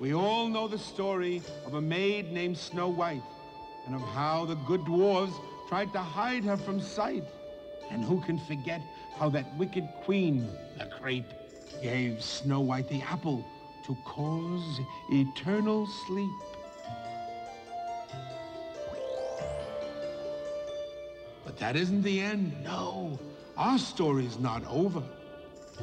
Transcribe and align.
We 0.00 0.14
all 0.14 0.48
know 0.48 0.66
the 0.66 0.78
story 0.78 1.42
of 1.66 1.74
a 1.74 1.80
maid 1.80 2.32
named 2.32 2.56
Snow 2.56 2.88
White 2.88 3.22
and 3.84 3.94
of 3.94 4.00
how 4.00 4.46
the 4.46 4.54
good 4.54 4.80
dwarves 4.80 5.34
tried 5.68 5.92
to 5.92 5.98
hide 5.98 6.42
her 6.44 6.56
from 6.56 6.80
sight. 6.80 7.24
And 7.90 8.02
who 8.02 8.18
can 8.22 8.38
forget 8.38 8.80
how 9.18 9.28
that 9.28 9.54
wicked 9.56 9.86
queen, 10.04 10.48
the 10.78 10.86
creep, 10.86 11.26
gave 11.82 12.22
Snow 12.22 12.60
White 12.60 12.88
the 12.88 13.02
apple 13.02 13.44
to 13.84 13.94
cause 14.06 14.80
eternal 15.10 15.86
sleep? 16.06 16.30
But 21.44 21.58
that 21.58 21.76
isn't 21.76 22.00
the 22.00 22.22
end. 22.22 22.56
No, 22.64 23.18
our 23.54 23.78
story's 23.78 24.38
not 24.38 24.66
over. 24.66 25.02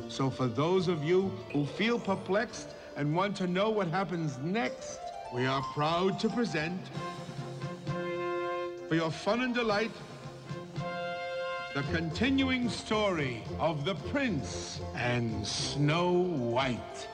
So 0.07 0.31
for 0.31 0.47
those 0.47 0.87
of 0.87 1.03
you 1.03 1.31
who 1.53 1.67
feel 1.67 1.99
perplexed 1.99 2.73
and 2.97 3.15
want 3.15 3.37
to 3.37 3.45
know 3.45 3.69
what 3.69 3.87
happens 3.87 4.39
next, 4.39 4.99
we 5.31 5.45
are 5.45 5.61
proud 5.73 6.19
to 6.19 6.27
present, 6.29 6.81
for 8.89 8.95
your 8.95 9.11
fun 9.11 9.41
and 9.41 9.53
delight, 9.53 9.91
the 11.75 11.83
continuing 11.93 12.67
story 12.67 13.43
of 13.59 13.85
the 13.85 13.93
Prince 14.09 14.81
and 14.95 15.45
Snow 15.45 16.11
White. 16.11 17.07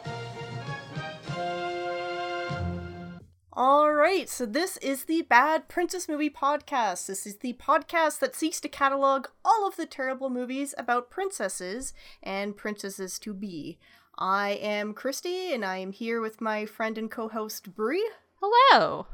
All 3.52 3.94
right, 3.94 4.30
so 4.30 4.46
this 4.46 4.78
is 4.78 5.04
the 5.04 5.24
Bad 5.24 5.68
Princess 5.68 6.08
Movie 6.08 6.30
Podcast. 6.30 7.08
This 7.08 7.28
is 7.28 7.38
the 7.38 7.54
podcast 7.54 8.20
that 8.20 8.36
seeks 8.36 8.62
to 8.62 8.70
catalog 8.70 9.28
all 9.44 9.68
of 9.68 9.76
the 9.76 9.86
terrible 9.86 10.30
movies 10.30 10.74
about 10.78 11.12
princesses 11.12 11.94
and 12.24 12.56
princesses 12.56 13.20
to 13.20 13.34
be. 13.34 13.78
I 14.18 14.52
am 14.62 14.94
Christy, 14.94 15.54
and 15.54 15.66
I 15.66 15.78
am 15.78 15.92
here 15.92 16.22
with 16.22 16.40
my 16.40 16.66
friend 16.66 16.98
and 16.98 17.10
co-host 17.10 17.76
Brie. 17.76 18.08
Hello. 18.42 19.08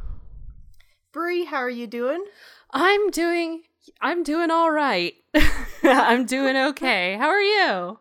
Brie, 1.12 1.46
how 1.46 1.58
are 1.58 1.70
you 1.70 1.88
doing? 1.88 2.26
I'm 2.72 3.10
doing 3.10 3.64
I'm 4.02 4.24
doing 4.24 4.52
all 4.52 4.72
right. 4.72 5.14
I'm 5.84 6.26
doing 6.26 6.56
okay. 6.56 7.16
How 7.16 7.30
are 7.30 7.42
you? 7.42 8.00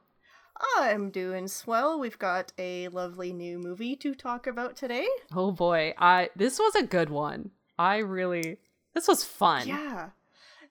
I'm 0.76 1.10
doing 1.10 1.46
swell. 1.46 2.00
We've 2.00 2.18
got 2.18 2.52
a 2.58 2.88
lovely 2.88 3.32
new 3.32 3.58
movie 3.58 3.94
to 3.96 4.14
talk 4.14 4.46
about 4.46 4.76
today. 4.76 5.06
Oh 5.34 5.52
boy. 5.52 5.94
I 5.98 6.30
this 6.34 6.58
was 6.58 6.74
a 6.74 6.82
good 6.82 7.10
one. 7.10 7.52
I 7.78 7.98
really 7.98 8.58
this 8.94 9.06
was 9.06 9.24
fun. 9.24 9.68
Yeah. 9.68 10.10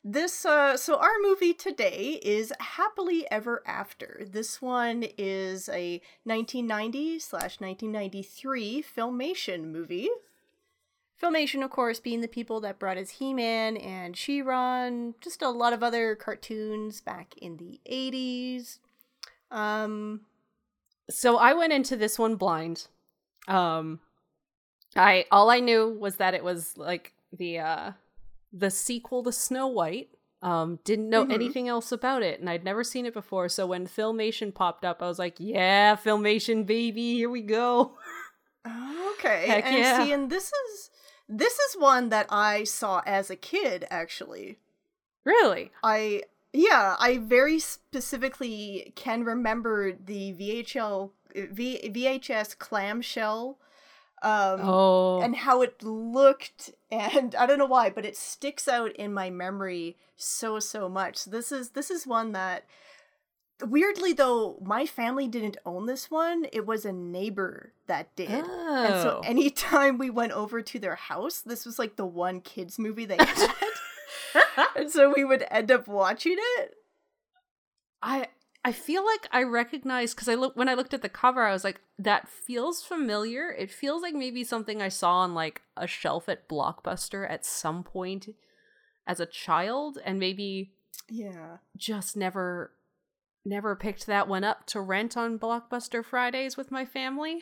This 0.03 0.45
uh 0.45 0.77
so 0.77 0.97
our 0.97 1.17
movie 1.21 1.53
today 1.53 2.19
is 2.23 2.53
Happily 2.59 3.29
Ever 3.31 3.63
After. 3.65 4.25
This 4.29 4.61
one 4.61 5.05
is 5.17 5.69
a 5.69 6.01
1990 6.23 7.19
slash 7.19 7.59
1993 7.59 8.83
filmation 8.83 9.65
movie. 9.65 10.09
Filmation, 11.21 11.63
of 11.63 11.71
course, 11.71 11.99
being 11.99 12.21
the 12.21 12.27
people 12.27 12.61
that 12.61 12.77
brought 12.77 12.97
us 12.97 13.09
He-Man 13.09 13.75
and 13.75 14.15
She-Ra, 14.15 14.91
just 15.19 15.41
a 15.41 15.49
lot 15.49 15.73
of 15.73 15.81
other 15.81 16.15
cartoons 16.15 17.01
back 17.01 17.33
in 17.37 17.57
the 17.57 17.79
80s. 17.89 18.79
Um 19.51 20.21
So 21.09 21.37
I 21.37 21.53
went 21.53 21.73
into 21.73 21.95
this 21.95 22.19
one 22.19 22.35
blind. 22.35 22.87
Um 23.47 23.99
I 24.95 25.25
all 25.31 25.49
I 25.49 25.59
knew 25.59 25.89
was 25.89 26.17
that 26.17 26.33
it 26.33 26.43
was 26.43 26.77
like 26.77 27.13
the 27.35 27.59
uh 27.59 27.91
the 28.53 28.71
sequel 28.71 29.23
to 29.23 29.31
Snow 29.31 29.67
White. 29.67 30.09
Um 30.41 30.79
didn't 30.83 31.09
know 31.09 31.25
Mhm. 31.25 31.33
anything 31.33 31.67
else 31.67 31.91
about 31.91 32.21
it 32.21 32.39
and 32.39 32.49
I'd 32.49 32.63
never 32.63 32.83
seen 32.83 33.05
it 33.07 33.13
before. 33.13 33.49
So 33.49 33.65
when 33.67 33.87
Filmation 33.87 34.53
popped 34.53 34.85
up, 34.85 35.01
I 35.01 35.07
was 35.07 35.17
like, 35.19 35.35
"Yeah, 35.39 35.95
Filmation 35.95 36.65
baby, 36.65 37.15
here 37.15 37.29
we 37.29 37.41
go." 37.41 37.97
okay. 39.13 39.47
Heck 39.47 39.65
and 39.65 39.77
yeah. 39.77 40.03
see 40.03 40.11
and 40.11 40.29
this 40.29 40.51
is 40.51 40.89
this 41.27 41.57
is 41.59 41.75
one 41.77 42.09
that 42.09 42.27
I 42.29 42.63
saw 42.63 43.01
as 43.05 43.29
a 43.29 43.35
kid 43.35 43.85
actually. 43.89 44.59
really? 45.25 45.71
I 45.83 46.23
yeah, 46.53 46.95
I 46.99 47.17
very 47.17 47.59
specifically 47.59 48.93
can 48.95 49.23
remember 49.23 49.91
the 49.91 50.33
VHL 50.33 51.11
v, 51.35 51.89
VHS 51.93 52.57
clamshell 52.57 53.59
um 54.21 54.59
Oh. 54.61 55.21
and 55.21 55.35
how 55.35 55.61
it 55.61 55.83
looked 55.83 56.71
and 56.91 57.35
I 57.35 57.45
don't 57.45 57.59
know 57.59 57.65
why, 57.65 57.89
but 57.89 58.05
it 58.05 58.17
sticks 58.17 58.67
out 58.67 58.91
in 58.95 59.13
my 59.13 59.29
memory 59.29 59.97
so 60.15 60.59
so 60.59 60.89
much. 60.89 61.17
So 61.17 61.31
this 61.31 61.51
is 61.51 61.69
this 61.71 61.91
is 61.91 62.07
one 62.07 62.31
that 62.31 62.65
weirdly 63.65 64.13
though 64.13 64.57
my 64.63 64.85
family 64.85 65.27
didn't 65.27 65.57
own 65.65 65.85
this 65.85 66.09
one. 66.11 66.45
It 66.51 66.65
was 66.65 66.85
a 66.85 66.91
neighbor 66.93 67.73
that 67.87 68.15
did. 68.15 68.29
And 68.29 68.45
so 69.01 69.19
Oh. 69.23 69.27
anytime 69.27 69.97
we 69.97 70.09
went 70.09 70.31
over 70.31 70.61
to 70.61 70.79
their 70.79 70.95
house, 70.95 71.41
this 71.41 71.65
was 71.65 71.77
like 71.79 71.95
the 71.95 72.05
one 72.05 72.41
kids 72.41 72.77
movie 72.79 73.05
they 73.05 73.17
had. 73.17 73.49
and 74.75 74.91
so 74.91 75.13
we 75.15 75.23
would 75.23 75.45
end 75.51 75.71
up 75.71 75.87
watching 75.87 76.35
it. 76.37 76.73
I 78.01 78.27
I 78.67 78.73
feel 78.73 79.05
like 79.05 79.27
I 79.31 79.43
recognize 79.43 80.13
because 80.13 80.27
I 80.27 80.35
look 80.35 80.57
when 80.57 80.67
I 80.67 80.73
looked 80.73 80.93
at 80.93 81.01
the 81.01 81.07
cover, 81.07 81.43
I 81.45 81.53
was 81.53 81.63
like, 81.63 81.79
that 81.97 82.27
feels 82.27 82.83
familiar. 82.83 83.49
It 83.49 83.71
feels 83.71 84.01
like 84.01 84.13
maybe 84.13 84.43
something 84.43 84.81
I 84.81 84.89
saw 84.89 85.19
on 85.19 85.33
like 85.33 85.61
a 85.77 85.87
shelf 85.87 86.27
at 86.27 86.49
Blockbuster 86.49 87.25
at 87.29 87.45
some 87.45 87.81
point 87.81 88.27
as 89.07 89.21
a 89.21 89.25
child, 89.25 89.99
and 90.03 90.19
maybe 90.19 90.73
Yeah. 91.07 91.59
just 91.77 92.17
never 92.17 92.73
never 93.45 93.73
picked 93.73 94.05
that 94.07 94.27
one 94.27 94.43
up 94.43 94.65
to 94.67 94.81
rent 94.81 95.15
on 95.15 95.39
Blockbuster 95.39 96.03
Fridays 96.03 96.57
with 96.57 96.69
my 96.69 96.83
family. 96.83 97.41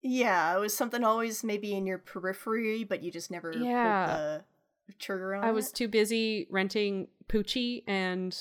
Yeah, 0.00 0.56
it 0.56 0.60
was 0.60 0.76
something 0.76 1.02
always 1.02 1.42
maybe 1.42 1.74
in 1.74 1.86
your 1.88 1.98
periphery, 1.98 2.84
but 2.84 3.02
you 3.02 3.10
just 3.10 3.32
never 3.32 3.52
Yeah. 3.52 4.06
pulled 4.06 4.44
the 4.86 4.92
trigger 5.00 5.34
on 5.34 5.42
I 5.42 5.50
was 5.50 5.70
it. 5.70 5.74
too 5.74 5.88
busy 5.88 6.46
renting 6.50 7.08
Poochie 7.28 7.82
and 7.88 8.32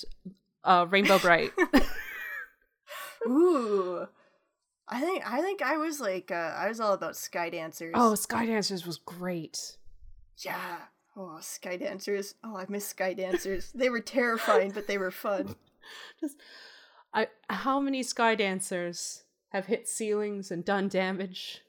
uh, 0.65 0.85
Rainbow 0.89 1.19
Brite. 1.19 1.53
Ooh. 3.27 4.07
I 4.87 5.01
think 5.01 5.23
I 5.29 5.41
think 5.41 5.61
I 5.61 5.77
was 5.77 5.99
like 5.99 6.29
uh, 6.31 6.53
I 6.57 6.67
was 6.67 6.79
all 6.79 6.93
about 6.93 7.15
Sky 7.15 7.49
Dancers. 7.49 7.93
oh, 7.95 8.13
Sky 8.15 8.45
Dancers 8.45 8.85
was 8.85 8.97
great. 8.97 9.77
yeah. 10.39 10.77
Oh, 11.17 11.37
Sky 11.39 11.77
Dancers. 11.77 12.35
Oh, 12.43 12.57
I 12.57 12.65
miss 12.67 12.87
Sky 12.87 13.13
Dancers. 13.13 13.71
they 13.73 13.89
were 13.89 14.01
terrifying, 14.01 14.71
but 14.71 14.85
they 14.85 14.97
were 14.97 15.11
fun. 15.11 15.55
Just, 16.19 16.35
I 17.13 17.27
how 17.49 17.79
many 17.79 18.03
sky 18.03 18.35
dancers 18.35 19.23
have 19.49 19.67
hit 19.67 19.87
ceilings 19.87 20.51
and 20.51 20.65
done 20.65 20.87
damage? 20.89 21.61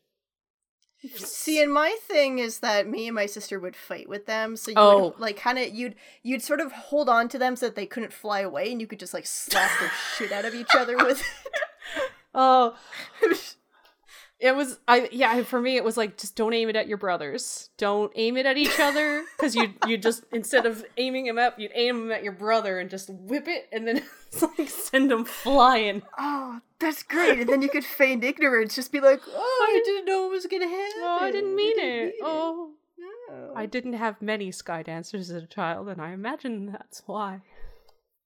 See, 1.15 1.63
and 1.63 1.73
my 1.73 1.97
thing 2.03 2.39
is 2.39 2.61
that 2.61 2.89
me 2.89 3.07
and 3.09 3.15
my 3.15 3.27
sister 3.27 3.59
would 3.61 3.77
fight 3.77 4.09
with 4.09 4.27
them. 4.27 4.57
So 4.57 4.71
you 4.71 4.77
Oh. 4.79 5.09
would 5.11 5.19
like 5.21 5.37
kind 5.37 5.59
of 5.59 5.75
you'd 5.75 5.95
you'd 6.23 6.43
sort 6.43 6.61
of 6.61 6.73
hold 6.73 7.09
on 7.09 7.29
to 7.31 7.39
them 7.39 7.57
so 7.57 7.67
that 7.67 7.77
they 7.77 7.87
couldn't 7.87 8.13
fly 8.13 8.41
away, 8.41 8.71
and 8.73 8.81
you 8.81 8.87
could 8.87 8.99
just 9.01 9.15
like 9.15 9.27
slap 9.27 9.71
the 9.81 9.91
shit 10.17 10.33
out 10.33 10.45
of 10.45 10.55
each 10.55 10.75
other 10.75 10.97
with 10.97 11.23
Oh, 12.35 12.77
it. 14.41 14.49
it 14.49 14.57
was 14.57 14.79
I 14.87 15.09
yeah. 15.13 15.43
For 15.43 15.61
me, 15.61 15.77
it 15.77 15.85
was 15.85 15.97
like 15.97 16.17
just 16.17 16.37
don't 16.37 16.53
aim 16.55 16.69
it 16.69 16.77
at 16.77 16.89
your 16.89 16.99
brothers. 16.99 17.71
Don't 17.79 18.13
aim 18.15 18.37
it 18.37 18.47
at 18.47 18.57
each 18.57 18.79
other 18.81 19.25
because 19.37 19.55
you 19.55 19.75
you 19.87 19.99
just 19.99 20.25
instead 20.33 20.67
of 20.67 20.85
aiming 20.97 21.27
him 21.27 21.39
up, 21.39 21.59
you'd 21.59 21.73
aim 21.75 22.03
him 22.05 22.13
at 22.13 22.23
your 22.23 22.33
brother 22.33 22.79
and 22.79 22.89
just 22.91 23.11
whip 23.11 23.49
it 23.49 23.69
and 23.73 23.87
then 23.87 23.97
it's 24.33 24.43
like 24.43 24.69
send 24.69 25.11
him 25.13 25.25
flying. 25.25 26.03
oh, 26.19 26.61
that's 26.79 27.03
great. 27.03 27.41
And 27.41 27.49
then 27.49 27.63
you 27.63 27.69
could 27.69 27.85
feign 27.85 28.23
ignorance, 28.23 28.75
just 28.75 28.93
be 28.93 29.01
like, 29.01 29.21
"Oh, 29.27 29.69
I 29.71 29.81
didn't 29.85 30.05
know 30.07 30.27
it 30.27 30.31
was 30.31 30.47
gonna 30.47 30.69
happen. 30.69 31.01
Oh, 31.03 31.19
I 31.21 31.31
didn't 31.31 31.55
mean 31.57 31.79
it. 31.79 32.05
mean 32.05 32.13
Oh, 32.23 32.71
No. 32.99 33.53
I 33.57 33.67
didn't 33.67 33.95
have 33.95 34.21
many 34.23 34.51
sky 34.53 34.83
dancers 34.83 35.31
as 35.31 35.43
a 35.43 35.47
child, 35.47 35.89
and 35.89 36.01
I 36.01 36.13
imagine 36.13 36.67
that's 36.73 37.03
why. 37.07 37.41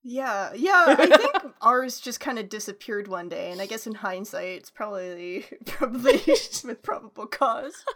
Yeah, 0.03 0.53
yeah. 0.55 0.84
I 0.88 1.06
think 1.06 1.55
ours 1.61 2.00
just 2.00 2.21
kind 2.21 2.38
of 2.38 2.49
disappeared 2.49 3.09
one 3.09 3.28
day, 3.28 3.50
and 3.50 3.61
I 3.61 3.66
guess 3.66 3.87
in 3.87 3.94
hindsight, 3.94 4.49
it's 4.59 4.71
probably 4.71 5.47
probably 5.66 6.22
with 6.65 6.83
probable 6.83 7.27
cause. 7.27 7.84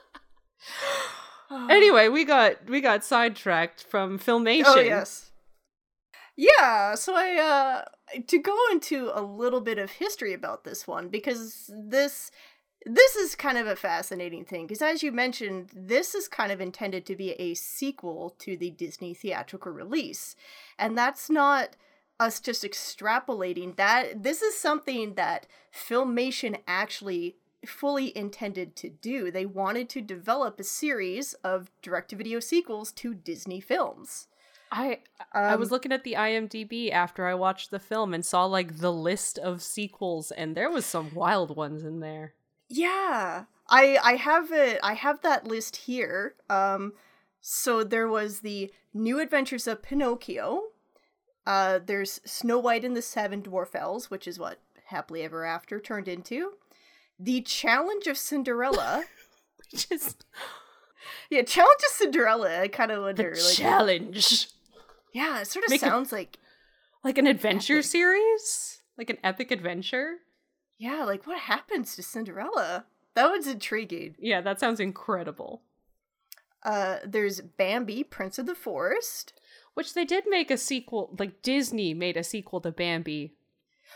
Anyway, 1.71 2.09
we 2.09 2.25
got 2.25 2.69
we 2.69 2.81
got 2.81 3.05
sidetracked 3.05 3.85
from 3.85 4.19
filmation. 4.19 4.65
Oh 4.67 4.81
yes. 4.81 5.31
Yeah, 6.37 6.95
so 6.95 7.15
I 7.15 7.37
uh 7.37 8.21
to 8.27 8.39
go 8.39 8.57
into 8.73 9.11
a 9.15 9.21
little 9.23 9.61
bit 9.61 9.79
of 9.79 9.91
history 9.93 10.33
about 10.33 10.65
this 10.65 10.87
one 10.89 11.09
because 11.09 11.71
this 11.73 12.31
this 12.87 13.15
is 13.15 13.37
kind 13.37 13.57
of 13.59 13.67
a 13.67 13.77
fascinating 13.77 14.45
thing 14.45 14.67
because 14.67 14.83
as 14.83 15.03
you 15.03 15.13
mentioned, 15.13 15.71
this 15.75 16.15
is 16.15 16.29
kind 16.29 16.51
of 16.51 16.61
intended 16.61 17.07
to 17.07 17.15
be 17.15 17.33
a 17.33 17.55
sequel 17.55 18.35
to 18.41 18.57
the 18.57 18.71
Disney 18.71 19.15
theatrical 19.15 19.71
release. 19.71 20.35
And 20.79 20.97
that's 20.97 21.31
not 21.31 21.77
us 22.25 22.41
just 22.41 22.63
extrapolating 22.65 23.77
that 23.77 24.23
this 24.23 24.41
is 24.43 24.57
something 24.57 25.15
that 25.15 25.47
Filmation 25.73 26.59
actually 26.67 27.37
fully 27.67 28.17
intended 28.17 28.77
to 28.77 28.89
do. 28.91 29.31
They 29.31 29.47
wanted 29.47 29.89
to 29.91 30.01
develop 30.01 30.59
a 30.61 30.65
series 30.65 31.35
of 31.43 31.71
direct-to-video 31.83 32.41
sequels 32.41 32.93
to 32.93 33.15
Disney 33.15 33.61
films. 33.61 34.29
I 34.73 35.01
I 35.33 35.57
was 35.57 35.69
Um, 35.69 35.73
looking 35.75 35.93
at 35.93 36.05
the 36.05 36.15
IMDb 36.15 36.91
after 36.91 37.27
I 37.27 37.35
watched 37.35 37.71
the 37.71 37.79
film 37.79 38.13
and 38.15 38.25
saw 38.27 38.45
like 38.45 38.79
the 38.79 38.93
list 38.93 39.39
of 39.39 39.63
sequels, 39.63 40.31
and 40.33 40.57
there 40.57 40.71
was 40.71 40.85
some 40.85 41.15
wild 41.15 41.57
ones 41.57 41.85
in 41.85 42.01
there. 42.01 42.35
Yeah. 42.69 43.45
I 43.69 43.99
I 44.03 44.17
have 44.17 44.53
it. 44.53 44.81
I 44.83 44.95
have 44.95 45.23
that 45.23 45.47
list 45.47 45.77
here. 45.89 46.35
Um, 46.51 46.93
so 47.41 47.85
there 47.85 48.09
was 48.09 48.41
the 48.41 48.73
New 48.93 49.21
Adventures 49.21 49.67
of 49.67 49.83
Pinocchio. 49.83 50.47
Uh, 51.47 51.79
there's 51.85 52.21
Snow 52.25 52.59
White 52.59 52.85
and 52.85 52.97
the 52.97 53.03
Seven 53.03 53.43
Dwarf 53.43 53.75
Elves, 53.75 54.11
which 54.11 54.27
is 54.27 54.39
what 54.39 54.59
Happily 54.87 55.23
Ever 55.23 55.45
After 55.45 55.79
turned 55.81 56.09
into. 56.09 56.53
The 57.19 57.43
Challenge 57.43 58.07
of 58.07 58.17
Cinderella. 58.19 59.05
Which 59.73 59.87
is 59.91 60.17
yeah, 61.31 61.43
Challenge 61.43 61.81
of 61.87 61.93
Cinderella. 61.93 62.61
I 62.61 62.69
kind 62.69 62.91
of 62.93 63.03
wonder. 63.03 63.35
the 63.35 63.41
like, 63.43 63.55
challenge. 63.55 64.49
yeah, 65.13 65.41
it 65.41 65.47
sort 65.47 65.65
of 65.65 65.71
Make 65.71 65.81
sounds 65.81 66.13
like 66.13 66.39
Like 67.03 67.19
an 67.19 67.27
adventure 67.27 67.75
Epic. 67.79 67.85
series? 67.87 68.83
Like 68.99 69.11
an 69.11 69.19
epic 69.25 69.51
adventure? 69.51 70.17
yeah, 70.79 71.05
like 71.05 71.27
what 71.27 71.39
happens 71.39 71.95
to 71.97 72.03
Cinderella? 72.03 72.85
That 73.15 73.31
one's 73.31 73.47
intriguing. 73.47 74.17
Yeah, 74.19 74.41
that 74.41 74.59
sounds 74.61 74.81
incredible. 74.81 75.63
Uh, 76.65 76.99
there's 77.07 77.41
Bambi, 77.41 78.03
Prince 78.05 78.39
of 78.39 78.47
the 78.47 78.55
Forest. 78.55 79.33
Which 79.75 79.95
they 79.95 80.05
did 80.05 80.25
make 80.29 80.51
a 80.51 80.57
sequel, 80.57 81.11
like 81.19 81.43
Disney 81.43 81.95
made 81.95 82.17
a 82.17 82.23
sequel 82.25 82.61
to 82.61 82.71
Bambi 82.71 83.35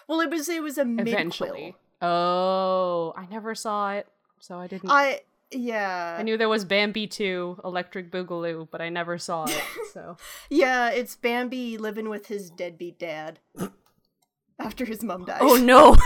Well, 0.08 0.20
it 0.20 0.30
was 0.30 0.48
it 0.48 0.62
was 0.62 0.76
a 0.78 0.82
eventually. 0.82 1.75
Oh, 2.02 3.12
I 3.16 3.26
never 3.26 3.54
saw 3.54 3.92
it, 3.92 4.06
so 4.40 4.58
I 4.58 4.66
didn't. 4.66 4.90
I 4.90 5.20
yeah. 5.50 6.16
I 6.19 6.22
knew 6.22 6.36
there 6.36 6.48
was 6.48 6.64
Bambi 6.64 7.06
2, 7.06 7.60
Electric 7.64 8.10
Boogaloo, 8.10 8.69
but 8.70 8.80
I 8.82 8.88
never 8.90 9.16
saw 9.19 9.44
it, 9.46 9.62
so. 9.94 10.16
Yeah, 10.50 10.90
it's 10.90 11.16
Bambi 11.16 11.78
living 11.78 12.08
with 12.10 12.26
his 12.26 12.50
deadbeat 12.50 12.98
dad 12.98 13.38
after 14.58 14.84
his 14.84 15.02
mom 15.02 15.25
dies. 15.25 15.38
oh 15.40 15.56
no! 15.56 15.96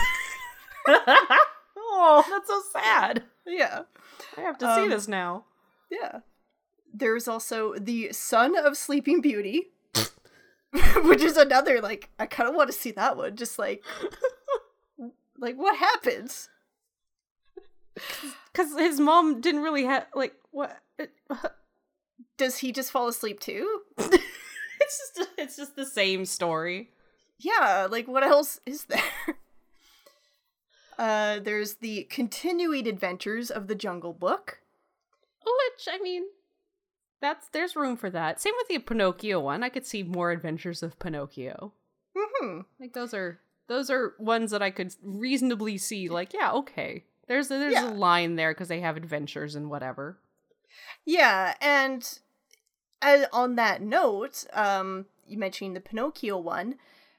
oh, 1.77 2.25
that's 2.31 2.49
so 2.49 2.63
sad. 2.73 3.25
yeah, 3.47 3.83
I 4.37 4.41
have 4.43 4.59
to 4.59 4.67
see 4.77 4.83
Um, 4.83 4.91
this 4.91 5.09
now. 5.09 5.45
yeah. 5.91 6.21
There's 6.93 7.27
also 7.29 7.75
the 7.75 8.13
son 8.13 8.57
of 8.57 8.77
Sleeping 8.77 9.21
Beauty, 9.21 9.71
which 11.05 11.23
is 11.23 11.37
another 11.37 11.81
like 11.81 12.11
I 12.19 12.27
kind 12.27 12.49
of 12.49 12.55
want 12.55 12.71
to 12.71 12.77
see 12.77 12.91
that 12.93 13.17
one. 13.17 13.37
Just 13.37 13.59
like, 13.59 13.83
like 15.39 15.57
what 15.57 15.77
happens? 15.77 16.49
Because 18.53 18.79
his 18.79 19.01
mom 19.01 19.41
didn't 19.41 19.63
really 19.63 19.85
have, 19.85 20.07
like, 20.15 20.35
what? 20.51 20.79
Does 22.37 22.59
he 22.59 22.71
just 22.71 22.91
fall 22.91 23.09
asleep 23.09 23.41
too? 23.41 23.81
it's 23.99 25.11
just 25.17 25.31
it's 25.39 25.57
just 25.57 25.75
the 25.75 25.87
same 25.87 26.27
story. 26.27 26.91
Yeah, 27.39 27.89
like 27.91 28.07
what 28.07 28.23
else 28.23 28.61
is 28.67 28.85
there? 28.85 29.01
Uh, 30.99 31.41
there's 31.41 31.75
the 31.75 32.05
continuing 32.05 32.87
adventures 32.87 33.51
of 33.51 33.67
the 33.67 33.75
Jungle 33.75 34.13
Book. 34.13 34.61
Which 35.45 35.89
I 35.91 35.99
mean, 35.99 36.25
that's 37.23 37.49
there's 37.49 37.75
room 37.77 37.97
for 37.97 38.11
that. 38.11 38.41
Same 38.41 38.53
with 38.59 38.69
the 38.69 38.79
Pinocchio 38.79 39.41
one. 39.41 39.63
I 39.63 39.71
could 39.71 39.87
see 39.87 40.03
more 40.03 40.31
adventures 40.31 40.83
of 40.83 40.99
Pinocchio. 40.99 41.73
Hmm. 42.15 42.61
Like 42.79 42.93
those 42.93 43.15
are 43.15 43.41
those 43.69 43.89
are 43.89 44.13
ones 44.19 44.51
that 44.51 44.61
I 44.61 44.71
could 44.71 44.95
reasonably 45.03 45.79
see. 45.79 46.11
Like 46.11 46.35
yeah, 46.35 46.53
okay. 46.53 47.05
There's 47.29 47.47
a, 47.51 47.59
there's 47.59 47.73
Yeah. 47.73 47.91
a 47.91 47.95
line 47.95 48.37
there 48.37 48.53
because 48.53 48.69
they 48.69 48.81
have 48.81 48.99
adventures 48.99 49.55
and 49.55 49.71
whatever. 49.71 50.19
Yeah, 51.07 51.55
and 51.61 52.19
uh, 53.01 53.25
on 53.33 53.55
that 53.57 53.81
note, 53.81 54.45
um, 54.53 55.07
you 55.27 55.39
mentioned 55.39 55.75
the 55.77 55.81
Pinocchio 55.81 56.37
one. 56.39 56.75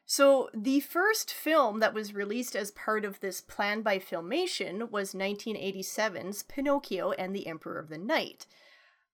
So 0.06 0.50
the 0.54 0.82
first 0.82 1.34
film 1.34 1.80
that 1.80 1.94
was 1.94 2.14
released 2.14 2.56
as 2.56 2.72
part 2.72 3.06
of 3.06 3.22
this 3.22 3.40
plan 3.40 3.82
by 3.82 4.00
Filmation 4.00 4.92
was 4.92 5.14
1987's 5.14 6.44
Pinocchio 6.44 7.12
and 7.14 7.34
the 7.34 7.48
Emperor 7.48 7.80
of 7.80 7.88
the 7.90 7.98
Night. 7.98 8.46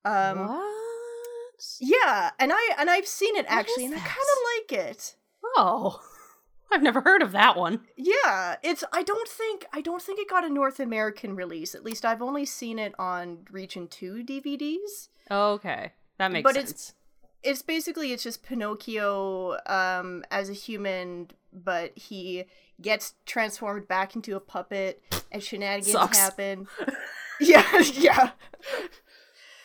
Um, 0.06 0.48
what? 0.48 1.76
yeah, 1.80 2.32
and 2.40 2.52
I 2.54 2.70
and 2.78 2.90
I've 2.90 3.08
seen 3.08 3.36
it 3.36 3.46
What 3.46 3.52
actually, 3.58 3.86
and 3.86 3.96
I 3.96 4.00
kind 4.00 4.10
of 4.10 4.78
like 4.80 4.88
it. 4.90 5.16
Oh, 5.58 6.00
I've 6.72 6.84
never 6.84 7.02
heard 7.02 7.22
of 7.22 7.32
that 7.34 7.58
one. 7.58 7.82
Yeah, 7.98 8.56
it's 8.64 8.84
I 8.94 9.04
don't 9.04 9.28
think 9.28 9.66
I 9.74 9.82
don't 9.82 10.02
think 10.02 10.20
it 10.20 10.30
got 10.30 10.46
a 10.46 10.50
North 10.50 10.80
American 10.80 11.36
release. 11.36 11.76
At 11.76 11.84
least 11.84 12.06
I've 12.06 12.22
only 12.22 12.46
seen 12.46 12.80
it 12.80 12.94
on 13.00 13.40
Region 13.52 13.88
2 13.88 14.24
DVDs. 14.24 15.10
Okay, 15.30 15.92
that 16.18 16.32
makes 16.32 16.44
But 16.44 16.56
sense. 16.56 16.70
it's- 16.72 16.94
It's 17.42 17.62
basically 17.62 18.12
it's 18.14 18.24
just 18.24 18.44
Pinocchio 18.44 19.58
um 19.66 20.24
as 20.32 20.50
a 20.50 20.54
human 20.54 21.30
but 21.52 21.98
he 21.98 22.46
gets 22.82 23.14
transformed 23.26 23.88
back 23.88 24.16
into 24.16 24.36
a 24.36 24.40
puppet 24.40 25.02
and 25.32 25.42
shenanigans 25.42 25.92
Sucks. 25.92 26.18
happen. 26.20 26.68
yeah, 27.42 27.80
yeah. 27.94 28.32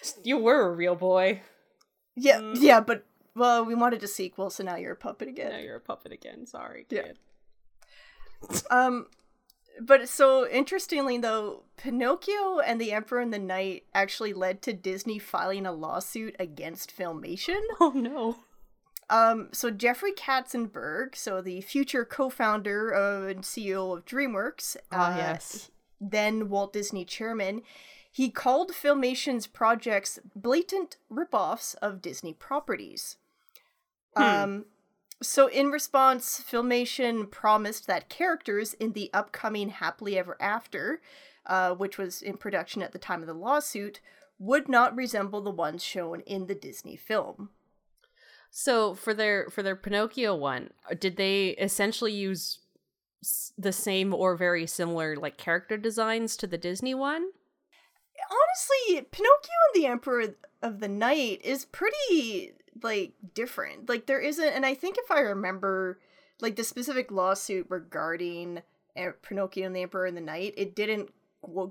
you 0.25 0.39
were 0.39 0.67
a 0.67 0.73
real 0.73 0.95
boy. 0.97 1.43
Yeah, 2.17 2.39
Mm. 2.41 2.56
yeah, 2.61 2.81
but 2.81 3.05
well, 3.35 3.65
we 3.65 3.75
wanted 3.75 4.03
a 4.03 4.09
sequel, 4.09 4.51
so 4.51 4.62
now 4.62 4.77
you're 4.77 4.93
a 4.93 4.97
puppet 4.97 5.29
again. 5.29 5.51
Now 5.53 5.59
you're 5.59 5.77
a 5.77 5.81
puppet 5.81 6.12
again. 6.12 6.47
Sorry, 6.47 6.87
Yeah. 6.91 7.03
kid. 7.03 7.19
Um, 8.71 9.06
but 9.81 10.09
so 10.09 10.47
interestingly 10.49 11.19
though, 11.19 11.65
Pinocchio 11.77 12.59
and 12.61 12.81
the 12.81 12.93
Emperor 12.93 13.21
and 13.21 13.33
the 13.33 13.39
Night 13.39 13.85
actually 13.95 14.33
led 14.33 14.62
to 14.62 14.73
Disney 14.73 15.19
filing 15.19 15.67
a 15.67 15.73
lawsuit 15.73 16.37
against 16.39 16.97
Filmation. 16.97 17.61
Oh 17.81 17.91
no. 17.95 18.37
Um, 19.11 19.49
so 19.53 19.71
Jeffrey 19.71 20.12
Katzenberg, 20.12 21.15
so 21.15 21.43
the 21.43 21.61
future 21.61 22.05
co-founder 22.07 22.89
of, 22.91 23.29
and 23.29 23.43
CEO 23.43 23.97
of 23.99 24.07
DreamWorks, 24.07 24.77
Ah 24.91 25.12
uh, 25.12 25.17
yes. 25.17 25.71
then 26.00 26.49
Walt 26.49 26.73
Disney 26.73 27.05
chairman, 27.05 27.62
he 28.14 28.31
called 28.31 28.70
Filmation's 28.70 29.49
projects 29.49 30.20
blatant 30.37 30.99
ripoffs 31.12 31.75
of 31.82 32.00
Disney 32.00 32.32
properties. 32.32 33.16
Hmm. 34.16 34.22
Um, 34.22 34.64
so 35.20 35.49
in 35.49 35.72
response, 35.72 36.40
Filmation 36.49 37.28
promised 37.28 37.88
that 37.88 38.08
characters 38.08 38.72
in 38.75 38.93
the 38.93 39.11
upcoming 39.12 39.70
Happily 39.70 40.16
Ever 40.16 40.37
After, 40.38 41.00
uh, 41.44 41.75
which 41.75 41.99
was 41.99 42.22
in 42.22 42.37
production 42.37 42.82
at 42.82 42.93
the 42.93 43.00
time 43.00 43.20
of 43.20 43.26
the 43.26 43.34
lawsuit, 43.34 43.99
would 44.38 44.69
not 44.69 44.94
resemble 44.94 45.40
the 45.40 45.50
ones 45.50 45.82
shown 45.82 46.20
in 46.20 46.46
the 46.46 46.55
Disney 46.55 46.94
film. 46.94 47.50
So 48.49 48.94
for 48.94 49.12
their 49.12 49.50
for 49.50 49.64
their 49.64 49.75
Pinocchio 49.75 50.37
one, 50.37 50.70
uh, 50.88 50.94
did 50.94 51.16
they 51.16 51.49
essentially 51.49 52.12
use 52.12 52.61
s- 53.25 53.52
the 53.58 53.72
same 53.72 54.14
or 54.14 54.37
very 54.37 54.69
similar 54.69 55.16
like 55.16 55.37
character 55.37 55.76
designs 55.76 56.37
to 56.37 56.46
the 56.46 56.58
Disney 56.58 56.94
one? 56.94 57.31
Honestly, 58.35 59.07
Pinocchio 59.11 59.55
and 59.75 59.83
the 59.83 59.87
Emperor 59.87 60.35
of 60.62 60.81
the 60.81 60.88
Night 60.88 61.41
is 61.45 61.64
pretty 61.64 62.53
like 62.83 63.12
different. 63.35 63.88
Like 63.88 64.07
there 64.07 64.21
isn't, 64.21 64.45
and 64.45 64.67
I 64.67 64.75
think 64.75 64.97
if 64.99 65.11
I 65.11 65.21
remember, 65.21 66.00
like 66.41 66.57
the 66.57 66.64
specific 66.64 67.11
lawsuit 67.11 67.67
regarding 67.69 68.62
uh, 68.97 69.11
Pinocchio 69.23 69.67
and 69.67 69.76
the 69.76 69.83
Emperor 69.83 70.07
and 70.07 70.17
the 70.17 70.21
Night, 70.21 70.55
it 70.57 70.75
didn't 70.75 71.11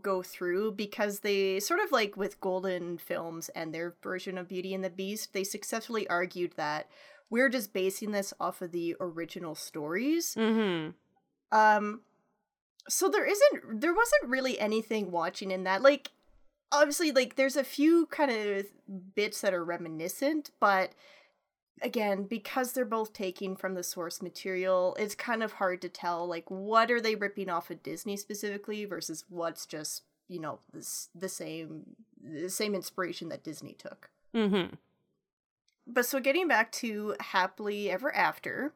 go 0.01 0.21
through 0.21 0.71
because 0.71 1.19
they 1.19 1.59
sort 1.59 1.79
of 1.79 1.91
like 1.91 2.15
with 2.15 2.39
Golden 2.39 2.97
Films 2.97 3.49
and 3.49 3.73
their 3.73 3.95
version 4.01 4.37
of 4.37 4.47
Beauty 4.47 4.73
and 4.73 4.83
the 4.83 4.89
Beast, 4.89 5.33
they 5.33 5.43
successfully 5.43 6.07
argued 6.09 6.53
that 6.57 6.87
we're 7.29 7.49
just 7.49 7.73
basing 7.73 8.11
this 8.11 8.33
off 8.39 8.61
of 8.61 8.71
the 8.71 8.95
original 8.99 9.55
stories. 9.55 10.35
Mm-hmm. 10.35 10.91
Um 11.57 12.01
so 12.87 13.09
there 13.09 13.25
isn't 13.25 13.81
there 13.81 13.93
wasn't 13.93 14.29
really 14.29 14.59
anything 14.59 15.11
watching 15.11 15.51
in 15.51 15.63
that. 15.63 15.81
Like 15.81 16.11
obviously 16.73 17.11
like 17.11 17.35
there's 17.35 17.55
a 17.55 17.63
few 17.63 18.07
kind 18.07 18.31
of 18.31 18.65
bits 19.15 19.41
that 19.41 19.53
are 19.53 19.63
reminiscent, 19.63 20.51
but 20.59 20.91
again, 21.81 22.23
because 22.23 22.71
they're 22.71 22.85
both 22.85 23.13
taking 23.13 23.55
from 23.55 23.75
the 23.75 23.83
source 23.83 24.21
material, 24.21 24.95
it's 24.99 25.15
kind 25.15 25.43
of 25.43 25.53
hard 25.53 25.81
to 25.81 25.89
tell 25.89 26.27
like 26.27 26.49
what 26.49 26.91
are 26.91 27.01
they 27.01 27.15
ripping 27.15 27.49
off 27.49 27.69
of 27.69 27.83
Disney 27.83 28.17
specifically 28.17 28.85
versus 28.85 29.23
what's 29.29 29.65
just, 29.65 30.03
you 30.27 30.39
know, 30.39 30.59
this, 30.73 31.09
the 31.13 31.29
same 31.29 31.95
the 32.21 32.49
same 32.49 32.73
inspiration 32.73 33.29
that 33.29 33.43
Disney 33.43 33.73
took. 33.73 34.09
Mm-hmm. 34.33 34.75
But 35.85 36.05
so 36.05 36.19
getting 36.19 36.47
back 36.47 36.71
to 36.73 37.15
Happily 37.19 37.91
Ever 37.91 38.15
After, 38.15 38.73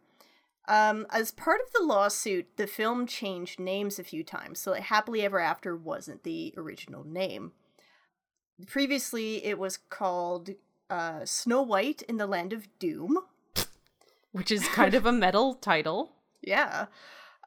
um, 0.68 1.08
as 1.10 1.32
part 1.32 1.62
of 1.62 1.72
the 1.72 1.86
lawsuit, 1.86 2.58
the 2.58 2.68
film 2.68 3.08
changed 3.08 3.60
names 3.60 3.98
a 3.98 4.04
few 4.04 4.24
times, 4.24 4.60
so 4.60 4.72
that 4.72 4.84
Happily 4.84 5.22
Ever 5.22 5.40
After 5.40 5.76
wasn't 5.76 6.24
the 6.24 6.54
original 6.58 7.06
name. 7.06 7.54
Previously, 8.66 9.46
it 9.46 9.60
was 9.60 9.78
called 9.78 10.50
uh, 10.90 11.26
Snow 11.26 11.62
White 11.62 12.02
in 12.04 12.18
the 12.18 12.28
Land 12.28 12.54
of 12.54 12.68
Doom. 12.80 13.20
Which 14.32 14.52
is 14.52 14.68
kind 14.70 14.94
of 14.94 15.06
a 15.06 15.12
metal 15.12 15.54
title. 15.54 16.14
Yeah. 16.42 16.88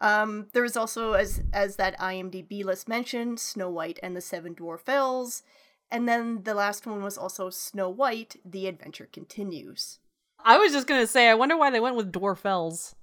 Um, 0.00 0.46
there 0.52 0.62
was 0.62 0.76
also, 0.76 1.12
as 1.12 1.42
as 1.52 1.76
that 1.76 1.98
IMDb 1.98 2.64
list 2.64 2.88
mentioned, 2.88 3.38
Snow 3.38 3.68
White 3.68 3.98
and 4.02 4.16
the 4.16 4.20
Seven 4.20 4.54
Dwarf 4.54 4.88
Elves, 4.88 5.42
and 5.90 6.08
then 6.08 6.44
the 6.44 6.54
last 6.54 6.86
one 6.86 7.02
was 7.02 7.18
also 7.18 7.50
Snow 7.50 7.90
White: 7.90 8.36
The 8.44 8.66
Adventure 8.66 9.08
Continues. 9.12 9.98
I 10.42 10.56
was 10.58 10.72
just 10.72 10.86
gonna 10.86 11.06
say, 11.06 11.28
I 11.28 11.34
wonder 11.34 11.56
why 11.56 11.70
they 11.70 11.80
went 11.80 11.96
with 11.96 12.12
Dwarfelles. 12.12 12.94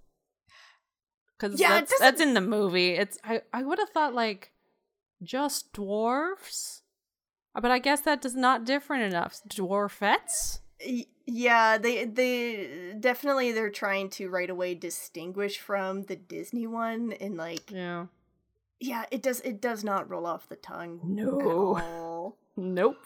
Because 1.38 1.60
Yeah, 1.60 1.70
that's 1.76 2.00
that's 2.00 2.22
in 2.22 2.34
the 2.34 2.42
movie. 2.42 2.92
It's 2.92 3.20
I 3.24 3.42
I 3.54 3.64
would 3.64 3.78
have 3.78 3.90
thought 3.90 4.16
like 4.16 4.52
just 5.22 5.72
dwarfs. 5.74 6.82
But 7.62 7.72
I 7.72 7.80
guess 7.80 8.02
that 8.02 8.22
does 8.22 8.36
not 8.36 8.66
different 8.66 9.04
enough. 9.04 9.42
Dwarfettes? 9.48 10.60
Yeah, 11.26 11.78
they 11.78 12.06
they 12.06 12.94
definitely 13.00 13.52
they're 13.52 13.70
trying 13.72 14.10
to 14.12 14.30
right 14.30 14.50
away 14.50 14.76
distinguish 14.76 15.58
from 15.60 16.04
the 16.04 16.16
Disney 16.16 16.68
one 16.68 17.14
and 17.20 17.36
like 17.36 17.72
Yeah. 17.72 18.06
yeah, 18.80 19.06
it 19.12 19.22
does 19.24 19.42
it 19.42 19.60
does 19.60 19.84
not 19.84 20.10
roll 20.10 20.26
off 20.28 20.48
the 20.48 20.56
tongue. 20.56 21.00
No. 21.04 22.36
Nope. 22.60 22.98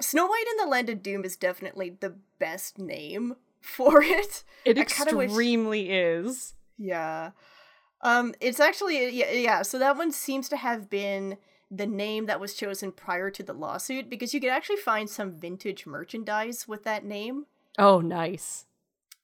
Snow 0.00 0.26
White 0.26 0.44
and 0.50 0.66
the 0.66 0.70
Land 0.70 0.88
of 0.88 1.02
Doom 1.02 1.24
is 1.24 1.36
definitely 1.36 1.90
the 1.90 2.14
best 2.38 2.78
name 2.78 3.34
for 3.60 4.00
it. 4.02 4.44
It 4.64 4.78
I 4.78 4.84
kinda 4.84 5.16
wish- 5.16 5.26
extremely 5.30 5.90
is. 5.90 6.54
Yeah. 6.76 7.30
Um 8.02 8.34
it's 8.40 8.60
actually 8.60 9.08
yeah, 9.10 9.30
yeah, 9.32 9.62
so 9.62 9.78
that 9.78 9.96
one 9.96 10.10
seems 10.12 10.48
to 10.50 10.56
have 10.56 10.90
been 10.90 11.38
the 11.70 11.86
name 11.86 12.26
that 12.26 12.40
was 12.40 12.54
chosen 12.54 12.92
prior 12.92 13.30
to 13.30 13.42
the 13.42 13.52
lawsuit 13.52 14.08
because 14.08 14.32
you 14.32 14.40
could 14.40 14.50
actually 14.50 14.76
find 14.76 15.08
some 15.08 15.32
vintage 15.32 15.86
merchandise 15.86 16.66
with 16.66 16.84
that 16.84 17.04
name. 17.04 17.46
Oh, 17.78 18.00
nice. 18.00 18.64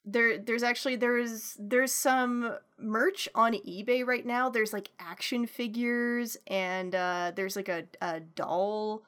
There 0.04 0.36
there's 0.36 0.62
actually 0.62 0.96
there's 0.96 1.56
there's 1.58 1.90
some 1.90 2.56
merch 2.78 3.28
on 3.34 3.54
eBay 3.54 4.06
right 4.06 4.26
now. 4.26 4.50
There's 4.50 4.74
like 4.74 4.90
action 4.98 5.46
figures 5.46 6.36
and 6.46 6.94
uh 6.94 7.32
there's 7.34 7.56
like 7.56 7.70
a, 7.70 7.84
a 8.02 8.20
doll 8.20 9.04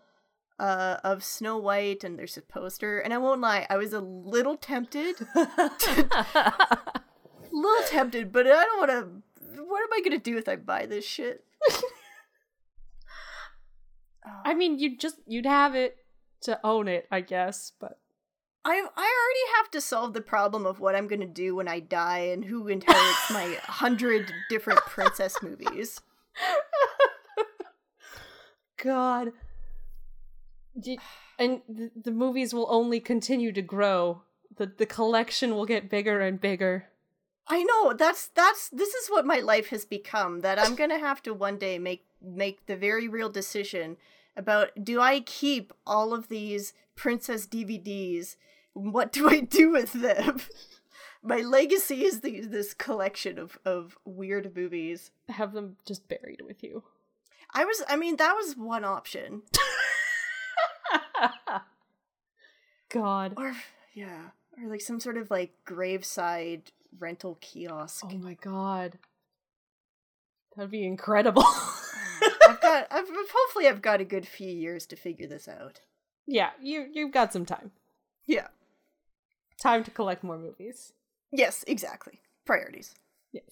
uh 0.59 0.97
of 1.05 1.23
Snow 1.23 1.59
White 1.59 2.03
and 2.03 2.19
there's 2.19 2.39
a 2.39 2.43
poster. 2.43 2.99
And 2.99 3.13
I 3.13 3.19
won't 3.19 3.43
lie, 3.43 3.67
I 3.69 3.77
was 3.77 3.93
a 3.93 4.01
little 4.01 4.57
tempted 4.57 5.17
little 7.57 7.87
tempted, 7.89 8.33
but 8.33 8.47
I 8.47 8.65
don't 8.65 8.79
want 8.79 8.91
to. 8.91 9.63
What 9.63 9.83
am 9.83 9.93
I 9.93 10.01
gonna 10.03 10.19
do 10.19 10.37
if 10.37 10.49
I 10.49 10.57
buy 10.57 10.87
this 10.87 11.05
shit? 11.05 11.45
Oh. 14.27 14.31
I 14.45 14.55
mean, 14.55 14.79
you 14.79 14.97
just 14.97 15.17
you'd 15.27 15.47
have 15.47 15.75
it 15.75 15.99
to 16.43 16.59
own 16.65 16.89
it, 16.89 17.07
I 17.11 17.21
guess, 17.21 17.73
but 17.79 17.99
I 18.65 18.75
I 18.75 18.77
already 18.77 19.57
have 19.57 19.71
to 19.71 19.81
solve 19.81 20.13
the 20.13 20.21
problem 20.21 20.67
of 20.67 20.81
what 20.81 20.97
I'm 20.97 21.07
gonna 21.07 21.27
do 21.27 21.55
when 21.55 21.69
I 21.69 21.81
die 21.81 22.19
and 22.19 22.45
who 22.45 22.67
inherits 22.67 23.31
my 23.31 23.59
hundred 23.63 24.33
different 24.51 24.81
princess 24.81 25.37
movies. 25.41 26.01
God. 28.83 29.33
And 31.39 31.63
the, 31.69 31.91
the 31.95 32.11
movies 32.11 32.53
will 32.53 32.67
only 32.69 33.01
continue 33.01 33.53
to 33.53 33.63
grow. 33.63 34.23
The 34.57 34.67
the 34.67 34.87
collection 34.87 35.55
will 35.55 35.67
get 35.67 35.89
bigger 35.89 36.21
and 36.21 36.41
bigger. 36.41 36.89
I 37.49 37.63
know 37.63 37.93
that's 37.93 38.27
that's 38.29 38.69
this 38.71 38.95
is 38.95 39.09
what 39.09 39.25
my 39.25 39.39
life 39.39 39.69
has 39.69 39.85
become. 39.85 40.41
That 40.41 40.59
I'm 40.59 40.75
gonna 40.75 40.99
have 40.99 41.23
to 41.23 41.33
one 41.33 41.59
day 41.59 41.79
make 41.79 42.05
make 42.21 42.67
the 42.67 42.77
very 42.77 43.07
real 43.07 43.29
decision 43.29 43.97
about 44.37 44.71
do 44.83 45.01
I 45.01 45.21
keep 45.21 45.73
all 45.87 46.13
of 46.13 46.29
these 46.29 46.73
princess 46.95 47.47
DVDs? 47.47 48.37
What 48.73 49.13
do 49.13 49.29
I 49.29 49.41
do 49.41 49.71
with 49.71 49.93
them? 49.93 50.41
my 51.23 51.39
legacy 51.39 52.05
is 52.05 52.21
the, 52.21 52.41
this 52.41 52.75
collection 52.75 53.39
of 53.39 53.59
of 53.65 53.97
weird 54.05 54.55
movies. 54.55 55.11
Have 55.29 55.53
them 55.53 55.77
just 55.85 56.09
buried 56.09 56.43
with 56.43 56.63
you. 56.63 56.85
I 57.53 57.65
was 57.65 57.83
I 57.89 57.97
mean 57.97 58.17
that 58.17 58.35
was 58.35 58.57
one 58.57 58.85
option. 58.85 59.43
God. 62.89 63.35
Or 63.37 63.55
yeah, 63.95 64.31
or 64.61 64.69
like 64.69 64.81
some 64.81 65.01
sort 65.01 65.17
of 65.17 65.31
like 65.31 65.53
graveside 65.65 66.71
rental 66.99 67.39
kiosk. 67.41 68.05
Oh 68.09 68.19
my 68.19 68.35
god. 68.35 68.99
That'd 70.57 70.71
be 70.71 70.87
incredible. 70.87 71.45
I've 72.67 72.89
got 72.89 72.99
I've 72.99 73.09
hopefully 73.33 73.69
I've 73.69 73.83
got 73.83 74.01
a 74.01 74.05
good 74.05 74.27
few 74.27 74.51
years 74.51 74.87
to 74.87 74.97
figure 74.97 75.27
this 75.27 75.49
out. 75.49 75.81
yeah, 76.27 76.51
you 76.61 76.87
you've 76.93 77.13
got 77.13 77.33
some 77.33 77.45
time. 77.47 77.71
Yeah. 78.27 78.49
Time 79.63 79.85
to 79.85 79.91
collect 79.91 80.23
more 80.23 80.39
movies. 80.39 80.93
Yes, 81.33 81.65
exactly. 81.67 82.21
Priorities. 82.45 82.95
Yes. 83.33 83.51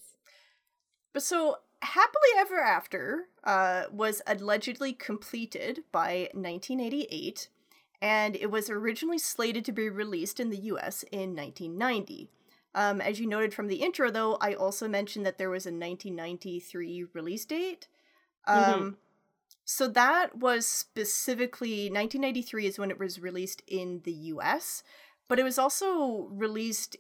But 1.13 1.23
so 1.23 1.59
Happily 1.81 2.29
Ever 2.37 2.61
After 2.61 3.29
uh, 3.45 3.85
was 3.93 4.21
allegedly 4.27 4.93
completed 4.93 5.85
by 5.93 6.29
1988, 6.35 7.49
and 8.03 8.37
it 8.37 8.51
was 8.51 8.69
originally 8.71 9.19
slated 9.19 9.65
to 9.67 9.73
be 9.73 9.89
released 9.89 10.41
in 10.41 10.51
the 10.51 10.59
US 10.73 11.05
in 11.11 11.35
1990. 11.35 12.31
Um, 12.75 13.01
as 13.01 13.21
you 13.21 13.27
noted 13.29 13.55
from 13.55 13.69
the 13.69 13.77
intro, 13.83 14.11
though, 14.11 14.37
I 14.41 14.55
also 14.55 14.89
mentioned 14.89 15.25
that 15.27 15.39
there 15.39 15.51
was 15.51 15.65
a 15.67 15.71
1993 15.71 17.07
release 17.13 17.45
date. 17.45 17.87
Um, 18.47 18.65
Mhm. 18.65 18.97
So 19.65 19.89
that 19.89 20.37
was 20.37 20.67
specifically 20.67 21.91
1993 21.91 22.67
is 22.67 22.79
when 22.79 22.91
it 22.91 22.99
was 22.99 23.19
released 23.19 23.63
in 23.67 24.03
the 24.05 24.13
US, 24.13 24.83
but 25.29 25.39
it 25.39 25.43
was 25.43 25.59
also 25.59 26.29
released 26.31 26.97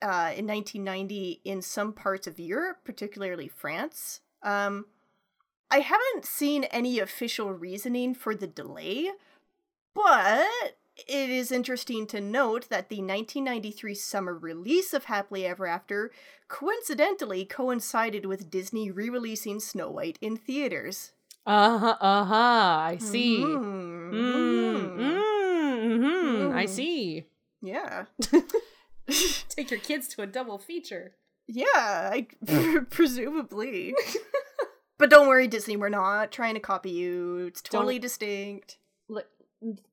uh, 0.00 0.32
in 0.36 0.46
1990 0.46 1.42
in 1.44 1.60
some 1.60 1.92
parts 1.92 2.26
of 2.26 2.38
Europe, 2.38 2.78
particularly 2.84 3.48
France. 3.48 4.20
Um, 4.42 4.86
I 5.70 5.80
haven't 5.80 6.24
seen 6.24 6.64
any 6.64 6.98
official 6.98 7.52
reasoning 7.52 8.14
for 8.14 8.34
the 8.34 8.46
delay, 8.46 9.10
but 9.92 10.78
it 10.96 11.30
is 11.30 11.52
interesting 11.52 12.06
to 12.08 12.20
note 12.20 12.70
that 12.70 12.88
the 12.88 12.96
1993 12.96 13.94
summer 13.94 14.34
release 14.34 14.94
of 14.94 15.04
Happily 15.04 15.44
Ever 15.44 15.66
After 15.66 16.10
coincidentally 16.48 17.44
coincided 17.44 18.24
with 18.24 18.50
Disney 18.50 18.90
re 18.90 19.10
releasing 19.10 19.60
Snow 19.60 19.90
White 19.90 20.18
in 20.22 20.36
theaters. 20.36 21.12
Uh 21.48 21.78
huh. 21.78 21.96
Uh 22.00 22.24
huh. 22.24 22.34
I 22.92 22.98
see. 23.00 23.38
Mhm. 23.38 24.12
Mm, 24.12 24.96
Mhm. 24.96 24.98
mm, 24.98 25.98
mhm, 26.00 26.54
I 26.54 26.66
Mm. 26.66 26.68
see. 26.68 27.24
Yeah. 27.62 28.04
Take 29.48 29.70
your 29.70 29.80
kids 29.80 30.08
to 30.08 30.22
a 30.22 30.26
double 30.26 30.58
feature. 30.58 31.14
Yeah, 31.46 31.64
I 32.12 32.26
presumably. 32.90 33.94
but 34.98 35.08
don't 35.10 35.26
worry, 35.28 35.48
Disney, 35.48 35.76
we're 35.78 35.88
not 35.88 36.30
trying 36.30 36.54
to 36.54 36.60
copy 36.60 36.90
you. 36.90 37.46
It's 37.48 37.62
totally 37.62 37.94
Don't- 37.94 38.02
distinct. 38.02 38.76
Look, 39.08 39.26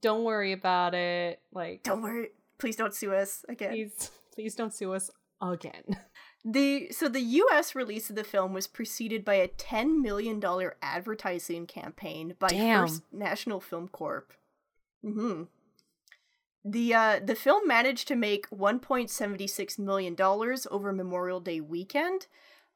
don't 0.01 0.25
worry 0.25 0.51
about 0.51 0.93
it. 0.93 1.39
Like, 1.53 1.83
Don't 1.83 2.01
worry. 2.01 2.29
Please 2.59 2.75
don't 2.75 2.93
sue 2.93 3.13
us 3.13 3.45
again. 3.47 3.71
please, 3.71 4.11
please 4.33 4.55
don't 4.55 4.73
sue 4.73 4.91
us 4.93 5.09
again. 5.41 5.83
The 6.47 6.91
so 6.91 7.09
the 7.09 7.21
US 7.21 7.73
release 7.73 8.11
of 8.11 8.15
the 8.15 8.23
film 8.23 8.53
was 8.53 8.67
preceded 8.67 9.25
by 9.25 9.33
a 9.33 9.47
10 9.47 9.99
million 9.99 10.39
dollar 10.39 10.77
advertising 10.79 11.65
campaign 11.65 12.35
by 12.37 12.49
Damn. 12.49 12.87
First 12.87 13.01
National 13.11 13.59
Film 13.59 13.87
Corp. 13.87 14.31
Mhm. 15.03 15.47
The 16.63 16.93
uh 16.93 17.19
the 17.23 17.33
film 17.35 17.67
managed 17.67 18.07
to 18.09 18.15
make 18.15 18.47
1.76 18.51 19.79
million 19.79 20.13
dollars 20.13 20.67
over 20.69 20.93
Memorial 20.93 21.39
Day 21.39 21.61
weekend. 21.61 22.27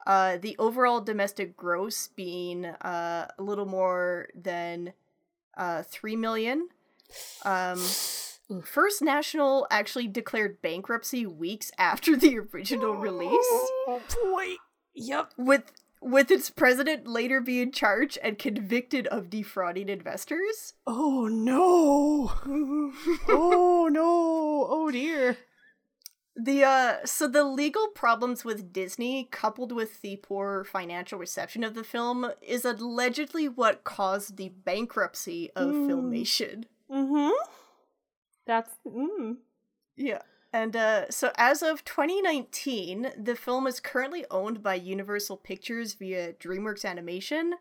Uh 0.07 0.37
the 0.37 0.55
overall 0.57 0.99
domestic 0.99 1.55
gross 1.55 2.07
being 2.07 2.65
uh 2.65 3.27
a 3.37 3.43
little 3.43 3.67
more 3.67 4.29
than 4.33 4.93
uh 5.57 5.83
3 5.83 6.15
million. 6.15 6.69
Um 7.45 7.79
First 8.63 9.01
National 9.01 9.67
actually 9.69 10.07
declared 10.07 10.61
bankruptcy 10.61 11.25
weeks 11.25 11.71
after 11.77 12.15
the 12.15 12.39
original 12.39 12.95
release, 12.95 13.29
Oh 13.87 14.01
boy. 14.23 14.55
Yep. 14.95 15.33
with 15.37 15.71
with 16.01 16.31
its 16.31 16.49
president 16.49 17.05
later 17.07 17.41
being 17.41 17.71
charged 17.71 18.17
and 18.23 18.39
convicted 18.39 19.05
of 19.07 19.29
defrauding 19.29 19.89
investors. 19.89 20.73
Oh 20.87 21.27
no. 21.27 22.31
oh 23.27 23.89
no. 23.91 24.67
Oh 24.69 24.89
dear. 24.91 25.37
The 26.35 26.63
uh 26.63 27.05
so 27.05 27.27
the 27.27 27.43
legal 27.43 27.89
problems 27.89 28.45
with 28.45 28.71
Disney 28.71 29.27
coupled 29.29 29.71
with 29.73 30.01
the 30.01 30.15
poor 30.17 30.63
financial 30.63 31.19
reception 31.19 31.63
of 31.65 31.75
the 31.75 31.83
film 31.83 32.31
is 32.41 32.63
allegedly 32.65 33.47
what 33.49 33.83
caused 33.83 34.37
the 34.37 34.49
bankruptcy 34.49 35.51
of 35.55 35.69
Mm. 35.69 35.87
Filmation. 35.89 36.63
Mm-hmm. 36.89 37.31
That's 38.49 38.71
mm. 38.83 39.35
Yeah. 39.95 40.23
And 40.51 40.75
uh, 40.75 41.11
so 41.11 41.31
as 41.37 41.61
of 41.61 41.85
2019, 41.85 43.11
the 43.15 43.35
film 43.35 43.67
is 43.67 43.79
currently 43.79 44.25
owned 44.31 44.63
by 44.63 44.73
Universal 44.73 45.37
Pictures 45.37 45.93
via 45.93 46.33
DreamWorks 46.33 46.83
Animation, 46.83 47.53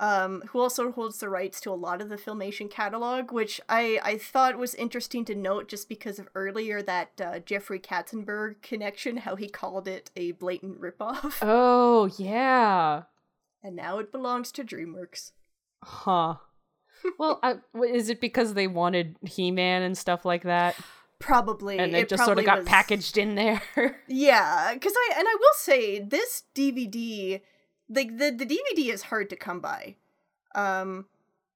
um, 0.00 0.42
who 0.48 0.60
also 0.60 0.92
holds 0.92 1.18
the 1.18 1.28
rights 1.28 1.60
to 1.60 1.70
a 1.70 1.74
lot 1.74 2.00
of 2.00 2.08
the 2.08 2.16
Filmation 2.16 2.70
catalog, 2.70 3.32
which 3.32 3.60
I, 3.68 4.00
I 4.02 4.16
thought 4.16 4.56
was 4.56 4.74
interesting 4.74 5.26
to 5.26 5.34
note 5.34 5.68
just 5.68 5.90
because 5.90 6.18
of 6.18 6.30
earlier 6.34 6.80
that 6.80 7.20
uh, 7.22 7.40
Jeffrey 7.40 7.78
Katzenberg 7.78 8.62
connection, 8.62 9.18
how 9.18 9.36
he 9.36 9.50
called 9.50 9.86
it 9.86 10.10
a 10.16 10.32
blatant 10.32 10.80
ripoff. 10.80 11.36
Oh 11.42 12.10
yeah. 12.16 13.02
and 13.62 13.76
now 13.76 13.98
it 13.98 14.10
belongs 14.10 14.50
to 14.52 14.64
DreamWorks. 14.64 15.32
Huh. 15.82 16.36
Well, 17.18 17.38
I, 17.42 17.56
is 17.86 18.08
it 18.10 18.20
because 18.20 18.54
they 18.54 18.66
wanted 18.66 19.16
He-Man 19.22 19.82
and 19.82 19.96
stuff 19.96 20.24
like 20.24 20.42
that, 20.44 20.76
Probably. 21.18 21.78
and 21.78 21.94
it, 21.94 22.00
it 22.00 22.08
just 22.08 22.24
sort 22.24 22.38
of 22.38 22.44
got 22.44 22.58
was- 22.60 22.66
packaged 22.68 23.16
in 23.18 23.34
there? 23.34 23.62
Yeah, 24.08 24.72
because 24.74 24.92
I 24.96 25.14
and 25.18 25.26
I 25.28 25.34
will 25.38 25.54
say 25.56 25.98
this 26.00 26.44
DVD, 26.54 27.40
like 27.88 28.16
the 28.18 28.30
the 28.30 28.46
DVD 28.46 28.92
is 28.92 29.02
hard 29.02 29.28
to 29.30 29.36
come 29.36 29.60
by. 29.60 29.96
Um, 30.54 31.06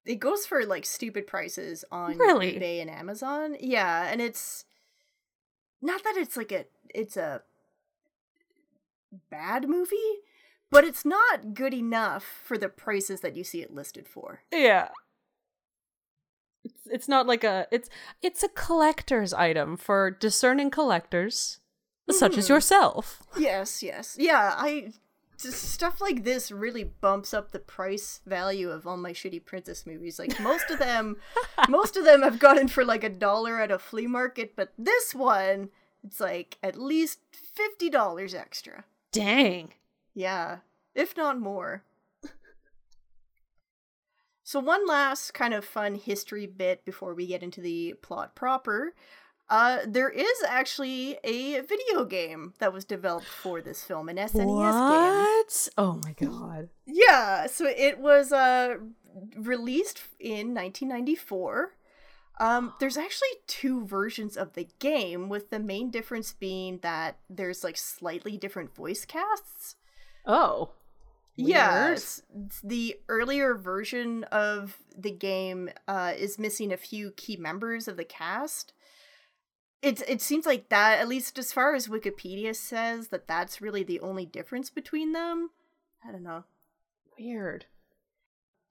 it 0.04 0.16
goes 0.20 0.46
for 0.46 0.64
like 0.64 0.84
stupid 0.86 1.26
prices 1.26 1.84
on 1.92 2.16
Really? 2.18 2.52
eBay 2.54 2.80
and 2.80 2.90
Amazon. 2.90 3.56
Yeah, 3.60 4.08
and 4.10 4.20
it's 4.20 4.64
not 5.82 6.02
that 6.04 6.14
it's 6.16 6.36
like 6.36 6.50
a 6.52 6.64
it's 6.94 7.16
a 7.16 7.42
bad 9.30 9.68
movie, 9.68 9.96
but 10.70 10.84
it's 10.84 11.04
not 11.04 11.54
good 11.54 11.74
enough 11.74 12.24
for 12.44 12.58
the 12.58 12.68
prices 12.68 13.20
that 13.20 13.36
you 13.36 13.44
see 13.44 13.62
it 13.62 13.72
listed 13.72 14.06
for. 14.08 14.42
Yeah. 14.52 14.88
It's 16.64 16.86
it's 16.86 17.08
not 17.08 17.26
like 17.26 17.44
a 17.44 17.66
it's 17.70 17.88
it's 18.22 18.42
a 18.42 18.48
collector's 18.48 19.32
item 19.32 19.76
for 19.76 20.10
discerning 20.10 20.70
collectors 20.70 21.60
such 22.10 22.36
as 22.38 22.46
Mhm. 22.46 22.48
yourself. 22.50 23.22
Yes, 23.38 23.82
yes. 23.82 24.16
Yeah, 24.18 24.54
I 24.56 24.92
stuff 25.36 26.00
like 26.00 26.24
this 26.24 26.50
really 26.50 26.82
bumps 26.82 27.32
up 27.32 27.52
the 27.52 27.60
price 27.60 28.20
value 28.26 28.70
of 28.70 28.86
all 28.88 28.96
my 28.96 29.12
shitty 29.12 29.44
princess 29.44 29.86
movies. 29.86 30.18
Like 30.18 30.40
most 30.40 30.68
of 30.70 30.78
them 30.80 31.16
most 31.68 31.96
of 31.96 32.04
them 32.04 32.24
I've 32.24 32.38
gotten 32.40 32.66
for 32.68 32.84
like 32.84 33.04
a 33.04 33.08
dollar 33.08 33.60
at 33.60 33.70
a 33.70 33.78
flea 33.78 34.06
market, 34.08 34.54
but 34.56 34.72
this 34.76 35.14
one 35.14 35.70
it's 36.04 36.18
like 36.20 36.58
at 36.62 36.76
least 36.80 37.20
$50 37.80 38.34
extra. 38.34 38.84
Dang. 39.12 39.74
Yeah, 40.14 40.58
if 40.94 41.16
not 41.16 41.38
more. 41.38 41.82
So, 44.48 44.60
one 44.60 44.86
last 44.86 45.34
kind 45.34 45.52
of 45.52 45.62
fun 45.62 45.94
history 45.94 46.46
bit 46.46 46.82
before 46.86 47.12
we 47.12 47.26
get 47.26 47.42
into 47.42 47.60
the 47.60 47.94
plot 48.00 48.34
proper. 48.34 48.94
Uh, 49.50 49.80
there 49.86 50.08
is 50.08 50.42
actually 50.48 51.18
a 51.22 51.60
video 51.60 52.06
game 52.06 52.54
that 52.58 52.72
was 52.72 52.86
developed 52.86 53.26
for 53.26 53.60
this 53.60 53.84
film, 53.84 54.08
an 54.08 54.16
SNES 54.16 54.38
game. 54.38 54.46
what? 54.46 55.68
Oh 55.76 56.00
my 56.02 56.14
god. 56.14 56.70
Yeah, 56.86 57.46
so 57.46 57.66
it 57.66 57.98
was 57.98 58.32
uh, 58.32 58.76
released 59.36 60.00
in 60.18 60.54
1994. 60.54 61.74
Um, 62.40 62.72
there's 62.80 62.96
actually 62.96 63.28
two 63.46 63.84
versions 63.84 64.34
of 64.34 64.54
the 64.54 64.66
game, 64.78 65.28
with 65.28 65.50
the 65.50 65.60
main 65.60 65.90
difference 65.90 66.32
being 66.32 66.78
that 66.78 67.18
there's 67.28 67.62
like 67.62 67.76
slightly 67.76 68.38
different 68.38 68.74
voice 68.74 69.04
casts. 69.04 69.76
Oh. 70.24 70.70
Yeah, 71.40 71.84
Weird. 71.86 71.96
s- 71.98 72.22
the 72.64 72.96
earlier 73.08 73.54
version 73.54 74.24
of 74.24 74.76
the 74.96 75.10
game 75.12 75.70
uh, 75.86 76.12
is 76.16 76.38
missing 76.38 76.72
a 76.72 76.76
few 76.76 77.12
key 77.12 77.36
members 77.36 77.86
of 77.86 77.96
the 77.96 78.04
cast. 78.04 78.72
It 79.80 80.02
it 80.08 80.20
seems 80.20 80.44
like 80.46 80.68
that, 80.70 80.98
at 80.98 81.06
least 81.08 81.38
as 81.38 81.52
far 81.52 81.74
as 81.74 81.86
Wikipedia 81.86 82.54
says, 82.56 83.08
that 83.08 83.28
that's 83.28 83.60
really 83.60 83.84
the 83.84 84.00
only 84.00 84.26
difference 84.26 84.68
between 84.70 85.12
them. 85.12 85.50
I 86.06 86.10
don't 86.10 86.24
know. 86.24 86.42
Weird. 87.18 87.66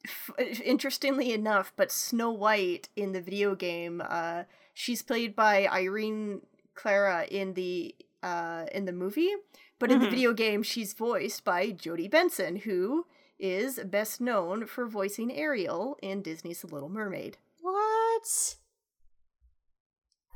F- 0.06 0.32
interestingly 0.64 1.32
enough, 1.32 1.72
but 1.78 1.92
Snow 1.92 2.32
White 2.32 2.90
in 2.98 3.14
the 3.14 3.22
video 3.22 3.56
game, 3.56 4.02
uh, 4.06 4.44
she's 4.74 5.02
played 5.02 5.36
by 5.36 5.66
Irene 5.68 6.42
Cara 6.76 7.26
in 7.32 7.54
the 7.54 7.96
uh, 8.22 8.66
in 8.74 8.84
the 8.86 8.92
movie, 8.92 9.32
but 9.80 9.92
in 9.92 10.00
the 10.00 10.08
Mhm. 10.08 10.12
video 10.12 10.34
game, 10.34 10.64
she's 10.64 10.94
voiced 10.94 11.44
by 11.44 11.72
Jodi 11.72 12.08
Benson, 12.08 12.58
who 12.58 13.06
is 13.40 13.80
best 13.86 14.20
known 14.20 14.66
for 14.66 14.88
voicing 14.88 15.32
Ariel 15.32 15.98
in 16.02 16.22
Disney's 16.22 16.62
The 16.62 16.68
Little 16.68 16.90
Mermaid. 16.90 17.38
What? 17.62 18.56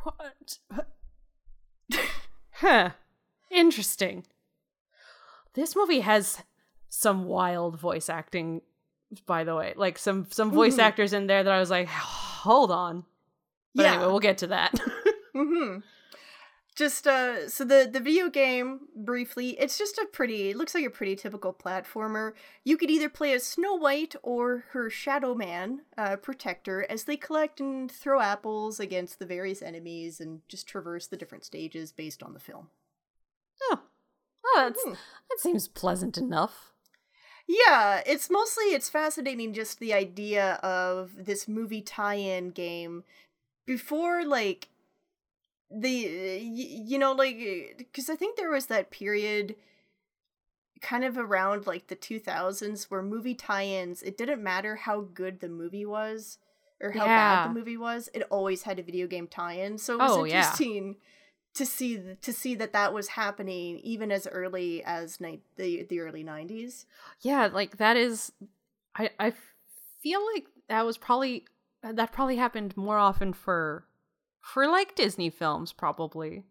What? 0.03 0.59
huh. 2.53 2.91
Interesting. 3.49 4.25
This 5.53 5.75
movie 5.75 5.99
has 6.01 6.39
some 6.89 7.25
wild 7.25 7.79
voice 7.79 8.09
acting, 8.09 8.61
by 9.25 9.43
the 9.43 9.55
way. 9.55 9.73
Like 9.75 9.97
some 9.97 10.27
some 10.31 10.51
voice 10.51 10.75
Mhm. 10.75 10.79
actors 10.83 11.13
in 11.13 11.27
there 11.27 11.43
that 11.43 11.51
I 11.53 11.59
was 11.59 11.69
like, 11.69 11.87
hold 11.87 12.71
on. 12.71 13.05
But 13.75 13.83
Yeah. 13.83 13.93
anyway, 13.93 14.07
we'll 14.07 14.19
get 14.19 14.37
to 14.39 14.47
that. 14.47 14.73
Mm-hmm. 15.33 15.79
Just 16.81 17.05
uh 17.05 17.47
so 17.47 17.63
the 17.63 17.87
the 17.93 17.99
video 17.99 18.27
game 18.27 18.79
briefly, 18.95 19.51
it's 19.59 19.77
just 19.77 19.99
a 19.99 20.07
pretty 20.11 20.49
it 20.49 20.57
looks 20.57 20.73
like 20.73 20.83
a 20.83 20.89
pretty 20.89 21.15
typical 21.15 21.53
platformer. 21.53 22.33
You 22.63 22.75
could 22.75 22.89
either 22.89 23.07
play 23.07 23.33
as 23.33 23.43
Snow 23.43 23.75
White 23.75 24.15
or 24.23 24.65
her 24.71 24.89
Shadow 24.89 25.35
Man, 25.35 25.81
uh 25.95 26.15
protector, 26.15 26.87
as 26.89 27.03
they 27.03 27.17
collect 27.17 27.59
and 27.59 27.91
throw 27.91 28.19
apples 28.19 28.79
against 28.79 29.19
the 29.19 29.27
various 29.27 29.61
enemies 29.61 30.19
and 30.19 30.41
just 30.49 30.65
traverse 30.65 31.05
the 31.05 31.17
different 31.17 31.45
stages 31.45 31.91
based 31.91 32.23
on 32.23 32.33
the 32.33 32.39
film. 32.39 32.69
oh, 33.69 33.81
oh 34.47 34.55
that's, 34.55 34.81
Hmm. 34.83 34.93
that 35.29 35.39
seems 35.39 35.67
pleasant 35.67 36.17
enough. 36.17 36.71
Yeah, 37.47 38.01
it's 38.07 38.31
mostly 38.31 38.73
it's 38.73 38.89
fascinating 38.89 39.53
just 39.53 39.77
the 39.77 39.93
idea 39.93 40.53
of 40.63 41.11
this 41.27 41.47
movie 41.47 41.81
tie-in 41.81 42.49
game 42.49 43.03
before 43.67 44.25
like 44.25 44.69
the 45.73 45.89
you 45.89 46.97
know 46.99 47.13
like 47.13 47.35
eh, 47.39 47.83
cuz 47.93 48.09
I 48.09 48.15
think 48.15 48.37
there 48.37 48.51
was 48.51 48.65
that 48.67 48.91
period 48.91 49.55
kind 50.81 51.03
of 51.03 51.17
around 51.17 51.67
like 51.67 51.87
the 51.87 51.95
2000s 51.95 52.89
where 52.89 53.03
movie 53.03 53.35
tie-ins 53.35 54.01
it 54.01 54.17
didn't 54.17 54.41
matter 54.41 54.75
how 54.75 55.01
good 55.01 55.39
the 55.39 55.49
movie 55.49 55.85
was 55.85 56.39
or 56.81 56.91
how 56.91 57.05
bad 57.05 57.43
the 57.43 57.53
movie 57.53 57.77
was 57.77 58.09
it 58.13 58.23
always 58.31 58.63
had 58.63 58.79
a 58.79 58.83
video 58.83 59.05
game 59.05 59.27
tie-in. 59.27 59.77
So 59.77 59.99
it 59.99 60.01
was 60.01 60.17
Oh, 60.17 60.23
yeah. 60.23 60.37
interesting 60.39 60.95
to 61.53 61.65
see 61.65 62.15
to 62.21 62.33
see 62.33 62.55
that 62.55 62.73
that 62.73 62.93
was 62.93 63.09
happening 63.09 63.77
even 63.83 64.11
as 64.11 64.25
early 64.27 64.81
as 64.83 65.19
ni- 65.19 65.41
the 65.57 65.83
the 65.83 65.99
early 65.99 66.23
90s 66.23 66.85
Yeah, 67.21 67.49
like 67.53 67.77
that 67.77 67.97
is 67.97 68.31
I 68.95 69.11
I 69.19 69.33
feel 70.01 70.25
like 70.33 70.45
that 70.69 70.85
was 70.85 70.97
probably 70.97 71.45
that 71.83 72.11
probably 72.11 72.37
happened 72.37 72.75
more 72.77 72.97
often 72.97 73.33
for 73.33 73.85
for 74.41 74.67
like 74.67 74.95
Disney 74.95 75.29
films 75.29 75.71
probably. 75.73 76.43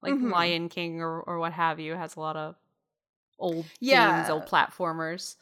Like 0.00 0.14
Mhm. 0.14 0.30
Lion 0.30 0.68
King 0.68 1.00
or 1.02 1.20
or 1.22 1.38
what 1.38 1.52
have 1.54 1.80
you 1.80 1.94
has 1.94 2.14
a 2.14 2.20
lot 2.20 2.36
of 2.36 2.54
old 3.38 3.64
games, 3.64 3.80
Yeah. 3.80 4.28
old 4.30 4.46
platformers. 4.46 5.36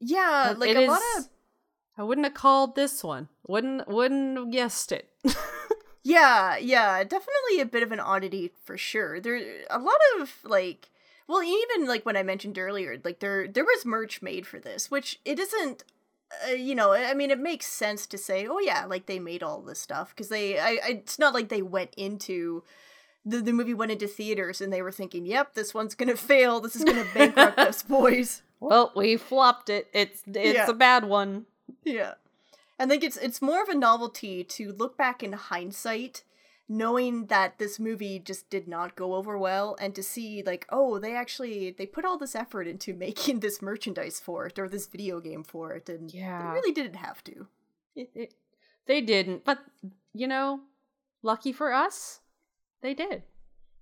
Yeah, 0.00 0.48
But 0.48 0.58
like 0.58 0.76
a 0.76 0.86
lot 0.86 1.00
of 1.18 1.28
I 1.96 2.02
wouldn't 2.02 2.24
have 2.26 2.34
called 2.34 2.74
this 2.74 3.04
one. 3.04 3.28
Wouldn't 3.46 3.86
wouldn't 3.86 4.36
have 4.36 4.50
guessed 4.50 4.90
it. 4.90 5.10
yeah, 6.02 6.56
yeah, 6.56 7.02
definitely 7.04 7.60
a 7.60 7.66
bit 7.66 7.82
of 7.82 7.92
an 7.92 8.00
oddity 8.00 8.52
for 8.64 8.76
sure. 8.76 9.20
There 9.20 9.40
a 9.70 9.78
lot 9.78 9.96
of 10.18 10.38
like 10.44 10.90
well, 11.26 11.42
even 11.42 11.86
like 11.86 12.04
when 12.04 12.16
I 12.16 12.22
mentioned 12.22 12.58
earlier, 12.58 13.00
like 13.04 13.20
there 13.20 13.46
there 13.48 13.64
was 13.64 13.86
merch 13.86 14.20
made 14.22 14.46
for 14.46 14.58
this, 14.58 14.90
which 14.90 15.20
it 15.24 15.38
isn't 15.38 15.84
uh, 16.48 16.52
you 16.52 16.74
know, 16.74 16.92
I 16.92 17.14
mean 17.14 17.30
it 17.30 17.38
makes 17.38 17.66
sense 17.66 18.06
to 18.08 18.18
say, 18.18 18.46
"Oh 18.46 18.58
yeah, 18.58 18.84
like 18.86 19.06
they 19.06 19.18
made 19.18 19.42
all 19.42 19.60
this 19.60 19.80
stuff" 19.80 20.10
because 20.10 20.28
they 20.28 20.58
I, 20.58 20.70
I 20.84 20.88
it's 21.02 21.18
not 21.18 21.34
like 21.34 21.48
they 21.48 21.62
went 21.62 21.94
into 21.96 22.62
the, 23.26 23.40
the 23.40 23.52
movie 23.52 23.72
went 23.74 23.90
into 23.92 24.06
theaters 24.06 24.60
and 24.60 24.72
they 24.72 24.82
were 24.82 24.92
thinking, 24.92 25.24
"Yep, 25.26 25.54
this 25.54 25.72
one's 25.74 25.94
going 25.94 26.08
to 26.10 26.16
fail. 26.16 26.60
This 26.60 26.76
is 26.76 26.84
going 26.84 27.04
to 27.04 27.14
bankrupt 27.14 27.58
us, 27.58 27.82
boys." 27.98 28.42
well, 28.60 28.92
we 28.96 29.16
flopped 29.16 29.68
it. 29.68 29.88
It's 29.92 30.22
it's 30.26 30.54
Yeah. 30.54 30.66
a 30.68 30.72
bad 30.74 31.04
one. 31.04 31.46
Yeah. 31.84 32.14
I 32.78 32.86
think 32.86 33.04
it's 33.04 33.16
it's 33.16 33.40
more 33.42 33.62
of 33.62 33.68
a 33.68 33.74
novelty 33.74 34.42
to 34.44 34.72
look 34.72 34.96
back 34.96 35.22
in 35.22 35.32
hindsight, 35.32 36.22
knowing 36.68 37.26
that 37.26 37.58
this 37.58 37.78
movie 37.78 38.18
just 38.18 38.48
did 38.50 38.66
not 38.66 38.96
go 38.96 39.14
over 39.14 39.36
well, 39.38 39.76
and 39.80 39.94
to 39.94 40.02
see 40.02 40.42
like, 40.44 40.66
oh, 40.70 40.98
they 40.98 41.14
actually 41.14 41.70
they 41.70 41.86
put 41.86 42.04
all 42.04 42.18
this 42.18 42.34
effort 42.34 42.66
into 42.66 42.94
making 43.06 43.40
this 43.40 43.60
merchandise 43.62 44.20
for 44.20 44.46
it 44.46 44.58
or 44.58 44.68
this 44.68 44.86
video 44.86 45.20
game 45.20 45.42
for 45.44 45.72
it, 45.72 45.88
and 45.88 46.12
Yeah. 46.12 46.38
they 46.42 46.48
really 46.60 46.72
didn't 46.72 46.96
have 46.96 47.22
to. 47.24 47.46
It, 47.94 48.10
it, 48.14 48.34
they 48.86 49.00
didn't, 49.00 49.44
but 49.44 49.58
you 50.12 50.26
know, 50.26 50.60
lucky 51.22 51.52
for 51.52 51.72
us, 51.72 52.20
they 52.82 52.94
did. 52.94 53.22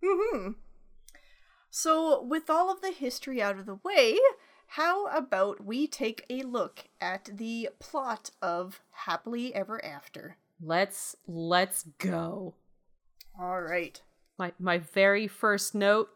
hmm 0.03 0.53
So, 1.71 2.23
with 2.23 2.51
all 2.51 2.71
of 2.71 2.81
the 2.83 2.91
history 2.91 3.41
out 3.41 3.59
of 3.59 3.67
the 3.67 3.79
way, 3.83 4.19
how 4.69 5.07
about 5.07 5.65
we 5.65 5.87
take 5.87 6.25
a 6.29 6.43
look 6.43 6.89
at 7.01 7.29
the 7.33 7.69
plot 7.79 8.31
of 8.43 8.81
Happily 8.91 9.55
Ever 9.55 9.83
After? 9.85 10.37
Let's 10.61 11.17
let's 11.27 11.85
go. 11.99 12.55
All 13.39 13.61
right. 13.61 14.01
My 14.39 14.53
my 14.59 14.79
very 14.79 15.27
first 15.27 15.75
note 15.75 16.11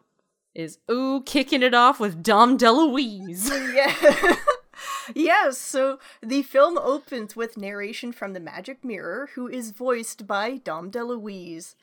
is 0.54 0.78
ooh 0.90 1.22
kicking 1.24 1.62
it 1.62 1.74
off 1.74 2.00
with 2.00 2.22
Dom 2.22 2.56
DeLuise. 2.56 3.48
yeah. 3.74 4.36
yes, 5.14 5.58
so 5.58 5.98
the 6.22 6.42
film 6.42 6.78
opens 6.78 7.36
with 7.36 7.56
narration 7.56 8.12
from 8.12 8.32
the 8.32 8.40
Magic 8.40 8.84
Mirror, 8.84 9.30
who 9.34 9.48
is 9.48 9.70
voiced 9.70 10.26
by 10.26 10.56
Dom 10.56 10.90
DeLuise. 10.90 11.74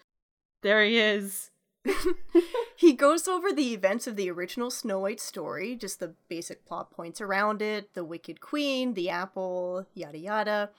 there 0.61 0.83
he 0.83 0.97
is. 0.97 1.51
He 2.75 2.91
goes 2.93 3.29
over 3.29 3.53
the 3.53 3.73
events 3.73 4.07
of 4.07 4.17
the 4.17 4.29
original 4.29 4.69
Snow 4.69 4.99
White 4.99 5.21
story, 5.21 5.75
just 5.75 6.01
the 6.01 6.15
basic 6.27 6.65
plot 6.65 6.91
points 6.91 7.21
around 7.21 7.61
it, 7.61 7.93
the 7.93 8.03
Wicked 8.03 8.41
Queen, 8.41 8.93
the 8.93 9.09
apple, 9.09 9.85
yada 9.93 10.17
yada. 10.17 10.69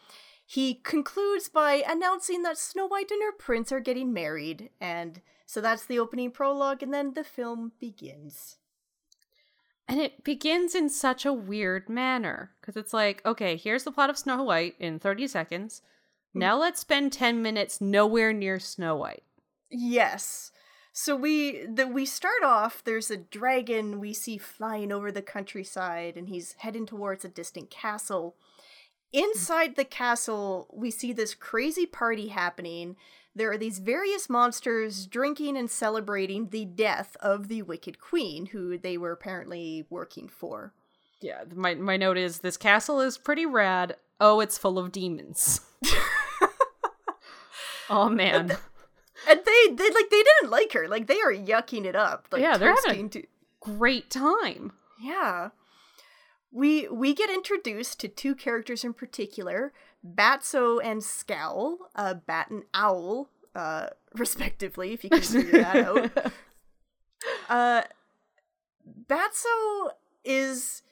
He 0.55 0.75
concludes 0.75 1.49
by 1.49 1.83
announcing 1.85 2.43
that 2.43 2.59
Snow 2.59 2.87
White 2.87 3.11
and 3.11 3.21
her 3.25 3.33
prince 3.33 3.73
are 3.73 3.81
getting 3.81 4.13
married, 4.13 4.71
and 4.81 5.21
so 5.47 5.61
that's 5.61 5.85
the 5.85 5.99
opening 5.99 6.31
prologue, 6.31 6.81
and 6.81 6.95
then 6.95 7.15
the 7.15 7.25
film 7.25 7.73
begins. 7.81 8.59
And 9.89 9.99
it 9.99 10.23
begins 10.23 10.77
in 10.77 10.91
such 10.91 11.27
a 11.27 11.33
weird 11.33 11.89
manner 11.89 12.53
because 12.61 12.77
it's 12.77 12.95
like, 12.95 13.21
okay, 13.27 13.57
here's 13.57 13.83
the 13.83 13.91
plot 13.91 14.11
of 14.11 14.17
Snow 14.17 14.45
White 14.45 14.77
in 14.79 15.01
30 15.01 15.27
seconds. 15.27 15.83
Hmm. 16.33 16.39
Now 16.39 16.57
let's 16.57 16.83
spend 16.83 17.13
10 17.13 17.43
minutes 17.43 17.81
nowhere 17.81 18.33
near 18.33 18.61
Snow 18.61 18.95
White. 18.95 19.25
Yes. 19.73 20.53
So 20.93 21.17
we 21.17 21.67
the 21.67 21.89
we 21.89 22.07
start 22.07 22.45
off 22.45 22.85
there's 22.85 23.11
a 23.11 23.17
dragon 23.17 23.99
we 23.99 24.13
see 24.13 24.39
flying 24.39 24.93
over 24.93 25.11
the 25.11 25.21
countryside 25.21 26.17
and 26.17 26.29
he's 26.29 26.55
heading 26.59 26.87
towards 26.87 27.25
a 27.25 27.29
distant 27.29 27.71
castle. 27.71 28.37
Mm-hmm. 29.15 29.25
Inside 29.31 29.77
the 29.77 29.85
castle, 29.85 30.69
we 30.73 30.91
see 30.91 31.13
this 31.13 31.35
crazy 31.35 31.87
party 31.87 32.29
happening. 32.29 32.97
There 33.37 33.51
are 33.51 33.59
these 33.59 33.79
various 33.81 34.29
monsters 34.31 35.07
drinking 35.07 35.57
and 35.57 35.71
celebrating 35.71 36.49
the 36.51 36.65
death 36.65 37.17
of 37.21 37.49
the 37.49 37.63
Wicked 37.63 37.99
Queen, 38.01 38.47
who 38.47 38.79
they 38.79 38.97
were 38.97 39.13
apparently 39.13 39.87
working 39.91 40.29
for. 40.29 40.73
Yeah, 41.21 41.45
my 41.55 41.75
my 41.75 41.97
note 41.97 42.17
is 42.19 42.41
this 42.41 42.57
castle 42.57 43.01
is 43.01 43.17
pretty 43.19 43.47
rad. 43.47 43.97
Oh, 44.21 44.41
it's 44.41 44.59
full 44.59 44.79
of 44.79 44.93
demons. 44.93 45.61
oh 47.91 48.09
man. 48.09 48.57
And 49.29 49.41
they 49.45 49.67
they 49.75 49.91
like 49.91 50.11
they 50.11 50.23
didn't 50.23 50.51
like 50.51 50.73
her. 50.73 50.87
Like 50.89 51.07
they 51.07 51.21
are 51.21 51.33
yucking 51.33 51.85
it 51.85 51.97
up. 51.97 52.27
Like 52.31 52.43
Yeah, 52.43 52.57
they're 52.57 52.75
having 52.87 53.07
a- 53.07 53.11
to 53.11 53.23
Great 53.61 54.11
time. 54.11 54.73
Yeah. 55.03 55.49
We 56.55 56.87
we 56.87 57.15
get 57.15 57.31
introduced 57.31 57.99
to 58.01 58.09
two 58.09 58.37
characters 58.37 58.85
in 58.85 58.95
particular, 58.95 59.73
Batso 60.07 60.81
and 60.83 61.03
Scowl, 61.03 61.79
uh, 61.97 62.15
Bat 62.15 62.51
and 62.51 62.63
Owl, 62.73 63.29
uh, 63.57 63.89
respectively, 64.15 64.93
if 64.93 65.03
you 65.03 65.11
can 65.11 65.21
figure 65.21 65.61
that 65.61 65.77
out. 65.77 66.33
Uh, 67.49 67.83
Batso 69.09 69.89
is 70.25 70.83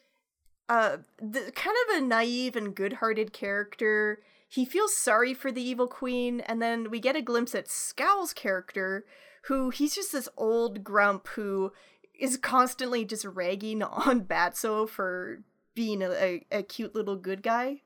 uh 0.71 0.97
the, 1.19 1.53
kind 1.55 1.77
of 1.87 1.97
a 1.97 2.01
naive 2.01 2.57
and 2.57 2.75
good-hearted 2.75 3.35
character. 3.35 4.21
He 4.49 4.65
feels 4.65 4.97
sorry 4.97 5.35
for 5.35 5.53
the 5.53 5.63
evil 5.63 5.87
queen, 5.87 6.41
and 6.41 6.61
then 6.61 6.91
we 6.91 7.01
get 7.01 7.17
a 7.17 7.23
glimpse 7.23 7.55
at 7.55 7.69
Scowl's 7.69 8.33
character, 8.33 9.05
who 9.45 9.69
he's 9.69 9.95
just 9.95 10.13
this 10.13 10.29
old 10.39 10.83
grump 10.83 11.29
who 11.29 11.73
is 12.19 12.39
constantly 12.39 13.05
just 13.05 13.27
ragging 13.27 13.83
on 13.83 14.23
Batso 14.23 14.89
for 14.89 15.43
being 15.75 16.03
a, 16.03 16.11
a, 16.11 16.47
a 16.51 16.63
cute 16.63 16.95
little 16.95 17.17
good 17.17 17.43
guy. 17.43 17.81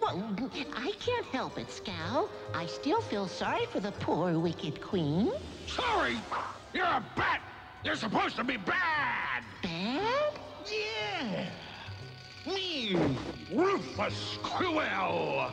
Well, 0.00 0.24
I 0.74 0.92
can't 0.98 1.26
help 1.26 1.58
it, 1.58 1.70
Scowl. 1.70 2.30
I 2.54 2.66
still 2.66 3.02
feel 3.02 3.28
sorry 3.28 3.66
for 3.66 3.80
the 3.80 3.92
poor 3.92 4.38
wicked 4.38 4.80
queen. 4.80 5.32
Sorry! 5.66 6.16
You're 6.72 6.84
a 6.84 7.04
bat! 7.14 7.42
You're 7.84 7.96
supposed 7.96 8.36
to 8.36 8.44
be 8.44 8.56
bad! 8.56 9.44
Bad? 9.62 10.32
Yeah! 10.70 11.46
Me, 12.46 12.96
ruthless, 13.52 14.38
cruel, 14.42 15.52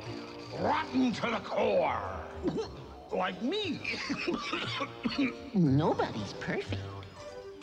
rotten 0.59 1.11
to 1.11 1.21
the 1.21 1.41
core. 1.43 2.01
Like 3.11 3.41
me. 3.41 3.81
Nobody's 5.53 6.33
perfect. 6.33 6.81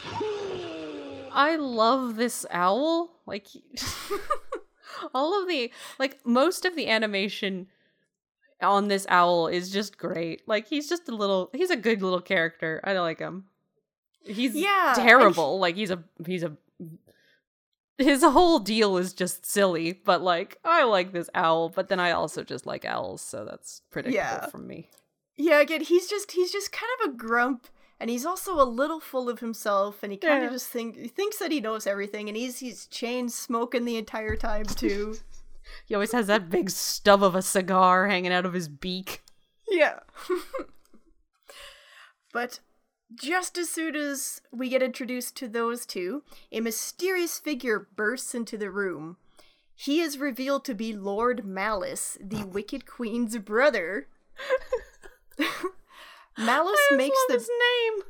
I 1.32 1.56
love 1.56 2.16
this 2.16 2.44
owl. 2.50 3.10
Like 3.26 3.46
all 5.14 5.40
of 5.40 5.48
the 5.48 5.70
like 5.98 6.24
most 6.24 6.64
of 6.64 6.76
the 6.76 6.88
animation 6.88 7.66
on 8.60 8.88
this 8.88 9.06
owl 9.08 9.48
is 9.48 9.70
just 9.70 9.98
great. 9.98 10.42
Like 10.46 10.68
he's 10.68 10.88
just 10.88 11.08
a 11.08 11.14
little 11.14 11.50
he's 11.52 11.70
a 11.70 11.76
good 11.76 12.02
little 12.02 12.20
character. 12.20 12.80
I 12.84 12.92
like 12.98 13.18
him. 13.18 13.44
He's 14.24 14.54
Yeah, 14.54 14.92
and 14.94 15.02
he- 15.02 15.08
terrible. 15.08 15.58
Like 15.58 15.76
he's 15.76 15.90
a 15.90 16.02
he's 16.26 16.42
a 16.44 16.52
his 17.98 18.22
whole 18.22 18.58
deal 18.58 18.96
is 18.96 19.12
just 19.12 19.44
silly, 19.46 19.92
but 19.92 20.22
like 20.22 20.58
I 20.64 20.84
like 20.84 21.12
this 21.12 21.30
owl, 21.34 21.68
but 21.68 21.88
then 21.88 22.00
I 22.00 22.10
also 22.12 22.42
just 22.42 22.66
like 22.66 22.84
owls, 22.84 23.20
so 23.20 23.44
that's 23.44 23.82
predictable 23.90 24.16
Yeah. 24.16 24.46
from 24.46 24.66
me. 24.66 24.90
Yeah, 25.36 25.60
again, 25.60 25.82
he's 25.82 26.08
just 26.08 26.32
he's 26.32 26.52
just 26.52 26.72
kind 26.72 26.90
of 27.00 27.10
a 27.10 27.16
grump, 27.16 27.68
and 28.02 28.10
he's 28.10 28.26
also 28.26 28.60
a 28.60 28.68
little 28.68 29.00
full 29.00 29.30
of 29.30 29.38
himself, 29.38 30.02
and 30.02 30.12
he 30.12 30.18
kind 30.18 30.42
Yeah. 30.42 30.48
of 30.48 30.52
just 30.52 30.68
think 30.68 30.96
he 30.96 31.08
thinks 31.08 31.38
that 31.38 31.52
he 31.52 31.60
knows 31.60 31.86
everything, 31.86 32.28
and 32.28 32.36
he's 32.36 32.58
he's 32.58 32.86
chain 32.86 33.30
smoking 33.30 33.86
the 33.86 33.96
entire 33.96 34.36
time 34.36 34.64
too. 34.66 35.16
He 35.86 35.94
always 35.94 36.12
has 36.12 36.26
that 36.26 36.50
big 36.50 36.68
stub 36.68 37.22
of 37.22 37.34
a 37.34 37.40
cigar 37.42 38.08
hanging 38.08 38.32
out 38.32 38.44
of 38.44 38.52
his 38.52 38.68
beak. 38.68 39.22
yeah. 39.70 40.00
but 42.32 42.60
just 43.14 43.56
as 43.58 43.68
soon 43.70 43.94
as 43.94 44.40
we 44.50 44.68
get 44.68 44.82
introduced 44.82 45.36
to 45.36 45.48
those 45.48 45.86
two, 45.86 46.22
a 46.50 46.60
mysterious 46.60 47.38
figure 47.38 47.88
bursts 47.94 48.34
into 48.34 48.56
the 48.58 48.70
room. 48.70 49.16
He 49.74 50.00
is 50.00 50.18
revealed 50.18 50.64
to 50.66 50.74
be 50.74 50.92
Lord 50.92 51.44
Malice, 51.44 52.16
the 52.20 52.44
Wicked 52.46 52.86
Queen's 52.86 53.36
brother. 53.38 54.08
Malice 56.38 56.80
makes 56.92 57.18
the 57.28 57.34
his 57.34 57.48
name. 57.48 58.02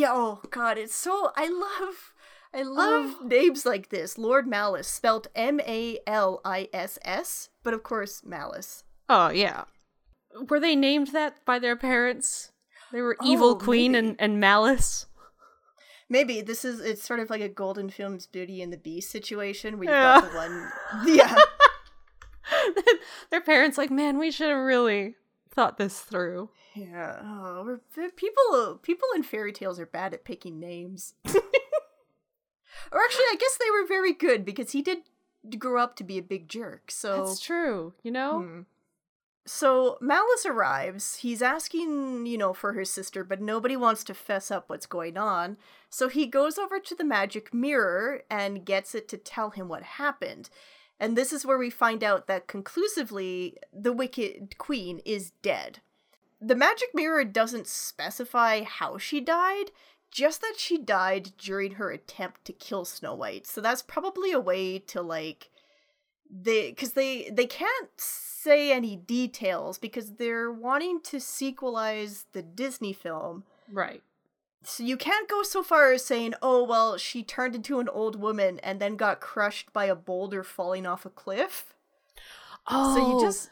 Yeah, 0.00 0.10
oh 0.12 0.40
god, 0.50 0.78
it's 0.78 0.94
so 0.94 1.30
I 1.36 1.48
love 1.48 2.12
I 2.52 2.62
oh. 2.62 2.70
love 2.72 3.14
Oh. 3.20 3.26
names 3.26 3.66
like 3.66 3.88
this. 3.90 4.16
Lord 4.18 4.46
Malice, 4.46 4.86
spelt 4.88 5.26
M 5.34 5.60
A 5.60 5.98
L 6.06 6.40
I 6.44 6.68
S 6.72 6.98
S, 7.04 7.48
but 7.62 7.74
of 7.74 7.82
course 7.82 8.22
Malice. 8.24 8.84
Oh 9.08 9.30
yeah. 9.30 9.64
Were 10.48 10.58
they 10.60 10.74
named 10.76 11.08
that 11.08 11.44
by 11.44 11.58
their 11.58 11.76
parents? 11.76 12.50
They 12.92 13.00
were 13.00 13.16
oh, 13.20 13.26
Evil 13.26 13.48
Oh, 13.50 13.54
Queen 13.56 13.92
maybe. 13.92 14.08
and, 14.08 14.16
and 14.20 14.40
Malice. 14.40 15.06
Maybe 16.08 16.42
this 16.42 16.64
is 16.64 16.80
it's 16.80 17.02
sort 17.02 17.20
of 17.20 17.30
like 17.30 17.40
a 17.40 17.48
Golden 17.48 17.88
Films 17.90 18.26
Beauty 18.26 18.60
and 18.62 18.72
the 18.72 18.76
Beast 18.78 19.10
situation 19.10 19.78
where 19.78 19.84
you've 19.84 19.92
Yeah. 19.94 20.20
got 20.20 20.30
the 20.30 20.36
one 20.36 20.70
Yeah. 21.06 21.34
their 23.30 23.40
parents 23.40 23.78
like, 23.78 23.90
man, 23.90 24.18
we 24.18 24.30
should 24.30 24.50
have 24.50 24.58
really 24.64 25.16
thought 25.54 25.78
this 25.78 26.00
through. 26.00 26.50
Yeah. 26.74 27.20
Oh, 27.22 27.78
people 28.16 28.78
people 28.82 29.08
in 29.14 29.22
fairy 29.22 29.52
tales 29.52 29.78
are 29.78 29.86
bad 29.86 30.12
at 30.12 30.24
picking 30.24 30.58
names. 30.58 31.14
or 31.26 31.32
actually 33.02 33.24
I 33.24 33.36
guess 33.38 33.58
they 33.58 33.70
were 33.70 33.86
very 33.86 34.12
good 34.12 34.44
because 34.44 34.72
he 34.72 34.82
did 34.82 34.98
grow 35.58 35.82
up 35.82 35.96
to 35.96 36.04
be 36.04 36.18
a 36.18 36.22
big 36.22 36.48
jerk. 36.48 36.90
So 36.90 37.26
That's 37.26 37.40
true, 37.40 37.94
you 38.02 38.10
know? 38.10 38.40
Hmm. 38.40 38.60
So 39.46 39.98
Malice 40.00 40.46
arrives. 40.46 41.16
He's 41.16 41.42
asking, 41.42 42.24
you 42.26 42.38
know, 42.38 42.54
for 42.54 42.72
her 42.72 42.84
sister, 42.84 43.22
but 43.22 43.42
nobody 43.42 43.76
wants 43.76 44.02
to 44.04 44.14
fess 44.14 44.50
up 44.50 44.70
what's 44.70 44.86
going 44.86 45.18
on. 45.18 45.58
So 45.90 46.08
he 46.08 46.26
goes 46.26 46.56
over 46.56 46.80
to 46.80 46.94
the 46.94 47.04
magic 47.04 47.52
mirror 47.52 48.22
and 48.30 48.64
gets 48.64 48.94
it 48.94 49.06
to 49.08 49.18
tell 49.18 49.50
him 49.50 49.68
what 49.68 49.82
happened. 49.82 50.48
And 51.00 51.16
this 51.16 51.32
is 51.32 51.44
where 51.44 51.58
we 51.58 51.70
find 51.70 52.04
out 52.04 52.26
that 52.26 52.46
conclusively 52.46 53.56
the 53.72 53.92
Wicked 53.92 54.56
Queen 54.58 55.00
is 55.04 55.32
dead. 55.42 55.80
The 56.40 56.54
magic 56.54 56.90
mirror 56.94 57.24
doesn't 57.24 57.66
specify 57.66 58.62
how 58.62 58.98
she 58.98 59.20
died, 59.20 59.70
just 60.10 60.40
that 60.40 60.54
she 60.58 60.78
died 60.78 61.32
during 61.38 61.72
her 61.72 61.90
attempt 61.90 62.44
to 62.44 62.52
kill 62.52 62.84
Snow 62.84 63.14
White. 63.14 63.46
So 63.46 63.60
that's 63.60 63.82
probably 63.82 64.30
a 64.30 64.40
way 64.40 64.78
to 64.78 65.02
like 65.02 65.50
they 66.30 66.70
because 66.70 66.92
they 66.92 67.30
they 67.30 67.46
can't 67.46 67.90
say 67.96 68.72
any 68.72 68.96
details 68.96 69.78
because 69.78 70.12
they're 70.12 70.50
wanting 70.52 71.00
to 71.02 71.16
sequelize 71.16 72.24
the 72.32 72.42
Disney 72.42 72.92
film. 72.92 73.44
Right. 73.70 74.02
So 74.66 74.82
you 74.82 74.96
can't 74.96 75.28
go 75.28 75.42
so 75.42 75.62
far 75.62 75.92
as 75.92 76.04
saying, 76.04 76.34
"Oh, 76.42 76.64
well, 76.64 76.96
she 76.96 77.22
turned 77.22 77.54
into 77.54 77.80
an 77.80 77.88
old 77.88 78.16
woman 78.20 78.58
and 78.60 78.80
then 78.80 78.96
got 78.96 79.20
crushed 79.20 79.72
by 79.72 79.86
a 79.86 79.94
boulder 79.94 80.42
falling 80.42 80.86
off 80.86 81.04
a 81.06 81.10
cliff." 81.10 81.74
Oh, 82.66 82.94
So 82.94 83.00
you 83.00 83.20
just 83.20 83.50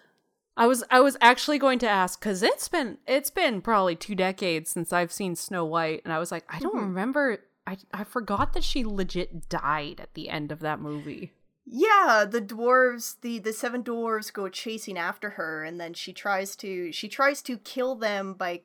I 0.56 0.66
was 0.66 0.84
I 0.90 1.00
was 1.00 1.16
actually 1.20 1.58
going 1.58 1.78
to 1.80 1.88
ask 1.88 2.20
because 2.20 2.42
it's 2.42 2.68
been 2.68 2.98
it's 3.06 3.30
been 3.30 3.60
probably 3.60 3.96
two 3.96 4.14
decades 4.14 4.70
since 4.70 4.92
I've 4.92 5.12
seen 5.12 5.34
Snow 5.36 5.64
White, 5.64 6.02
and 6.04 6.12
I 6.12 6.18
was 6.18 6.30
like, 6.32 6.44
I 6.48 6.58
don't 6.58 6.74
Mhm. 6.74 6.80
remember. 6.88 7.38
I 7.66 7.78
I 7.92 8.04
forgot 8.04 8.52
that 8.54 8.64
she 8.64 8.84
legit 8.84 9.48
died 9.48 10.00
at 10.00 10.14
the 10.14 10.28
end 10.28 10.50
of 10.52 10.60
that 10.60 10.80
movie. 10.80 11.32
Yeah, 11.64 12.26
the 12.28 12.40
dwarves, 12.42 13.20
the 13.20 13.38
the 13.38 13.52
seven 13.52 13.84
dwarves 13.84 14.32
go 14.32 14.48
chasing 14.48 14.98
after 14.98 15.30
her 15.30 15.62
and 15.64 15.80
then 15.80 15.94
she 15.94 16.12
tries 16.12 16.56
to 16.56 16.90
she 16.92 17.08
tries 17.08 17.40
to 17.42 17.56
kill 17.58 17.94
them 17.94 18.34
by 18.34 18.62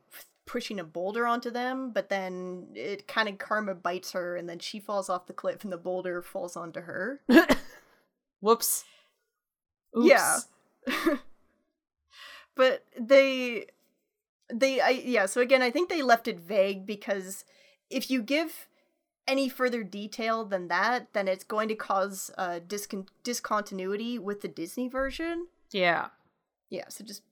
pushing 0.47 0.79
a 0.79 0.83
boulder 0.83 1.27
onto 1.27 1.51
them, 1.51 1.91
but 1.91 2.10
then 2.10 2.69
it 2.73 3.07
kind 3.07 3.29
of 3.29 3.38
karma 3.38 3.75
bites 3.75 4.13
her 4.13 4.36
and 4.36 4.49
then 4.49 4.57
she 4.57 4.79
falls 4.79 5.10
off 5.10 5.27
the 5.27 5.33
cliff 5.33 5.63
and 5.63 5.71
the 5.71 5.77
boulder 5.77 6.21
falls 6.21 6.55
onto 6.55 6.81
her. 6.81 7.21
Whoops. 8.39 8.86
Yeah. 9.93 10.39
but 12.55 12.86
they 12.99 13.65
they 14.51 14.79
I 14.81 14.89
yeah, 14.89 15.25
so 15.25 15.41
again, 15.41 15.62
I 15.62 15.69
think 15.69 15.89
they 15.89 16.01
left 16.01 16.27
it 16.27 16.39
vague 16.39 16.86
because 16.86 17.43
if 17.89 18.10
you 18.10 18.23
give 18.23 18.67
any 19.27 19.49
further 19.49 19.83
detail 19.83 20.45
than 20.45 20.69
that, 20.69 21.13
then 21.13 21.27
it's 21.27 21.43
going 21.43 21.67
to 21.67 21.75
cause 21.75 22.31
uh 22.38 22.60
discon- 22.65 23.10
discontinuity 23.23 24.17
with 24.17 24.41
the 24.41 24.47
Disney 24.47 24.88
version. 24.88 25.47
Yeah. 25.71 26.07
Yeah, 26.69 26.86
so 26.89 27.03
just 27.03 27.23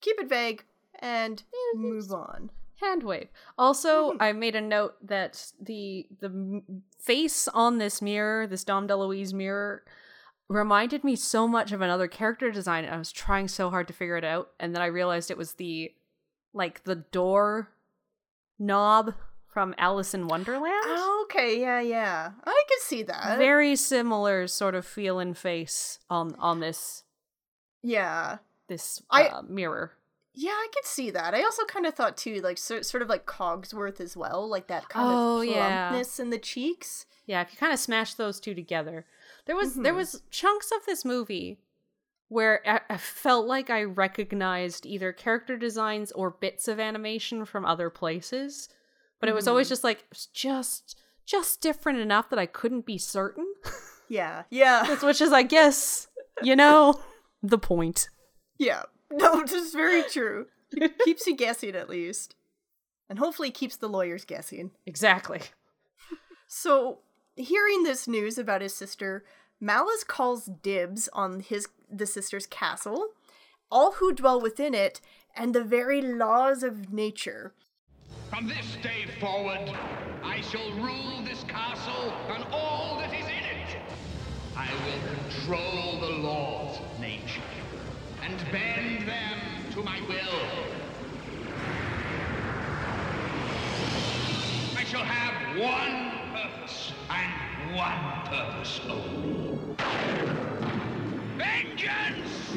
keep 0.00 0.18
it 0.20 0.28
vague 0.28 0.64
and 1.00 1.42
move 1.74 2.10
on. 2.12 2.50
Hand 2.80 3.02
wave. 3.02 3.28
Also, 3.56 4.12
Hmm. 4.12 4.16
I 4.22 4.32
made 4.32 4.54
a 4.54 4.60
note 4.60 4.94
that 5.06 5.52
the 5.60 6.06
the 6.20 6.62
face 7.00 7.48
on 7.48 7.78
this 7.78 8.02
mirror, 8.02 8.46
this 8.46 8.64
Dom 8.64 8.86
DeLuise 8.86 9.32
mirror, 9.32 9.82
reminded 10.48 11.02
me 11.02 11.16
so 11.16 11.48
much 11.48 11.72
of 11.72 11.80
another 11.80 12.06
character 12.06 12.50
design. 12.50 12.84
I 12.84 12.98
was 12.98 13.12
trying 13.12 13.48
so 13.48 13.70
hard 13.70 13.86
to 13.88 13.94
figure 13.94 14.16
it 14.18 14.24
out, 14.24 14.50
and 14.60 14.74
then 14.74 14.82
I 14.82 14.86
realized 14.86 15.30
it 15.30 15.38
was 15.38 15.54
the 15.54 15.94
like 16.52 16.84
the 16.84 16.96
door 16.96 17.72
knob 18.58 19.14
from 19.48 19.74
Alice 19.78 20.12
in 20.12 20.28
Wonderland. 20.28 20.74
Oh, 20.86 21.26
okay, 21.30 21.58
yeah, 21.58 21.80
yeah. 21.80 22.32
I 22.44 22.64
can 22.68 22.78
see 22.80 23.02
that. 23.04 23.38
Very 23.38 23.74
similar 23.74 24.46
sort 24.46 24.74
of 24.74 24.84
feel 24.84 25.18
and 25.18 25.36
face 25.36 25.98
on 26.10 26.34
on 26.38 26.60
this 26.60 27.04
yeah. 27.82 28.38
this 28.68 29.02
I- 29.10 29.28
uh, 29.28 29.42
mirror. 29.48 29.92
Yeah, 30.38 30.50
I 30.50 30.66
can 30.72 30.82
see 30.84 31.10
that. 31.12 31.34
I 31.34 31.42
also 31.42 31.64
kind 31.64 31.86
of 31.86 31.94
thought 31.94 32.16
too, 32.18 32.40
like 32.42 32.58
so, 32.58 32.82
sort 32.82 33.02
of 33.02 33.08
like 33.08 33.24
Cogsworth 33.24 34.00
as 34.00 34.16
well, 34.16 34.46
like 34.48 34.66
that 34.68 34.88
kind 34.90 35.08
Oh, 35.10 35.40
of 35.40 35.46
yeah. 35.46 35.88
plumpness 35.88 36.20
in 36.20 36.28
the 36.30 36.38
cheeks. 36.38 37.06
Yeah, 37.24 37.40
if 37.40 37.52
you 37.52 37.58
kind 37.58 37.72
of 37.72 37.78
smash 37.78 38.14
those 38.14 38.38
two 38.38 38.54
together, 38.54 39.06
there 39.46 39.56
was 39.56 39.74
there 39.76 39.92
Mhm. 39.94 39.96
was 39.96 40.22
chunks 40.30 40.70
of 40.72 40.84
this 40.84 41.04
movie 41.04 41.58
where 42.28 42.60
I, 42.68 42.80
I 42.94 42.96
felt 42.98 43.46
like 43.46 43.70
I 43.70 43.82
recognized 43.84 44.84
either 44.84 45.12
character 45.12 45.56
designs 45.56 46.12
or 46.12 46.30
bits 46.30 46.68
of 46.68 46.78
animation 46.78 47.44
from 47.46 47.64
other 47.64 47.88
places, 47.88 48.68
but 49.20 49.28
it 49.28 49.34
was 49.34 49.48
always 49.48 49.66
Mhm. 49.68 49.70
just 49.70 49.84
like 49.84 50.04
just 50.34 50.96
just 51.24 51.60
different 51.60 51.98
enough 51.98 52.28
that 52.30 52.38
I 52.38 52.46
couldn't 52.46 52.84
be 52.86 52.98
certain. 52.98 53.46
Yeah, 54.08 54.44
yeah, 54.50 54.94
Which 55.02 55.20
is, 55.20 55.32
I 55.32 55.42
guess, 55.42 56.06
you 56.40 56.54
know, 56.54 57.00
the 57.42 57.58
point. 57.58 58.08
yeah. 58.56 58.84
No, 59.12 59.42
this 59.42 59.52
is 59.52 59.72
very 59.72 60.02
true. 60.02 60.46
It 60.72 60.98
keeps 61.04 61.26
you 61.26 61.36
guessing 61.36 61.76
at 61.76 61.88
least, 61.88 62.34
and 63.08 63.18
hopefully 63.18 63.50
keeps 63.50 63.76
the 63.76 63.88
lawyers 63.88 64.24
guessing. 64.24 64.72
Exactly. 64.84 65.40
So, 66.48 66.98
hearing 67.36 67.82
this 67.82 68.08
news 68.08 68.38
about 68.38 68.62
his 68.62 68.74
sister, 68.74 69.24
Malice 69.60 70.04
calls 70.04 70.46
dibs 70.46 71.08
on 71.12 71.40
his 71.40 71.68
the 71.90 72.06
sister's 72.06 72.46
castle, 72.46 73.08
all 73.70 73.92
who 73.92 74.12
dwell 74.12 74.40
within 74.40 74.74
it, 74.74 75.00
and 75.36 75.54
the 75.54 75.64
very 75.64 76.02
laws 76.02 76.62
of 76.62 76.92
nature. 76.92 77.52
From 78.30 78.48
this 78.48 78.76
day 78.82 79.06
forward, 79.20 79.70
I 80.22 80.40
shall 80.40 80.72
rule 80.80 81.22
this 81.24 81.44
castle 81.44 82.12
and 82.28 82.44
all 82.52 82.98
that 82.98 83.14
is 83.14 83.24
in 83.24 83.30
it. 83.30 83.76
I 84.56 84.68
will 84.84 85.14
control 85.14 86.00
the 86.00 86.16
laws 86.18 86.78
of 86.80 87.00
nature 87.00 87.42
and 88.28 88.52
bend 88.52 89.06
them 89.08 89.38
to 89.72 89.82
my 89.84 90.00
will. 90.08 90.40
I 94.76 94.84
shall 94.84 95.04
have 95.04 95.56
one 95.60 96.32
purpose 96.34 96.92
and 97.08 97.76
one 97.76 98.26
purpose 98.26 98.80
only. 98.90 99.52
Vengeance! 101.36 102.56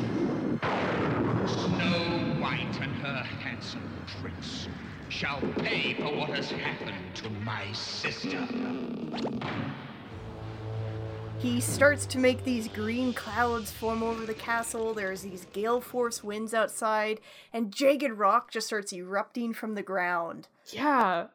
Snow 1.46 2.40
White 2.42 2.80
and 2.82 2.96
her 2.96 3.24
handsome 3.44 4.04
prince 4.22 4.68
shall 5.10 5.42
pay 5.60 5.94
for 5.96 6.16
what 6.18 6.30
has 6.32 6.50
happened 6.50 7.16
to 7.18 7.30
my 7.30 7.72
sister. 7.74 8.44
He 11.40 11.62
starts 11.62 12.06
to 12.08 12.20
make 12.20 12.44
these 12.44 12.68
green 12.68 13.14
clouds 13.14 13.72
form 13.72 14.04
over 14.04 14.26
the 14.26 14.34
castle. 14.34 14.94
There's 14.94 15.22
these 15.22 15.48
gale 15.54 15.80
force 15.80 16.22
winds 16.22 16.54
outside, 16.54 17.22
and 17.54 17.74
jagged 17.74 18.12
rock 18.12 18.52
just 18.52 18.68
starts 18.68 18.92
erupting 18.92 19.54
from 19.54 19.76
the 19.76 19.82
ground. 19.82 20.50
Yeah. 20.74 21.28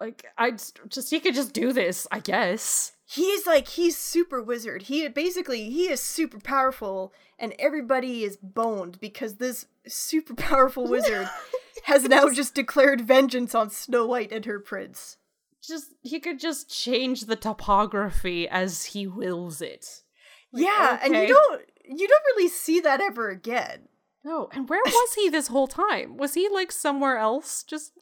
Like 0.00 0.26
I 0.36 0.50
just, 0.50 1.10
he 1.10 1.20
could 1.20 1.36
just 1.36 1.52
do 1.52 1.72
this, 1.72 2.08
I 2.10 2.18
guess. 2.18 2.96
He's 3.06 3.46
like 3.46 3.68
he's 3.68 3.96
super 3.96 4.42
wizard. 4.42 4.82
He 4.82 5.06
basically 5.06 5.70
he 5.70 5.88
is 5.88 6.00
super 6.00 6.40
powerful, 6.40 7.12
and 7.38 7.54
everybody 7.56 8.24
is 8.24 8.36
boned 8.36 8.98
because 8.98 9.36
this 9.36 9.66
super 9.86 10.34
powerful 10.34 10.88
wizard 10.90 11.28
has 11.84 12.02
now 12.02 12.30
just 12.30 12.56
declared 12.56 13.02
vengeance 13.02 13.54
on 13.54 13.70
Snow 13.70 14.06
White 14.06 14.32
and 14.32 14.44
her 14.44 14.58
prince. 14.58 15.18
Just 15.66 15.86
he 16.02 16.20
could 16.20 16.38
just 16.40 16.70
change 16.70 17.22
the 17.22 17.36
topography 17.36 18.48
as 18.48 18.84
he 18.86 19.06
wills 19.06 19.60
it. 19.62 19.86
Like, 20.52 20.64
yeah, 20.64 20.98
and 21.02 21.14
you 21.14 21.28
don't 21.28 21.62
you 21.84 22.08
don't 22.08 22.24
really 22.36 22.48
see 22.48 22.80
that 22.80 23.00
ever 23.00 23.30
again. 23.30 23.88
No, 24.24 24.48
and 24.52 24.68
where 24.68 24.80
was 24.84 25.14
he 25.14 25.28
this 25.28 25.48
whole 25.48 25.66
time? 25.68 26.16
Was 26.16 26.34
he 26.34 26.48
like 26.48 26.72
somewhere 26.72 27.18
else 27.18 27.62
just 27.62 27.92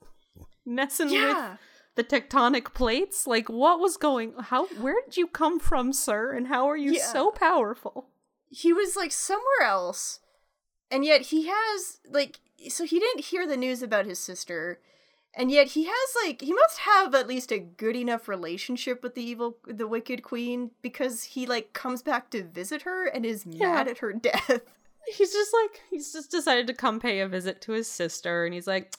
messing 0.65 1.11
Yeah. 1.11 1.51
with 1.53 1.59
the 1.97 2.05
tectonic 2.05 2.75
plates? 2.75 3.27
Like 3.27 3.49
what 3.49 3.81
was 3.81 3.97
going 3.97 4.35
how 4.39 4.67
where 4.81 4.97
did 5.05 5.17
you 5.17 5.27
come 5.27 5.59
from, 5.59 5.93
sir? 5.93 6.33
And 6.33 6.49
how 6.49 6.69
are 6.69 6.77
you 6.77 6.93
Yeah. 6.93 7.07
so 7.07 7.31
powerful? 7.31 8.09
he 8.55 8.71
was 8.71 8.97
like 8.97 9.11
somewhere 9.11 9.63
else 9.65 10.21
and 10.91 11.07
yet 11.07 11.23
he 11.23 11.47
has 11.47 12.01
like 12.07 12.39
so 12.69 12.85
he 12.85 12.99
didn't 13.01 13.25
hear 13.25 13.47
the 13.47 13.57
news 13.57 13.83
about 13.83 14.05
his 14.05 14.19
sister 14.19 14.79
and 15.35 15.51
yet 15.51 15.69
he 15.69 15.85
has 15.85 16.09
like 16.25 16.41
he 16.43 16.53
must 16.53 16.79
have 16.81 17.15
at 17.15 17.27
least 17.29 17.51
a 17.53 17.59
good 17.59 17.97
enough 17.97 18.29
relationship 18.29 19.03
with 19.03 19.15
the 19.15 19.23
evil 19.23 19.57
the 19.67 19.87
wicked 19.89 20.23
queen 20.23 20.71
because 20.83 21.23
he 21.25 21.47
like 21.47 21.73
comes 21.73 22.03
back 22.03 22.31
to 22.31 22.43
visit 22.43 22.83
her 22.83 23.07
and 23.07 23.25
is 23.25 23.45
Yeah. 23.47 23.73
mad 23.75 23.89
at 23.89 23.99
her 23.99 24.13
death 24.29 24.61
He's 25.17 25.33
just 25.33 25.53
like 25.53 25.81
he's 25.91 26.13
just 26.13 26.31
decided 26.31 26.69
to 26.69 26.75
come 26.75 27.01
pay 27.01 27.19
a 27.21 27.27
visit 27.29 27.61
to 27.63 27.73
his 27.73 27.89
sister 27.89 28.45
and 28.45 28.55
he's 28.55 28.69
like, 28.69 28.95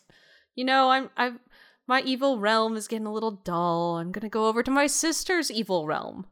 "You 0.53 0.65
know, 0.65 0.89
I'm 0.91 1.09
i'm 1.15 1.39
my 1.87 2.01
evil 2.01 2.39
realm 2.39 2.75
is 2.75 2.89
getting 2.89 3.05
a 3.07 3.13
little 3.13 3.31
dull. 3.31 3.95
I'm 3.97 4.11
going 4.11 4.23
to 4.23 4.29
go 4.29 4.47
over 4.47 4.61
to 4.63 4.69
my 4.71 4.85
sister's 4.87 5.49
evil 5.49 5.85
realm." 5.87 6.25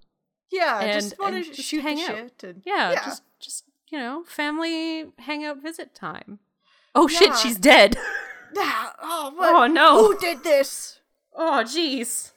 yeah 0.51 0.81
And- 0.81 1.01
just 1.01 1.17
want 1.17 1.35
to 1.35 1.49
just 1.53 1.69
shoot 1.69 1.83
hang 1.83 2.01
out. 2.01 2.07
shit 2.07 2.43
and 2.43 2.61
Yeah, 2.65 2.91
Yeah. 2.91 3.05
just 3.05 3.23
just 3.39 3.63
you 3.89 3.97
know, 3.97 4.25
family 4.25 5.05
hangout 5.19 5.61
visit 5.63 5.95
time. 5.95 6.39
Oh 6.93 7.07
shit, 7.07 7.33
she's 7.37 7.57
dead. 7.57 7.95
Ah, 8.57 8.93
oh, 9.01 9.33
what? 9.35 9.55
Oh 9.55 9.67
no. 9.67 9.97
who 10.07 10.17
did 10.19 10.43
this 10.43 10.99
Oh 11.35 11.63
jeez. 11.65 12.31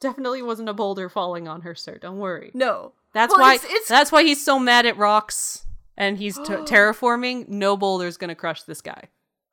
Definitely 0.00 0.40
wasn't 0.42 0.68
a 0.68 0.72
boulder 0.74 1.08
falling 1.10 1.46
on 1.46 1.60
her, 1.60 1.74
sir. 1.74 1.98
Don't 1.98 2.18
worry. 2.18 2.50
no 2.54 2.92
That's 3.12 3.32
Well, 3.32 3.40
why. 3.42 3.54
it's- 3.56 3.70
it's- 3.70 3.88
That's 3.88 4.10
why 4.10 4.22
he's 4.22 4.42
so 4.42 4.58
mad 4.58 4.86
at 4.86 4.96
rocks, 4.96 5.66
and 5.96 6.16
he's 6.16 6.36
t- 6.36 6.42
terraforming. 6.44 7.48
No 7.48 7.76
boulder's 7.76 8.16
gonna 8.16 8.34
crush 8.34 8.62
this 8.62 8.80
guy. 8.80 9.04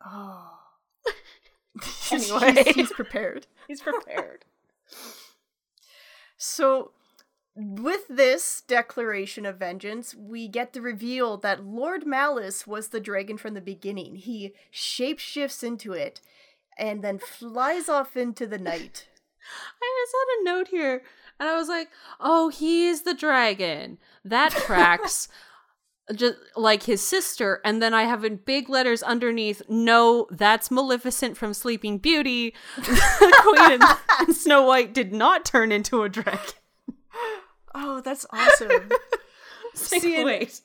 oh 0.05 0.53
Anyway. 2.11 2.63
he's, 2.63 2.75
he's 2.75 2.91
prepared 2.91 3.45
He's 3.67 3.81
prepared. 3.81 4.45
So, 6.39 6.91
with 7.57 8.07
this 8.07 8.61
declaration 8.67 9.43
of 9.45 9.57
vengeance, 9.57 10.13
we 10.13 10.47
get 10.47 10.73
the 10.73 10.81
reveal 10.81 11.37
that 11.37 11.65
Lord 11.65 12.05
Malice 12.05 12.67
was 12.67 12.89
the 12.89 12.99
dragon 12.99 13.35
from 13.35 13.55
the 13.55 13.61
beginning. 13.61 14.15
He 14.15 14.53
shapeshifts 14.71 15.63
into 15.63 15.93
it 15.93 16.21
and 16.77 17.03
then 17.03 17.17
flies 17.17 17.89
off 17.89 18.15
into 18.15 18.45
the 18.45 18.59
night. 18.59 19.07
I 19.81 20.05
just 20.05 20.15
had 20.15 20.39
a 20.39 20.55
note 20.55 20.67
here, 20.67 21.01
and 21.39 21.49
I 21.49 21.55
was 21.55 21.67
like, 21.67 21.89
"Oh, 22.19 22.49
he 22.49 22.87
is 22.87 23.01
the 23.01 23.13
dragon." 23.15 23.97
That 24.23 24.51
tracks. 24.65 25.27
Just 26.15 26.37
like 26.55 26.83
his 26.83 27.05
sister, 27.05 27.59
and 27.65 27.81
then 27.81 27.93
I 27.93 28.03
have 28.03 28.23
in 28.23 28.37
big 28.37 28.69
letters 28.69 29.03
underneath, 29.03 29.61
no, 29.67 30.25
that's 30.31 30.71
Maleficent 30.71 31.35
from 31.35 31.53
Sleeping 31.53 31.97
Beauty. 31.97 32.53
Queen 32.81 33.81
and 34.21 34.33
Snow 34.33 34.63
White 34.63 34.93
did 34.93 35.11
not 35.11 35.43
turn 35.43 35.69
into 35.69 36.03
a 36.03 36.07
dragon. 36.07 36.53
Oh, 37.79 38.01
that's 38.01 38.25
awesome. 38.31 38.89
Like, 39.91 40.01
See, 40.01 40.15
and- 40.15 40.25
wait. 40.25 40.61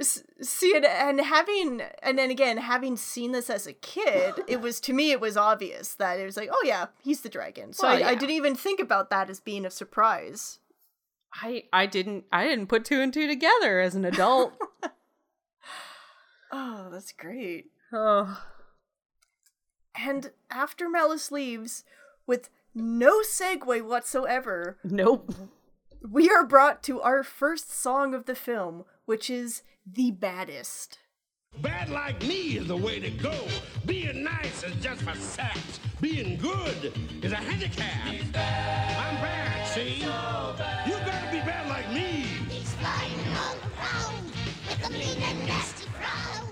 See, 0.00 0.74
and, 0.74 0.86
and 0.86 1.20
having, 1.20 1.82
and 2.02 2.16
then 2.18 2.30
again, 2.30 2.56
having 2.56 2.96
seen 2.96 3.32
this 3.32 3.50
as 3.50 3.66
a 3.66 3.74
kid, 3.74 4.36
it 4.46 4.62
was, 4.62 4.80
to 4.82 4.94
me, 4.94 5.10
it 5.10 5.20
was 5.20 5.36
obvious 5.36 5.92
that 5.96 6.18
it 6.18 6.24
was 6.24 6.36
like, 6.38 6.48
oh 6.50 6.62
yeah, 6.64 6.86
he's 7.02 7.20
the 7.20 7.28
dragon. 7.28 7.74
So 7.74 7.86
Well, 7.86 8.02
I, 8.02 8.10
I 8.10 8.14
didn't 8.14 8.36
even 8.36 8.54
think 8.54 8.80
about 8.80 9.10
that 9.10 9.28
as 9.28 9.38
being 9.40 9.66
a 9.66 9.70
surprise. 9.70 10.60
I 11.34 11.64
I 11.74 11.84
didn't 11.84 12.24
I 12.32 12.44
didn't 12.44 12.68
put 12.68 12.86
two 12.86 13.02
and 13.02 13.12
two 13.12 13.26
together 13.26 13.80
as 13.80 13.94
an 13.94 14.04
adult. 14.06 14.54
Oh, 16.50 16.88
that's 16.90 17.12
great. 17.12 17.66
oh. 17.92 18.42
And 19.94 20.30
after 20.50 20.88
Malice 20.88 21.30
leaves, 21.30 21.84
with 22.26 22.48
no 22.74 23.20
segue 23.20 23.82
whatsoever, 23.82 24.78
Nope. 24.84 25.34
We 26.02 26.28
are 26.30 26.46
brought 26.46 26.82
to 26.84 27.00
our 27.00 27.22
first 27.22 27.70
song 27.76 28.14
of 28.14 28.26
the 28.26 28.34
film, 28.34 28.84
which 29.04 29.30
is 29.30 29.62
The 29.86 30.10
Baddest. 30.10 30.98
Bad 31.60 31.88
like 31.88 32.20
me 32.22 32.58
is 32.58 32.68
the 32.68 32.76
way 32.76 33.00
to 33.00 33.10
go. 33.10 33.34
Being 33.86 34.22
nice 34.22 34.62
is 34.62 34.74
just 34.76 35.02
for 35.02 35.14
sex. 35.16 35.80
Being 36.00 36.36
good 36.38 36.92
is 37.22 37.32
a 37.32 37.36
handicap. 37.36 38.06
I'm 38.06 39.16
bad, 39.22 39.66
see? 39.66 39.96
You 39.96 40.06
gotta 41.04 41.30
be 41.32 41.38
bad 41.40 41.68
like 41.68 41.90
me. 41.92 42.26
He's 42.48 42.72
flying 42.74 43.12
all 43.36 43.56
around 43.56 44.24
with 44.68 44.86
a 44.88 44.92
mean 44.92 45.22
and 45.22 45.46
nasty 45.48 45.88
frown. 45.88 46.48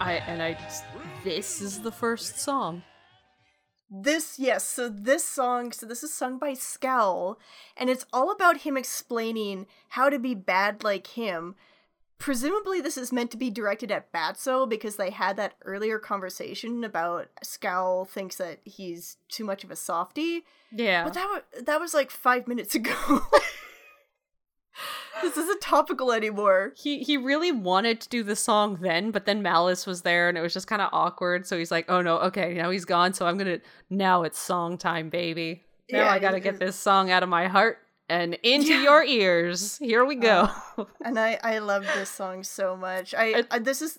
I 0.00 0.14
and 0.26 0.42
I 0.42 0.50
s- 0.52 0.82
this 1.24 1.62
is 1.62 1.80
the 1.80 1.92
first 1.92 2.38
song. 2.38 2.82
This, 3.88 4.38
yes, 4.38 4.64
so 4.64 4.88
this 4.88 5.24
song, 5.24 5.70
so 5.70 5.86
this 5.86 6.02
is 6.02 6.12
sung 6.12 6.38
by 6.38 6.54
Scowl, 6.54 7.38
and 7.76 7.88
it's 7.88 8.04
all 8.12 8.32
about 8.32 8.58
him 8.62 8.76
explaining 8.76 9.66
how 9.90 10.10
to 10.10 10.18
be 10.18 10.34
bad 10.34 10.82
like 10.82 11.06
him. 11.08 11.54
Presumably, 12.18 12.80
this 12.80 12.96
is 12.96 13.12
meant 13.12 13.30
to 13.30 13.36
be 13.36 13.50
directed 13.50 13.92
at 13.92 14.10
Batso 14.10 14.68
because 14.68 14.96
they 14.96 15.10
had 15.10 15.36
that 15.36 15.54
earlier 15.64 15.98
conversation 15.98 16.82
about 16.82 17.28
Scowl 17.42 18.06
thinks 18.06 18.36
that 18.36 18.58
he's 18.64 19.18
too 19.28 19.44
much 19.44 19.62
of 19.62 19.70
a 19.70 19.76
softie. 19.76 20.44
Yeah. 20.72 21.04
But 21.04 21.14
that, 21.14 21.28
wa- 21.30 21.62
that 21.62 21.78
was 21.80 21.94
like 21.94 22.10
five 22.10 22.48
minutes 22.48 22.74
ago. 22.74 23.20
This 25.22 25.36
isn't 25.36 25.60
topical 25.60 26.12
anymore. 26.12 26.72
he 26.76 27.02
he 27.02 27.16
really 27.16 27.52
wanted 27.52 28.00
to 28.02 28.08
do 28.08 28.22
the 28.22 28.36
song 28.36 28.78
then, 28.80 29.10
but 29.10 29.24
then 29.26 29.42
Maliss 29.42 29.86
was 29.86 30.02
there 30.02 30.28
and 30.28 30.36
it 30.36 30.40
was 30.40 30.52
just 30.52 30.66
kind 30.66 30.82
of 30.82 30.90
awkward. 30.92 31.46
So 31.46 31.56
he's 31.58 31.70
like, 31.70 31.86
"Oh 31.90 32.02
no, 32.02 32.18
okay, 32.18 32.54
now 32.54 32.70
he's 32.70 32.84
gone. 32.84 33.12
So 33.14 33.26
I'm 33.26 33.36
gonna 33.38 33.58
now 33.90 34.22
it's 34.22 34.38
song 34.38 34.76
time, 34.78 35.08
baby. 35.08 35.64
Now 35.90 36.00
Yeah, 36.04 36.10
I 36.12 36.18
gotta 36.18 36.40
get 36.40 36.58
this 36.58 36.76
song 36.76 37.10
out 37.10 37.22
of 37.22 37.28
my 37.28 37.46
heart 37.46 37.78
and 38.08 38.34
into 38.42 38.72
Yeah. 38.74 38.82
your 38.82 39.04
ears. 39.04 39.78
Here 39.78 40.04
we 40.04 40.16
go. 40.16 40.48
Oh, 40.78 40.86
and 41.04 41.18
I, 41.18 41.38
I 41.42 41.58
love 41.58 41.84
this 41.94 42.10
song 42.10 42.42
so 42.44 42.76
much. 42.76 43.14
I, 43.16 43.44
I 43.50 43.58
this 43.58 43.80
is 43.82 43.98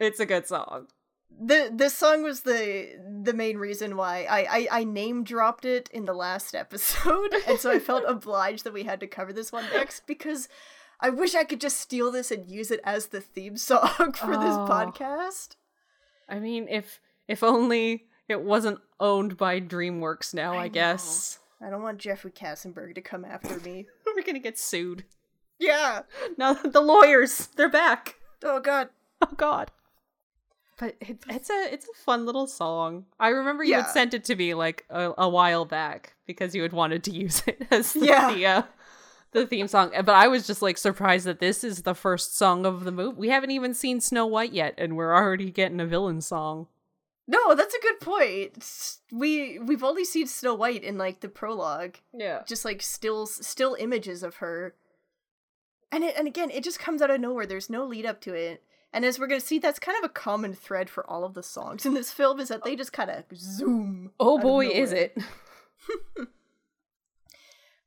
it's 0.00 0.20
a 0.20 0.26
good 0.26 0.46
song. 0.46 0.88
The 1.30 1.70
this 1.72 1.94
song 1.94 2.22
was 2.22 2.40
the 2.42 2.88
the 3.22 3.32
main 3.34 3.58
reason 3.58 3.96
why 3.96 4.26
I, 4.28 4.40
I 4.40 4.68
I 4.80 4.84
name 4.84 5.22
dropped 5.24 5.64
it 5.64 5.88
in 5.92 6.04
the 6.06 6.14
last 6.14 6.54
episode, 6.54 7.34
and 7.46 7.58
so 7.58 7.70
I 7.70 7.78
felt 7.78 8.04
obliged 8.06 8.64
that 8.64 8.72
we 8.72 8.84
had 8.84 9.00
to 9.00 9.06
cover 9.06 9.32
this 9.32 9.52
one 9.52 9.64
next 9.72 10.06
because 10.06 10.48
I 11.00 11.10
wish 11.10 11.34
I 11.34 11.44
could 11.44 11.60
just 11.60 11.78
steal 11.78 12.10
this 12.10 12.30
and 12.30 12.48
use 12.50 12.70
it 12.70 12.80
as 12.84 13.08
the 13.08 13.20
theme 13.20 13.56
song 13.58 14.12
for 14.14 14.36
this 14.36 14.54
Oh. 14.56 14.66
podcast. 14.70 15.56
I 16.28 16.38
mean, 16.38 16.68
if 16.68 17.00
if 17.28 17.42
only 17.42 18.06
it 18.28 18.40
wasn't 18.42 18.80
owned 18.98 19.36
by 19.36 19.60
DreamWorks 19.60 20.32
now. 20.34 20.54
I, 20.54 20.62
I 20.64 20.68
guess 20.68 21.38
I 21.60 21.68
don't 21.70 21.82
want 21.82 21.98
Jeffrey 21.98 22.30
Katzenberg 22.32 22.94
to 22.94 23.00
come 23.02 23.24
after 23.24 23.58
me. 23.60 23.86
we're 24.06 24.22
gonna 24.22 24.38
get 24.38 24.58
sued. 24.58 25.04
yeah. 25.58 26.02
Now 26.38 26.54
the 26.54 26.80
lawyers, 26.80 27.48
they're 27.56 27.68
back. 27.68 28.16
Oh 28.42 28.60
God. 28.60 28.88
Oh 29.20 29.34
God. 29.36 29.70
But 30.78 30.96
it, 31.00 31.18
it's 31.28 31.48
a 31.50 31.72
it's 31.72 31.86
a 31.88 31.94
fun 32.04 32.26
little 32.26 32.46
song. 32.46 33.06
I 33.18 33.28
remember 33.28 33.64
you 33.64 33.74
had 33.74 33.88
sent 33.88 34.12
it 34.14 34.24
to 34.24 34.36
me 34.36 34.52
like 34.54 34.84
a, 34.90 35.12
a 35.16 35.28
while 35.28 35.64
back 35.64 36.14
because 36.26 36.54
you 36.54 36.62
had 36.62 36.72
wanted 36.72 37.02
to 37.04 37.10
use 37.24 37.42
it 37.46 37.66
as 37.70 37.92
the, 37.94 38.06
Yeah. 38.06 38.34
the, 38.34 38.46
uh, 38.46 38.62
the 39.32 39.46
theme 39.46 39.68
song. 39.68 39.90
But 39.94 40.10
I 40.10 40.28
was 40.28 40.46
just 40.46 40.60
like 40.62 40.76
surprised 40.76 41.24
that 41.26 41.40
this 41.40 41.64
is 41.64 41.82
the 41.82 41.94
first 41.94 42.36
song 42.36 42.66
of 42.66 42.84
the 42.84 42.92
movie. 42.92 43.16
We 43.18 43.28
haven't 43.30 43.52
even 43.52 43.72
seen 43.72 44.00
Snow 44.00 44.26
White 44.26 44.52
yet, 44.52 44.74
and 44.76 44.96
we're 44.96 45.14
already 45.14 45.50
getting 45.50 45.80
a 45.80 45.86
villain 45.86 46.20
song. 46.20 46.66
No, 47.28 47.54
that's 47.54 47.74
a 47.74 47.80
good 47.80 47.98
point. 48.00 48.98
We 49.10 49.58
we've 49.58 49.82
only 49.82 50.04
seen 50.04 50.26
Snow 50.26 50.54
White 50.54 50.84
in 50.84 50.98
like 50.98 51.20
the 51.20 51.28
prologue. 51.28 51.96
Yeah. 52.12 52.42
just 52.46 52.64
like 52.66 52.82
still 52.82 53.26
still 53.26 53.76
images 53.80 54.22
of 54.22 54.36
her 54.36 54.74
and 55.90 56.04
it 56.04 56.14
and 56.18 56.26
again 56.28 56.50
it 56.50 56.62
just 56.64 56.78
comes 56.80 57.00
out 57.00 57.10
of 57.10 57.20
nowhere 57.20 57.46
there's 57.46 57.70
no 57.70 57.84
lead 57.84 58.04
up 58.04 58.20
to 58.20 58.34
it 58.34 58.62
and 58.92 59.04
as 59.04 59.18
we're 59.18 59.26
gonna 59.26 59.40
see 59.40 59.58
that's 59.58 59.78
kind 59.78 59.98
of 59.98 60.04
a 60.04 60.12
common 60.12 60.54
thread 60.54 60.88
for 60.88 61.08
all 61.08 61.24
of 61.24 61.34
the 61.34 61.42
songs 61.42 61.84
in 61.86 61.94
this 61.94 62.12
film 62.12 62.40
is 62.40 62.48
that 62.48 62.64
they 62.64 62.76
just 62.76 62.92
kind 62.92 63.10
of 63.10 63.24
zoom 63.34 64.10
Oh 64.18 64.38
boy, 64.38 64.68
is 64.68 64.92
it! 64.92 65.16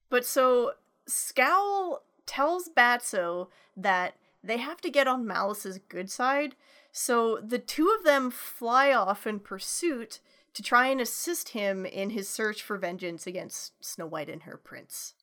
but 0.10 0.26
so 0.26 0.74
scowl 1.08 2.04
tells 2.26 2.70
batso 2.70 3.48
that 3.76 4.16
they 4.44 4.58
have 4.58 4.80
to 4.82 4.90
get 4.90 5.08
on 5.08 5.26
Maliss's 5.26 5.80
good 5.90 6.10
side 6.10 6.56
so 6.92 7.38
the 7.38 7.60
two 7.60 7.94
of 7.98 8.04
them 8.04 8.32
fly 8.32 8.92
off 8.92 9.28
in 9.28 9.40
pursuit 9.40 10.20
to 10.54 10.64
try 10.64 10.88
and 10.88 11.00
assist 11.00 11.50
him 11.50 11.86
in 11.86 12.12
his 12.12 12.28
search 12.28 12.62
for 12.62 12.78
vengeance 12.78 13.28
against 13.28 13.74
snow 13.84 14.06
white 14.06 14.30
and 14.30 14.44
her 14.44 14.58
prince 14.58 15.14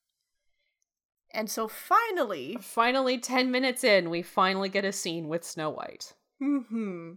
and 1.33 1.51
so 1.51 1.69
finally 1.69 2.57
Finally, 2.61 3.19
ten 3.19 3.51
minutes 3.51 3.85
in, 3.85 4.11
we 4.11 4.23
finally 4.23 4.69
get 4.69 4.85
a 4.85 4.93
scene 4.93 5.29
with 5.29 5.45
Snow 5.45 5.71
White. 5.71 6.15
Hmm. 6.39 7.13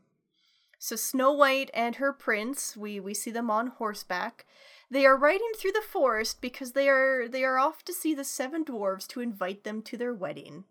So 0.78 0.96
Snow 0.96 1.34
White 1.34 1.70
and 1.74 1.98
her 1.98 2.14
prince, 2.14 2.78
we 2.78 3.00
we 3.00 3.14
see 3.14 3.32
them 3.32 3.50
on 3.50 3.68
horseback. 3.68 4.46
They 4.92 5.06
are 5.06 5.18
riding 5.18 5.52
through 5.56 5.74
the 5.74 5.82
forest 5.82 6.42
because 6.42 6.72
they 6.72 6.90
are 6.90 7.28
they 7.28 7.44
are 7.44 7.60
off 7.60 7.84
to 7.86 7.94
see 7.94 8.14
the 8.14 8.24
seven 8.24 8.66
dwarves 8.66 9.08
to 9.10 9.20
invite 9.22 9.64
them 9.64 9.82
to 9.84 9.98
their 9.98 10.14
wedding. 10.14 10.64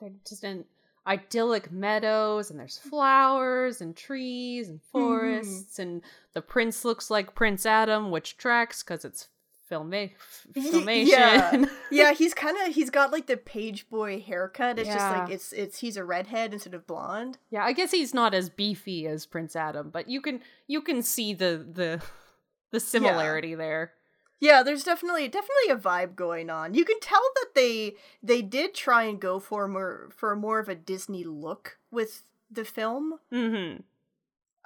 They're 0.00 0.10
just 0.26 0.42
in 0.42 0.64
idyllic 1.06 1.70
meadows, 1.70 2.50
and 2.50 2.58
there's 2.58 2.78
flowers 2.78 3.80
and 3.80 3.94
trees 3.94 4.68
and 4.68 4.80
forests, 4.90 5.78
and 5.78 6.02
the 6.32 6.42
prince 6.42 6.84
looks 6.84 7.10
like 7.10 7.34
Prince 7.34 7.66
Adam, 7.66 8.10
which 8.10 8.38
tracks 8.38 8.82
because 8.82 9.04
it's 9.04 9.28
filma- 9.74 10.12
filmation. 10.52 11.06
Yeah, 11.06 11.64
yeah. 11.90 12.12
He's 12.12 12.34
kind 12.34 12.56
of 12.58 12.74
he's 12.74 12.90
got 12.90 13.12
like 13.12 13.26
the 13.26 13.36
page 13.36 13.88
boy 13.88 14.20
haircut. 14.20 14.78
It's 14.78 14.88
just 14.88 15.10
like 15.10 15.30
it's 15.30 15.52
it's 15.52 15.78
he's 15.78 15.96
a 15.96 16.04
redhead 16.04 16.52
instead 16.52 16.74
of 16.74 16.86
blonde. 16.86 17.38
Yeah, 17.50 17.64
I 17.64 17.72
guess 17.72 17.90
he's 17.90 18.14
not 18.14 18.34
as 18.34 18.48
beefy 18.48 19.06
as 19.06 19.26
Prince 19.26 19.56
Adam, 19.56 19.90
but 19.90 20.08
you 20.08 20.20
can 20.20 20.40
you 20.66 20.80
can 20.80 21.02
see 21.02 21.34
the 21.34 21.66
the 21.70 22.02
the 22.70 22.80
similarity 22.80 23.54
there. 23.54 23.92
Yeah, 24.40 24.62
there's 24.62 24.84
definitely 24.84 25.28
definitely 25.28 25.70
a 25.70 25.76
vibe 25.76 26.16
going 26.16 26.50
on. 26.50 26.74
You 26.74 26.84
can 26.84 27.00
tell 27.00 27.22
that 27.36 27.54
they 27.54 27.94
they 28.22 28.42
did 28.42 28.74
try 28.74 29.04
and 29.04 29.20
go 29.20 29.38
for 29.38 29.66
more 29.68 30.10
for 30.14 30.36
more 30.36 30.58
of 30.58 30.68
a 30.68 30.74
Disney 30.74 31.24
look 31.24 31.78
with 31.90 32.22
the 32.50 32.64
film. 32.64 33.18
Mm-hmm. 33.32 33.80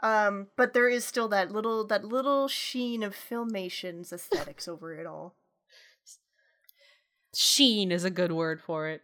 Um, 0.03 0.49
but 0.57 0.75
there 0.75 0.89
is 0.89 1.05
still 1.05 1.29
that 1.29 1.51
little 1.51 1.85
that 1.87 2.05
little 2.05 2.47
sheen 2.49 3.03
of 3.03 3.15
filmation's 3.15 4.13
aesthetics 4.13 4.69
over 4.69 4.95
it 4.95 5.07
all. 5.07 5.35
Sheen 7.35 7.93
is 7.93 8.05
a 8.05 8.11
good 8.11 8.33
word 8.33 8.61
for 8.61 8.89
it. 8.89 9.03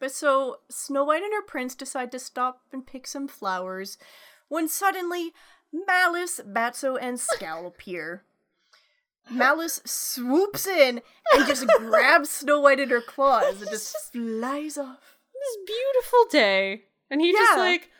But 0.00 0.12
so 0.12 0.58
Snow 0.70 1.04
White 1.04 1.22
and 1.22 1.32
her 1.32 1.42
prince 1.42 1.74
decide 1.74 2.12
to 2.12 2.18
stop 2.18 2.62
and 2.72 2.86
pick 2.86 3.06
some 3.06 3.28
flowers 3.28 3.98
when 4.48 4.68
suddenly 4.68 5.32
Maliss, 5.74 6.40
Batso, 6.40 6.96
and 7.00 7.18
Scowl 7.20 7.66
appear. 7.66 8.22
Maliss 9.30 9.86
swoops 9.86 10.66
in 10.66 11.02
and 11.34 11.46
just 11.46 11.66
grabs 11.66 12.30
Snow 12.40 12.60
White 12.60 12.80
in 12.80 12.88
her 12.88 13.02
claws 13.02 13.60
and 13.60 13.70
just 13.70 13.92
just 13.92 14.12
flies 14.12 14.78
off. 14.78 15.18
This 15.34 15.58
beautiful 15.66 16.24
day, 16.30 16.84
and 17.10 17.20
he 17.20 17.32
just 17.32 17.58
like, 17.58 17.90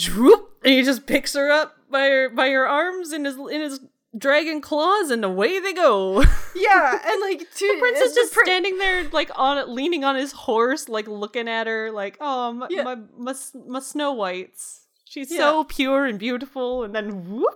zhoop, 0.00 0.40
and 0.64 0.72
he 0.74 0.82
just 0.82 1.06
picks 1.06 1.34
her 1.34 1.50
up 1.50 1.76
by 1.90 2.08
her 2.08 2.28
by 2.30 2.48
her 2.50 2.66
arms 2.68 3.12
in 3.12 3.24
his 3.24 3.36
in 3.36 3.60
his 3.60 3.80
dragon 4.16 4.60
claws, 4.60 5.10
and 5.10 5.24
away 5.24 5.58
they 5.60 5.72
go. 5.72 6.24
Yeah, 6.52 6.98
and 7.06 7.20
like 7.20 7.38
to, 7.58 7.76
Prince 7.78 8.00
is 8.00 8.12
just 8.14 8.32
prin- 8.34 8.44
standing 8.44 8.76
there, 8.78 9.08
like 9.10 9.30
on 9.36 9.72
leaning 9.72 10.02
on 10.04 10.16
his 10.16 10.32
horse, 10.32 10.88
like 10.88 11.06
looking 11.06 11.48
at 11.48 11.68
her, 11.68 11.92
like, 11.92 12.16
oh 12.20 12.52
my 12.52 12.66
Yeah. 12.68 12.82
my, 12.82 12.96
my, 13.16 13.34
my 13.68 13.78
Snow 13.78 14.12
Whites. 14.12 14.86
She's 15.04 15.30
Yeah. 15.30 15.38
so 15.38 15.64
pure 15.64 16.06
and 16.06 16.18
beautiful, 16.18 16.82
and 16.82 16.92
then 16.92 17.30
whoop, 17.30 17.54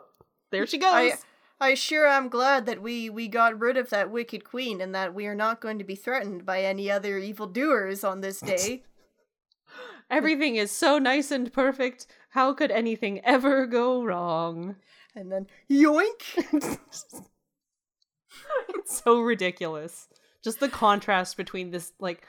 there 0.52 0.64
she 0.66 0.78
goes. 0.78 0.90
I 0.92 1.12
I 1.60 1.74
sure 1.74 2.06
am 2.06 2.28
glad 2.28 2.66
that 2.66 2.80
we 2.80 3.10
we 3.10 3.26
got 3.26 3.58
rid 3.58 3.76
of 3.76 3.90
that 3.90 4.10
wicked 4.12 4.44
queen 4.44 4.80
and 4.80 4.94
that 4.94 5.12
we 5.12 5.26
are 5.26 5.34
not 5.34 5.60
going 5.60 5.78
to 5.78 5.84
be 5.84 5.96
threatened 5.96 6.46
by 6.46 6.62
any 6.62 6.88
other 6.88 7.18
evildoers 7.18 8.04
on 8.04 8.20
this 8.20 8.38
day. 8.40 8.84
Everything 10.10 10.56
is 10.56 10.70
so 10.70 10.98
nice 10.98 11.30
and 11.30 11.52
perfect. 11.52 12.06
How 12.34 12.52
could 12.52 12.70
anything 12.72 13.20
ever 13.24 13.66
go 13.66 14.02
wrong? 14.02 14.76
and 15.16 15.30
then 15.30 15.46
yoink! 15.70 16.22
it's 18.74 19.00
so 19.04 19.20
ridiculous. 19.20 20.08
Just 20.42 20.60
the 20.60 20.68
contrast 20.68 21.36
between 21.36 21.70
this 21.70 21.92
like 22.00 22.26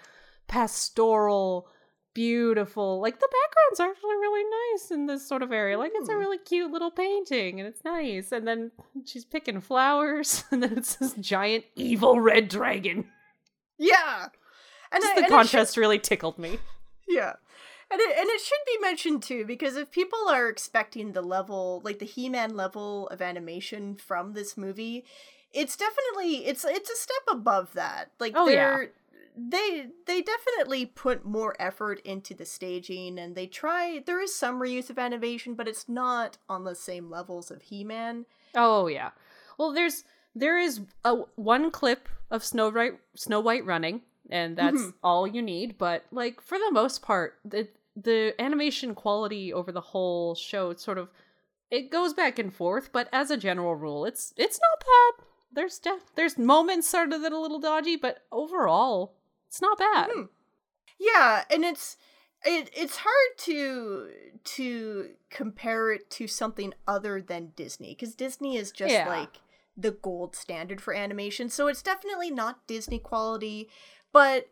pastoral, 0.47 1.67
beautiful, 2.13 3.01
like 3.01 3.19
the 3.19 3.27
background's 3.27 3.79
are 3.79 3.89
actually 3.89 4.15
really 4.15 4.43
nice 4.73 4.91
in 4.91 5.05
this 5.07 5.27
sort 5.27 5.41
of 5.41 5.51
area. 5.51 5.77
Like 5.77 5.91
it's 5.95 6.09
a 6.09 6.13
Mm. 6.13 6.19
really 6.19 6.37
cute 6.37 6.71
little 6.71 6.91
painting 6.91 7.59
and 7.59 7.67
it's 7.67 7.83
nice. 7.83 8.31
And 8.31 8.47
then 8.47 8.71
she's 9.05 9.25
picking 9.25 9.59
flowers 9.61 10.43
and 10.51 10.61
then 10.63 10.77
it's 10.77 10.95
this 10.95 11.13
giant 11.13 11.65
evil 11.75 12.19
red 12.19 12.47
dragon. 12.47 13.05
Yeah. 13.77 14.27
And, 14.91 15.01
Just 15.01 15.11
I- 15.11 15.15
the 15.15 15.21
and 15.21 15.25
should- 15.25 15.31
contrast 15.35 15.77
really 15.77 15.99
tickled 15.99 16.37
me. 16.37 16.59
Yeah. 17.07 17.33
And 17.91 18.01
it, 18.01 18.17
and 18.17 18.27
it 18.29 18.41
should 18.41 18.57
be 18.65 18.79
mentioned 18.81 19.23
too 19.23 19.45
because 19.45 19.75
if 19.75 19.91
people 19.91 20.27
are 20.27 20.49
expecting 20.49 21.11
the 21.11 21.21
level 21.21 21.81
like 21.83 21.99
the 21.99 22.05
He-Man 22.05 22.55
level 22.55 23.07
of 23.09 23.21
animation 23.21 23.95
from 23.95 24.33
this 24.33 24.57
movie, 24.57 25.05
it's 25.53 25.77
definitely 25.77 26.45
it's 26.47 26.65
it's 26.65 26.89
a 26.89 26.95
step 26.95 27.23
above 27.31 27.73
that. 27.73 28.11
Like 28.19 28.33
Oh, 28.35 28.47
yeah. 28.47 28.55
they're 28.77 28.91
they 29.37 29.87
they 30.07 30.21
definitely 30.21 30.85
put 30.85 31.25
more 31.25 31.55
effort 31.59 31.99
into 32.05 32.33
the 32.33 32.45
staging 32.45 33.19
and 33.19 33.35
they 33.35 33.45
try 33.47 34.01
there 34.05 34.21
is 34.21 34.33
some 34.33 34.61
reuse 34.61 34.89
of 34.89 34.97
animation 34.97 35.55
but 35.55 35.67
it's 35.67 35.89
not 35.89 36.37
on 36.47 36.63
the 36.63 36.73
same 36.75 37.09
levels 37.09 37.51
of 37.51 37.61
He-Man. 37.63 38.25
Oh 38.55 38.87
yeah. 38.87 39.11
Well, 39.57 39.71
there's 39.73 40.03
there 40.33 40.57
is 40.57 40.81
a 41.03 41.15
one 41.35 41.69
clip 41.71 42.09
of 42.31 42.43
Snow 42.43 42.69
White 42.69 42.99
Snow 43.15 43.39
White 43.39 43.65
running, 43.65 44.01
and 44.29 44.57
that's 44.57 44.81
Mhm. 44.81 44.93
all 45.03 45.27
you 45.27 45.41
need. 45.41 45.77
But 45.77 46.05
like 46.11 46.41
for 46.41 46.57
the 46.57 46.71
most 46.71 47.01
part, 47.01 47.39
the 47.45 47.67
the 47.95 48.35
animation 48.39 48.93
quality 48.95 49.53
over 49.53 49.71
the 49.71 49.79
whole 49.81 50.35
show 50.35 50.69
it's 50.69 50.83
sort 50.83 50.97
of 50.97 51.09
it 51.71 51.89
goes 51.89 52.13
back 52.13 52.37
and 52.37 52.53
forth, 52.53 52.91
but 52.91 53.07
as 53.11 53.31
a 53.31 53.37
general 53.37 53.75
rule, 53.75 54.05
it's 54.05 54.33
it's 54.37 54.59
not 54.59 54.79
bad. 54.79 55.25
There's 55.51 55.79
de- 55.79 55.99
there's 56.15 56.37
moments 56.37 56.87
sort 56.89 57.13
of 57.13 57.21
that 57.21 57.31
are 57.31 57.35
a 57.35 57.39
little 57.39 57.59
dodgy, 57.59 57.95
but 57.95 58.25
overall, 58.31 59.15
it's 59.47 59.61
not 59.61 59.77
bad. 59.77 60.09
Mhm. 60.09 60.29
Yeah, 60.99 61.45
and 61.49 61.63
it's 61.65 61.97
it 62.45 62.69
it's 62.75 62.97
hard 62.97 63.37
to 63.39 64.11
to 64.43 65.15
compare 65.29 65.91
it 65.91 66.09
to 66.11 66.27
something 66.27 66.73
other 66.87 67.21
than 67.21 67.53
Disney 67.55 67.89
because 67.95 68.13
Disney 68.15 68.57
is 68.57 68.71
just 68.71 68.93
Yeah. 68.93 69.07
like 69.09 69.39
the 69.77 69.91
gold 69.91 70.35
standard 70.35 70.79
for 70.81 70.93
animation. 70.93 71.49
So 71.49 71.67
it's 71.67 71.81
definitely 71.81 72.31
not 72.31 72.65
Disney 72.67 72.99
quality, 72.99 73.69
but 74.15 74.47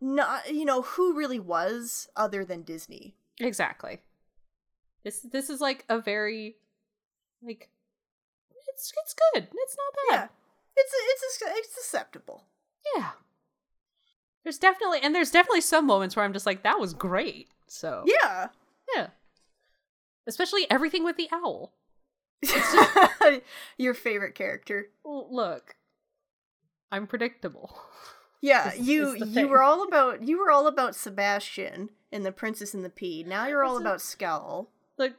not 0.00 0.54
you 0.54 0.64
know 0.64 0.82
who 0.82 1.12
really 1.12 1.40
was 1.40 2.08
other 2.14 2.44
than 2.44 2.62
Disney. 2.62 3.16
Exactly. 3.40 3.98
This 5.02 5.26
this 5.32 5.50
is 5.50 5.60
like 5.60 5.84
a 5.88 5.98
very 5.98 6.54
like 7.42 7.68
it's 8.68 8.92
it's 9.04 9.16
good. 9.34 9.48
It's 9.52 9.76
not 9.76 9.94
bad. 10.08 10.20
Yeah, 10.20 10.28
it's 10.76 10.92
it's 10.94 11.42
it's 11.58 11.78
acceptable. 11.78 12.44
Yeah. 12.96 13.10
There's 14.44 14.58
definitely 14.58 15.00
and 15.02 15.12
there's 15.12 15.32
definitely 15.32 15.62
some 15.62 15.84
moments 15.84 16.14
where 16.14 16.24
I'm 16.24 16.32
just 16.32 16.46
like 16.46 16.62
that 16.62 16.78
was 16.78 16.94
great. 16.94 17.48
So 17.66 18.04
Yeah. 18.06 18.48
yeah. 18.94 19.08
Especially 20.28 20.70
everything 20.70 21.02
with 21.02 21.16
the 21.16 21.28
owl. 21.32 21.72
Just... 22.44 22.76
Your 23.78 23.94
favorite 23.94 24.36
character. 24.36 24.90
Look, 25.04 25.74
I'm 26.92 27.08
predictable. 27.08 27.76
Yeah, 28.40 28.72
is- 28.72 28.86
you 28.88 29.14
is 29.14 29.36
you 29.36 29.48
were 29.48 29.62
all 29.62 29.82
about 29.82 30.22
you 30.22 30.38
were 30.38 30.50
all 30.50 30.66
about 30.66 30.94
Sebastian 30.94 31.90
and 32.12 32.24
The 32.24 32.32
Princess 32.32 32.72
and 32.74 32.84
the 32.84 32.90
Pea. 32.90 33.24
Now 33.24 33.46
you're 33.46 33.64
all 33.64 33.78
about 33.78 34.00
Scowl. 34.00 34.70
Like, 34.96 35.14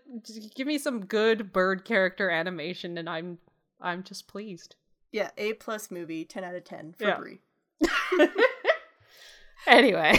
give 0.55 0.67
me 0.67 0.77
some 0.77 1.05
good 1.05 1.53
bird 1.53 1.85
character 1.85 2.29
animation, 2.29 2.97
and 2.97 3.09
I'm 3.09 3.37
I'm 3.81 4.03
just 4.03 4.27
pleased. 4.27 4.75
Yeah, 5.11 5.31
A 5.37 5.53
plus 5.53 5.89
movie, 5.89 6.23
ten 6.25 6.43
out 6.43 6.55
of 6.55 6.63
ten 6.63 6.93
for 6.97 7.05
Yeah. 7.07 7.17
Brie. 7.17 7.39
Anyway, 9.67 10.17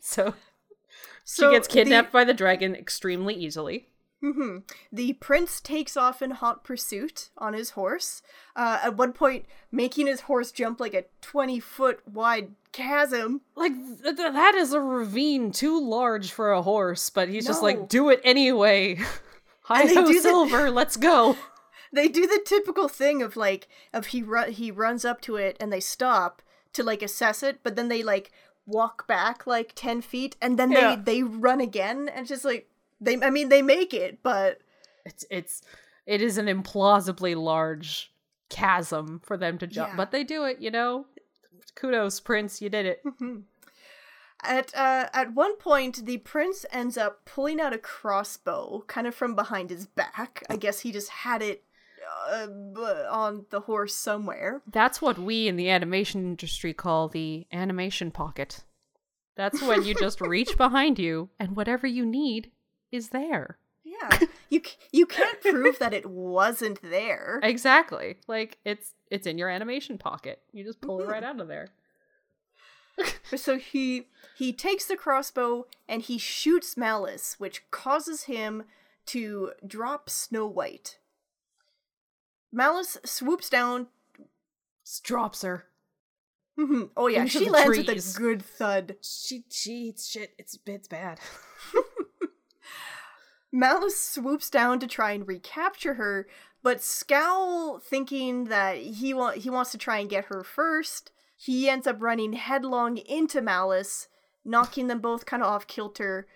so 0.00 0.34
So 1.24 1.50
she 1.50 1.56
gets 1.56 1.68
kidnapped 1.68 2.12
by 2.12 2.24
the 2.24 2.32
dragon 2.34 2.74
extremely 2.74 3.34
easily. 3.34 3.88
The, 4.22 4.28
mhm. 4.28 4.62
the 4.92 5.12
prince 5.14 5.60
takes 5.60 5.96
off 5.96 6.20
in 6.22 6.32
hot 6.32 6.62
pursuit 6.64 7.30
on 7.38 7.54
his 7.54 7.70
horse. 7.70 8.22
Uh, 8.54 8.78
at 8.82 8.96
one 8.96 9.12
point, 9.12 9.46
making 9.72 10.06
his 10.06 10.22
horse 10.22 10.52
jump 10.52 10.78
like 10.80 10.94
a 10.94 11.04
twenty 11.22 11.58
foot 11.60 12.00
wide 12.06 12.50
chasm. 12.72 13.40
Like 13.56 13.72
th- 13.74 14.16
th- 14.16 14.32
that 14.32 14.54
is 14.54 14.72
a 14.72 14.80
ravine 14.80 15.52
too 15.52 15.80
large 15.80 16.30
for 16.32 16.52
a 16.52 16.62
horse, 16.62 17.08
but 17.10 17.28
he's 17.28 17.46
just 17.46 17.62
like, 17.62 17.88
do 17.88 18.10
it 18.10 18.20
anyway. 18.24 18.98
Hi 19.62 19.86
do 19.86 20.06
the- 20.06 20.20
silver, 20.20 20.70
let's 20.70 20.96
go. 20.96 21.36
They 21.92 22.06
do 22.06 22.24
the 22.24 22.40
typical 22.46 22.86
thing 22.86 23.20
of 23.20 23.36
like 23.36 23.66
of 23.92 24.06
he 24.06 24.22
ru- 24.22 24.52
he 24.52 24.70
runs 24.70 25.04
up 25.04 25.20
to 25.22 25.34
it 25.34 25.56
and 25.58 25.72
they 25.72 25.80
stop 25.80 26.40
to 26.74 26.84
like 26.84 27.02
assess 27.02 27.42
it, 27.42 27.64
but 27.64 27.74
then 27.74 27.88
they 27.88 28.04
like 28.04 28.30
walk 28.64 29.08
back 29.08 29.44
like 29.44 29.72
ten 29.74 30.00
feet 30.00 30.36
and 30.40 30.56
then 30.56 30.70
Yeah. 30.70 30.94
they 30.94 31.02
they 31.14 31.22
run 31.24 31.60
again 31.60 32.08
and 32.08 32.28
just 32.28 32.44
like 32.44 32.68
they 33.00 33.20
I 33.22 33.30
mean 33.30 33.48
they 33.48 33.62
make 33.62 33.92
it, 33.94 34.22
but 34.22 34.60
It's 35.06 35.24
it's 35.30 35.62
it 36.06 36.20
is 36.22 36.38
an 36.38 36.46
implausibly 36.46 37.36
large 37.36 38.12
chasm 38.48 39.20
for 39.24 39.36
them 39.36 39.58
to 39.58 39.66
jump, 39.66 39.90
Yeah. 39.90 39.96
but 39.96 40.10
they 40.10 40.24
do 40.24 40.44
it. 40.44 40.60
You 40.60 40.70
know, 40.70 41.06
kudos, 41.76 42.18
Prince, 42.20 42.60
you 42.60 42.68
did 42.68 42.86
it. 42.86 43.02
At 44.42 44.74
uh, 44.74 45.08
at 45.12 45.34
one 45.34 45.56
point, 45.56 46.06
the 46.06 46.16
prince 46.18 46.64
ends 46.72 46.96
up 46.96 47.26
pulling 47.26 47.60
out 47.60 47.74
a 47.74 47.78
crossbow, 47.78 48.84
kind 48.86 49.06
of 49.06 49.14
from 49.14 49.34
behind 49.34 49.68
his 49.68 49.84
back. 49.86 50.42
I 50.48 50.56
guess 50.56 50.80
he 50.80 50.92
just 50.92 51.10
had 51.10 51.42
it 51.42 51.62
uh, 52.32 52.46
on 53.10 53.44
the 53.50 53.60
horse 53.60 53.94
somewhere. 53.94 54.62
That's 54.66 55.02
what 55.02 55.18
we 55.18 55.46
in 55.46 55.56
the 55.56 55.68
animation 55.68 56.22
industry 56.24 56.72
call 56.72 57.08
the 57.08 57.46
animation 57.52 58.10
pocket. 58.10 58.64
That's 59.36 59.60
when 59.62 59.84
you 59.84 59.94
just 59.94 60.22
reach 60.22 60.56
behind 60.66 60.98
you 60.98 61.28
and 61.38 61.54
whatever 61.54 61.86
you 61.86 62.06
need 62.06 62.50
is 62.92 63.10
there. 63.10 63.58
Yeah, 63.84 64.20
you 64.50 64.62
you 64.92 65.06
can't 65.06 65.40
prove 65.40 65.78
that 65.78 65.92
it 65.94 66.06
wasn't 66.06 66.80
there. 66.82 67.40
Exactly. 67.50 68.16
Like 68.28 68.58
it's 68.64 68.94
it's 69.10 69.26
in 69.26 69.38
your 69.38 69.48
animation 69.48 69.98
pocket. 69.98 70.42
You 70.52 70.64
just 70.64 70.80
pull 70.80 71.00
it 71.00 71.06
right 71.06 71.22
mm-hmm. 71.22 71.36
out 71.36 71.40
of 71.40 71.48
there. 71.48 71.68
So 73.34 73.56
he 73.56 74.08
he 74.36 74.52
takes 74.52 74.84
the 74.84 74.96
crossbow 74.96 75.66
and 75.88 76.02
he 76.02 76.18
shoots 76.18 76.74
Maliss, 76.74 77.40
which 77.40 77.62
causes 77.70 78.24
him 78.24 78.64
to 79.06 79.52
drop 79.66 80.10
Snow 80.10 80.46
White. 80.46 80.98
Maliss 82.54 82.98
swoops 83.06 83.48
down. 83.48 83.86
Drops 85.02 85.42
her. 85.42 85.66
Mm-hmm. 86.58 86.84
oh 86.96 87.06
yeah, 87.06 87.22
Into 87.22 87.38
she 87.38 87.48
lands 87.48 87.78
with 87.78 87.88
a 87.88 88.18
good 88.18 88.42
thud. 88.42 88.96
She 89.00 89.44
she 89.50 89.72
eats 89.88 90.10
shit. 90.10 90.34
It's 90.36 90.58
it's 90.66 90.88
bad. 90.88 91.18
Maliss 93.52 93.96
swoops 93.96 94.48
down 94.48 94.78
to 94.80 94.86
try 94.86 95.12
and 95.12 95.26
recapture 95.26 95.94
her, 95.94 96.26
but 96.62 96.82
Scowl, 96.82 97.78
thinking 97.78 98.44
that 98.44 98.76
he 98.76 99.12
wa- 99.12 99.32
he 99.32 99.50
wants 99.50 99.72
to 99.72 99.78
try 99.78 99.98
and 99.98 100.10
get 100.10 100.26
her 100.26 100.44
first, 100.44 101.10
he 101.36 101.68
ends 101.68 101.86
up 101.86 102.00
running 102.00 102.34
headlong 102.34 102.98
into 102.98 103.40
Maliss, 103.40 104.08
knocking 104.44 104.86
them 104.86 105.00
both 105.00 105.26
kind 105.26 105.42
of 105.42 105.48
off 105.48 105.66
kilter, 105.66 106.26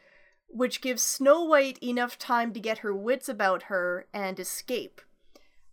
which 0.49 0.81
gives 0.81 1.03
Snow 1.03 1.45
White 1.45 1.79
enough 1.83 2.19
time 2.19 2.53
to 2.53 2.61
get 2.61 2.79
her 2.79 2.95
wits 2.95 3.29
about 3.29 3.65
her 3.65 4.07
and 4.13 4.41
escape. 4.41 5.01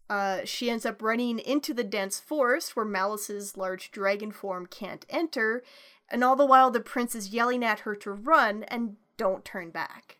Uh, 0.10 0.42
she 0.44 0.70
ends 0.70 0.86
up 0.86 1.02
running 1.02 1.40
into 1.40 1.74
the 1.74 1.86
dense 1.86 2.20
forest 2.20 2.76
where 2.76 2.86
Maliss's 2.86 3.56
large 3.56 3.92
dragon 3.92 4.32
form 4.32 4.66
can't 4.66 5.06
enter, 5.10 5.64
and 6.10 6.24
all 6.24 6.36
the 6.36 6.46
while 6.46 6.70
the 6.70 6.82
prince 6.82 7.16
is 7.16 7.30
yelling 7.30 7.64
at 7.64 7.82
her 7.82 7.96
to 7.96 8.12
run 8.12 8.64
and 8.64 8.98
don't 9.16 9.46
turn 9.46 9.70
back. 9.70 10.18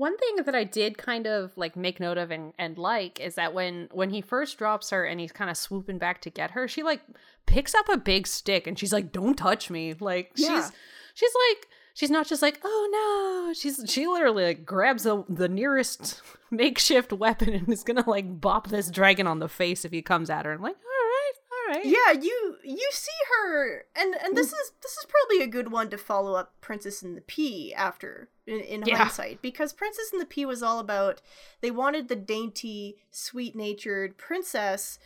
One 0.00 0.16
thing 0.16 0.36
that 0.46 0.54
I 0.54 0.64
did 0.64 0.96
kind 0.96 1.26
of 1.26 1.52
like 1.58 1.76
make 1.76 2.00
note 2.00 2.16
of 2.16 2.30
and, 2.30 2.54
and 2.58 2.78
like 2.78 3.20
is 3.20 3.34
that 3.34 3.52
when 3.52 3.90
when 3.92 4.08
he 4.08 4.22
first 4.22 4.56
drops 4.56 4.88
her 4.88 5.04
and 5.04 5.20
he's 5.20 5.30
kind 5.30 5.50
of 5.50 5.58
swooping 5.58 5.98
back 5.98 6.22
to 6.22 6.30
get 6.30 6.52
her, 6.52 6.66
she 6.66 6.82
like 6.82 7.02
picks 7.44 7.74
up 7.74 7.86
a 7.90 7.98
big 7.98 8.26
stick 8.26 8.66
and 8.66 8.78
she's 8.78 8.94
like, 8.94 9.12
"Don't 9.12 9.36
touch 9.36 9.68
me!" 9.68 9.92
Like 10.00 10.32
Yeah. 10.36 10.62
she's 10.62 10.72
she's 11.12 11.32
like 11.50 11.68
she's 11.92 12.10
not 12.10 12.26
just 12.26 12.40
like, 12.40 12.60
"Oh 12.64 13.44
no!" 13.46 13.52
She's 13.52 13.84
she 13.86 14.06
literally 14.06 14.44
like 14.44 14.64
grabs 14.64 15.02
the 15.02 15.22
the 15.28 15.50
nearest 15.50 16.22
makeshift 16.50 17.12
weapon 17.12 17.50
and 17.50 17.68
is 17.68 17.82
gonna 17.82 18.08
like 18.08 18.40
bop 18.40 18.68
this 18.68 18.90
dragon 18.90 19.26
on 19.26 19.38
the 19.38 19.50
face 19.50 19.84
if 19.84 19.92
he 19.92 20.00
comes 20.00 20.30
at 20.30 20.46
her. 20.46 20.52
I'm 20.52 20.62
like, 20.62 20.76
all 20.76 20.88
right, 20.88 21.32
all 21.52 21.74
right, 21.74 21.84
Yeah, 21.84 22.12
you 22.18 22.56
you 22.64 22.88
see 22.90 23.10
her, 23.34 23.84
and 23.94 24.14
and 24.24 24.34
this 24.34 24.48
mm. 24.48 24.60
is 24.62 24.72
this 24.82 24.92
is 24.92 25.06
probably 25.10 25.44
a 25.44 25.46
good 25.46 25.70
one 25.70 25.90
to 25.90 25.98
follow 25.98 26.36
up 26.36 26.54
Princess 26.62 27.02
and 27.02 27.18
the 27.18 27.20
Pea 27.20 27.74
after 27.74 28.30
in, 28.50 28.60
in 28.60 28.82
Yeah. 28.86 28.96
hindsight 28.98 29.40
because 29.42 29.72
Princess 29.72 30.10
and 30.12 30.20
the 30.20 30.26
Pea 30.26 30.46
was 30.46 30.62
all 30.62 30.78
about 30.78 31.20
they 31.60 31.70
wanted 31.70 32.08
the 32.08 32.16
dainty, 32.16 32.96
sweet 33.10 33.54
natured 33.56 34.16
princess, 34.18 34.98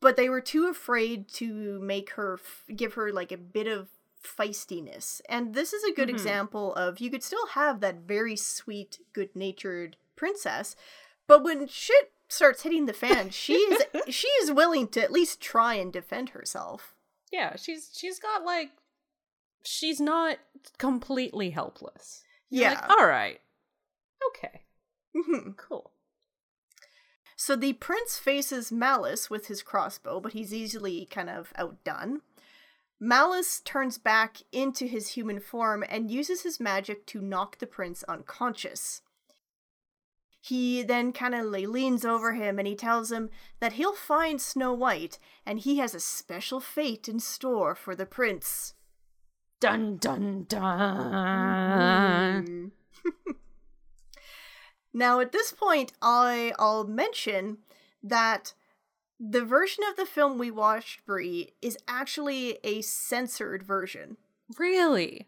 but 0.00 0.16
they 0.16 0.28
were 0.28 0.40
too 0.40 0.68
afraid 0.68 1.28
to 1.34 1.80
make 1.80 2.10
her 2.10 2.34
f- 2.34 2.64
give 2.74 2.94
her 2.94 3.12
like 3.12 3.32
a 3.32 3.36
bit 3.38 3.66
of 3.66 3.88
feistiness. 4.22 5.20
And 5.28 5.54
this 5.54 5.72
is 5.72 5.84
a 5.84 5.92
good 5.92 6.08
Mhm. 6.08 6.12
example 6.14 6.74
of 6.74 7.00
you 7.00 7.10
could 7.10 7.22
still 7.22 7.46
have 7.48 7.80
that 7.80 7.96
very 7.96 8.36
sweet, 8.36 8.98
good 9.12 9.34
natured 9.36 9.96
princess, 10.16 10.74
but 11.26 11.42
when 11.42 11.66
shit 11.68 12.12
starts 12.28 12.62
hitting 12.62 12.86
the 12.86 12.92
fan, 12.92 13.30
she 13.30 13.54
is 13.54 13.82
she 14.08 14.28
is 14.42 14.50
willing 14.50 14.88
to 14.88 15.02
at 15.02 15.12
least 15.12 15.40
try 15.40 15.74
and 15.74 15.92
defend 15.92 16.30
herself. 16.30 16.94
yeah. 17.32 17.56
She's 17.56 17.90
she's 17.94 18.18
got 18.18 18.44
like 18.44 18.70
she's 19.62 20.00
not 20.00 20.38
completely 20.78 21.50
helpless. 21.50 22.22
You're 22.50 22.70
Yeah. 22.70 22.80
like, 22.80 22.90
all 22.90 23.06
right, 23.06 23.40
okay, 24.28 24.62
Mhm. 25.14 25.56
cool. 25.56 25.92
So 27.36 27.54
the 27.54 27.74
prince 27.74 28.18
faces 28.18 28.70
Maliss 28.70 29.28
with 29.28 29.48
his 29.48 29.62
crossbow, 29.62 30.20
but 30.20 30.32
he's 30.32 30.54
easily 30.54 31.06
kind 31.06 31.28
of 31.28 31.52
outdone. 31.56 32.22
Maliss 33.00 33.62
turns 33.62 33.98
back 33.98 34.38
into 34.52 34.86
his 34.86 35.08
human 35.08 35.38
form 35.38 35.84
and 35.88 36.10
uses 36.10 36.42
his 36.42 36.58
magic 36.58 37.04
to 37.06 37.20
knock 37.20 37.58
the 37.58 37.66
prince 37.66 38.02
unconscious. 38.04 39.02
He 40.40 40.82
then 40.82 41.12
kind 41.12 41.34
of 41.34 41.44
leans 41.46 42.04
over 42.06 42.32
him 42.32 42.58
and 42.58 42.66
he 42.66 42.74
tells 42.76 43.12
him 43.12 43.28
that 43.60 43.74
he'll 43.74 43.96
find 43.96 44.40
Snow 44.40 44.72
White 44.72 45.18
and 45.44 45.58
he 45.58 45.76
has 45.78 45.94
a 45.94 46.00
special 46.00 46.60
fate 46.60 47.06
in 47.08 47.20
store 47.20 47.74
for 47.74 47.94
the 47.94 48.06
prince. 48.06 48.72
Dun 49.60 49.96
dun 49.96 50.44
dun. 50.48 52.46
Mm. 52.46 52.70
now, 54.92 55.20
at 55.20 55.32
this 55.32 55.52
point, 55.52 55.92
I 56.02 56.52
I'll 56.58 56.84
mention 56.84 57.58
that 58.02 58.52
the 59.18 59.44
version 59.44 59.82
of 59.88 59.96
the 59.96 60.04
film 60.06 60.38
we 60.38 60.50
watched, 60.50 61.04
Brie, 61.06 61.52
is 61.62 61.78
actually 61.88 62.58
a 62.64 62.82
censored 62.82 63.62
version. 63.62 64.16
Really? 64.58 65.26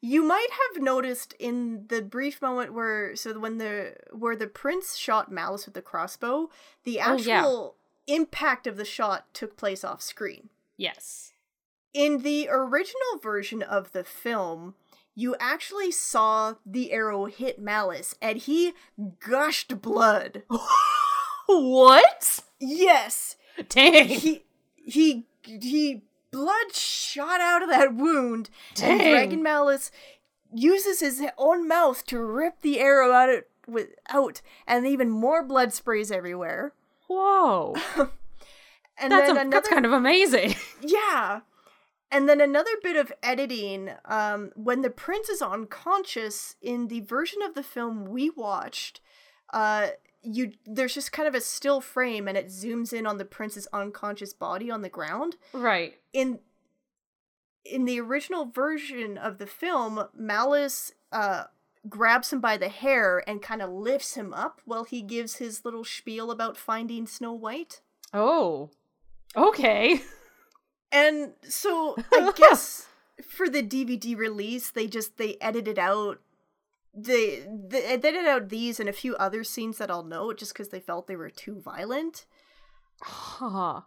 You 0.00 0.22
might 0.24 0.48
have 0.74 0.82
noticed 0.82 1.34
in 1.38 1.86
the 1.88 2.02
brief 2.02 2.42
moment 2.42 2.74
where 2.74 3.16
so 3.16 3.38
when 3.38 3.58
the 3.58 3.94
where 4.12 4.36
the 4.36 4.46
prince 4.46 4.96
shot 4.96 5.30
Maliss 5.32 5.64
with 5.64 5.74
the 5.74 5.82
crossbow, 5.82 6.50
the 6.84 6.98
Oh, 7.00 7.14
actual 7.14 7.76
yeah. 8.06 8.16
impact 8.16 8.66
of 8.66 8.76
the 8.76 8.84
shot 8.84 9.32
took 9.32 9.56
place 9.56 9.84
off 9.84 10.02
screen. 10.02 10.50
Yes. 10.76 11.32
In 11.96 12.18
the 12.18 12.48
original 12.50 13.18
version 13.22 13.62
of 13.62 13.92
the 13.92 14.04
film, 14.04 14.74
you 15.14 15.34
actually 15.40 15.90
saw 15.90 16.54
the 16.66 16.92
arrow 16.92 17.24
hit 17.24 17.58
Maliss 17.58 18.14
and 18.20 18.36
he 18.36 18.74
gushed 19.18 19.80
blood. 19.80 20.42
what? 21.46 22.40
yes. 22.60 23.36
Dang. 23.70 24.08
He 24.08 24.44
he 24.74 25.24
he 25.42 26.02
blood 26.30 26.74
shot 26.74 27.40
out 27.40 27.62
of 27.62 27.70
that 27.70 27.94
wound 27.94 28.50
and 28.82 29.00
Dragon 29.00 29.42
Maliss 29.42 29.90
uses 30.52 31.00
his 31.00 31.22
own 31.38 31.66
mouth 31.66 32.04
to 32.06 32.20
rip 32.20 32.60
the 32.60 32.78
arrow 32.78 33.12
out 33.12 33.30
of, 33.30 33.44
with 33.66 33.88
out 34.10 34.42
and 34.66 34.86
even 34.86 35.08
more 35.08 35.42
blood 35.42 35.72
sprays 35.72 36.10
everywhere. 36.12 36.74
Whoa. 37.08 37.74
And 38.98 39.12
That's, 39.12 39.28
a, 39.28 39.32
another 39.32 39.50
that's 39.50 39.68
kind 39.68 39.84
of 39.84 39.92
amazing. 39.92 40.54
Yeah. 40.80 41.40
And 42.16 42.26
then 42.26 42.40
another 42.40 42.70
bit 42.82 42.96
of 42.96 43.12
editing, 43.22 43.90
um, 44.06 44.50
when 44.56 44.80
the 44.80 44.88
prince 44.88 45.28
is 45.28 45.42
unconscious 45.42 46.56
in 46.62 46.88
the 46.88 47.00
version 47.00 47.42
of 47.42 47.52
the 47.54 47.62
film 47.62 48.06
we 48.06 48.30
watched, 48.30 49.02
uh, 49.52 49.88
you 50.22 50.52
there's 50.64 50.94
just 50.94 51.12
kind 51.12 51.28
of 51.28 51.34
a 51.34 51.42
still 51.42 51.82
frame 51.82 52.26
and 52.26 52.38
it 52.38 52.46
zooms 52.46 52.94
in 52.94 53.06
on 53.06 53.18
the 53.18 53.26
prince's 53.26 53.68
unconscious 53.70 54.32
body 54.32 54.70
on 54.70 54.80
the 54.80 54.88
ground. 54.88 55.36
right. 55.52 55.98
In 56.14 56.38
in 57.66 57.84
the 57.84 58.00
original 58.00 58.46
version 58.46 59.18
of 59.18 59.36
the 59.36 59.46
film, 59.46 60.08
Maliss 60.18 60.92
uh 61.12 61.44
grabs 61.86 62.32
him 62.32 62.40
by 62.40 62.56
the 62.56 62.70
hair 62.70 63.22
and 63.28 63.42
kind 63.42 63.60
of 63.60 63.68
lifts 63.68 64.14
him 64.14 64.32
up 64.32 64.62
while 64.64 64.84
he 64.84 65.02
gives 65.02 65.36
his 65.36 65.66
little 65.66 65.84
spiel 65.84 66.30
about 66.30 66.56
finding 66.56 67.06
Snow 67.06 67.34
White. 67.34 67.82
Oh. 68.14 68.70
Okay. 69.36 70.00
And 70.96 71.32
so 71.42 71.94
I 72.12 72.32
guess 72.34 72.86
for 73.22 73.48
the 73.48 73.62
DVD 73.62 74.16
release, 74.16 74.70
they 74.70 74.86
just 74.86 75.18
they 75.18 75.36
edited 75.40 75.78
out 75.78 76.20
they 76.94 77.46
they 77.68 77.84
edited 77.84 78.26
out 78.26 78.48
these 78.48 78.80
and 78.80 78.88
a 78.88 78.94
few 78.94 79.14
other 79.16 79.44
scenes 79.44 79.76
that 79.76 79.90
I'll 79.90 80.04
note 80.04 80.38
just 80.38 80.54
because 80.54 80.70
they 80.70 80.80
felt 80.80 81.06
they 81.06 81.16
were 81.16 81.28
too 81.28 81.60
violent. 81.60 82.24
Huh. 83.02 83.82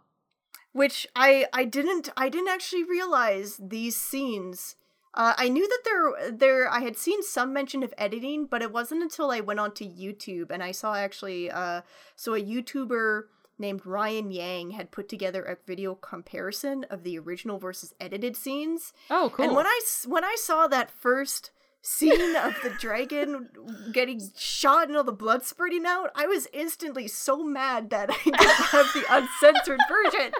Which 0.72 1.08
I 1.16 1.46
I 1.52 1.64
didn't 1.64 2.10
I 2.16 2.28
didn't 2.28 2.48
actually 2.48 2.84
realize 2.84 3.60
these 3.60 3.96
scenes. 3.96 4.76
Uh, 5.12 5.34
I 5.36 5.48
knew 5.48 5.66
that 5.66 5.82
there 5.84 6.30
there 6.30 6.70
I 6.70 6.80
had 6.82 6.96
seen 6.96 7.24
some 7.24 7.52
mention 7.52 7.82
of 7.82 7.92
editing, 7.98 8.46
but 8.46 8.62
it 8.62 8.72
wasn't 8.72 9.02
until 9.02 9.32
I 9.32 9.40
went 9.40 9.58
onto 9.58 9.84
YouTube 9.84 10.52
and 10.52 10.62
I 10.62 10.70
saw 10.70 10.94
actually 10.94 11.50
uh 11.50 11.80
so 12.14 12.34
a 12.34 12.40
YouTuber 12.40 13.24
named 13.60 13.84
Ryan 13.84 14.30
Yang 14.32 14.70
had 14.72 14.90
put 14.90 15.08
together 15.08 15.44
a 15.44 15.56
video 15.66 15.94
comparison 15.94 16.84
of 16.90 17.04
the 17.04 17.18
original 17.18 17.58
versus 17.58 17.94
edited 18.00 18.36
scenes. 18.36 18.92
Oh, 19.10 19.30
cool. 19.32 19.44
And 19.44 19.54
when 19.54 19.66
I 19.66 19.80
when 20.06 20.24
I 20.24 20.36
saw 20.38 20.66
that 20.66 20.90
first 20.90 21.50
scene 21.82 22.36
of 22.36 22.54
the 22.62 22.70
dragon 22.80 23.48
getting 23.92 24.20
shot 24.36 24.88
and 24.88 24.96
all 24.96 25.04
the 25.04 25.12
blood 25.12 25.44
spurting 25.44 25.86
out, 25.86 26.10
I 26.14 26.26
was 26.26 26.48
instantly 26.52 27.06
so 27.06 27.44
mad 27.44 27.90
that 27.90 28.10
I 28.10 28.16
didn't 28.24 28.40
have 28.40 28.92
the 28.92 29.04
uncensored 29.10 29.80
version. 29.88 30.32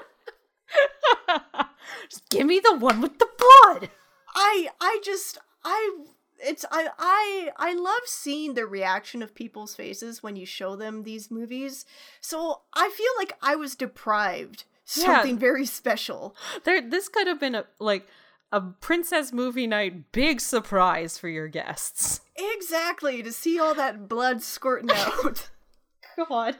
Just 2.10 2.28
give 2.30 2.46
me 2.46 2.60
the 2.60 2.76
one 2.76 3.00
with 3.00 3.18
the 3.18 3.28
blood. 3.38 3.90
I 4.34 4.68
I 4.80 5.00
just 5.02 5.38
I 5.64 6.04
it's 6.42 6.64
I 6.70 6.88
I 6.98 7.50
I 7.56 7.74
love 7.74 8.02
seeing 8.06 8.54
the 8.54 8.66
reaction 8.66 9.22
of 9.22 9.34
people's 9.34 9.74
faces 9.74 10.22
when 10.22 10.36
you 10.36 10.46
show 10.46 10.76
them 10.76 11.02
these 11.02 11.30
movies. 11.30 11.84
So 12.20 12.62
I 12.74 12.90
feel 12.90 13.12
like 13.18 13.32
I 13.42 13.56
was 13.56 13.74
deprived 13.74 14.64
Yeah. 14.96 15.04
something 15.04 15.38
very 15.38 15.66
special. 15.66 16.34
There 16.64 16.80
this 16.80 17.08
could 17.08 17.26
have 17.26 17.40
been 17.40 17.54
a 17.54 17.66
like 17.78 18.06
a 18.52 18.60
princess 18.60 19.32
movie 19.32 19.66
night 19.66 20.10
big 20.12 20.40
surprise 20.40 21.16
for 21.18 21.28
your 21.28 21.46
guests. 21.48 22.20
Exactly 22.36 23.22
to 23.22 23.30
see 23.32 23.58
all 23.60 23.74
that 23.74 24.08
blood 24.08 24.42
squirting 24.42 24.90
out. 24.94 25.50
God. 26.28 26.56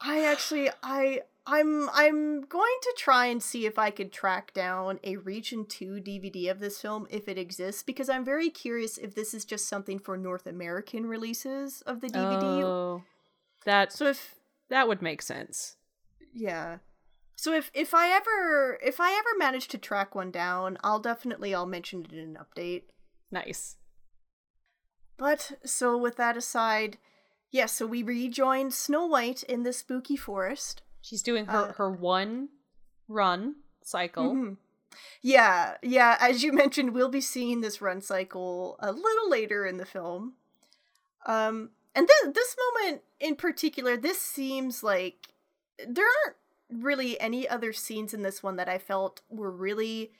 I 0.00 0.24
actually 0.24 0.70
I 0.82 1.22
I'm 1.46 1.90
I'm 1.90 2.40
going 2.42 2.78
to 2.82 2.94
try 2.96 3.26
and 3.26 3.42
see 3.42 3.66
if 3.66 3.78
I 3.78 3.90
could 3.90 4.12
track 4.12 4.54
down 4.54 4.98
a 5.04 5.16
Region 5.16 5.66
2 5.66 5.96
DVD 6.00 6.50
of 6.50 6.58
this 6.58 6.80
film 6.80 7.06
if 7.10 7.28
it 7.28 7.36
exists 7.38 7.82
because 7.82 8.08
I'm 8.08 8.24
very 8.24 8.48
curious 8.50 8.96
if 8.96 9.14
this 9.14 9.34
is 9.34 9.44
just 9.44 9.68
something 9.68 9.98
for 9.98 10.16
North 10.16 10.46
American 10.46 11.06
releases 11.06 11.82
of 11.82 12.00
the 12.00 12.08
DVD. 12.08 12.62
Oh, 12.62 13.02
that 13.66 13.92
So 13.92 14.06
if 14.06 14.36
that 14.70 14.88
would 14.88 15.02
make 15.02 15.20
sense. 15.22 15.76
yeah. 16.32 16.78
So 17.36 17.52
if 17.52 17.70
if 17.74 17.92
I 17.94 18.10
ever 18.10 18.78
if 18.82 19.00
I 19.00 19.12
ever 19.12 19.36
manage 19.38 19.68
to 19.68 19.78
track 19.78 20.14
one 20.14 20.30
down, 20.30 20.78
I'll 20.84 21.00
definitely 21.00 21.54
I'll 21.54 21.66
mention 21.66 22.04
it 22.04 22.12
in 22.12 22.18
an 22.20 22.38
update. 22.38 22.84
Nice. 23.30 23.76
But 25.18 25.52
so 25.64 25.96
with 25.98 26.16
that 26.16 26.36
aside, 26.36 26.98
yes, 27.50 27.72
so 27.72 27.86
we 27.86 28.02
rejoined 28.02 28.72
Snow 28.74 29.06
White 29.06 29.42
in 29.44 29.62
the 29.62 29.72
spooky 29.72 30.16
forest. 30.16 30.82
She's 31.04 31.22
doing 31.22 31.44
her 31.46 31.58
Uh, 31.70 31.72
her 31.74 31.90
one 31.90 32.48
run 33.08 33.56
cycle. 33.82 34.32
Mhm. 34.34 34.56
Yeah, 35.20 35.76
yeah. 35.82 36.16
As 36.18 36.42
you 36.42 36.52
mentioned, 36.52 36.94
we'll 36.94 37.10
be 37.10 37.20
seeing 37.20 37.60
this 37.60 37.82
run 37.82 38.00
cycle 38.00 38.76
a 38.78 38.90
little 38.90 39.28
later 39.28 39.66
in 39.66 39.76
the 39.76 39.84
film. 39.84 40.36
Um, 41.26 41.72
and 41.94 42.08
th- 42.08 42.34
this 42.34 42.56
moment 42.56 43.02
in 43.20 43.36
particular, 43.36 43.96
this 43.98 44.18
seems 44.20 44.82
like 44.82 45.28
there 45.86 46.06
aren't 46.24 46.36
really 46.70 47.20
any 47.20 47.46
other 47.46 47.72
scenes 47.72 48.14
in 48.14 48.22
this 48.22 48.42
one 48.42 48.56
that 48.56 48.68
I 48.68 48.78
felt 48.78 49.20
were 49.28 49.50
really 49.50 50.12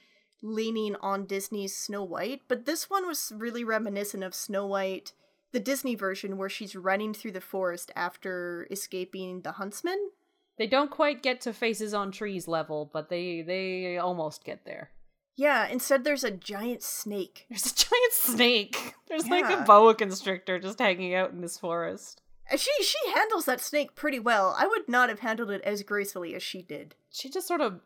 leaning 0.43 0.97
on 0.97 1.25
Disney's 1.25 1.75
Snow 1.75 2.05
White, 2.05 2.43
but 2.49 2.67
this 2.67 2.91
one 2.91 3.07
was 3.07 3.33
really 3.35 3.65
reminiscent 3.65 4.23
of 4.23 4.35
Snow 4.35 4.67
White, 4.67 5.13
the 5.53 5.61
Disney 5.61 5.95
version, 5.95 6.37
where 6.37 6.51
she's 6.51 6.77
running 6.77 7.15
through 7.15 7.33
the 7.33 7.41
forest 7.41 7.91
after 7.97 8.67
escaping 8.71 9.41
the 9.41 9.53
huntsman. 9.53 10.11
They 10.57 10.67
don't 10.67 10.91
quite 10.91 11.23
get 11.23 11.41
to 11.43 11.53
faces 11.53 11.95
on 11.95 12.13
trees 12.13 12.47
level, 12.47 12.89
but 12.93 13.09
they 13.09 13.43
they 13.43 13.99
almost 13.99 14.45
get 14.45 14.65
there. 14.65 14.91
Yeah, 15.37 15.67
instead 15.67 16.05
there's 16.05 16.23
a 16.23 16.31
giant 16.31 16.83
snake. 16.83 17.47
There's 17.49 17.67
a 17.67 17.75
giant 17.75 18.13
snake. 18.13 18.95
There's 19.09 19.27
like 19.27 19.51
a 19.51 19.65
boa 19.65 19.95
constrictor 19.97 20.61
just 20.61 20.79
hanging 20.79 21.13
out 21.15 21.33
in 21.33 21.41
this 21.41 21.59
forest. 21.59 22.21
She 22.57 22.71
she 22.85 22.99
handles 23.15 23.47
that 23.47 23.61
snake 23.61 23.97
pretty 23.97 24.21
well. 24.21 24.55
I 24.57 24.69
would 24.69 24.89
not 24.89 25.09
have 25.09 25.21
handled 25.21 25.51
it 25.51 25.63
as 25.63 25.83
gracefully 25.83 26.37
as 26.37 26.43
she 26.45 26.63
did. 26.63 26.95
She 27.11 27.29
just 27.31 27.49
sort 27.49 27.63
of 27.63 27.81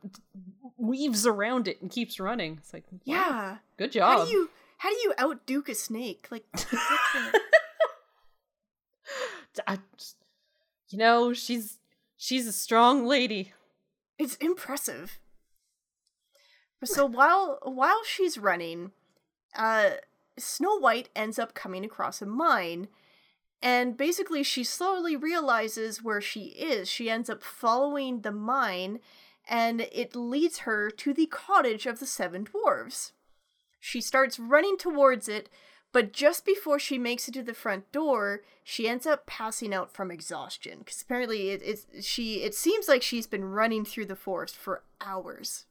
weaves 0.77 1.27
around 1.27 1.69
it 1.69 1.81
and 1.81 1.91
keeps 1.91 2.21
running. 2.21 2.59
It's 2.59 2.75
like, 2.75 2.85
wow, 2.91 2.99
Yeah. 3.05 3.57
good 3.79 3.93
job. 3.93 4.19
How 4.19 4.25
do 4.27 4.31
you 4.31 4.51
how 4.77 4.91
do 4.91 4.97
you 4.97 5.15
outduke 5.19 5.71
a 5.71 5.75
snake? 5.75 6.29
Like 6.31 6.45
I 9.67 9.79
you 10.91 10.99
know, 10.99 11.33
she's 11.33 11.78
she's 12.19 12.47
a 12.47 12.53
strong 12.53 13.07
lady. 13.07 13.53
it's 14.19 14.37
impressive. 14.37 15.19
So 16.85 17.07
while 17.07 17.59
while 17.63 18.03
she's 18.05 18.37
running, 18.37 18.93
uh 19.57 19.93
Snow 20.37 20.79
White 20.79 21.09
ends 21.17 21.39
up 21.39 21.55
coming 21.55 21.85
across 21.85 22.21
a 22.21 22.27
mine 22.27 22.89
and 23.61 23.97
basically 23.97 24.43
she 24.45 24.63
slowly 24.63 25.17
realizes 25.17 26.03
where 26.03 26.21
she 26.21 26.43
is. 26.51 26.89
She 26.89 27.11
ends 27.11 27.29
up 27.29 27.43
following 27.43 28.21
the 28.21 28.31
mine 28.31 29.01
and 29.49 29.81
it 29.81 30.15
leads 30.15 30.59
her 30.59 30.91
to 30.91 31.13
the 31.13 31.27
cottage 31.27 31.87
of 31.87 31.99
the 31.99 32.07
seven 32.07 32.45
dwarves. 32.45 33.13
She 33.81 34.01
starts 34.01 34.39
running 34.39 34.77
towards 34.77 35.29
it, 35.29 35.49
but 35.99 36.13
just 36.13 36.45
before 36.47 36.79
she 36.79 36.97
makes 36.97 37.27
it 37.27 37.35
to 37.35 37.43
the 37.43 37.53
front 37.55 37.91
door, 37.91 38.43
she 38.63 38.87
ends 38.89 39.05
up 39.05 39.27
passing 39.27 39.75
out 39.75 39.93
from 39.93 40.13
exhaustion 40.13 40.79
because 40.79 41.03
apparently 41.03 41.49
it, 41.51 41.61
it's 41.65 42.07
she. 42.07 42.43
It 42.45 42.55
seems 42.55 42.87
like 42.87 43.03
she's 43.03 43.27
been 43.27 43.45
running 43.45 43.85
through 43.85 44.07
the 44.07 44.15
forest 44.15 44.55
for 44.57 44.85
hours. 45.01 45.65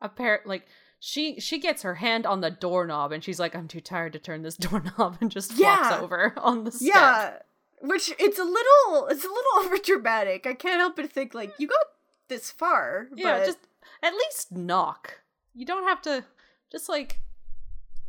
Apparently, 0.00 0.48
like 0.56 0.66
she 0.98 1.38
she 1.38 1.60
gets 1.60 1.82
her 1.82 1.94
hand 1.96 2.26
on 2.26 2.40
the 2.40 2.50
doorknob 2.50 3.12
and 3.12 3.22
she's 3.22 3.38
like, 3.38 3.54
I'm 3.54 3.68
too 3.68 3.80
tired 3.80 4.12
to 4.14 4.18
turn 4.18 4.42
this 4.42 4.56
doorknob 4.66 5.18
and 5.20 5.30
just 5.30 5.52
flops 5.52 5.90
Yeah. 5.90 6.00
over 6.00 6.34
on 6.36 6.64
the 6.64 6.72
step. 6.72 6.88
Yeah, 6.92 7.32
which 7.80 8.12
it's 8.18 8.40
a 8.40 8.44
little 8.44 9.06
it's 9.06 9.24
a 9.24 9.28
little 9.28 9.52
over 9.64 9.76
dramatic. 9.78 10.48
I 10.48 10.54
can't 10.54 10.80
help 10.80 10.96
but 10.96 11.12
think 11.12 11.32
like 11.32 11.52
you 11.58 11.68
got 11.68 11.86
this 12.26 12.50
far. 12.50 13.06
Yeah, 13.14 13.38
but 13.38 13.46
just 13.46 13.58
at 14.02 14.14
least 14.14 14.50
knock. 14.50 15.20
You 15.54 15.64
don't 15.64 15.86
have 15.86 16.02
to 16.02 16.24
just 16.72 16.88
like 16.88 17.20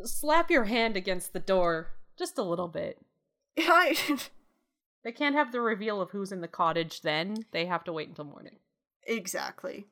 slap 0.06 0.50
your 0.52 0.66
hand 0.66 0.98
against 0.98 1.34
the 1.34 1.40
door 1.40 1.92
just 2.18 2.38
a 2.38 2.44
little 2.44 2.68
bit. 2.68 3.00
I, 3.58 3.96
They 5.04 5.12
can't 5.12 5.36
have 5.36 5.52
the 5.52 5.62
reveal 5.62 6.02
of 6.02 6.12
who's 6.12 6.32
in 6.32 6.42
the 6.42 6.48
cottage 6.48 7.02
then. 7.02 7.46
They 7.52 7.66
have 7.66 7.84
to 7.86 7.94
wait 7.94 8.10
until 8.10 8.26
morning. 8.26 8.58
Exactly. 9.04 9.88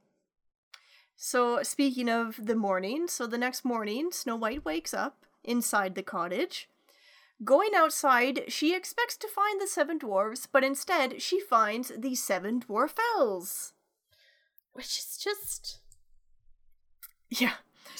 So, 1.15 1.63
speaking 1.63 2.07
of 2.09 2.39
the 2.45 2.55
morning, 2.55 3.07
so 3.07 3.25
the 3.25 3.37
next 3.37 3.65
morning, 3.65 4.11
Snow 4.11 4.35
White 4.35 4.63
wakes 4.63 4.93
up 4.93 5.25
inside 5.43 5.95
the 5.95 6.03
cottage. 6.03 6.69
Going 7.43 7.71
outside, 7.75 8.43
she 8.49 8.75
expects 8.75 9.17
to 9.17 9.27
find 9.27 9.59
the 9.59 9.67
seven 9.67 9.97
dwarves, 9.97 10.47
but 10.51 10.63
instead 10.63 11.21
she 11.21 11.39
finds 11.39 11.91
the 11.97 12.15
seven 12.15 12.61
dwarf 12.61 12.95
elves. 13.17 13.73
Which 14.73 14.97
is 14.97 15.17
just 15.17 15.79
Yeah. 17.29 17.55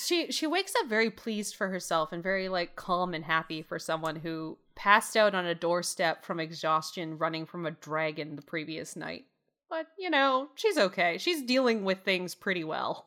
She 0.06 0.32
she 0.32 0.48
wakes 0.48 0.74
up 0.80 0.88
very 0.88 1.10
pleased 1.10 1.56
for 1.56 1.70
herself 1.70 2.12
and 2.12 2.22
very 2.24 2.50
like 2.50 2.76
calm 2.76 3.14
and 3.14 3.26
happy 3.26 3.62
for 3.62 3.80
someone 3.80 4.18
who 4.18 4.58
passed 4.76 5.18
out 5.18 5.36
on 5.36 5.46
a 5.46 5.56
doorstep 5.56 6.24
from 6.24 6.40
exhaustion 6.40 7.18
running 7.18 7.46
from 7.46 7.66
a 7.66 7.72
dragon 7.72 8.36
the 8.36 8.42
previous 8.42 8.96
night. 8.96 9.26
But, 9.70 9.88
you 10.00 10.10
know, 10.10 10.50
she's 10.56 10.78
okay. 10.80 11.18
She's 11.20 11.44
dealing 11.44 11.84
with 11.84 12.00
things 12.00 12.34
pretty 12.34 12.64
well. 12.64 13.06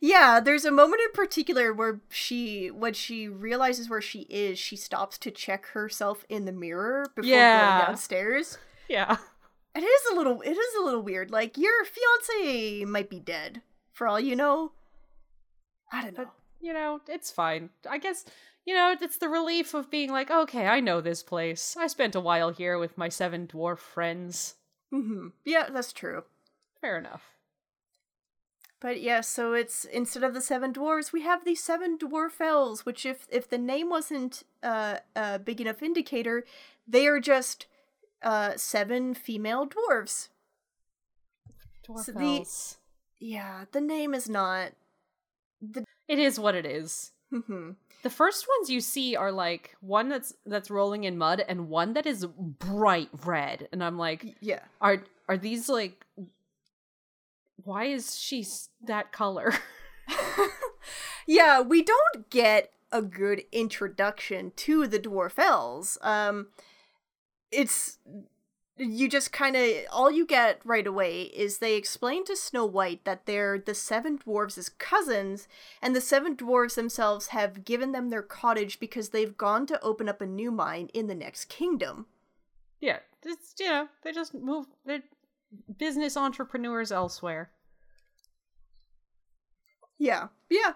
Yeah, 0.00 0.38
there's 0.40 0.64
a 0.64 0.70
moment 0.70 1.02
in 1.04 1.10
particular 1.12 1.72
where 1.72 2.00
she, 2.10 2.70
when 2.70 2.94
she 2.94 3.28
realizes 3.28 3.88
where 3.90 4.00
she 4.00 4.20
is, 4.30 4.58
she 4.58 4.76
stops 4.76 5.18
to 5.18 5.30
check 5.32 5.66
herself 5.68 6.24
in 6.28 6.44
the 6.44 6.52
mirror 6.52 7.06
before 7.16 7.28
Yeah. 7.28 7.78
going 7.78 7.86
downstairs. 7.88 8.58
Yeah. 8.88 9.16
It 9.74 9.80
is 9.80 10.02
a 10.12 10.14
little, 10.14 10.40
it 10.42 10.52
is 10.56 10.74
a 10.80 10.84
little 10.84 11.02
weird. 11.02 11.30
Like 11.30 11.58
your 11.58 11.84
fiance 11.84 12.84
might 12.84 13.10
be 13.10 13.18
dead, 13.20 13.62
for 13.92 14.06
all 14.06 14.20
you 14.20 14.36
know. 14.36 14.72
I 15.92 16.02
don't 16.02 16.16
know. 16.16 16.24
But, 16.24 16.32
you 16.60 16.72
know, 16.72 17.00
it's 17.08 17.30
fine. 17.30 17.70
I 17.88 17.98
guess, 17.98 18.24
you 18.64 18.74
know, 18.74 18.94
it's 19.00 19.18
the 19.18 19.28
relief 19.28 19.74
of 19.74 19.90
being 19.90 20.10
like, 20.10 20.30
okay, 20.30 20.66
I 20.66 20.80
know 20.80 21.00
this 21.00 21.22
place. 21.22 21.76
I 21.78 21.86
spent 21.86 22.14
a 22.14 22.20
while 22.20 22.50
here 22.50 22.78
with 22.78 22.98
my 22.98 23.08
seven 23.08 23.46
dwarf 23.46 23.78
friends. 23.78 24.54
hmm 24.90 25.28
Yeah, 25.44 25.68
that's 25.70 25.92
true. 25.92 26.24
Fair 26.80 26.98
enough. 26.98 27.22
But 28.78 29.00
yeah, 29.00 29.22
so 29.22 29.54
it's 29.54 29.84
instead 29.86 30.22
of 30.22 30.34
the 30.34 30.40
seven 30.42 30.72
dwarves, 30.72 31.10
we 31.12 31.22
have 31.22 31.44
the 31.44 31.54
seven 31.54 31.96
Dwarfelles, 31.96 32.80
which 32.80 33.06
if 33.06 33.26
if 33.30 33.48
the 33.48 33.56
name 33.58 33.88
wasn't 33.88 34.42
uh, 34.62 34.98
a 35.16 35.38
big 35.38 35.62
enough 35.62 35.82
indicator, 35.82 36.44
they 36.86 37.06
are 37.06 37.18
just 37.18 37.66
uh 38.22 38.52
seven 38.56 39.14
female 39.14 39.66
dwarves. 39.66 40.28
Dwarf 41.88 42.04
So 42.04 42.12
the- 42.12 42.20
elves. 42.38 42.76
Yeah, 43.18 43.64
the 43.72 43.80
name 43.80 44.12
is 44.12 44.28
not. 44.28 44.72
It 46.08 46.18
is 46.18 46.38
what 46.38 46.54
it 46.54 46.66
is. 46.66 47.12
hmm 47.30 47.70
The 48.02 48.10
first 48.10 48.46
ones 48.48 48.70
you 48.70 48.80
see 48.80 49.16
are 49.16 49.32
like 49.32 49.76
one 49.80 50.08
that's 50.08 50.34
that's 50.44 50.70
rolling 50.70 51.04
in 51.04 51.18
mud 51.18 51.44
and 51.48 51.68
one 51.68 51.94
that 51.94 52.06
is 52.06 52.26
bright 52.26 53.08
red, 53.24 53.68
and 53.72 53.82
I'm 53.82 53.98
like, 53.98 54.36
Yeah. 54.40 54.60
are 54.80 55.02
are 55.28 55.36
these 55.36 55.68
like? 55.68 56.04
Why 57.64 57.84
is 57.84 58.18
she 58.18 58.46
that 58.86 59.12
color? 59.12 59.52
yeah, 61.26 61.60
we 61.60 61.82
don't 61.82 62.30
get 62.30 62.70
a 62.92 63.02
good 63.02 63.42
introduction 63.50 64.52
to 64.54 64.86
the 64.86 65.00
Dwarfelles. 65.00 65.98
Um, 66.04 66.48
it's 67.50 67.98
you 68.78 69.08
just 69.08 69.32
kind 69.32 69.56
of 69.56 69.70
all 69.90 70.10
you 70.10 70.26
get 70.26 70.60
right 70.64 70.86
away 70.86 71.22
is 71.22 71.58
they 71.58 71.76
explain 71.76 72.24
to 72.26 72.36
Snow 72.36 72.66
White 72.66 73.04
that 73.04 73.24
they're 73.26 73.58
the 73.58 73.74
seven 73.74 74.18
dwarves' 74.18 74.70
cousins, 74.78 75.48
and 75.80 75.96
the 75.96 76.00
seven 76.00 76.36
dwarves 76.36 76.74
themselves 76.74 77.28
have 77.28 77.64
given 77.64 77.92
them 77.92 78.10
their 78.10 78.22
cottage 78.22 78.78
because 78.78 79.10
they've 79.10 79.36
gone 79.36 79.66
to 79.66 79.82
open 79.82 80.08
up 80.08 80.20
a 80.20 80.26
new 80.26 80.50
mine 80.50 80.90
in 80.92 81.06
the 81.06 81.14
next 81.14 81.46
kingdom. 81.46 82.06
yeah, 82.80 82.98
it's 83.24 83.54
you 83.58 83.66
know 83.66 83.88
they 84.02 84.12
just 84.12 84.34
move. 84.34 84.66
They're 84.84 85.02
business 85.78 86.16
entrepreneurs 86.16 86.92
elsewhere. 86.92 87.50
Yeah, 89.98 90.28
yeah, 90.50 90.74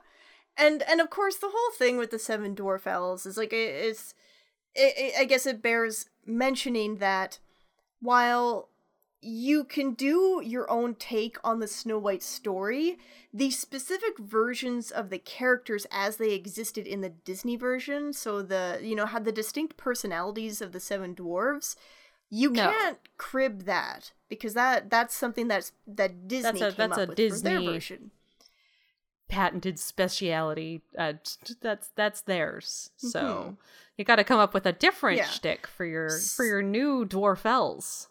and 0.57 0.83
and 0.83 1.01
of 1.01 1.11
course 1.11 1.37
the 1.37 1.51
whole 1.53 1.73
thing 1.77 1.99
with 1.99 2.11
the 2.11 2.19
seven 2.19 2.55
Dwarfelles 2.57 3.27
is 3.27 3.37
like 3.37 3.53
it's, 3.53 4.15
it, 4.75 4.95
it, 4.97 5.15
I 5.19 5.25
guess 5.25 5.45
it 5.45 5.63
bears 5.63 6.07
mentioning 6.25 6.97
that 6.97 7.39
while 8.01 8.69
you 9.23 9.65
can 9.65 9.93
do 9.93 10.41
your 10.45 10.71
own 10.71 10.95
take 10.95 11.37
on 11.45 11.59
the 11.61 11.67
Snow 11.69 11.99
White 11.99 12.23
story, 12.23 12.99
the 13.35 13.51
specific 13.51 14.19
versions 14.19 14.91
of 14.91 15.11
the 15.11 15.19
characters 15.19 15.87
as 15.91 16.17
they 16.17 16.33
existed 16.33 16.87
in 16.87 17.03
the 17.03 17.11
Disney 17.11 17.57
version, 17.57 18.13
so 18.15 18.41
the 18.41 18.79
you 18.83 18.95
know 18.97 19.07
had 19.07 19.25
the 19.27 19.33
distinct 19.33 19.77
personalities 19.77 20.61
of 20.63 20.73
the 20.73 20.81
seven 20.81 21.15
dwarves. 21.15 21.77
You 22.31 22.51
No. 22.51 22.71
can't 22.71 22.99
crib 23.19 23.65
that 23.65 24.13
because 24.29 24.55
that 24.55 24.89
that's 24.89 25.15
something 25.15 25.49
that's 25.49 25.73
that 25.87 26.27
Disney 26.27 26.61
a- 26.63 26.73
came 26.73 26.89
that's 26.89 26.93
up 26.99 26.99
a 26.99 27.07
with 27.09 27.09
for 27.09 27.15
their 27.43 27.59
Disney- 27.59 27.67
version. 27.67 28.11
Patented 29.29 29.79
speciality. 29.79 30.83
Uh, 30.99 31.13
that's 31.61 31.89
that's 31.95 32.21
theirs. 32.23 32.91
So 32.97 33.21
Mhm. 33.21 33.57
You 34.01 34.05
got 34.07 34.17
to 34.17 34.25
come 34.25 34.41
up 34.41 34.55
with 34.55 34.65
a 34.65 34.73
different 34.73 35.19
Yeah. 35.19 35.27
shtick 35.27 35.67
for 35.67 35.85
your 35.85 36.09
for 36.09 36.47
your 36.47 36.63
new 36.63 37.05
Dwarfelles. 37.05 38.07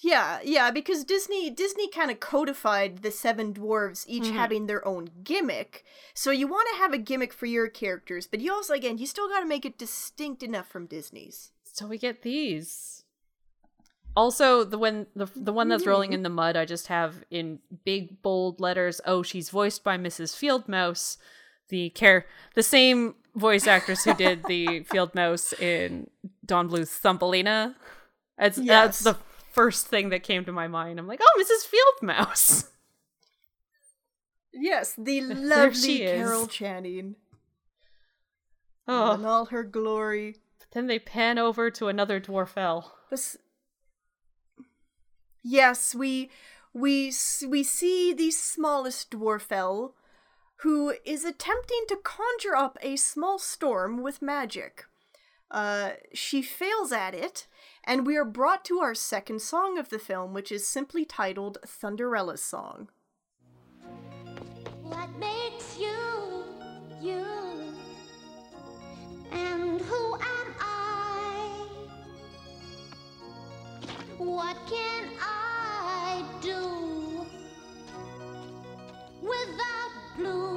Yeah, 0.00 0.38
yeah, 0.44 0.70
because 0.70 1.02
Disney 1.02 1.50
Disney 1.50 1.88
kind 1.88 2.12
of 2.12 2.20
codified 2.20 2.98
the 2.98 3.10
seven 3.10 3.52
dwarves 3.52 4.04
each 4.06 4.24
Mhm. 4.26 4.32
having 4.34 4.66
their 4.66 4.86
own 4.86 5.10
gimmick. 5.24 5.84
So 6.14 6.30
you 6.30 6.46
want 6.46 6.68
to 6.70 6.76
have 6.76 6.92
a 6.92 6.98
gimmick 6.98 7.32
for 7.32 7.46
your 7.46 7.68
characters, 7.68 8.28
but 8.28 8.38
you 8.40 8.52
also 8.52 8.74
again, 8.74 8.98
you 8.98 9.08
still 9.08 9.26
got 9.28 9.40
to 9.40 9.46
make 9.46 9.64
it 9.66 9.76
distinct 9.76 10.44
enough 10.44 10.68
from 10.68 10.86
Disney's. 10.86 11.50
So 11.64 11.88
we 11.88 11.98
get 11.98 12.22
these. 12.22 13.02
Also, 14.14 14.62
the 14.62 14.78
when 14.78 15.08
the 15.16 15.26
the 15.34 15.52
one 15.52 15.68
that's 15.68 15.84
rolling 15.84 16.12
in 16.12 16.22
the 16.22 16.28
mud, 16.28 16.54
I 16.56 16.64
just 16.64 16.86
have 16.86 17.24
in 17.28 17.58
big 17.84 18.22
bold 18.22 18.60
letters. 18.60 19.00
Oh, 19.04 19.24
she's 19.24 19.50
voiced 19.50 19.82
by 19.82 19.98
Mrs. 19.98 20.36
Field 20.36 20.68
Mouse, 20.68 21.18
the 21.70 21.90
care 21.90 22.26
the 22.54 22.62
same 22.62 23.16
voice 23.34 23.66
actress 23.66 24.04
who 24.04 24.14
did 24.14 24.44
the 24.44 24.80
Field 24.90 25.14
Mouse 25.14 25.52
in 25.54 26.08
Don 26.44 26.68
Bluth's 26.68 26.96
Thumbelina. 26.98 27.74
That's 28.38 28.58
Yes. 28.58 28.66
that's 28.66 29.00
the 29.00 29.16
first 29.52 29.86
thing 29.86 30.08
that 30.10 30.22
came 30.22 30.44
to 30.44 30.52
my 30.52 30.68
mind. 30.68 30.98
I'm 30.98 31.06
like, 31.06 31.20
oh, 31.22 31.40
Mrs. 31.42 31.66
Field 31.66 32.02
Mouse. 32.02 32.70
Yes, 34.52 34.94
the 34.96 35.20
lovely. 35.22 35.98
Carol 35.98 36.46
Channing 36.46 37.16
oh. 38.86 39.14
in 39.14 39.24
Oh, 39.24 39.28
all 39.28 39.44
her 39.46 39.64
glory. 39.64 40.36
then 40.72 40.86
they 40.86 40.98
pan 40.98 41.38
over 41.38 41.70
to 41.72 41.88
another 41.88 42.20
Dwarfelle. 42.20 42.90
Bes- 43.10 43.36
yes, 45.42 45.94
we 45.94 46.30
we 46.72 47.12
we 47.48 47.62
see 47.62 48.12
the 48.12 48.30
smallest 48.30 49.10
Dwarfelle 49.10 49.92
who 50.64 50.94
is 51.04 51.26
attempting 51.26 51.84
to 51.86 51.94
conjure 52.02 52.56
up 52.56 52.78
a 52.80 52.96
small 52.96 53.38
storm 53.38 54.02
with 54.02 54.22
magic. 54.22 54.86
Uh, 55.50 55.90
she 56.14 56.40
fails 56.40 56.90
at 56.90 57.14
it, 57.14 57.46
and 57.84 58.06
we 58.06 58.16
are 58.16 58.24
brought 58.24 58.64
to 58.64 58.80
our 58.80 58.94
second 58.94 59.42
song 59.42 59.76
of 59.76 59.90
the 59.90 59.98
film, 59.98 60.32
which 60.32 60.50
is 60.50 60.66
simply 60.66 61.04
titled 61.04 61.58
Thunderella's 61.66 62.42
Song. 62.42 62.88
What 64.82 65.10
makes 65.18 65.78
you 65.78 66.44
you? 66.98 67.26
And 69.32 69.82
who 69.82 70.14
am 70.14 70.54
I? 70.60 71.66
What 74.16 74.56
can 74.66 75.10
I 75.20 76.24
do 76.40 77.26
without 79.20 79.92
blue 80.16 80.53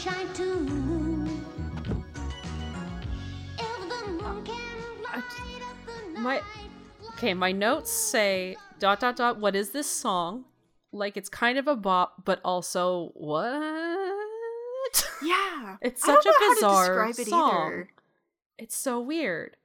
shine 0.00 0.32
too? 0.34 0.66
If 3.58 3.88
the 3.88 4.10
moon 4.10 4.44
can 4.44 5.02
light 5.02 5.62
up 5.62 5.76
the 6.14 6.20
my- 6.20 6.34
night. 6.36 6.42
Okay, 7.14 7.34
my 7.34 7.52
notes 7.52 7.90
say 7.90 8.56
dot 8.78 9.00
dot 9.00 9.16
dot. 9.16 9.38
What 9.38 9.54
is 9.54 9.70
this 9.70 9.86
song? 9.86 10.44
Like 10.92 11.16
it's 11.16 11.28
kind 11.28 11.58
of 11.58 11.68
a 11.68 11.76
bop, 11.76 12.24
but 12.24 12.40
also 12.44 13.10
what? 13.14 13.76
Yeah, 15.22 15.76
It's 15.82 16.02
I 16.08 16.14
don't 16.14 16.22
such 16.22 16.26
a 16.26 16.28
know 16.28 16.34
how 16.38 16.48
to 16.48 16.54
bizarre 16.54 17.06
describe 17.08 17.26
it 17.26 17.30
song. 17.30 17.66
either. 17.66 17.88
It's 18.58 18.74
so 18.76 19.00
weird. 19.00 19.56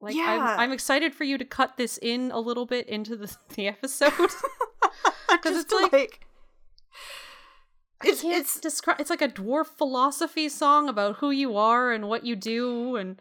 Like 0.00 0.14
Yeah. 0.14 0.54
I'm, 0.54 0.60
I'm 0.60 0.72
excited 0.72 1.14
for 1.16 1.24
you 1.24 1.36
to 1.36 1.44
cut 1.44 1.76
this 1.76 1.98
in 2.00 2.30
a 2.30 2.38
little 2.38 2.64
bit 2.64 2.88
into 2.88 3.16
the, 3.16 3.36
the 3.56 3.66
episode 3.66 4.12
because 5.30 5.56
it's 5.58 5.72
like, 5.72 5.92
like 5.92 6.20
it's 8.04 8.22
it's 8.24 8.24
it's 8.24 8.66
it's 8.66 8.80
descri- 8.80 8.98
it's 9.00 9.10
like 9.10 9.22
a 9.22 9.28
dwarf 9.28 9.66
philosophy 9.66 10.48
song 10.48 10.88
about 10.88 11.16
who 11.16 11.30
you 11.30 11.56
are 11.56 11.92
and 11.92 12.08
what 12.08 12.24
you 12.24 12.36
do 12.36 12.96
and 12.96 13.20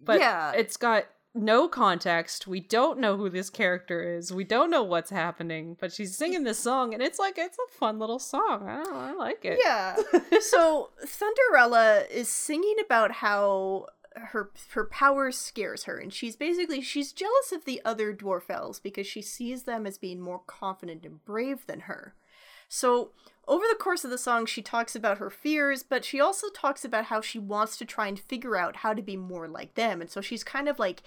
but 0.00 0.20
Yeah. 0.20 0.52
it's 0.52 0.76
got 0.76 1.06
no 1.34 1.68
context. 1.68 2.46
We 2.46 2.60
don't 2.60 2.98
know 2.98 3.18
who 3.18 3.28
this 3.28 3.50
character 3.50 4.16
is. 4.16 4.32
We 4.32 4.42
don't 4.44 4.70
know 4.70 4.82
what's 4.82 5.10
happening, 5.10 5.76
but 5.78 5.92
she's 5.92 6.16
singing 6.16 6.44
this 6.44 6.58
song 6.58 6.94
and 6.94 7.02
it's 7.02 7.18
like 7.18 7.36
it's 7.36 7.58
a 7.58 7.72
fun 7.78 7.98
little 7.98 8.18
song. 8.18 8.66
I 8.66 8.76
don't 8.82 8.90
know, 8.92 8.98
I 9.00 9.12
like 9.12 9.44
it. 9.44 9.58
Yeah. 9.62 9.96
so 10.40 10.90
Thunderella 11.04 12.08
is 12.10 12.28
singing 12.28 12.76
about 12.84 13.12
how 13.12 13.86
her 14.16 14.50
her 14.70 14.84
power 14.86 15.30
scares 15.30 15.84
her 15.84 15.98
and 15.98 16.10
she's 16.10 16.36
basically 16.36 16.80
she's 16.80 17.12
jealous 17.12 17.52
of 17.52 17.66
the 17.66 17.82
other 17.84 18.14
Dwarfelles 18.14 18.82
because 18.82 19.06
she 19.06 19.20
sees 19.20 19.64
them 19.64 19.86
as 19.86 19.98
being 19.98 20.20
more 20.22 20.40
confident 20.46 21.04
and 21.04 21.22
brave 21.26 21.66
than 21.66 21.80
her. 21.80 22.14
So 22.68 23.10
over 23.48 23.64
the 23.68 23.78
course 23.78 24.04
of 24.04 24.10
the 24.10 24.18
song 24.18 24.46
she 24.46 24.62
talks 24.62 24.96
about 24.96 25.18
her 25.18 25.30
fears, 25.30 25.82
but 25.82 26.04
she 26.04 26.20
also 26.20 26.48
talks 26.48 26.84
about 26.84 27.06
how 27.06 27.20
she 27.20 27.38
wants 27.38 27.76
to 27.76 27.84
try 27.84 28.08
and 28.08 28.18
figure 28.18 28.56
out 28.56 28.76
how 28.76 28.92
to 28.92 29.02
be 29.02 29.16
more 29.16 29.46
like 29.46 29.74
them. 29.74 30.00
And 30.00 30.10
so 30.10 30.20
she's 30.20 30.42
kind 30.42 30.68
of 30.68 30.78
like 30.78 31.02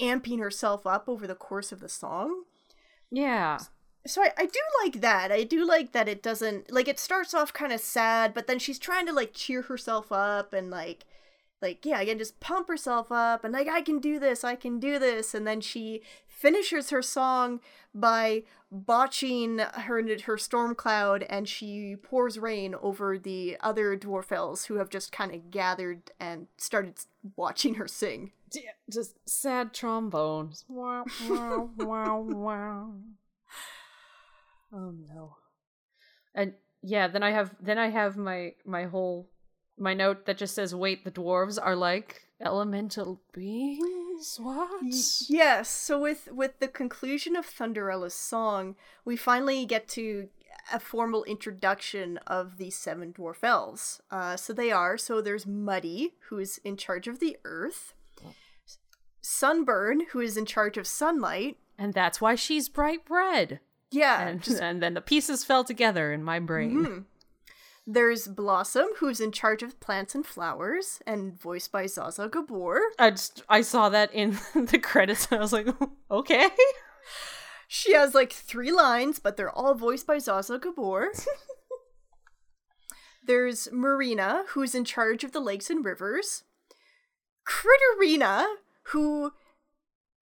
amping 0.00 0.38
herself 0.38 0.86
up 0.86 1.08
over 1.08 1.26
the 1.26 1.34
course 1.34 1.70
of 1.70 1.80
the 1.80 1.88
song. 1.88 2.44
Yeah. 3.10 3.58
So 4.06 4.22
I, 4.22 4.32
I 4.36 4.46
do 4.46 4.60
like 4.82 5.00
that. 5.00 5.30
I 5.30 5.44
do 5.44 5.66
like 5.66 5.92
that 5.92 6.08
it 6.08 6.22
doesn't 6.22 6.72
like 6.72 6.88
it 6.88 6.98
starts 6.98 7.34
off 7.34 7.52
kind 7.52 7.72
of 7.72 7.80
sad, 7.80 8.34
but 8.34 8.46
then 8.46 8.58
she's 8.58 8.78
trying 8.78 9.06
to 9.06 9.12
like 9.12 9.32
cheer 9.34 9.62
herself 9.62 10.10
up 10.10 10.52
and 10.52 10.70
like 10.70 11.04
like 11.60 11.84
yeah, 11.84 12.00
again 12.00 12.18
just 12.18 12.40
pump 12.40 12.68
herself 12.68 13.12
up 13.12 13.44
and 13.44 13.52
like 13.52 13.68
I 13.68 13.82
can 13.82 14.00
do 14.00 14.18
this, 14.18 14.42
I 14.42 14.56
can 14.56 14.80
do 14.80 14.98
this, 14.98 15.34
and 15.34 15.46
then 15.46 15.60
she 15.60 16.02
finishes 16.42 16.90
her 16.90 17.00
song 17.00 17.60
by 17.94 18.42
botching 18.70 19.58
her 19.58 20.02
her 20.24 20.36
storm 20.36 20.74
cloud 20.74 21.24
and 21.30 21.48
she 21.48 21.94
pours 21.94 22.36
rain 22.36 22.74
over 22.82 23.16
the 23.16 23.56
other 23.60 23.96
Dwarfelles 23.96 24.66
who 24.66 24.74
have 24.74 24.90
just 24.90 25.12
kind 25.12 25.32
of 25.32 25.52
gathered 25.52 26.10
and 26.18 26.48
started 26.56 26.94
watching 27.36 27.74
her 27.74 27.86
sing. 27.86 28.32
Just 28.90 29.16
sad 29.26 29.72
trombones. 29.72 30.64
Wow, 30.68 31.04
wow, 31.28 31.70
wow, 31.78 32.20
wow. 32.20 32.94
Oh 34.74 34.90
no. 34.90 35.36
And 36.34 36.54
yeah, 36.82 37.06
then 37.06 37.22
I 37.22 37.32
have 37.32 37.54
then 37.60 37.76
I 37.76 37.90
have 37.90 38.16
my 38.16 38.54
my 38.64 38.84
whole 38.84 39.28
my 39.76 39.92
note 39.92 40.24
that 40.24 40.38
just 40.38 40.54
says 40.54 40.74
wait 40.74 41.04
the 41.04 41.10
dwarves 41.10 41.58
are 41.62 41.76
like 41.76 42.22
elemental 42.40 43.20
beings 43.34 44.01
what 44.40 44.82
Yes, 45.28 45.68
so 45.68 46.00
with 46.00 46.28
with 46.32 46.58
the 46.58 46.68
conclusion 46.68 47.36
of 47.36 47.46
Thunderella's 47.46 48.14
song, 48.14 48.76
we 49.04 49.16
finally 49.16 49.64
get 49.66 49.88
to 49.88 50.28
a 50.72 50.78
formal 50.78 51.24
introduction 51.24 52.18
of 52.26 52.56
the 52.58 52.70
seven 52.70 53.12
Dwarfelles. 53.12 54.00
Uh, 54.10 54.36
so 54.36 54.52
they 54.52 54.70
are 54.70 54.96
so 54.96 55.20
there's 55.20 55.46
Muddy, 55.46 56.14
who 56.28 56.38
is 56.38 56.58
in 56.64 56.76
charge 56.76 57.08
of 57.08 57.18
the 57.20 57.36
earth, 57.44 57.94
Sunburn, 59.20 60.06
who 60.12 60.20
is 60.20 60.36
in 60.36 60.46
charge 60.46 60.76
of 60.76 60.86
sunlight. 60.86 61.56
and 61.78 61.94
that's 61.94 62.20
why 62.20 62.34
she's 62.34 62.68
bright 62.68 63.00
red 63.08 63.58
Yeah, 63.90 64.20
and, 64.28 64.42
just- 64.42 64.60
and 64.62 64.82
then 64.82 64.94
the 64.94 65.00
pieces 65.00 65.44
fell 65.44 65.64
together 65.64 66.12
in 66.12 66.22
my 66.22 66.38
brain 66.38 66.76
Mhm. 66.86 67.04
There's 67.86 68.28
Blossom, 68.28 68.86
who's 68.98 69.20
in 69.20 69.32
charge 69.32 69.62
of 69.62 69.80
plants 69.80 70.14
and 70.14 70.24
flowers, 70.24 71.00
and 71.06 71.38
voiced 71.38 71.72
by 71.72 71.84
Zsa 71.84 72.08
Zsa 72.16 72.30
Gabor. 72.30 72.80
i 72.98 73.10
just 73.10 73.42
i 73.48 73.60
saw 73.60 73.88
that 73.88 74.12
in 74.14 74.38
the 74.54 74.78
credits 74.78 75.26
and 75.30 75.38
i 75.38 75.42
was 75.42 75.52
like 75.52 75.66
okay 76.10 76.48
She 77.66 77.94
has 77.94 78.14
like 78.14 78.32
three 78.34 78.70
lines, 78.70 79.18
but 79.18 79.38
they're 79.38 79.50
all 79.50 79.74
voiced 79.74 80.06
by 80.06 80.18
Zsa 80.18 80.40
Zsa 80.40 80.60
Gabor. 80.60 81.10
There's 83.26 83.68
Marina, 83.72 84.44
who's 84.48 84.74
in 84.74 84.84
charge 84.84 85.24
of 85.24 85.32
the 85.32 85.40
lakes 85.40 85.70
and 85.70 85.84
rivers. 85.84 86.42
Critterina, 87.48 88.44
who 88.88 89.32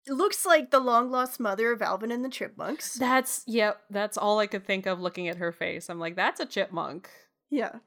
looks 0.08 0.46
like 0.46 0.70
the 0.72 0.80
long 0.80 1.10
lost 1.10 1.40
mother 1.40 1.72
of 1.72 1.82
Alvin 1.82 2.12
and 2.12 2.24
the 2.24 2.30
Chipmunks. 2.30 2.94
that's 2.96 3.44
yep 3.48 3.82
that's 3.90 4.18
all 4.18 4.40
i 4.40 4.48
could 4.48 4.66
think 4.66 4.86
of 4.88 5.00
looking 5.00 5.28
at 5.28 5.38
her 5.38 5.52
face 5.52 5.88
i'm 5.90 6.00
like 6.00 6.16
that's 6.16 6.40
a 6.40 6.46
chipmunk 6.48 7.08
Yeah. 7.50 7.78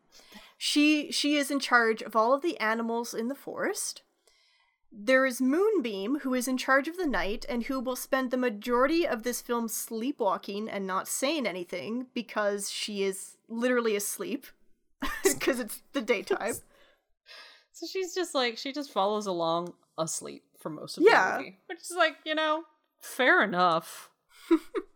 She 0.59 1.11
she 1.13 1.37
is 1.37 1.51
in 1.51 1.61
charge 1.61 2.03
of 2.03 2.15
all 2.17 2.33
of 2.35 2.43
the 2.43 2.59
animals 2.59 3.15
in 3.15 3.29
the 3.29 3.35
forest. 3.35 4.03
There 4.95 5.25
is 5.25 5.41
Moonbeam, 5.41 6.21
who 6.21 6.35
is 6.35 6.47
in 6.47 6.59
charge 6.59 6.87
of 6.87 6.99
the 6.99 7.07
night 7.07 7.47
and 7.49 7.63
who 7.65 7.81
will 7.81 7.97
spend 7.97 8.31
the 8.31 8.37
majority 8.37 9.07
of 9.07 9.23
this 9.23 9.41
film 9.41 9.67
sleepwalking 9.69 10.69
and 10.69 10.87
not 10.87 11.09
saying 11.09 11.47
anything 11.47 12.07
because 12.13 12.71
she 12.71 13.03
is 13.03 13.37
literally 13.49 13.97
asleep 13.97 14.47
because 15.25 15.59
it's 15.61 15.83
the 15.93 16.03
daytime. 16.03 16.55
So 17.75 17.87
she's 17.87 18.15
just 18.15 18.35
like 18.35 18.59
she 18.59 18.71
just 18.73 18.93
follows 18.93 19.27
along 19.27 19.73
asleep 19.97 20.45
for 20.59 20.69
most 20.69 20.99
of 20.99 21.05
Yeah. 21.05 21.33
the 21.33 21.39
movie, 21.39 21.59
which 21.67 21.81
is 21.81 21.95
like 21.97 22.17
you 22.25 22.35
know 22.35 22.65
fair 23.01 23.43
enough. 23.43 24.11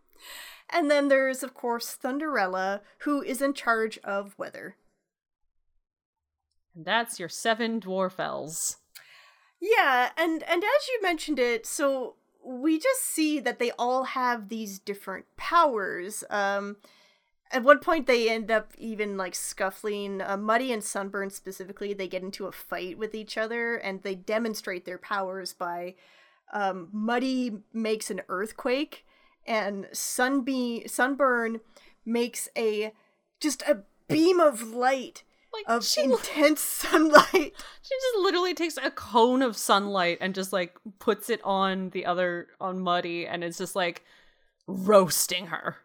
And 0.71 0.91
then 0.91 1.07
there's 1.07 1.43
of 1.43 1.53
course 1.53 1.97
Thunderella, 2.01 2.81
who 2.99 3.21
is 3.21 3.41
in 3.41 3.53
charge 3.53 3.97
of 3.99 4.37
weather. 4.37 4.75
And 6.75 6.85
that's 6.85 7.19
your 7.19 7.29
seven 7.29 7.79
Dwarfelles. 7.79 8.77
Yeah, 9.59 10.11
and 10.17 10.43
and 10.43 10.63
as 10.63 10.87
you 10.87 10.99
mentioned 11.01 11.39
it, 11.39 11.65
so 11.65 12.15
we 12.45 12.79
just 12.79 13.03
see 13.03 13.39
that 13.39 13.59
they 13.59 13.71
all 13.71 14.03
have 14.03 14.49
these 14.49 14.79
different 14.79 15.25
powers. 15.37 16.23
Um 16.29 16.77
at 17.51 17.63
one 17.63 17.79
point 17.79 18.07
they 18.07 18.29
end 18.29 18.51
up 18.51 18.73
even 18.77 19.17
like 19.17 19.35
scuffling 19.35 20.21
uh, 20.21 20.37
muddy 20.37 20.71
and 20.71 20.83
sunburn 20.83 21.29
specifically 21.29 21.93
they 21.93 22.07
get 22.07 22.23
into 22.23 22.45
a 22.45 22.51
fight 22.51 22.97
with 22.97 23.15
each 23.15 23.37
other 23.37 23.75
and 23.77 24.03
they 24.03 24.15
demonstrate 24.15 24.85
their 24.85 24.97
powers 24.97 25.53
by 25.53 25.95
um, 26.53 26.89
muddy 26.91 27.59
makes 27.73 28.09
an 28.09 28.21
earthquake 28.29 29.05
and 29.47 29.87
sunbeam 29.91 30.87
sunburn 30.87 31.59
makes 32.05 32.49
a 32.57 32.91
just 33.39 33.61
a 33.63 33.79
beam 34.07 34.39
of 34.39 34.71
light 34.73 35.23
Like 35.53 35.65
of 35.67 35.85
she, 35.85 36.03
intense 36.03 36.61
sunlight 36.83 37.53
she 37.87 37.95
just 37.95 38.17
literally 38.19 38.53
takes 38.53 38.77
a 38.77 38.91
cone 38.91 39.41
of 39.41 39.55
sunlight 39.57 40.17
and 40.21 40.35
just 40.35 40.51
like 40.53 40.77
puts 40.99 41.29
it 41.29 41.41
on 41.43 41.89
the 41.91 42.05
other 42.05 42.47
on 42.59 42.79
Muddy, 42.79 43.25
and 43.25 43.43
it's 43.43 43.57
just 43.57 43.75
like 43.75 44.03
roasting 44.67 45.47
her. 45.47 45.77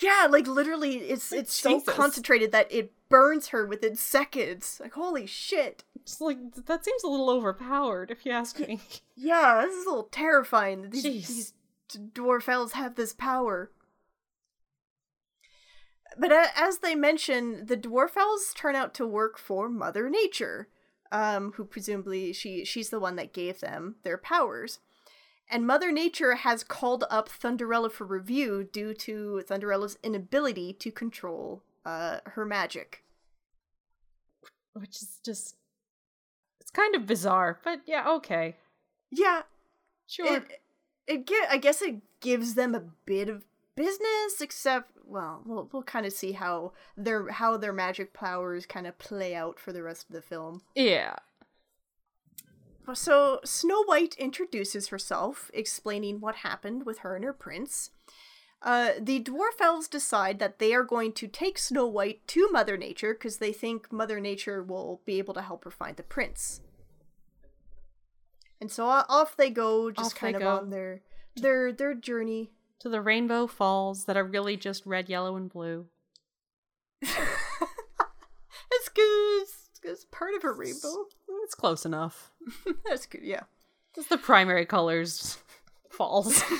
Yeah, 0.00 0.28
like 0.30 0.46
literally, 0.46 0.96
it's 0.98 1.32
it's 1.32 1.52
so 1.52 1.80
concentrated 1.80 2.52
that 2.52 2.70
it 2.70 2.92
burns 3.08 3.48
her 3.48 3.66
within 3.66 3.96
seconds. 3.96 4.78
Like 4.80 4.92
holy 4.92 5.26
shit! 5.26 5.82
Just 6.04 6.20
like 6.20 6.38
that 6.66 6.84
seems 6.84 7.02
a 7.02 7.08
little 7.08 7.28
overpowered, 7.30 8.12
if 8.12 8.24
you 8.24 8.30
ask 8.30 8.58
me. 8.60 8.80
Yeah, 9.16 9.62
this 9.66 9.74
is 9.74 9.86
a 9.86 9.88
little 9.88 10.08
terrifying. 10.12 10.90
These, 10.90 11.04
Jeez. 11.04 11.26
these 11.26 11.52
Dwarfelles 11.90 12.72
have 12.72 12.94
this 12.94 13.12
power. 13.12 13.70
But 16.18 16.32
as 16.32 16.78
they 16.78 16.94
mention, 16.94 17.66
the 17.66 17.76
Dwarfelles 17.76 18.54
turn 18.54 18.74
out 18.74 18.94
to 18.94 19.06
work 19.06 19.38
for 19.38 19.68
Mother 19.68 20.08
Nature, 20.08 20.68
um, 21.12 21.52
who 21.52 21.64
presumably 21.64 22.32
she 22.32 22.64
she's 22.64 22.90
the 22.90 23.00
one 23.00 23.16
that 23.16 23.32
gave 23.32 23.60
them 23.60 23.96
their 24.02 24.18
powers. 24.18 24.80
And 25.50 25.66
Mother 25.66 25.90
Nature 25.92 26.34
has 26.36 26.62
called 26.62 27.04
up 27.08 27.28
Thunderella 27.28 27.90
for 27.90 28.04
review 28.06 28.68
due 28.70 28.92
to 28.94 29.42
Thunderella's 29.46 29.96
inability 30.02 30.74
to 30.74 30.90
control 30.90 31.62
uh, 31.86 32.18
her 32.26 32.44
magic. 32.44 33.02
Which 34.74 34.96
is 34.96 35.20
just 35.24 35.56
it's 36.60 36.70
kind 36.70 36.94
of 36.94 37.06
bizarre, 37.06 37.60
but 37.64 37.80
yeah, 37.86 38.08
okay. 38.10 38.56
Yeah, 39.10 39.42
Sure. 40.06 40.36
it 40.36 40.60
it 41.08 41.26
gi- 41.26 41.48
I 41.50 41.56
guess 41.56 41.82
it 41.82 41.96
gives 42.20 42.54
them 42.54 42.74
a 42.74 42.84
bit 43.06 43.28
of 43.28 43.44
business, 43.74 44.40
except 44.40 44.92
well, 45.04 45.42
we'll 45.46 45.68
we'll 45.72 45.82
kind 45.82 46.04
of 46.06 46.12
see 46.12 46.32
how 46.32 46.72
their 46.96 47.30
how 47.30 47.56
their 47.56 47.72
magic 47.72 48.12
powers 48.12 48.66
kind 48.66 48.86
of 48.86 48.98
play 48.98 49.34
out 49.34 49.58
for 49.58 49.72
the 49.72 49.82
rest 49.82 50.06
of 50.08 50.14
the 50.14 50.22
film. 50.22 50.62
yeah. 50.74 51.16
So 52.94 53.40
Snow 53.44 53.84
White 53.84 54.14
introduces 54.18 54.88
herself, 54.88 55.50
explaining 55.52 56.20
what 56.20 56.36
happened 56.36 56.86
with 56.86 57.00
her 57.00 57.16
and 57.16 57.24
her 57.24 57.34
prince. 57.34 57.90
Uh, 58.62 58.92
the 58.98 59.22
Dwarfelles 59.22 59.88
decide 59.90 60.38
that 60.38 60.58
they 60.58 60.72
are 60.72 60.84
going 60.84 61.12
to 61.12 61.28
take 61.28 61.58
Snow 61.58 61.86
White 61.86 62.26
to 62.28 62.48
Mother 62.50 62.76
Nature 62.78 63.12
because 63.12 63.36
they 63.36 63.52
think 63.52 63.92
Mother 63.92 64.20
Nature 64.20 64.62
will 64.62 65.02
be 65.04 65.18
able 65.18 65.34
to 65.34 65.42
help 65.42 65.64
her 65.64 65.70
find 65.70 65.96
the 65.96 66.02
prince. 66.02 66.60
And 68.68 68.72
so 68.74 68.84
off 68.84 69.34
they 69.34 69.48
go, 69.48 69.90
just 69.90 70.12
Off 70.12 70.14
kind 70.14 70.36
of 70.36 70.42
go. 70.42 70.56
on 70.58 70.68
their 70.68 71.00
their 71.36 71.72
their 71.72 71.94
journey. 71.94 72.50
To 72.80 72.90
the 72.90 73.00
rainbow 73.00 73.46
falls 73.46 74.04
that 74.04 74.14
are 74.14 74.24
really 74.24 74.58
just 74.58 74.84
red, 74.84 75.08
yellow, 75.08 75.36
and 75.36 75.48
blue. 75.48 75.86
It's 78.70 78.90
good. 78.90 79.46
It's, 79.90 80.04
part 80.10 80.34
of 80.34 80.44
a 80.44 80.52
rainbow. 80.52 81.06
It's 81.44 81.54
close 81.54 81.86
enough. 81.86 82.30
That's 82.86 83.06
good. 83.06 83.22
Yeah. 83.24 83.44
just 83.94 84.10
the 84.10 84.18
primary 84.18 84.66
colors 84.66 85.38
falls. 85.90 86.42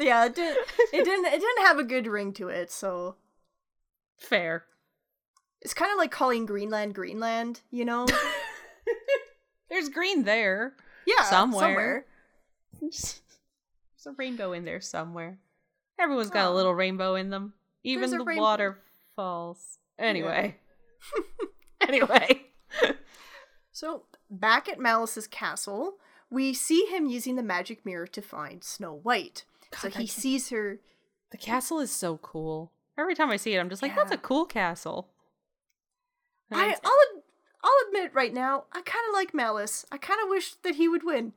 Yeah. 0.00 0.24
It, 0.24 0.34
did, 0.34 0.56
it 0.92 1.04
didn't. 1.04 1.26
It 1.26 1.40
didn't 1.40 1.66
have 1.66 1.78
a 1.78 1.84
good 1.84 2.08
ring 2.08 2.32
to 2.32 2.48
it, 2.48 2.72
so 2.72 3.14
Fair. 4.18 4.64
it's 5.60 5.74
kind 5.74 5.92
of 5.92 5.98
like 5.98 6.10
calling 6.10 6.44
Greenland 6.46 6.94
Greenland. 6.94 7.60
You 7.70 7.84
know? 7.84 8.06
There's 9.70 9.88
green 9.88 10.24
there. 10.24 10.74
Yeah. 11.06 11.24
Somewhere. 11.24 12.04
There's 12.80 13.20
a 14.06 14.12
rainbow 14.16 14.52
in 14.52 14.64
there 14.64 14.80
somewhere. 14.80 15.38
Everyone's 15.98 16.30
got 16.30 16.46
a 16.46 16.48
Oh. 16.50 16.54
little 16.54 16.74
rainbow 16.74 17.14
in 17.14 17.30
them. 17.30 17.54
Even 17.84 18.10
There's 18.10 18.24
the 18.24 18.34
waterfalls. 18.40 19.78
Anyway. 19.98 20.56
anyway. 21.80 22.46
So, 23.72 24.04
back 24.30 24.68
at 24.68 24.78
Maliss's 24.80 25.26
castle, 25.26 25.94
we 26.30 26.52
see 26.52 26.84
him 26.86 27.06
using 27.06 27.36
the 27.36 27.42
magic 27.42 27.84
mirror 27.86 28.06
to 28.08 28.20
find 28.22 28.62
Snow 28.64 28.92
White. 28.94 29.44
so 29.78 29.88
he 29.88 30.06
sees 30.06 30.50
her. 30.50 30.80
The 31.30 31.38
castle 31.38 31.78
is 31.80 31.90
so 31.90 32.18
cool. 32.18 32.72
Every 32.98 33.14
time 33.14 33.30
I 33.30 33.36
see 33.36 33.54
it, 33.54 33.58
I'm 33.60 33.70
just 33.70 33.82
like, 33.82 33.94
that's 33.94 34.10
a 34.10 34.18
cool 34.18 34.44
castle. 34.44 35.08
And 36.50 36.60
I, 36.60 36.74
I'll, 36.84 37.19
I'll 37.62 37.86
admit 37.88 38.14
right 38.14 38.32
now, 38.32 38.64
I 38.72 38.80
kind 38.82 39.04
of 39.08 39.14
like 39.14 39.32
Maliss. 39.32 39.84
I 39.92 39.98
kind 39.98 40.20
of 40.22 40.28
wish 40.28 40.54
that 40.62 40.76
he 40.76 40.88
would 40.88 41.04
win. 41.04 41.32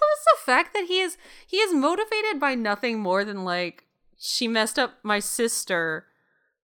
Well, 0.00 0.10
it's 0.12 0.24
the 0.24 0.44
fact 0.44 0.74
that 0.74 0.84
he 0.86 1.00
is 1.00 1.16
he 1.46 1.58
is 1.58 1.72
motivated 1.72 2.40
by 2.40 2.54
nothing 2.54 2.98
more 3.00 3.24
than 3.24 3.44
like 3.44 3.84
she 4.18 4.48
messed 4.48 4.78
up 4.78 4.94
my 5.02 5.18
sister, 5.20 6.06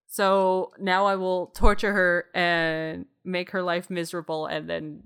so 0.06 0.72
now 0.78 1.06
I 1.06 1.16
will 1.16 1.46
torture 1.48 1.92
her 1.92 2.26
and 2.34 3.06
make 3.24 3.50
her 3.50 3.62
life 3.62 3.88
miserable 3.90 4.46
and 4.46 4.68
then 4.68 5.02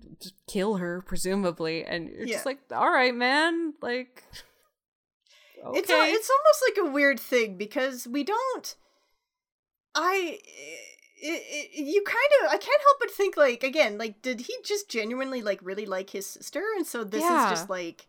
kill 0.48 0.76
her, 0.76 1.02
presumably. 1.02 1.84
And 1.84 2.08
you're 2.08 2.26
Yeah. 2.26 2.34
just 2.34 2.46
like, 2.46 2.58
all 2.72 2.90
right, 2.90 3.14
man, 3.14 3.74
like. 3.82 4.24
Okay. 5.64 5.78
It's 5.78 5.90
a, 5.90 6.02
it's 6.04 6.30
almost 6.30 6.64
like 6.68 6.88
a 6.88 6.92
weird 6.92 7.18
thing 7.20 7.56
because 7.56 8.06
we 8.06 8.24
don't. 8.24 8.76
I. 9.94 10.38
Eh, 10.44 10.76
It, 11.26 11.42
it, 11.48 11.84
you 11.86 12.02
kind 12.04 12.30
of 12.42 12.48
I 12.52 12.58
can't 12.58 12.82
help 12.82 12.96
but 13.00 13.10
think 13.10 13.36
like 13.38 13.62
again 13.64 13.96
like 13.96 14.20
did 14.20 14.40
he 14.42 14.54
just 14.62 14.90
genuinely 14.90 15.40
like 15.40 15.58
really 15.62 15.86
like 15.86 16.10
his 16.10 16.26
sister 16.26 16.62
and 16.76 16.86
so 16.86 17.02
this 17.02 17.22
Yeah. 17.22 17.44
is 17.46 17.50
just 17.50 17.70
like 17.70 18.06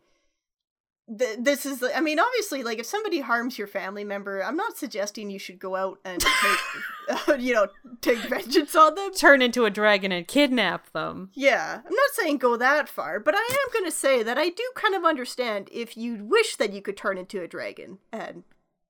th- 1.18 1.38
this 1.40 1.66
is 1.66 1.82
I 1.96 2.02
mean 2.02 2.20
obviously 2.20 2.62
like 2.62 2.78
if 2.80 2.86
somebody 2.86 3.22
harms 3.22 3.58
your 3.58 3.68
family 3.68 4.04
member 4.04 4.44
I'm 4.44 4.58
not 4.58 4.76
suggesting 4.78 5.30
you 5.30 5.40
should 5.40 5.60
go 5.60 5.78
out 5.78 6.00
and 6.04 6.20
take 6.20 7.40
you 7.40 7.54
know 7.54 7.68
take 8.02 8.18
vengeance 8.20 8.76
on 8.76 8.96
them 8.96 9.14
turn 9.14 9.42
into 9.42 9.64
a 9.64 9.70
dragon 9.70 10.12
and 10.12 10.28
kidnap 10.28 10.92
them. 10.92 11.30
yeah, 11.36 11.82
I'm 11.86 11.94
not 11.96 12.12
saying 12.14 12.40
go 12.40 12.58
that 12.58 12.90
far, 12.90 13.20
but 13.22 13.34
I 13.36 13.48
am 13.66 13.72
going 13.74 13.86
to 13.86 13.96
say 13.96 14.24
that 14.24 14.38
I 14.38 14.50
do 14.50 14.64
kind 14.76 14.94
of 14.96 15.06
understand 15.06 15.70
if 15.72 15.96
you 15.96 16.24
wish 16.26 16.56
that 16.58 16.74
you 16.74 16.82
could 16.82 16.98
turn 16.98 17.18
into 17.18 17.42
a 17.42 17.48
dragon 17.48 18.00
and 18.12 18.44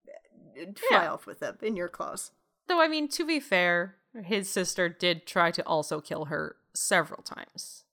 uh, 0.07 0.71
fly 0.89 1.03
Yeah. 1.03 1.11
off 1.11 1.27
with 1.27 1.41
them 1.41 1.57
in 1.61 1.75
your 1.75 1.89
claws. 1.89 2.31
Though 2.67 2.81
I 2.81 2.87
mean, 2.87 3.07
to 3.09 3.25
be 3.25 3.39
fair, 3.39 3.95
his 4.23 4.49
sister 4.49 4.89
did 4.89 5.25
try 5.25 5.51
to 5.51 5.63
also 5.63 5.99
kill 6.01 6.25
her 6.25 6.55
several 6.73 7.21
times. 7.23 7.83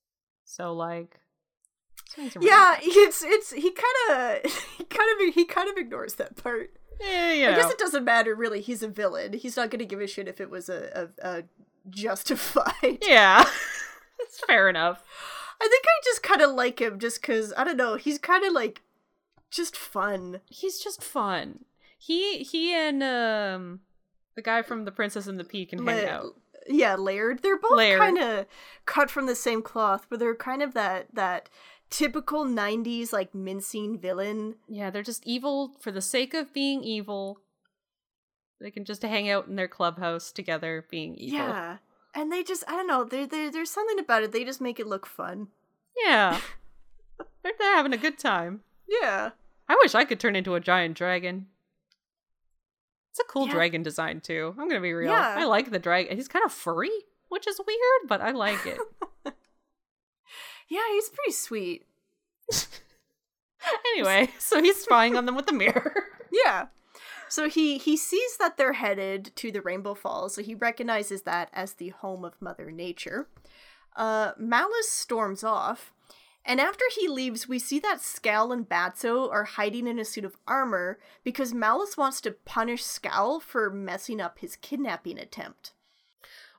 So 0.44 0.72
like, 0.72 1.20
Yeah, 2.40 2.76
it's 2.80 3.22
it's 3.24 3.52
he 3.52 3.70
kind 3.70 4.44
of 4.44 4.52
he 4.78 4.84
kind 4.84 5.28
of 5.28 5.34
he 5.34 5.44
kind 5.44 5.68
of 5.70 5.76
ignores 5.76 6.14
that 6.14 6.36
part. 6.36 6.72
Yeah, 7.00 7.32
you 7.32 7.48
I 7.48 7.56
guess 7.56 7.70
it 7.70 7.78
doesn't 7.78 8.04
matter 8.04 8.34
really. 8.34 8.60
He's 8.60 8.82
a 8.82 8.88
villain. 8.88 9.32
He's 9.32 9.56
not 9.56 9.70
going 9.70 9.80
to 9.80 9.86
give 9.86 10.00
a 10.00 10.06
shit 10.06 10.28
if 10.28 10.40
it 10.40 10.50
was 10.50 10.68
a, 10.68 11.08
a, 11.22 11.28
a 11.28 11.42
justified. 11.88 12.98
Yeah, 13.02 13.42
that's 14.18 14.40
fair 14.46 14.68
enough. 14.68 15.04
I 15.60 15.68
think 15.68 15.84
I 15.86 16.00
just 16.04 16.22
kind 16.22 16.42
of 16.42 16.50
like 16.50 16.80
him 16.80 16.98
just 16.98 17.20
because 17.20 17.52
I 17.56 17.64
don't 17.64 17.76
know. 17.76 17.96
He's 17.96 18.18
kind 18.18 18.44
of 18.44 18.52
like 18.52 18.82
just 19.50 19.76
fun. 19.76 20.40
He's 20.48 20.78
just 20.78 21.02
fun. 21.02 21.64
He 21.98 22.42
he 22.42 22.74
and 22.74 23.02
um 23.02 23.80
the 24.34 24.42
guy 24.42 24.62
from 24.62 24.84
The 24.84 24.92
Princess 24.92 25.26
and 25.26 25.38
the 25.38 25.44
Pea 25.44 25.66
can 25.66 25.86
hang 25.86 26.06
La- 26.06 26.12
out. 26.12 26.26
Yeah, 26.68 26.94
layered. 26.94 27.42
They're 27.42 27.58
both 27.58 27.78
kind 27.78 28.18
of 28.18 28.46
cut 28.86 29.10
from 29.10 29.26
the 29.26 29.34
same 29.34 29.62
cloth, 29.62 30.06
but 30.08 30.18
they're 30.18 30.34
kind 30.34 30.62
of 30.62 30.74
that 30.74 31.08
that 31.12 31.48
typical 31.90 32.44
'90s 32.44 33.12
like 33.12 33.34
mincing 33.34 33.98
villain. 33.98 34.56
Yeah, 34.68 34.90
they're 34.90 35.02
just 35.02 35.26
evil 35.26 35.74
for 35.80 35.90
the 35.90 36.00
sake 36.00 36.34
of 36.34 36.52
being 36.52 36.84
evil. 36.84 37.40
They 38.60 38.70
can 38.70 38.84
just 38.84 39.02
hang 39.02 39.28
out 39.28 39.48
in 39.48 39.56
their 39.56 39.66
clubhouse 39.66 40.30
together, 40.30 40.86
being 40.88 41.16
evil. 41.16 41.38
Yeah, 41.38 41.78
and 42.14 42.30
they 42.30 42.44
just 42.44 42.62
I 42.68 42.72
don't 42.72 42.86
know. 42.86 43.02
There 43.04 43.26
there 43.26 43.50
there's 43.50 43.70
something 43.70 43.98
about 43.98 44.22
it. 44.22 44.30
They 44.30 44.44
just 44.44 44.60
make 44.60 44.78
it 44.78 44.86
look 44.86 45.06
fun. 45.06 45.48
Yeah. 46.04 46.40
they're, 47.42 47.52
they're 47.58 47.76
having 47.76 47.92
a 47.92 47.98
good 47.98 48.18
time. 48.18 48.60
Yeah. 48.88 49.30
I 49.68 49.76
wish 49.82 49.94
I 49.94 50.04
could 50.04 50.20
turn 50.20 50.36
into 50.36 50.54
a 50.54 50.60
giant 50.60 50.96
dragon. 50.96 51.46
It's 53.12 53.20
a 53.20 53.24
cool 53.24 53.46
Yeah. 53.46 53.52
dragon 53.52 53.82
design 53.82 54.20
too. 54.20 54.54
I'm 54.58 54.68
gonna 54.68 54.80
be 54.80 54.92
real. 54.94 55.12
Yeah. 55.12 55.34
I 55.38 55.44
like 55.44 55.70
the 55.70 55.78
dragon. 55.78 56.16
He's 56.16 56.28
kind 56.28 56.44
of 56.44 56.52
furry, 56.52 56.90
which 57.28 57.46
is 57.46 57.60
weird, 57.66 58.08
but 58.08 58.20
I 58.20 58.30
like 58.32 58.66
it. 58.66 58.78
Yeah, 60.68 60.80
he's 60.92 61.10
pretty 61.10 61.32
sweet. 61.32 61.84
anyway, 63.94 64.30
so 64.38 64.62
he's 64.62 64.80
spying 64.82 65.16
on 65.16 65.26
them 65.26 65.36
with 65.36 65.46
the 65.46 65.52
mirror. 65.52 65.94
Yeah. 66.34 66.68
So 67.28 67.46
he 67.50 67.76
he 67.76 67.94
sees 67.94 68.38
that 68.38 68.56
they're 68.56 68.72
headed 68.72 69.32
to 69.36 69.52
the 69.52 69.60
Rainbow 69.60 69.92
Falls, 69.92 70.34
so 70.34 70.42
he 70.42 70.54
recognizes 70.54 71.22
that 71.22 71.50
as 71.52 71.74
the 71.74 71.90
home 71.90 72.24
of 72.24 72.40
Mother 72.40 72.70
Nature. 72.70 73.28
Uh, 73.94 74.32
Maliss 74.36 74.84
storms 74.88 75.44
off, 75.44 75.92
and 76.45 76.61
after 76.61 76.84
he 76.97 77.09
leaves, 77.09 77.49
we 77.49 77.59
see 77.59 77.78
that 77.80 78.01
Scowl 78.01 78.53
and 78.53 78.68
Batso 78.68 79.30
are 79.30 79.45
hiding 79.45 79.86
in 79.86 79.99
a 79.99 80.05
suit 80.05 80.24
of 80.24 80.36
armor 80.47 80.99
because 81.22 81.53
Maliss 81.53 81.97
wants 81.97 82.20
to 82.22 82.32
punish 82.32 82.84
Scowl 82.84 83.38
for 83.40 83.70
messing 83.70 84.20
up 84.20 84.38
his 84.40 84.57
kidnapping 84.57 85.18
attempt. 85.18 85.72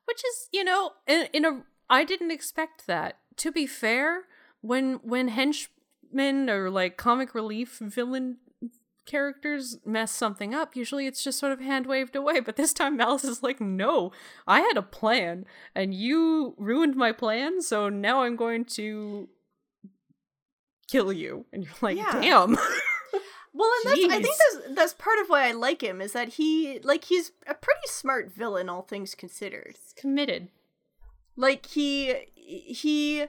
which 0.06 0.24
is 0.26 0.50
you 0.52 0.64
know 0.64 0.92
in, 1.08 1.28
in 1.34 1.46
a 1.46 1.64
i 1.90 2.04
didn't 2.04 2.32
expect 2.32 2.88
that 2.88 3.20
to 3.38 3.52
be 3.52 3.66
fair 3.66 4.24
when 4.62 4.96
when 5.04 5.30
henchmen 5.30 6.50
or 6.50 6.70
like 6.70 6.98
comic 6.98 7.34
relief 7.34 7.80
villain 7.80 8.38
characters 9.06 9.78
mess 9.86 10.12
something 10.12 10.54
up 10.54 10.76
usually 10.76 11.08
it's 11.08 11.24
just 11.24 11.38
sort 11.40 11.52
of 11.52 11.60
hand 11.60 11.86
waved 11.86 12.16
away 12.16 12.40
but 12.40 12.56
this 12.56 12.72
time 12.72 12.98
Maliss 12.98 13.26
is 13.26 13.44
like 13.44 13.60
no 13.60 14.12
i 14.48 14.62
had 14.62 14.78
a 14.78 14.82
plan 14.82 15.46
and 15.76 15.94
you 15.94 16.54
ruined 16.58 16.96
my 16.96 17.12
plan 17.12 17.62
so 17.62 17.90
now 17.90 18.24
i'm 18.24 18.38
going 18.38 18.64
to 18.64 19.28
kill 20.88 21.12
you 21.14 21.46
and 21.54 21.64
you're 21.64 21.74
like 21.82 21.98
Yeah. 21.98 22.12
damn. 22.22 22.58
Well, 23.56 23.70
and 23.86 23.92
that's, 23.92 24.06
I 24.16 24.20
think 24.20 24.36
that's 24.66 24.76
that's 24.76 24.94
part 24.96 25.20
of 25.22 25.28
why 25.28 25.48
I 25.48 25.52
like 25.52 25.84
him 25.84 26.02
is 26.02 26.14
that 26.14 26.28
he 26.30 26.80
like 26.84 27.04
he's 27.04 27.34
a 27.46 27.54
pretty 27.54 27.86
smart 27.86 28.32
villain, 28.34 28.68
all 28.68 28.82
things 28.82 29.14
considered. 29.14 29.76
he's 29.80 29.94
committed. 29.96 30.48
Like 31.36 31.68
he 31.68 32.16
he 32.36 33.26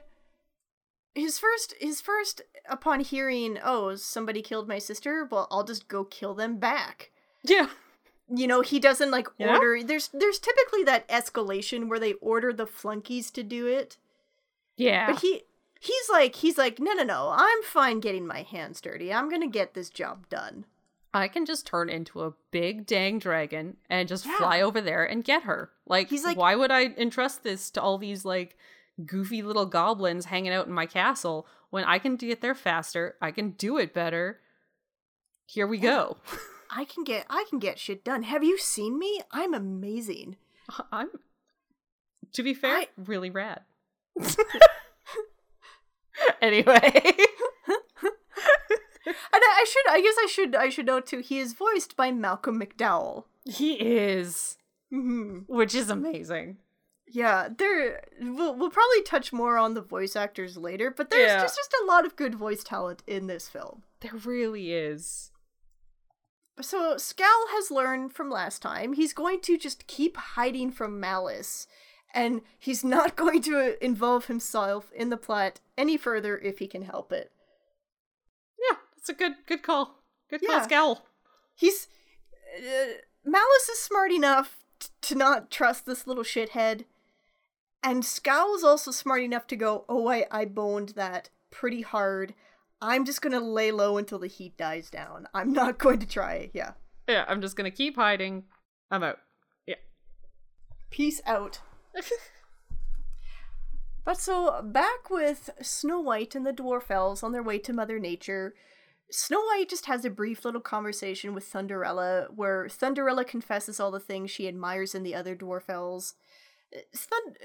his 1.13 1.37
first 1.37 1.75
his 1.79 2.01
first 2.01 2.41
upon 2.67 3.01
hearing 3.01 3.59
oh 3.63 3.95
somebody 3.97 4.41
killed 4.41 4.67
my 4.67 4.79
sister 4.79 5.27
well 5.29 5.47
i'll 5.51 5.63
just 5.63 5.87
go 5.87 6.03
kill 6.03 6.33
them 6.33 6.57
back. 6.57 7.11
Yeah. 7.43 7.67
You 8.27 8.47
know 8.47 8.61
he 8.61 8.79
doesn't 8.79 9.11
like 9.11 9.27
Yeah. 9.37 9.53
order 9.53 9.83
there's 9.83 10.07
there's 10.07 10.39
typically 10.39 10.83
that 10.85 11.07
escalation 11.07 11.87
where 11.87 11.99
they 11.99 12.13
order 12.13 12.51
the 12.51 12.65
flunkies 12.65 13.29
to 13.29 13.43
do 13.43 13.67
it. 13.67 13.97
Yeah. 14.75 15.11
But 15.11 15.21
he 15.21 15.43
he's 15.85 16.09
like 16.11 16.35
he's 16.35 16.57
like 16.57 16.79
no 16.79 16.93
no 16.93 17.03
no 17.03 17.33
i'm 17.35 17.63
fine 17.63 17.99
getting 17.99 18.25
my 18.27 18.41
hands 18.41 18.81
dirty 18.81 19.13
i'm 19.13 19.29
gonna 19.29 19.47
get 19.47 19.73
this 19.73 19.89
job 19.89 20.27
done 20.29 20.65
I 21.13 21.29
can 21.29 21.45
just 21.45 21.65
turn 21.65 21.87
into 21.89 22.23
a 22.23 22.33
big 22.51 22.85
dang 22.85 23.19
dragon 23.19 23.77
and 23.89 24.05
just 24.05 24.25
Yeah. 24.25 24.35
fly 24.37 24.59
over 24.59 24.81
there 24.81 25.05
and 25.05 25.23
get 25.23 25.43
her. 25.43 25.71
Like, 25.87 26.09
He's 26.09 26.25
like- 26.25 26.35
why 26.35 26.55
would 26.57 26.71
I 26.71 26.87
entrust 26.97 27.41
this 27.41 27.71
to 27.71 27.81
all 27.81 27.97
these 27.97 28.25
like 28.25 28.57
goofy 29.05 29.41
little 29.41 29.65
goblins 29.65 30.25
hanging 30.25 30.51
out 30.51 30.67
in 30.67 30.73
my 30.73 30.85
castle 30.85 31.47
when 31.69 31.85
I 31.85 31.99
can 31.99 32.17
get 32.17 32.41
there 32.41 32.53
faster? 32.53 33.15
I 33.21 33.31
can 33.31 33.51
do 33.51 33.77
it 33.77 33.93
better. 33.93 34.41
Here 35.45 35.65
we 35.65 35.77
go. 35.77 36.17
i 36.69 36.83
can 36.83 37.05
get 37.05 37.25
i 37.29 37.45
can 37.49 37.59
get 37.59 37.79
shit 37.79 38.03
done 38.03 38.23
have 38.23 38.43
you 38.43 38.57
seen 38.57 38.99
me 38.99 39.21
i'm 39.31 39.53
amazing 39.53 40.35
I'm, 40.91 41.07
to 42.33 42.43
be 42.43 42.53
fair, 42.53 42.75
I- 42.75 42.87
really 42.97 43.29
rad. 43.29 43.61
anyway, 46.41 46.91
and 49.07 49.13
I, 49.33 49.59
I 49.61 49.65
should 49.69 49.91
i 49.91 50.01
guess 50.01 50.15
i 50.19 50.27
should 50.29 50.55
i 50.55 50.69
should 50.69 50.85
note 50.87 51.05
too 51.07 51.19
he 51.19 51.39
is 51.39 51.53
voiced 51.53 51.95
by 51.95 52.11
malcolm 52.11 52.59
mcdowell 52.59 53.25
he 53.45 53.73
is, 53.75 54.57
hmm 54.89 55.39
which 55.47 55.75
is 55.75 55.89
amazing. 55.91 56.57
Yeah, 57.07 57.49
there 57.55 58.01
we'll, 58.19 58.55
we'll 58.55 58.71
probably 58.71 59.03
touch 59.03 59.31
more 59.31 59.55
on 59.59 59.75
the 59.75 59.81
voice 59.81 60.15
actors 60.15 60.57
later, 60.57 60.89
but 60.89 61.11
there's 61.11 61.27
Yeah. 61.29 61.41
just, 61.43 61.55
just 61.55 61.75
a 61.83 61.85
lot 61.85 62.05
of 62.07 62.15
good 62.15 62.33
voice 62.33 62.63
talent 62.63 63.03
in 63.05 63.27
this 63.27 63.47
film. 63.47 63.83
There 64.01 64.15
really 64.25 64.73
is. 64.73 65.29
So 66.59 66.97
Scowl 66.97 67.45
has 67.51 67.69
learned 67.69 68.13
from 68.13 68.31
last 68.31 68.63
time 68.63 68.93
he's 68.93 69.13
going 69.13 69.41
to 69.41 69.57
just 69.59 69.85
keep 69.85 70.17
hiding 70.17 70.71
from 70.71 70.99
Maliss, 70.99 71.67
and 72.15 72.41
he's 72.57 72.83
not 72.83 73.15
going 73.21 73.41
to 73.43 73.83
involve 73.85 74.25
himself 74.25 74.91
in 74.95 75.09
the 75.09 75.17
plot 75.17 75.59
any 75.77 75.97
further 75.97 76.37
if 76.39 76.57
he 76.57 76.65
can 76.67 76.81
help 76.83 77.11
it. 77.11 77.31
Yeah, 78.57 78.77
that's 78.95 79.09
a 79.09 79.13
good 79.13 79.33
good 79.45 79.61
call. 79.61 80.01
Good 80.29 80.41
call, 80.43 80.55
Yeah. 80.55 80.63
Scowl. 80.63 81.05
He's 81.55 81.87
uh, 82.57 82.93
Maliss 83.27 83.69
is 83.71 83.79
smart 83.79 84.11
enough 84.11 84.57
t- 84.79 84.89
to 85.01 85.15
not 85.15 85.51
trust 85.51 85.85
this 85.85 86.07
little 86.07 86.23
shithead, 86.23 86.85
and 87.83 88.03
Scowl 88.05 88.55
is 88.55 88.63
also 88.63 88.91
smart 88.91 89.21
enough 89.21 89.45
to 89.47 89.55
go, 89.55 89.85
"Oh, 89.89 90.07
I 90.07 90.25
I 90.31 90.45
boned 90.45 90.89
that 90.89 91.29
pretty 91.51 91.81
hard. 91.81 92.33
I'm 92.81 93.05
just 93.05 93.21
gonna 93.21 93.39
lay 93.39 93.71
low 93.71 93.97
until 93.97 94.19
the 94.19 94.27
heat 94.27 94.57
dies 94.57 94.89
down. 94.89 95.27
I'm 95.33 95.53
not 95.53 95.77
going 95.83 95.99
to 95.99 96.07
try." 96.07 96.49
Yeah, 96.53 96.71
Yeah, 97.07 97.25
I'm 97.27 97.41
just 97.41 97.55
gonna 97.55 97.71
keep 97.71 97.95
hiding. 97.97 98.45
I'm 98.91 99.03
out. 99.03 99.19
Yeah. 99.67 99.75
peace 100.91 101.21
out. 101.25 101.59
But 104.03 104.19
so 104.19 104.61
back 104.61 105.09
with 105.09 105.49
Snow 105.61 105.99
White 105.99 106.35
and 106.35 106.45
the 106.45 106.53
Dwarfelles 106.53 107.23
on 107.23 107.31
their 107.31 107.41
way 107.41 107.57
to 107.59 107.73
Mother 107.73 107.97
Nature, 107.97 108.53
Snow 109.09 109.41
White 109.41 109.69
just 109.69 109.87
has 109.87 110.05
a 110.05 110.09
brief 110.09 110.45
little 110.45 110.61
conversation 110.61 111.33
with 111.33 111.51
Thunderella 111.51 112.27
where 112.33 112.67
Thunderella 112.67 113.25
confesses 113.25 113.79
all 113.79 113.91
the 113.91 113.99
things 113.99 114.29
she 114.29 114.47
admires 114.47 114.93
in 114.93 115.03
the 115.03 115.15
other 115.15 115.35
Dwarfelles. 115.35 116.13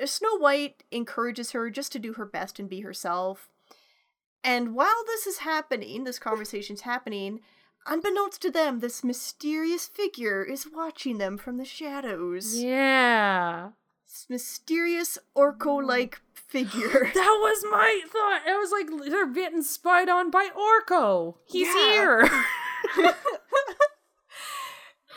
Snow 0.04 0.38
White 0.38 0.84
encourages 0.90 1.52
her 1.52 1.70
just 1.70 1.92
to 1.92 1.98
do 1.98 2.14
her 2.14 2.26
best 2.26 2.58
and 2.58 2.68
be 2.68 2.80
herself. 2.80 3.48
And 4.42 4.74
while 4.74 5.04
this 5.06 5.26
is 5.26 5.38
happening, 5.38 6.04
this 6.04 6.18
conversation's 6.18 6.80
happening, 6.82 7.40
unbeknownst 7.86 8.42
to 8.42 8.50
them, 8.50 8.80
this 8.80 9.04
mysterious 9.04 9.86
figure 9.86 10.42
is 10.42 10.66
watching 10.72 11.18
them 11.18 11.38
from 11.38 11.58
the 11.58 11.64
shadows. 11.64 12.60
Yeah. 12.60 13.70
This 14.10 14.26
mysterious 14.28 15.18
Orko-like 15.36 16.20
figure. 16.34 17.10
That 17.14 17.38
was 17.40 17.64
my 17.70 18.00
thought. 18.10 18.40
I 18.48 18.56
was 18.58 18.72
like, 18.72 19.08
they're 19.08 19.26
getting 19.32 19.62
spied 19.62 20.08
on 20.08 20.30
by 20.32 20.48
Orko. 20.48 21.36
He's 21.46 21.68
Yeah. 21.68 21.90
here. 21.92 22.28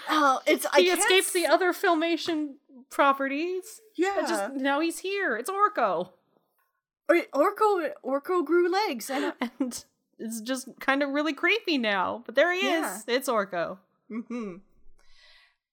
Oh, 0.09 0.41
it's 0.45 0.65
I 0.73 0.81
he 0.81 0.87
can't 0.87 0.99
escaped 0.99 1.33
the 1.33 1.47
other 1.47 1.71
filmation 1.71 2.55
properties. 2.89 3.79
Yeah, 3.95 4.13
But 4.19 4.27
just 4.27 4.53
now 4.55 4.79
he's 4.81 4.99
here. 4.99 5.37
It's 5.37 5.49
Orko. 5.49 6.09
Or- 7.09 7.15
Orco 7.33 7.89
Orko 8.03 8.45
grew 8.45 8.69
legs 8.69 9.09
and 9.09 9.33
And 9.59 9.83
it's 10.19 10.41
just 10.41 10.67
kind 10.79 11.01
of 11.03 11.09
really 11.11 11.33
creepy 11.33 11.77
now. 11.77 12.21
But 12.25 12.35
there 12.35 12.51
he 12.53 12.65
Yeah. 12.67 12.97
is. 12.97 13.03
It's 13.07 13.29
Orko. 13.29 13.77
hmm 14.09 14.55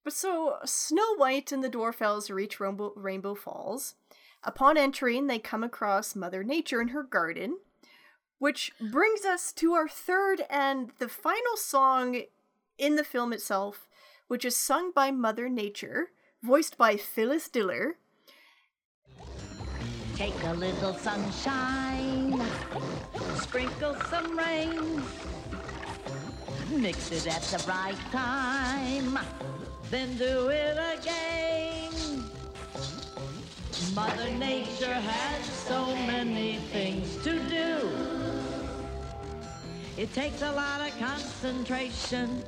But 0.03 0.13
so 0.13 0.57
Snow 0.65 1.15
White 1.17 1.53
and 1.53 1.63
the 1.63 1.71
Dwarfelles 1.71 2.35
reach 2.35 2.59
Rainbow, 2.59 2.93
Rainbow 2.97 3.35
Falls. 3.35 3.95
Upon 4.43 4.79
entering, 4.79 5.27
they 5.27 5.39
come 5.39 5.63
across 5.63 6.17
Mother 6.17 6.43
Nature 6.43 6.81
in 6.81 6.89
her 6.89 7.03
garden, 7.03 7.59
which 8.39 8.73
brings 8.81 9.27
us 9.27 9.53
to 9.53 9.75
our 9.75 9.89
third 9.89 10.47
and 10.49 10.93
the 10.99 11.09
final 11.09 11.57
song 11.57 12.23
in 12.79 12.97
the 12.97 13.05
film 13.05 13.35
itself, 13.35 13.87
which 14.29 14.47
is 14.47 14.57
sung 14.57 14.93
by 14.93 15.11
Mother 15.11 15.51
Nature, 15.51 16.09
voiced 16.43 16.79
by 16.79 16.97
Phyllis 16.97 17.51
Diller. 17.51 17.97
Take 20.17 20.43
a 20.45 20.55
little 20.55 20.95
sunshine, 20.95 22.43
sprinkle 23.37 23.95
some 24.09 24.39
rain, 24.39 25.03
mix 26.71 27.13
it 27.13 27.27
at 27.27 27.43
the 27.43 27.63
right 27.69 27.97
time, 28.11 29.19
then 29.91 30.17
do 30.17 30.49
it 30.49 30.79
again. 30.99 32.25
Mother 33.95 34.31
Nature 34.31 34.93
has 34.93 35.45
so 35.47 35.87
many 36.07 36.57
things 36.73 37.17
to 37.25 37.39
do. 37.49 37.91
It 39.97 40.13
takes 40.15 40.43
a 40.43 40.53
lot 40.53 40.81
of 40.81 40.97
concentration, 40.99 42.43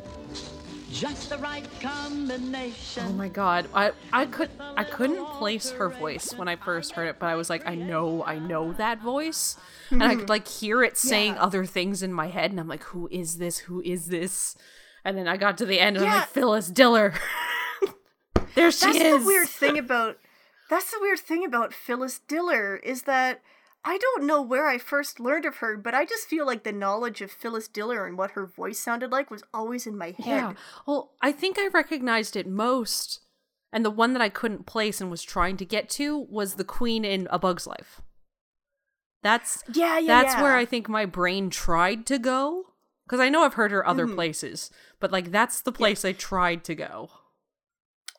just 0.91 1.31
the 1.31 1.39
right 1.39 1.67
combination. 1.81 3.05
Oh 3.09 3.13
my 3.13 3.29
god. 3.29 3.67
I 3.75 3.93
I 4.13 4.27
could 4.27 4.51
I 4.61 4.85
couldn't 4.85 5.25
place 5.27 5.71
her 5.73 5.89
voice 5.89 6.33
when 6.35 6.49
I 6.49 6.57
first 6.57 6.93
heard 6.93 7.09
it, 7.09 7.17
but 7.19 7.27
I 7.27 7.35
was 7.35 7.51
like, 7.51 7.67
I 7.67 7.75
know, 7.75 8.25
I 8.25 8.39
know 8.39 8.73
that 8.75 9.01
voice. 9.01 9.57
And 9.91 10.03
I 10.03 10.11
could 10.11 10.21
mm-hmm. 10.21 10.29
like 10.31 10.49
hear 10.49 10.83
it 10.83 10.97
saying 10.97 11.35
Yeah. 11.35 11.43
other 11.43 11.67
things 11.67 12.03
in 12.03 12.13
my 12.13 12.29
head, 12.29 12.53
and 12.53 12.61
I'm 12.61 12.69
like, 12.69 12.85
who 12.85 13.09
is 13.11 13.39
this? 13.39 13.59
Who 13.59 13.83
is 13.83 14.07
this? 14.07 14.57
And 15.05 15.19
then 15.19 15.27
I 15.27 15.37
got 15.37 15.59
to 15.59 15.67
the 15.67 15.81
end 15.81 15.97
and 15.97 16.07
I'm 16.07 16.19
like, 16.21 16.29
Phyllis 16.29 16.69
Diller. 16.69 17.15
there 18.55 18.71
she 18.71 18.87
That's 18.87 18.99
is. 18.99 19.21
the 19.21 19.27
weird 19.27 19.49
thing 19.49 19.79
about 19.79 20.19
that's 20.71 20.91
the 20.91 20.99
weird 21.01 21.19
thing 21.19 21.45
about 21.45 21.75
Phyllis 21.75 22.21
Diller 22.21 22.77
is 22.77 23.03
that 23.03 23.43
I 23.85 23.99
don't 23.99 24.25
know 24.25 24.41
where 24.41 24.69
I 24.69 24.79
first 24.79 25.19
learned 25.19 25.45
of 25.45 25.57
her, 25.57 25.77
but 25.77 25.95
I 25.95 26.05
just 26.05 26.29
feel 26.29 26.47
like 26.47 26.63
the 26.63 26.73
knowledge 26.73 27.21
of 27.21 27.31
Phyllis 27.31 27.69
Diller 27.69 28.07
and 28.07 28.17
what 28.17 28.31
her 28.33 28.47
voice 28.47 28.79
sounded 28.79 29.11
like 29.11 29.31
was 29.31 29.43
always 29.53 29.87
in 29.87 29.99
my 29.99 30.15
head. 30.19 30.27
Yeah. 30.27 30.55
Well, 30.87 31.13
I 31.21 31.33
think 31.33 31.59
I 31.59 31.67
recognized 31.67 32.37
it 32.37 32.47
most, 32.47 33.21
and 33.73 33.85
the 33.85 33.91
one 33.91 34.13
that 34.13 34.23
I 34.23 34.29
couldn't 34.29 34.67
place 34.67 35.01
and 35.01 35.11
was 35.11 35.23
trying 35.23 35.57
to 35.59 35.65
get 35.65 35.89
to 35.91 36.17
was 36.31 36.55
the 36.55 36.65
Queen 36.65 37.05
in 37.05 37.27
A 37.31 37.39
Bug's 37.39 37.67
Life. 37.67 38.01
That's 39.23 39.63
Yeah, 39.73 39.99
yeah, 39.99 40.23
that's 40.23 40.41
where. 40.41 40.57
I 40.57 40.65
think 40.65 40.89
my 40.89 41.05
brain 41.05 41.51
tried 41.51 42.07
to 42.07 42.19
go 42.19 42.72
because 43.13 43.21
I 43.23 43.29
know 43.29 43.43
I've 43.43 43.53
heard 43.55 43.73
her 43.73 43.87
other 43.87 44.07
Mhm. 44.07 44.15
places, 44.15 44.71
but 44.99 45.13
like 45.13 45.31
that's 45.33 45.61
the 45.61 45.71
place 45.71 46.03
I 46.03 46.13
tried 46.13 46.65
to 46.65 46.75
go. 46.75 47.11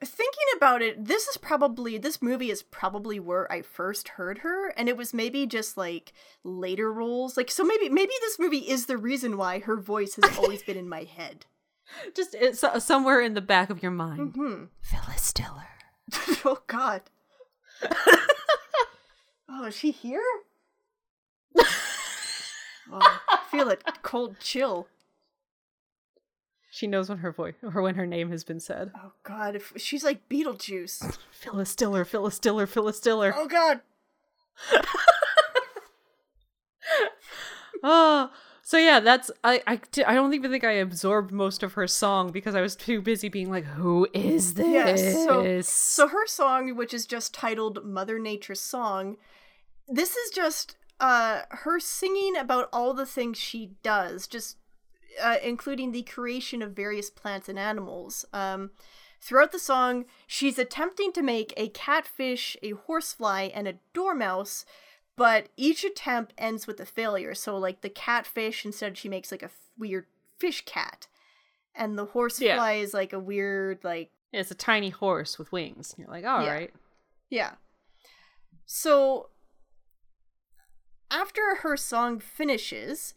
Thinking 0.05 0.43
about 0.55 0.83
it, 0.83 1.03
this 1.05 1.27
is 1.27 1.35
probably 1.37 1.97
this 1.97 2.21
movie 2.21 2.51
is 2.51 2.61
probably 2.61 3.19
where 3.19 3.51
I 3.51 3.63
first 3.63 4.09
heard 4.09 4.39
her, 4.39 4.67
and 4.77 4.87
it 4.87 4.95
was 4.95 5.11
maybe 5.11 5.47
just 5.47 5.77
like 5.77 6.13
later 6.43 6.93
roles. 6.93 7.37
Like 7.37 7.49
so 7.49 7.63
maybe 7.63 7.89
maybe 7.89 8.13
this 8.21 8.37
movie 8.37 8.69
is 8.69 8.85
the 8.85 8.97
reason 8.99 9.35
why 9.35 9.57
her 9.61 9.77
voice 9.77 10.13
has 10.21 10.37
always 10.37 10.61
been 10.61 10.77
in 10.77 10.87
my 10.87 11.05
head. 11.05 11.47
Just 12.15 12.35
it's 12.35 12.63
uh, 12.63 12.79
somewhere 12.79 13.19
in 13.19 13.33
the 13.33 13.41
back 13.41 13.71
of 13.71 13.81
your 13.81 13.91
mind. 13.91 14.35
Hmm. 14.35 14.65
Phyllis 14.79 15.33
Diller. 15.33 15.69
oh 16.45 16.59
god. 16.67 17.01
oh, 19.49 19.65
is 19.65 19.75
she 19.75 19.89
here? 19.89 20.21
oh, 21.57 22.99
I 23.01 23.19
feel 23.53 23.69
a 23.69 23.77
cold 24.01 24.39
chill. 24.39 24.87
She 26.73 26.87
knows 26.87 27.07
when 27.07 27.19
her 27.19 27.31
voice 27.31 27.53
or 27.61 27.83
when 27.83 27.93
her 27.93 28.07
name 28.07 28.31
has 28.31 28.43
been 28.43 28.59
said. 28.59 28.91
Oh 28.95 29.11
god, 29.21 29.55
if 29.55 29.73
she's 29.75 30.03
like 30.03 30.27
Beetlejuice. 30.27 31.19
Phyllis 31.31 31.75
Diller, 31.75 32.03
Phyllis 32.03 32.39
Diller, 32.39 32.65
Phyllis 32.65 32.99
Diller. 32.99 33.31
Oh 33.37 33.47
god. 33.47 33.81
Oh, 37.83 38.31
so 38.63 38.77
yeah, 38.77 38.99
that's 39.01 39.29
I 39.43 39.61
I 39.67 39.79
I 40.07 40.15
don't 40.15 40.33
even 40.33 40.49
think 40.49 40.63
I 40.63 40.71
absorbed 40.71 41.31
most 41.31 41.61
of 41.61 41.73
her 41.73 41.87
song 41.87 42.31
because 42.31 42.55
I 42.55 42.61
was 42.61 42.75
too 42.75 43.03
busy 43.03 43.29
being 43.29 43.51
like, 43.51 43.65
who 43.65 44.07
is 44.11 44.55
this? 44.55 44.67
Yes. 44.67 45.13
So, 45.25 45.61
so 45.61 46.07
her 46.07 46.25
song, 46.25 46.75
which 46.75 46.91
is 46.93 47.05
just 47.05 47.35
titled 47.35 47.85
Mother 47.85 48.17
Nature's 48.17 48.61
Song, 48.61 49.17
this 49.87 50.15
is 50.15 50.31
just 50.31 50.75
uh 51.03 51.41
her 51.49 51.79
singing 51.79 52.35
about 52.37 52.69
all 52.71 52.93
the 52.93 53.05
things 53.05 53.37
she 53.37 53.71
does, 53.83 54.25
just 54.27 54.57
uh, 55.21 55.35
including 55.43 55.91
the 55.91 56.03
creation 56.03 56.61
of 56.61 56.71
various 56.71 57.09
plants 57.09 57.47
and 57.49 57.59
animals. 57.59 58.25
Um, 58.33 58.71
throughout 59.21 59.51
the 59.51 59.59
song, 59.59 60.05
she's 60.25 60.57
attempting 60.57 61.11
to 61.13 61.21
make 61.21 61.53
a 61.57 61.67
catfish, 61.69 62.57
a 62.63 62.71
horsefly, 62.71 63.49
and 63.53 63.67
a 63.67 63.75
dormouse, 63.93 64.65
but 65.15 65.49
each 65.57 65.83
attempt 65.83 66.33
ends 66.37 66.65
with 66.67 66.79
a 66.79 66.85
failure. 66.85 67.35
So, 67.35 67.57
like 67.57 67.81
the 67.81 67.89
catfish, 67.89 68.65
instead 68.65 68.97
she 68.97 69.09
makes 69.09 69.31
like 69.31 69.43
a 69.43 69.53
f- 69.53 69.69
weird 69.77 70.05
fish 70.39 70.63
cat, 70.65 71.07
and 71.75 71.97
the 71.97 72.05
horsefly 72.05 72.47
Yeah. 72.77 72.83
is 72.83 72.93
like 72.93 73.13
a 73.13 73.19
weird 73.19 73.83
like 73.83 74.09
it's 74.31 74.51
a 74.51 74.55
tiny 74.55 74.89
horse 74.89 75.37
with 75.37 75.51
wings. 75.51 75.93
You're 75.97 76.07
like, 76.07 76.25
all 76.25 76.39
right. 76.39 76.71
Yeah. 77.29 77.37
yeah. 77.49 77.51
So 78.65 79.29
after 81.13 81.55
her 81.61 81.77
song 81.77 82.19
finishes, 82.19 83.13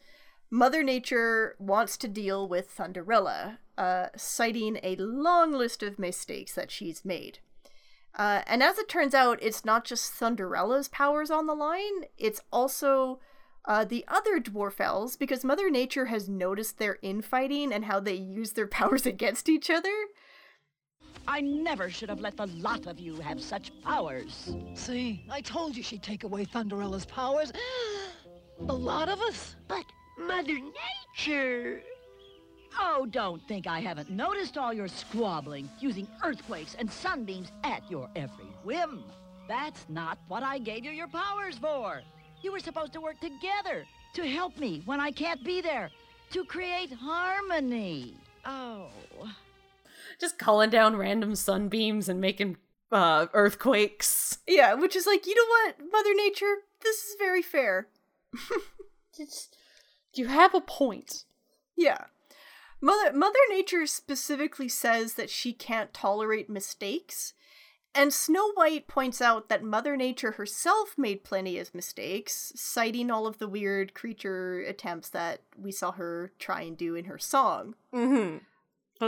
Mother 0.50 0.82
Nature 0.82 1.56
wants 1.58 1.96
to 1.96 2.08
deal 2.08 2.46
with 2.46 2.76
Thunderella, 2.76 3.58
uh, 3.76 4.08
citing 4.16 4.78
a 4.82 4.96
long 4.96 5.52
list 5.52 5.82
of 5.82 5.98
mistakes 5.98 6.54
that 6.54 6.70
she's 6.70 7.04
made. 7.04 7.38
Uh, 8.14 8.42
and 8.46 8.62
as 8.62 8.78
it 8.78 8.88
turns 8.88 9.14
out, 9.14 9.42
it's 9.42 9.64
not 9.64 9.84
just 9.84 10.12
Thunderella's 10.12 10.88
powers 10.88 11.30
on 11.30 11.46
the 11.46 11.54
line, 11.54 12.04
it's 12.16 12.40
also 12.52 13.18
uh, 13.64 13.84
the 13.84 14.04
other 14.08 14.38
Dwarfelles, 14.40 15.18
because 15.18 15.44
Mother 15.44 15.70
Nature 15.70 16.06
has 16.06 16.28
noticed 16.28 16.78
their 16.78 16.98
infighting 17.02 17.72
and 17.72 17.86
how 17.86 17.98
they 17.98 18.14
use 18.14 18.52
their 18.52 18.66
powers 18.68 19.06
against 19.06 19.48
each 19.48 19.70
other. 19.70 19.94
I 21.28 21.40
never 21.40 21.90
should 21.90 22.08
have 22.08 22.20
let 22.20 22.36
the 22.36 22.46
lot 22.46 22.86
of 22.86 22.98
you 22.98 23.16
have 23.16 23.40
such 23.40 23.72
powers. 23.82 24.54
See, 24.74 25.24
I 25.30 25.40
told 25.40 25.76
you 25.76 25.82
she'd 25.82 26.02
take 26.02 26.24
away 26.24 26.44
Thunderella's 26.44 27.06
powers. 27.06 27.52
A 28.68 28.72
lot 28.72 29.08
of 29.08 29.20
us. 29.20 29.56
But 29.68 29.84
Mother 30.18 30.58
Nature. 31.16 31.82
Oh, 32.78 33.06
don't 33.10 33.46
think 33.48 33.66
I 33.66 33.80
haven't 33.80 34.10
noticed 34.10 34.58
all 34.58 34.72
your 34.72 34.88
squabbling, 34.88 35.68
using 35.80 36.06
earthquakes 36.22 36.74
and 36.78 36.90
sunbeams 36.90 37.50
at 37.64 37.88
your 37.90 38.08
every 38.16 38.52
whim. 38.64 39.04
That's 39.48 39.86
not 39.88 40.18
what 40.28 40.42
I 40.42 40.58
gave 40.58 40.84
you 40.84 40.90
your 40.90 41.08
powers 41.08 41.58
for. 41.58 42.02
You 42.42 42.52
were 42.52 42.58
supposed 42.58 42.92
to 42.94 43.00
work 43.00 43.20
together 43.20 43.86
to 44.14 44.26
help 44.26 44.56
me 44.58 44.82
when 44.84 45.00
I 45.00 45.10
can't 45.10 45.44
be 45.44 45.60
there, 45.60 45.90
to 46.30 46.44
create 46.44 46.92
harmony. 46.92 48.14
Oh. 48.44 48.88
Just 50.20 50.38
calling 50.38 50.70
down 50.70 50.96
random 50.96 51.34
sunbeams 51.34 52.08
and 52.08 52.20
making 52.20 52.56
uh, 52.90 53.26
earthquakes. 53.32 54.38
Yeah, 54.46 54.74
which 54.74 54.96
is 54.96 55.06
like, 55.06 55.26
you 55.26 55.34
know 55.34 55.46
what, 55.48 55.92
Mother 55.92 56.14
Nature, 56.14 56.62
this 56.82 56.96
is 56.96 57.16
very 57.18 57.42
fair. 57.42 57.88
You 60.14 60.26
have 60.28 60.54
a 60.54 60.60
point. 60.60 61.24
Yeah. 61.76 62.04
Mother 62.80 63.12
Mother 63.12 63.38
Nature 63.50 63.86
specifically 63.86 64.68
says 64.68 65.14
that 65.14 65.30
she 65.30 65.52
can't 65.52 65.92
tolerate 65.92 66.50
mistakes. 66.50 67.32
And 67.94 68.12
Snow 68.12 68.52
White 68.52 68.88
points 68.88 69.22
out 69.22 69.48
that 69.48 69.62
Mother 69.62 69.96
Nature 69.96 70.32
herself 70.32 70.96
made 70.98 71.24
plenty 71.24 71.58
of 71.58 71.74
mistakes, 71.74 72.52
citing 72.54 73.10
all 73.10 73.26
of 73.26 73.38
the 73.38 73.48
weird 73.48 73.94
creature 73.94 74.60
attempts 74.60 75.08
that 75.10 75.40
we 75.56 75.72
saw 75.72 75.92
her 75.92 76.32
try 76.38 76.60
and 76.60 76.76
do 76.76 76.94
in 76.94 77.06
her 77.06 77.18
song. 77.18 77.74
Mm-hmm. 77.94 78.38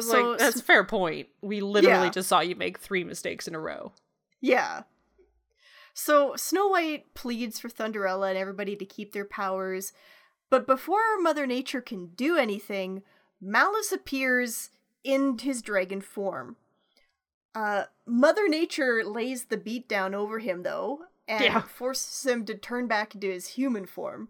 So 0.00 0.30
like, 0.30 0.38
that's 0.38 0.60
fair 0.60 0.84
point. 0.84 1.28
We 1.40 1.60
literally 1.60 2.06
Yeah. 2.06 2.10
just 2.10 2.28
saw 2.28 2.40
you 2.40 2.54
make 2.56 2.78
three 2.78 3.04
mistakes 3.04 3.48
in 3.48 3.54
a 3.54 3.60
row. 3.60 3.92
Yeah. 4.40 4.82
So 5.94 6.36
Snow 6.36 6.68
White 6.68 7.14
pleads 7.14 7.58
for 7.58 7.68
Thunderella 7.68 8.28
and 8.30 8.38
everybody 8.38 8.76
to 8.76 8.84
keep 8.84 9.12
their 9.12 9.24
powers, 9.24 9.92
but 10.50 10.66
before 10.66 11.18
Mother 11.20 11.46
Nature 11.46 11.80
can 11.80 12.08
do 12.14 12.36
anything, 12.36 13.02
Maliss 13.42 13.92
appears 13.92 14.70
in 15.04 15.38
his 15.38 15.60
dragon 15.62 16.00
form. 16.00 16.56
Uh, 17.54 17.84
Mother 18.06 18.48
Nature 18.48 19.02
lays 19.04 19.46
the 19.46 19.56
beat 19.56 19.88
down 19.88 20.14
over 20.14 20.38
him 20.38 20.62
though, 20.62 21.06
and 21.26 21.42
Yeah. 21.44 21.62
forces 21.62 22.24
him 22.26 22.44
to 22.46 22.54
turn 22.54 22.86
back 22.86 23.14
into 23.14 23.28
his 23.30 23.48
human 23.48 23.86
form. 23.86 24.28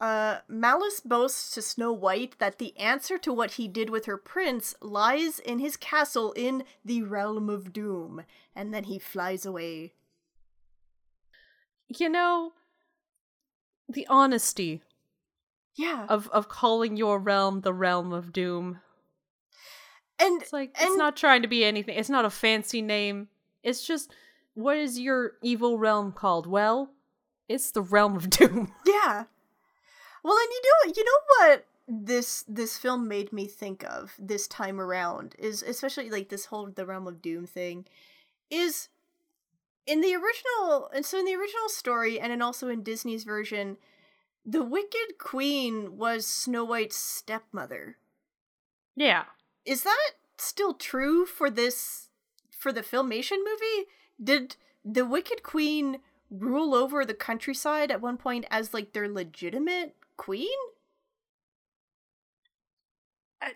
Uh, 0.00 0.38
Maliss 0.48 1.02
boasts 1.04 1.50
to 1.54 1.60
Snow 1.62 1.92
White 1.92 2.38
that 2.38 2.58
the 2.58 2.76
answer 2.78 3.18
to 3.18 3.32
what 3.32 3.52
he 3.52 3.66
did 3.66 3.90
with 3.90 4.06
her 4.06 4.16
prince 4.16 4.74
lies 4.80 5.40
in 5.40 5.58
his 5.58 5.76
castle 5.76 6.32
in 6.32 6.62
the 6.84 7.02
realm 7.02 7.50
of 7.50 7.72
doom, 7.72 8.22
and 8.54 8.72
then 8.72 8.84
he 8.84 8.98
flies 9.00 9.44
away. 9.44 9.92
You 11.88 12.08
know, 12.08 12.52
the 13.88 14.06
honesty 14.08 14.82
Yeah, 15.74 16.06
of 16.08 16.28
of 16.28 16.48
calling 16.48 16.96
your 16.96 17.18
realm 17.18 17.62
the 17.62 17.72
realm 17.72 18.12
of 18.12 18.32
doom. 18.32 18.80
and 20.20 20.42
It's 20.42 20.52
like 20.52 20.76
and 20.78 20.88
it's 20.90 20.96
not 20.98 21.16
trying 21.16 21.42
to 21.42 21.48
be 21.48 21.64
anything. 21.64 21.96
It's 21.98 22.10
not 22.10 22.24
a 22.24 22.30
fancy 22.30 22.82
name. 22.82 23.28
It's 23.64 23.84
just 23.86 24.12
what 24.54 24.76
is 24.76 24.98
your 25.00 25.32
evil 25.42 25.78
realm 25.78 26.12
called? 26.12 26.46
Well, 26.46 26.90
it's 27.48 27.70
the 27.70 27.82
realm 27.82 28.14
of 28.16 28.28
doom. 28.30 28.72
yeah. 28.86 29.24
Well, 30.22 30.36
and 30.36 30.48
you 30.50 30.62
know, 30.62 30.92
you 30.96 31.04
know 31.04 31.20
what 31.38 31.64
this 31.88 32.44
this 32.46 32.76
film 32.76 33.08
made 33.08 33.32
me 33.32 33.46
think 33.46 33.82
of 33.84 34.14
this 34.18 34.46
time 34.46 34.78
around 34.78 35.34
is 35.38 35.62
especially 35.62 36.10
like 36.10 36.28
this 36.28 36.46
whole 36.46 36.66
the 36.66 36.84
realm 36.84 37.06
of 37.06 37.22
doom 37.22 37.46
thing 37.46 37.86
is 38.50 38.88
in 39.86 40.02
the 40.02 40.14
original 40.14 40.90
and 40.94 41.06
so 41.06 41.18
in 41.18 41.24
the 41.24 41.34
original 41.34 41.68
story 41.68 42.20
and 42.20 42.30
then 42.30 42.42
also 42.42 42.68
in 42.68 42.82
Disney's 42.82 43.24
version 43.24 43.78
the 44.44 44.62
wicked 44.62 45.18
queen 45.18 45.96
was 45.96 46.26
Snow 46.26 46.64
White's 46.64 46.96
stepmother. 46.96 47.96
yeah. 48.96 49.24
Is 49.64 49.82
that 49.82 50.12
still 50.38 50.72
true 50.72 51.26
for 51.26 51.50
this 51.50 52.08
for 52.50 52.72
the 52.72 52.80
filmation 52.80 53.38
movie? 53.38 53.88
Did 54.22 54.56
the 54.82 55.04
wicked 55.04 55.42
queen 55.42 55.98
rule 56.30 56.74
over 56.74 57.04
the 57.04 57.14
countryside 57.14 57.90
at 57.90 58.00
one 58.00 58.16
point 58.16 58.46
as 58.50 58.72
like 58.72 58.92
their 58.92 59.08
legitimate 59.08 59.94
queen? 60.18 60.58
I, 63.40 63.52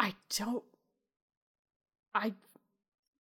I 0.00 0.14
don't. 0.36 0.64
I. 2.14 2.32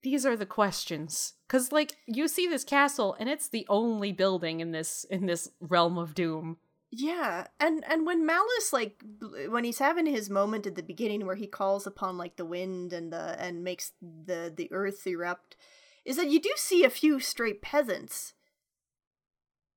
These 0.03 0.27
are 0.27 0.37
the 0.37 0.45
questions, 0.45 1.33
because 1.49 1.73
like 1.73 1.97
you 2.07 2.29
see 2.29 2.47
this 2.47 2.65
castle, 2.65 3.17
and 3.19 3.27
it's 3.27 3.49
the 3.49 3.65
only 3.71 4.13
building 4.13 4.61
in 4.61 4.73
this 4.73 5.05
in 5.09 5.25
this 5.25 5.49
realm 5.61 5.97
of 5.97 6.15
doom. 6.15 6.59
Yeah, 6.91 7.47
and 7.59 7.83
and 7.89 8.07
when 8.07 8.29
Maliss 8.29 8.73
like 8.73 9.03
when 9.49 9.65
he's 9.65 9.79
having 9.79 10.07
his 10.07 10.29
moment 10.31 10.67
at 10.67 10.75
the 10.75 10.83
beginning 10.83 11.25
where 11.27 11.35
he 11.37 11.47
calls 11.47 11.87
upon 11.87 12.19
like 12.19 12.37
the 12.37 12.45
wind 12.45 12.93
and 12.93 13.13
the 13.13 13.35
and 13.41 13.65
makes 13.65 13.93
the 14.01 14.53
the 14.55 14.71
earth 14.71 15.07
erupt, 15.07 15.57
is 16.05 16.17
that 16.17 16.31
you 16.31 16.41
do 16.41 16.53
see 16.57 16.85
a 16.85 16.91
few 16.91 17.19
stray 17.19 17.55
peasants. 17.55 18.35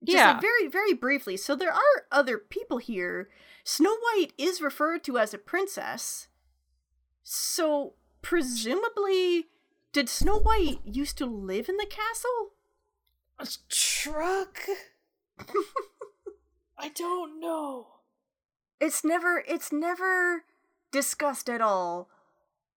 Just 0.08 0.16
Yeah. 0.18 0.32
like 0.32 0.41
very 0.41 0.68
very 0.68 0.93
briefly. 0.93 1.38
So 1.38 1.55
there 1.55 1.72
are 1.74 2.08
other 2.12 2.38
people 2.39 2.78
here. 2.80 3.30
Snow 3.64 3.95
White 3.97 4.34
is 4.38 4.62
referred 4.62 5.03
to 5.03 5.18
as 5.18 5.34
a 5.34 5.38
princess. 5.38 6.28
So 7.24 7.93
presumably, 8.22 9.47
did 9.91 10.10
Snow 10.10 10.39
White 10.39 10.80
used 10.86 11.18
to 11.20 11.26
live 11.26 11.68
in 11.70 11.78
the 11.78 11.86
castle? 11.86 12.53
A 13.39 13.47
truck. 13.70 14.60
I 16.78 16.89
don't 16.89 17.39
know. 17.39 17.88
it's 18.80 19.03
never 19.03 19.43
it's 19.47 19.72
never 19.72 20.43
discussed 20.91 21.49
at 21.49 21.62
all 21.62 22.10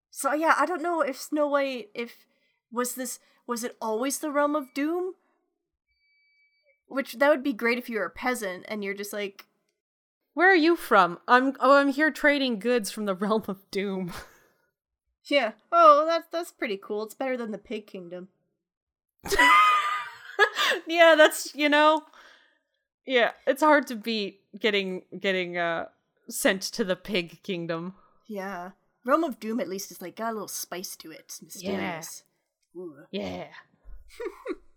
so 0.10 0.34
yeah 0.34 0.56
i 0.58 0.66
don't 0.66 0.82
know 0.82 1.02
if 1.02 1.16
snow 1.20 1.46
white 1.48 1.90
if 1.94 2.26
was 2.72 2.96
this 2.96 3.20
was 3.46 3.64
it 3.64 3.76
always 3.82 4.20
the 4.20 4.32
realm 4.32 4.56
of 4.56 4.74
doom 4.74 5.14
which 6.90 7.14
that 7.20 7.30
would 7.30 7.44
be 7.44 7.54
great 7.54 7.78
if 7.78 7.90
you 7.90 7.98
were 7.98 8.06
a 8.06 8.10
peasant 8.10 8.66
and 8.68 8.84
you're 8.84 8.94
just 8.94 9.14
like 9.14 9.46
Where 10.34 10.52
are 10.52 10.56
you 10.56 10.76
from? 10.76 11.20
I'm 11.28 11.56
oh, 11.60 11.76
I'm 11.78 11.90
here 11.90 12.12
trading 12.12 12.60
goods 12.60 12.92
from 12.92 13.06
the 13.06 13.16
realm 13.24 13.44
of 13.48 13.70
doom. 13.72 14.12
yeah 15.26 15.52
oh 15.72 16.06
that's 16.06 16.28
that's 16.32 16.52
pretty 16.52 16.78
cool 16.82 17.04
it's 17.04 17.14
better 17.16 17.38
than 17.38 17.52
the 17.52 17.58
pig 17.58 17.86
kingdom 17.88 18.28
yeah, 20.88 21.16
that's 21.18 21.54
you 21.56 21.68
know, 21.70 22.04
yeah, 23.06 23.32
it's 23.46 23.62
hard 23.62 23.86
to 23.88 23.96
beat 23.96 24.42
getting 24.60 25.04
getting 25.20 25.58
uh 25.58 25.86
sent 26.30 26.62
to 26.62 26.84
the 26.84 26.96
pig 26.96 27.42
kingdom. 27.44 27.96
yeah 28.28 28.72
realm 29.06 29.24
of 29.24 29.40
doom 29.40 29.60
at 29.60 29.68
least 29.68 29.92
is 29.92 30.02
like 30.02 30.16
got 30.16 30.30
a 30.32 30.34
little 30.34 30.48
spice 30.48 30.96
to 30.96 31.12
it 31.12 31.22
it's 31.26 31.42
mysterious 31.42 32.24
Ooh. 32.76 32.96
Yeah. 33.12 33.48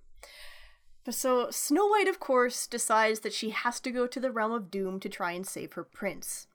So 1.11 1.51
Snow 1.51 1.87
White, 1.87 2.09
of 2.09 2.21
course, 2.21 2.67
decides 2.67 3.21
that 3.21 3.33
she 3.33 3.51
has 3.51 3.81
to 3.81 3.91
go 3.91 4.07
to 4.07 4.21
the 4.21 4.31
realm 4.31 4.53
of 4.53 4.71
doom 4.71 5.01
to 5.01 5.09
try 5.09 5.33
and 5.33 5.47
save 5.47 5.73
her 5.73 5.85
prince. 5.85 6.47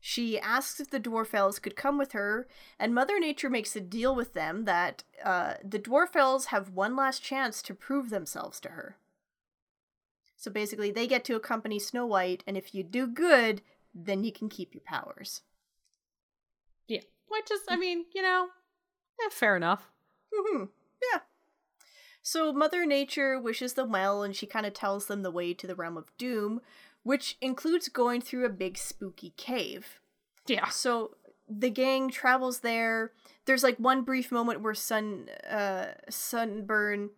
She 0.00 0.40
asks 0.40 0.80
if 0.80 0.90
the 0.90 0.98
Dwarfelles 0.98 1.62
could 1.62 1.76
come 1.76 1.96
with 1.96 2.10
her, 2.10 2.48
and 2.76 2.92
Mother 2.92 3.20
Nature 3.20 3.48
makes 3.48 3.76
a 3.76 3.80
deal 3.80 4.16
with 4.16 4.34
them 4.34 4.64
that 4.64 5.04
uh, 5.24 5.54
the 5.62 5.78
Dwarfelles 5.78 6.46
have 6.46 6.70
one 6.70 6.96
last 6.96 7.22
chance 7.22 7.62
to 7.62 7.74
prove 7.74 8.10
themselves 8.10 8.58
to 8.60 8.70
her. 8.70 8.96
So 10.36 10.50
basically, 10.50 10.90
they 10.90 11.06
get 11.06 11.24
to 11.26 11.36
accompany 11.36 11.78
Snow 11.78 12.04
White, 12.04 12.42
and 12.48 12.56
if 12.56 12.74
you 12.74 12.82
do 12.82 13.06
good, 13.06 13.62
then 13.94 14.24
you 14.24 14.32
can 14.32 14.48
keep 14.48 14.74
your 14.74 14.82
powers. 14.84 15.42
Yeah. 16.88 17.02
Which 17.28 17.52
is 17.52 17.60
I 17.68 17.76
mean, 17.76 18.06
you 18.12 18.22
know, 18.22 18.48
eh, 19.24 19.28
fair 19.30 19.56
enough. 19.56 19.88
hmm 20.34 20.64
Yeah. 21.12 21.20
So 22.22 22.52
Mother 22.52 22.86
Nature 22.86 23.38
wishes 23.40 23.74
them 23.74 23.90
well, 23.90 24.22
and 24.22 24.34
she 24.34 24.46
kind 24.46 24.64
of 24.64 24.74
tells 24.74 25.06
them 25.06 25.22
the 25.22 25.30
way 25.30 25.52
to 25.54 25.66
the 25.66 25.74
realm 25.74 25.96
of 25.96 26.16
doom, 26.16 26.60
which 27.02 27.36
includes 27.40 27.88
going 27.88 28.20
through 28.20 28.46
a 28.46 28.50
big 28.50 28.78
spooky 28.78 29.34
cave. 29.36 30.00
Yeah. 30.46 30.68
So 30.68 31.16
the 31.48 31.70
gang 31.70 32.10
travels 32.10 32.60
there. 32.60 33.12
There's 33.44 33.64
like 33.64 33.76
one 33.78 34.02
brief 34.02 34.30
moment 34.30 34.60
where 34.60 34.74
Sun 34.74 35.28
uh 35.50 35.94
Sunburn 36.08 37.10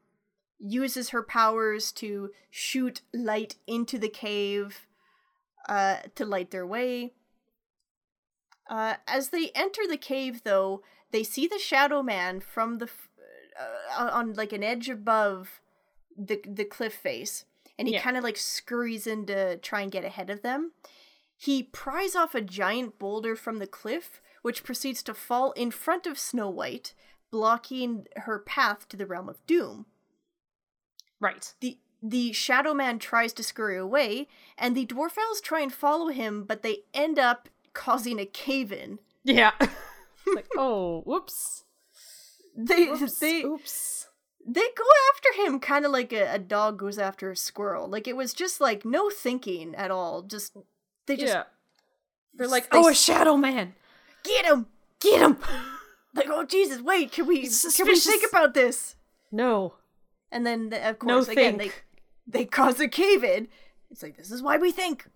uses 0.58 1.10
her 1.10 1.22
powers 1.22 1.92
to 1.92 2.30
shoot 2.50 3.02
light 3.12 3.56
into 3.66 3.98
the 3.98 4.08
cave 4.08 4.86
uh 5.68 5.96
to 6.14 6.24
light 6.24 6.50
their 6.50 6.66
way. 6.66 7.12
Uh 8.68 8.94
as 9.06 9.28
they 9.28 9.50
enter 9.54 9.82
the 9.86 9.98
cave 9.98 10.42
though, 10.44 10.82
they 11.10 11.22
see 11.22 11.46
the 11.46 11.58
shadow 11.58 12.02
man 12.02 12.40
from 12.40 12.78
the 12.78 12.86
f- 12.86 13.08
uh, 13.58 14.10
on 14.12 14.34
like 14.34 14.52
an 14.52 14.62
edge 14.62 14.88
above 14.88 15.60
the 16.16 16.40
the 16.46 16.64
cliff 16.64 16.94
face 16.94 17.44
and 17.78 17.88
he 17.88 17.94
Yeah. 17.94 18.02
kind 18.02 18.16
of 18.16 18.24
like 18.24 18.36
scurries 18.36 19.06
in 19.06 19.26
to 19.26 19.56
try 19.58 19.80
and 19.80 19.90
get 19.92 20.04
ahead 20.04 20.30
of 20.30 20.42
them. 20.42 20.72
He 21.36 21.62
pries 21.62 22.14
off 22.14 22.34
a 22.34 22.40
giant 22.40 22.98
boulder 22.98 23.34
from 23.34 23.58
the 23.58 23.66
cliff, 23.66 24.20
which 24.42 24.62
proceeds 24.62 25.02
to 25.04 25.14
fall 25.14 25.52
in 25.52 25.70
front 25.72 26.06
of 26.06 26.18
Snow 26.18 26.48
White, 26.48 26.94
blocking 27.32 28.06
her 28.18 28.38
path 28.38 28.88
to 28.88 28.96
the 28.96 29.06
realm 29.06 29.28
of 29.28 29.44
doom. 29.46 29.86
Right. 31.20 31.52
The 31.60 31.78
the 32.02 32.32
Shadow 32.32 32.74
Man 32.74 32.98
tries 32.98 33.32
to 33.32 33.42
scurry 33.42 33.78
away, 33.78 34.28
and 34.58 34.76
the 34.76 34.84
Dwarfelles 34.86 35.42
try 35.42 35.60
and 35.60 35.72
follow 35.72 36.08
him, 36.08 36.44
but 36.44 36.62
they 36.62 36.80
end 36.92 37.18
up 37.18 37.48
causing 37.72 38.18
a 38.20 38.26
cave 38.26 38.70
in. 38.70 38.98
Yeah. 39.24 39.52
like, 40.34 40.46
oh, 40.56 41.00
whoops. 41.06 41.63
They 42.56 42.88
Oops. 42.88 43.18
they 43.18 43.42
oops. 43.42 44.08
they 44.46 44.60
go 44.60 44.84
after 45.12 45.42
him 45.42 45.58
kind 45.58 45.84
of 45.84 45.90
like 45.90 46.12
a, 46.12 46.34
a 46.34 46.38
dog 46.38 46.78
goes 46.78 46.98
after 46.98 47.30
a 47.30 47.36
squirrel. 47.36 47.88
Like 47.88 48.06
it 48.06 48.16
was 48.16 48.32
just 48.32 48.60
like 48.60 48.84
no 48.84 49.10
thinking 49.10 49.74
at 49.74 49.90
all. 49.90 50.22
Just 50.22 50.56
they 51.06 51.16
just 51.16 51.32
yeah. 51.32 51.42
They're 52.36 52.48
like, 52.48 52.70
they 52.70 52.78
oh, 52.78 52.88
a 52.88 52.94
shadow 52.94 53.36
man. 53.36 53.74
get 54.24 54.44
him. 54.44 54.66
Get 55.00 55.20
him. 55.20 55.38
Like 56.16 56.28
oh 56.30 56.44
Jesus, 56.44 56.80
wait, 56.80 57.10
can 57.10 57.26
we 57.26 57.48
can 57.48 57.86
we 57.86 57.98
think 57.98 58.24
about 58.28 58.54
this? 58.54 58.94
No. 59.32 59.74
And 60.30 60.46
then 60.46 60.70
th- 60.70 60.82
of 60.82 61.02
No 61.02 61.14
course 61.14 61.26
again 61.26 61.56
they 61.58 61.72
they 62.24 62.44
cause 62.44 62.78
a 62.78 62.86
cave 62.86 63.24
in. 63.24 63.48
It's 63.90 64.00
like 64.00 64.16
this 64.16 64.30
is 64.30 64.40
why 64.40 64.56
we 64.56 64.70
think. 64.70 65.08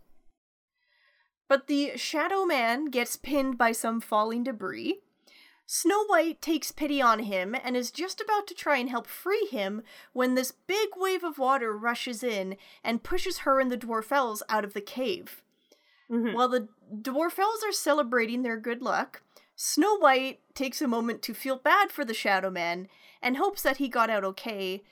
But 1.48 1.69
the 1.69 1.93
shadow 1.97 2.44
man 2.44 2.86
gets 2.86 3.16
pinned 3.16 3.56
by 3.56 3.70
some 3.70 4.01
falling 4.01 4.43
debris. 4.43 4.98
Snow 5.70 6.07
White 6.07 6.40
takes 6.40 6.73
pity 6.73 7.03
on 7.03 7.19
him 7.19 7.55
and 7.62 7.77
is 7.77 7.90
just 7.90 8.23
about 8.23 8.47
to 8.47 8.55
try 8.55 8.78
and 8.78 8.89
help 8.89 9.07
free 9.07 9.47
him 9.51 9.82
when 10.15 10.35
this 10.35 10.51
big 10.51 10.89
wave 10.97 11.23
of 11.23 11.36
water 11.39 11.77
rushes 11.77 12.23
in 12.23 12.57
and 12.82 13.03
pushes 13.03 13.40
her 13.40 13.61
and 13.61 13.70
the 13.70 13.77
Dwarfelles 13.77 14.40
out 14.49 14.65
of 14.65 14.73
the 14.73 14.81
cave. 14.81 15.43
Mhm. 16.11 16.32
While 16.32 16.49
the 16.49 16.69
Dwarfelles 16.90 17.62
are 17.69 17.73
celebrating 17.73 18.40
their 18.40 18.57
good 18.57 18.81
luck, 18.81 19.20
Snow 19.57 19.99
White 19.99 20.40
takes 20.55 20.81
a 20.81 20.89
moment 20.89 21.20
to 21.24 21.35
feel 21.35 21.57
bad 21.57 21.93
for 21.93 22.03
the 22.03 22.15
Shadow 22.15 22.49
Man 22.49 22.89
and 23.20 23.36
hopes 23.36 23.61
that 23.61 23.77
he 23.77 23.89
got 23.89 24.09
out 24.09 24.24
okay, 24.24 24.82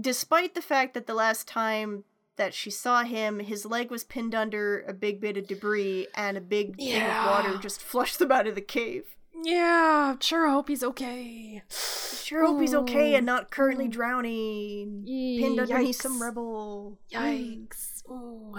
despite 0.00 0.54
the 0.54 0.62
fact 0.62 0.94
that 0.94 1.06
the 1.06 1.12
last 1.12 1.46
time 1.46 2.04
that 2.36 2.54
she 2.54 2.70
saw 2.70 3.02
him, 3.02 3.40
his 3.40 3.66
leg 3.66 3.90
was 3.90 4.04
pinned 4.04 4.34
under 4.34 4.80
a 4.88 4.94
big 4.94 5.20
bit 5.20 5.36
of 5.36 5.46
debris 5.46 6.06
and 6.14 6.38
a 6.38 6.40
big 6.40 6.76
thing 6.76 7.02
of 7.02 7.26
water 7.26 7.58
just 7.58 7.82
flushed 7.82 8.18
them 8.18 8.32
out 8.32 8.46
of 8.46 8.54
the 8.54 8.62
cave. 8.62 9.17
Yeah, 9.42 10.16
sure 10.20 10.48
hope 10.48 10.68
he's 10.68 10.82
okay. 10.82 11.62
Sure 11.68 12.46
hope 12.46 12.60
he's 12.60 12.74
okay 12.74 13.14
and 13.14 13.24
not 13.24 13.50
currently 13.50 13.88
drowning, 13.88 15.02
Yee, 15.06 15.40
pinned 15.40 15.60
underneath 15.60 16.00
some 16.02 16.20
rebel. 16.20 16.98
Yikes. 17.12 18.02
Ooh. 18.10 18.54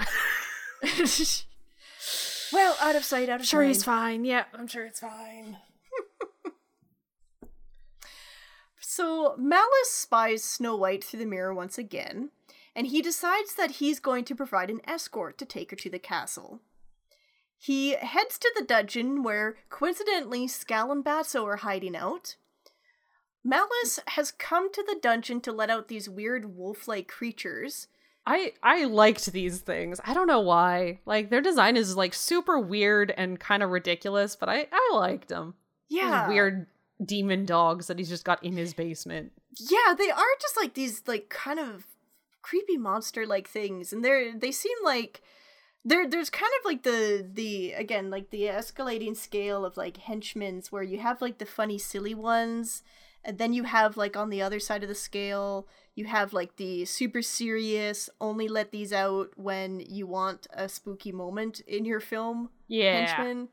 well, 2.54 2.76
out 2.82 2.96
of 2.96 3.04
sight, 3.04 3.30
out 3.30 3.42
of 3.42 3.46
sure 3.46 3.62
mind. 3.62 3.68
he's 3.70 3.84
fine. 3.84 4.26
Yeah, 4.26 4.46
I'm 4.54 4.68
sure 4.68 4.86
it's 4.86 5.00
fine. 5.02 5.58
So 8.82 9.36
Maliss 9.40 9.86
spies 9.86 10.44
Snow 10.44 10.76
White 10.76 11.04
through 11.04 11.20
the 11.20 11.26
mirror 11.26 11.54
once 11.54 11.78
again, 11.78 12.32
and 12.76 12.88
he 12.88 13.02
decides 13.02 13.54
that 13.54 13.72
he's 13.72 14.00
going 14.00 14.26
to 14.26 14.36
provide 14.36 14.70
an 14.70 14.82
escort 14.84 15.38
to 15.38 15.46
take 15.46 15.70
her 15.70 15.78
to 15.78 15.90
the 15.90 16.00
castle. 16.00 16.60
He 17.62 17.92
heads 17.96 18.38
to 18.40 18.52
the 18.56 18.64
dungeon 18.64 19.22
where, 19.22 19.58
coincidentally, 19.70 20.48
Scowl 20.48 20.94
and 20.94 21.04
Batso 21.04 21.44
are 21.44 21.58
hiding 21.58 21.94
out. 21.94 22.36
Maliss 23.46 24.00
has 24.08 24.32
come 24.32 24.72
to 24.72 24.82
the 24.82 24.98
dungeon 25.02 25.42
to 25.42 25.52
let 25.52 25.70
out 25.70 25.90
these 25.90 26.10
weird 26.10 26.56
wolf-like 26.56 27.10
creatures. 27.10 27.88
I 28.26 28.54
I 28.64 28.86
liked 28.86 29.32
these 29.32 29.60
things. 29.60 30.00
I 30.06 30.14
don't 30.14 30.28
know 30.28 30.40
why. 30.40 31.00
Like 31.06 31.30
their 31.30 31.42
design 31.42 31.76
is 31.76 31.98
like 31.98 32.14
super 32.14 32.60
weird 32.60 33.14
and 33.18 33.40
kind 33.40 33.62
of 33.62 33.72
ridiculous, 33.72 34.36
but 34.38 34.48
I 34.48 34.68
I 34.72 34.92
liked 34.94 35.28
them. 35.28 35.56
Yeah, 35.90 36.30
weird 36.30 36.68
demon 37.04 37.46
dogs 37.46 37.88
that 37.88 37.98
he's 37.98 38.10
just 38.10 38.26
got 38.26 38.44
in 38.44 38.56
his 38.56 38.74
basement. 38.74 39.32
Yeah, 39.58 39.96
they 39.98 40.10
are 40.10 40.36
just 40.40 40.56
like 40.56 40.76
these 40.76 41.02
like 41.08 41.30
kind 41.30 41.60
of 41.60 41.88
creepy 42.42 42.78
monster 42.78 43.26
like 43.28 43.48
things 43.48 43.92
and 43.92 44.04
they're 44.04 44.38
they 44.38 44.52
seem 44.52 44.78
like 44.84 45.22
there 45.86 46.08
there's 46.08 46.30
kind 46.30 46.52
of 46.60 46.66
like 46.66 46.84
the 46.84 47.26
the 47.34 47.72
again 47.74 48.10
like 48.10 48.30
the 48.32 48.44
escalating 48.44 49.16
scale 49.16 49.64
of 49.66 49.78
like 49.78 49.98
henchmen's 49.98 50.72
where 50.72 50.84
you 50.84 51.00
have 51.00 51.22
like 51.22 51.38
the 51.38 51.46
funny 51.46 51.78
silly 51.78 52.14
ones 52.14 52.84
and 53.24 53.38
then 53.38 53.54
you 53.54 53.64
have 53.64 53.96
like 53.98 54.16
on 54.18 54.30
the 54.30 54.42
other 54.42 54.60
side 54.60 54.84
of 54.84 54.90
the 54.90 54.96
scale 54.96 55.68
you 55.96 56.06
have 56.06 56.34
like 56.34 56.56
the 56.58 56.86
super 56.86 57.22
serious 57.22 58.10
only 58.20 58.48
let 58.48 58.72
these 58.72 58.92
out 58.94 59.30
when 59.38 59.80
you 59.80 60.06
want 60.06 60.48
a 60.54 60.68
spooky 60.70 61.12
moment 61.12 61.62
in 61.62 61.86
your 61.86 62.00
film 62.02 62.50
Yeah. 62.68 63.06
henchmen 63.08 63.48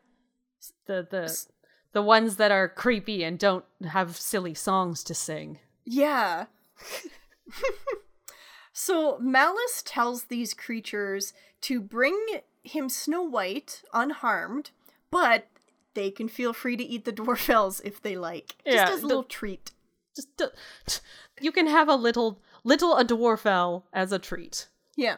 The 0.87 1.07
the 1.09 1.47
the 1.93 2.03
ones 2.03 2.37
that 2.37 2.51
are 2.51 2.69
creepy 2.69 3.23
and 3.25 3.39
don't 3.39 3.65
have 3.89 4.17
silly 4.17 4.53
songs 4.53 5.03
to 5.05 5.15
sing. 5.15 5.61
Yeah. 5.87 6.47
so 8.73 9.19
Maliss 9.19 9.83
tells 9.85 10.25
these 10.25 10.53
creatures 10.53 11.33
to 11.67 11.81
bring 11.81 12.19
him 12.63 12.89
Snow 12.89 13.23
White 13.23 13.83
unharmed, 13.93 14.71
but 15.11 15.47
they 15.95 16.11
can 16.11 16.29
feel 16.29 16.53
free 16.53 16.77
to 16.77 16.85
eat 16.85 17.05
the 17.05 17.13
Dwarfelles 17.21 17.81
if 17.85 18.03
they 18.03 18.17
like. 18.17 18.57
Yeah, 18.65 18.85
Just 18.87 18.93
as 18.93 18.99
a 18.99 19.01
the- 19.03 19.07
little 19.09 19.23
treat. 19.25 19.71
Just 20.15 20.41
uh, 20.41 20.49
you 21.41 21.53
can 21.53 21.67
have 21.67 21.89
a 21.89 21.95
little 21.97 22.41
little 22.65 22.97
a 22.97 23.05
Dwarfelle 23.05 23.83
as 23.93 24.13
a 24.13 24.19
treat. 24.19 24.69
Yeah. 24.97 25.17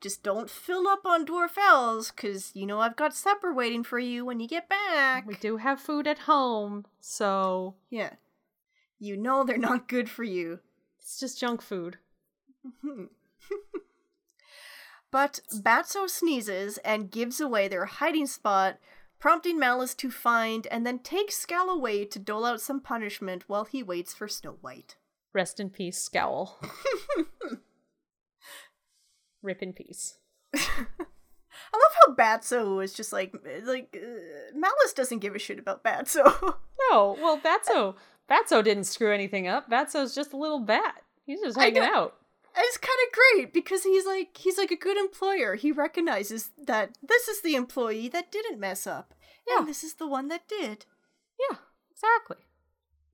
Just 0.00 0.22
don't 0.22 0.48
fill 0.48 0.88
up 0.88 1.04
on 1.04 1.26
Dwarfelles, 1.26 2.14
cause 2.16 2.52
you 2.54 2.64
know 2.66 2.80
I've 2.80 2.96
got 2.96 3.14
supper 3.14 3.52
waiting 3.52 3.84
for 3.84 3.98
you 3.98 4.24
when 4.24 4.40
you 4.40 4.48
get 4.48 4.66
back. 4.68 5.26
We 5.26 5.34
do 5.34 5.58
have 5.58 5.78
food 5.80 6.06
at 6.06 6.20
home, 6.20 6.86
so 7.00 7.74
Yeah. 7.90 8.14
You 8.98 9.16
know 9.16 9.44
they're 9.44 9.58
not 9.58 9.88
good 9.88 10.08
for 10.08 10.24
you. 10.24 10.60
it's 10.98 11.20
just 11.20 11.38
junk 11.38 11.60
food. 11.62 11.98
But 15.10 15.40
Batso 15.52 16.08
sneezes 16.08 16.78
and 16.78 17.10
gives 17.10 17.40
away 17.40 17.68
their 17.68 17.86
hiding 17.86 18.26
spot, 18.26 18.78
prompting 19.18 19.58
Maliss 19.58 19.96
to 19.96 20.10
find 20.10 20.66
and 20.68 20.86
then 20.86 21.00
take 21.00 21.32
Scowl 21.32 21.68
away 21.68 22.04
to 22.04 22.18
dole 22.18 22.44
out 22.44 22.60
some 22.60 22.80
punishment 22.80 23.44
while 23.48 23.64
he 23.64 23.82
waits 23.82 24.14
for 24.14 24.28
Snow 24.28 24.56
White. 24.60 24.96
Rest 25.32 25.60
in 25.60 25.70
peace, 25.70 25.98
scowl. 25.98 26.60
Rip 29.42 29.62
in 29.62 29.72
peace. 29.72 30.18
I 31.72 31.76
love 31.76 31.92
how 32.06 32.14
Batso 32.14 32.82
is 32.82 32.92
just 32.92 33.12
like 33.12 33.32
like 33.64 33.96
uh, 33.96 34.56
Maliss 34.56 34.94
doesn't 34.94 35.20
give 35.20 35.36
a 35.36 35.38
shit 35.38 35.58
about 35.58 35.84
Batso. 35.84 36.54
No, 36.90 37.16
well, 37.20 37.38
Batso, 37.38 37.94
Batso 38.28 38.64
didn't 38.64 38.84
screw 38.84 39.12
anything 39.12 39.46
up. 39.46 39.70
Batso's 39.70 40.14
just 40.14 40.32
a 40.32 40.36
little 40.36 40.60
bat. 40.60 41.02
He's 41.26 41.40
just 41.40 41.58
hanging 41.58 41.82
out. 41.82 42.14
It's 42.56 42.76
kind 42.76 42.98
of 43.06 43.18
great 43.42 43.52
because 43.52 43.84
he's 43.84 44.06
like 44.06 44.36
he's 44.36 44.58
like 44.58 44.70
a 44.70 44.76
good 44.76 44.96
employer. 44.96 45.54
He 45.54 45.72
recognizes 45.72 46.50
that 46.66 46.96
this 47.02 47.28
is 47.28 47.42
the 47.42 47.54
employee 47.54 48.08
that 48.08 48.32
didn't 48.32 48.60
mess 48.60 48.86
up, 48.86 49.14
Yeah. 49.48 49.58
and 49.60 49.68
this 49.68 49.82
is 49.84 49.94
the 49.94 50.06
one 50.08 50.28
that 50.28 50.48
did. 50.48 50.86
Yeah, 51.50 51.58
exactly. 51.90 52.44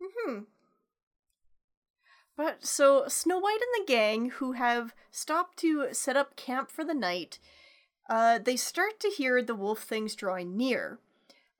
Hmm. 0.02 0.40
But 2.36 2.66
so 2.66 3.08
Snow 3.08 3.38
White 3.38 3.60
and 3.60 3.82
the 3.86 3.90
gang, 3.92 4.30
who 4.30 4.52
have 4.52 4.94
stopped 5.10 5.56
to 5.60 5.88
set 5.92 6.16
up 6.16 6.36
camp 6.36 6.70
for 6.70 6.84
the 6.84 6.94
night, 6.94 7.38
uh, 8.10 8.38
they 8.38 8.56
start 8.56 9.00
to 9.00 9.08
hear 9.08 9.42
the 9.42 9.54
wolf 9.54 9.82
things 9.82 10.14
drawing 10.14 10.56
near. 10.56 10.98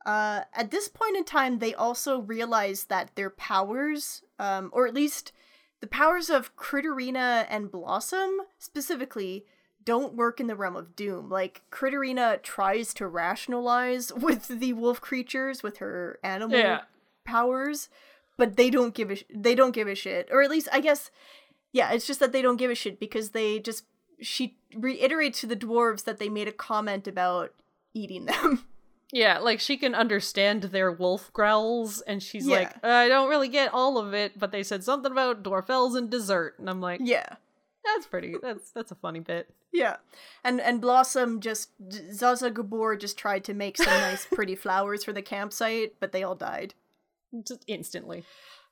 Uh, 0.05 0.43
at 0.53 0.71
this 0.71 0.89
point 0.89 1.17
in 1.17 1.25
time, 1.25 1.59
they 1.59 1.75
also 1.75 2.21
realize 2.21 2.85
that 2.85 3.11
their 3.17 3.31
powers, 3.31 4.23
um, 4.39 4.71
or 4.73 4.87
at 4.87 4.95
least 4.95 5.33
the 5.81 5.87
powers 5.87 6.31
of 6.31 6.57
Critterina 6.57 7.47
and 7.49 7.71
Blossom 7.71 8.41
specifically, 8.59 9.45
don't 9.85 10.15
work 10.15 10.41
in 10.41 10.47
the 10.49 10.57
realm 10.57 10.75
of 10.77 10.97
doom. 10.97 11.29
Like 11.29 11.63
Critterina 11.71 12.43
tries 12.43 12.93
to 12.95 13.07
rationalize 13.07 14.13
with 14.17 14.49
the 14.49 14.73
wolf 14.73 15.01
creatures 15.01 15.63
with 15.63 15.79
her 15.79 16.19
animal 16.25 16.59
Yeah. 16.59 16.81
powers, 17.25 17.89
but 18.37 18.57
they 18.57 18.71
don't 18.71 18.95
give 18.95 19.11
a 19.11 19.17
sh- 19.17 19.25
they 19.33 19.55
don't 19.55 19.75
give 19.75 19.89
a 19.89 19.95
shit. 19.95 20.29
Or 20.33 20.43
at 20.43 20.51
least 20.51 20.69
I 20.73 20.81
guess 20.81 21.11
yeah, 21.73 21.93
it's 21.93 22.07
just 22.07 22.21
that 22.21 22.33
they 22.33 22.43
don't 22.43 22.57
give 22.57 22.71
a 22.71 22.75
shit 22.75 22.99
because 22.99 23.31
they 23.31 23.59
just 23.59 23.85
she 24.21 24.57
reiterates 24.75 25.41
to 25.43 25.47
the 25.47 25.57
dwarves 25.57 26.05
that 26.05 26.19
they 26.19 26.29
made 26.31 26.49
a 26.49 26.53
comment 26.53 27.07
about 27.07 27.53
eating 27.95 28.25
them. 28.27 28.65
Yeah, 29.13 29.39
like 29.39 29.61
she 29.61 29.77
can 29.77 29.95
understand 29.95 30.65
their 30.65 30.91
wolf 30.91 31.33
growls, 31.33 32.01
and 32.03 32.23
she's 32.23 32.47
Yeah. 32.47 32.57
like, 32.59 32.85
I 32.85 33.09
don't 33.09 33.29
really 33.31 33.49
get 33.49 33.73
all 33.73 33.99
of 33.99 34.13
it, 34.15 34.39
but 34.39 34.51
they 34.53 34.63
said 34.63 34.83
something 34.83 35.13
about 35.13 35.43
Dwarfelles 35.43 35.97
and 35.97 36.11
dessert, 36.11 36.59
and 36.59 36.69
I'm 36.69 36.81
like, 36.81 37.01
yeah. 37.03 37.37
that's 37.85 38.07
pretty. 38.07 38.35
That's 38.43 38.71
that's 38.73 38.91
a 38.91 38.97
funny 38.97 39.21
bit. 39.21 39.49
Yeah. 39.73 39.97
And 40.43 40.61
and 40.61 40.81
Blossom 40.81 41.41
just 41.41 41.71
Zsa 41.89 42.35
Zsa 42.41 42.53
Gabor 42.55 42.97
just 42.97 43.17
tried 43.17 43.45
to 43.45 43.55
make 43.55 43.77
some 43.77 43.87
nice 43.87 44.27
pretty 44.33 44.57
flowers 44.57 45.05
for 45.05 45.13
the 45.13 45.23
campsite, 45.23 45.95
but 46.01 46.11
they 46.13 46.23
all 46.25 46.35
died. 46.35 46.75
Just 47.47 47.63
instantly. 47.69 48.25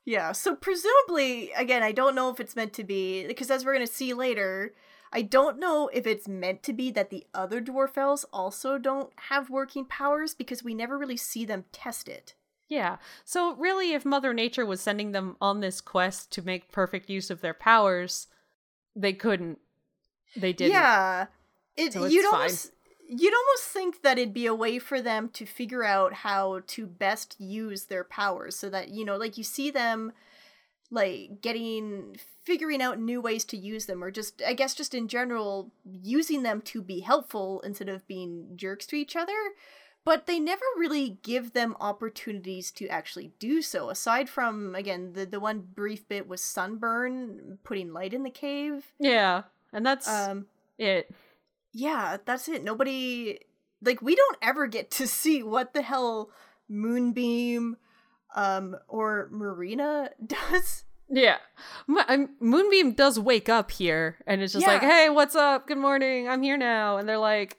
Yeah, 0.06 0.32
so 0.32 0.54
presumably, 0.54 1.50
again, 1.56 1.82
I 1.82 1.92
don't 1.92 2.14
know 2.14 2.28
if 2.28 2.38
it's 2.38 2.54
meant 2.56 2.72
to 2.74 2.84
be, 2.84 3.26
because 3.26 3.50
as 3.50 3.64
we're 3.64 3.72
going 3.74 3.86
to 3.86 3.92
see 3.92 4.12
later, 4.12 4.74
I 5.14 5.22
don't 5.22 5.60
know 5.60 5.88
if 5.92 6.06
it's 6.06 6.26
meant 6.26 6.62
to 6.64 6.72
be 6.72 6.90
that 6.90 7.10
the 7.10 7.24
other 7.32 7.62
Dwarfelles 7.62 8.24
also 8.32 8.76
don't 8.78 9.12
have 9.28 9.48
working 9.48 9.84
powers, 9.84 10.34
because 10.34 10.64
we 10.64 10.74
never 10.74 10.98
really 10.98 11.16
see 11.16 11.44
them 11.44 11.64
test 11.72 12.08
it. 12.08 12.34
Yeah. 12.68 12.96
So 13.24 13.54
really, 13.54 13.92
if 13.92 14.04
Mother 14.04 14.34
Nature 14.34 14.66
was 14.66 14.80
sending 14.80 15.12
them 15.12 15.36
on 15.40 15.60
this 15.60 15.80
quest 15.80 16.32
to 16.32 16.42
make 16.42 16.72
perfect 16.72 17.08
use 17.08 17.30
of 17.30 17.40
their 17.40 17.54
powers, 17.54 18.26
they 18.96 19.12
couldn't. 19.12 19.58
They 20.36 20.52
didn't. 20.52 20.72
Yeah. 20.72 21.26
It, 21.76 21.92
So 21.92 22.04
it's 22.04 22.14
you'd 22.14 22.24
fine. 22.24 22.34
almost 22.34 22.72
you'd 23.08 23.34
almost 23.34 23.64
think 23.64 24.02
that 24.02 24.18
it'd 24.18 24.32
be 24.34 24.46
a 24.46 24.54
way 24.54 24.78
for 24.78 25.00
them 25.02 25.28
to 25.28 25.44
figure 25.44 25.84
out 25.84 26.12
how 26.14 26.62
to 26.66 26.86
best 26.86 27.36
use 27.38 27.84
their 27.84 28.02
powers 28.02 28.56
so 28.56 28.70
that 28.70 28.88
you 28.88 29.04
know 29.04 29.16
like 29.16 29.36
you 29.36 29.44
see 29.44 29.70
them 29.70 30.12
like 30.94 31.40
getting 31.42 32.16
figuring 32.44 32.80
out 32.80 32.98
new 32.98 33.20
ways 33.20 33.44
to 33.44 33.56
use 33.56 33.86
them 33.86 34.02
or 34.04 34.10
just 34.10 34.40
i 34.46 34.52
guess 34.52 34.74
just 34.74 34.94
in 34.94 35.08
general 35.08 35.70
using 35.84 36.42
them 36.42 36.60
to 36.60 36.80
be 36.82 37.00
helpful 37.00 37.60
instead 37.62 37.88
of 37.88 38.06
being 38.06 38.52
jerks 38.54 38.86
to 38.86 38.96
each 38.96 39.16
other 39.16 39.32
but 40.04 40.26
they 40.26 40.38
never 40.38 40.64
really 40.76 41.18
give 41.22 41.54
them 41.54 41.74
opportunities 41.80 42.70
to 42.70 42.86
actually 42.88 43.32
do 43.38 43.62
so 43.62 43.88
aside 43.88 44.28
from 44.28 44.74
again 44.74 45.12
the, 45.14 45.24
the 45.26 45.40
one 45.40 45.60
brief 45.74 46.06
bit 46.08 46.28
was 46.28 46.42
sunburn 46.42 47.58
putting 47.64 47.92
light 47.92 48.12
in 48.14 48.22
the 48.22 48.30
cave 48.30 48.92
Yeah. 48.98 49.42
And 49.72 49.84
that's 49.84 50.06
um 50.08 50.46
it. 50.78 51.10
yeah, 51.72 52.18
that's 52.24 52.46
it. 52.48 52.62
Nobody 52.62 53.40
like 53.82 54.00
we 54.02 54.14
don't 54.14 54.36
ever 54.42 54.66
get 54.68 54.90
to 54.92 55.06
see 55.20 55.42
what 55.42 55.72
the 55.74 55.82
hell 55.82 56.30
Moonbeam, 56.68 57.76
um 58.34 58.76
or 58.88 59.28
Marina 59.30 60.10
does. 60.26 60.84
Yeah. 61.08 61.36
I'm- 62.08 62.30
Moonbeam 62.40 62.92
does 62.92 63.18
wake 63.20 63.48
up 63.48 63.70
here 63.70 64.18
and 64.26 64.42
it's 64.42 64.52
just 64.52 64.66
like, 64.66 64.80
"Hey, 64.82 65.08
what's 65.10 65.34
up? 65.36 65.66
Good 65.66 65.78
morning. 65.78 66.28
I'm 66.28 66.42
here 66.42 66.56
now." 66.56 66.96
And 66.96 67.08
they're 67.08 67.18
like, 67.18 67.58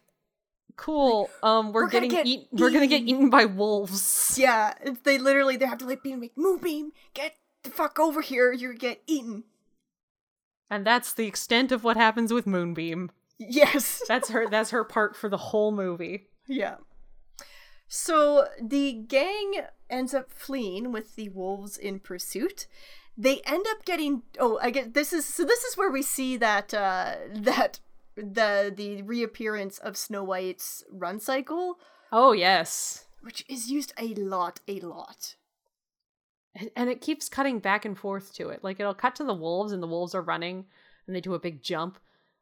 "Cool. 0.75 1.29
Um 1.43 1.71
we're, 1.71 1.83
"We're 1.83 1.89
gonna 1.89 2.07
getting 2.07 2.09
get 2.17 2.25
eat- 2.27 2.47
we're 2.51 2.69
going 2.71 2.81
to 2.81 2.87
get 2.87 3.03
eaten." 3.03 3.29
by 3.29 3.45
wolves." 3.45 4.35
Yeah, 4.37 4.73
they 5.03 5.17
literally 5.17 5.57
they 5.57 5.65
have 5.67 5.77
to 5.79 5.85
like 5.85 6.03
beam 6.03 6.19
like 6.21 6.33
Moonbeam, 6.35 6.91
get 7.13 7.35
the 7.63 7.69
fuck 7.69 7.99
over 7.99 8.21
here, 8.21 8.51
you 8.51 8.73
get 8.75 9.01
eaten. 9.07 9.43
And 10.69 10.85
that's 10.85 11.13
the 11.13 11.27
extent 11.27 11.71
of 11.71 11.83
what 11.83 11.95
happens 11.97 12.33
with 12.33 12.47
Moonbeam. 12.47 13.11
Yes. 13.37 14.01
That's 14.07 14.29
her 14.29 14.47
that's 14.49 14.69
her 14.71 14.83
part 14.83 15.15
for 15.15 15.29
the 15.29 15.37
whole 15.37 15.71
movie. 15.71 16.27
Yeah. 16.47 16.77
So 17.87 18.47
the 18.61 18.93
gang 18.93 19.65
ends 19.89 20.13
up 20.13 20.31
fleeing 20.31 20.91
with 20.91 21.15
the 21.15 21.29
wolves 21.29 21.77
in 21.77 21.99
pursuit. 21.99 22.67
They 23.17 23.41
end 23.45 23.65
up 23.69 23.85
getting 23.85 24.23
oh 24.39 24.59
I 24.61 24.71
get 24.71 24.93
this 24.93 25.13
is 25.13 25.25
so 25.25 25.45
this 25.45 25.63
is 25.63 25.77
where 25.77 25.91
we 25.91 26.01
see 26.01 26.35
that 26.37 26.73
uh 26.73 27.15
that 27.33 27.79
the 28.17 28.73
the 28.75 29.01
reappearance 29.03 29.77
of 29.79 29.97
Snow 29.97 30.23
White's 30.23 30.83
run 30.91 31.19
cycle, 31.19 31.77
Oh, 32.11 32.31
yes. 32.31 33.05
which 33.21 33.43
is 33.49 33.69
used 33.69 33.93
a 33.99 34.13
lot, 34.15 34.59
a 34.67 34.79
lot. 34.79 35.35
And, 36.57 36.69
and 36.77 36.89
it 36.89 37.01
keeps 37.01 37.27
cutting 37.27 37.59
back 37.59 37.83
and 37.83 37.97
forth 37.97 38.33
to 38.35 38.49
it. 38.49 38.63
Like 38.63 38.79
it'll 38.79 38.93
cut 38.93 39.15
to 39.17 39.23
the 39.25 39.33
wolves 39.33 39.73
and 39.73 39.83
the 39.83 39.87
wolves 39.87 40.15
are 40.15 40.21
running 40.21 40.65
and 41.07 41.15
they 41.15 41.21
do 41.21 41.33
a 41.33 41.39
big 41.39 41.61
jump. 41.61 41.97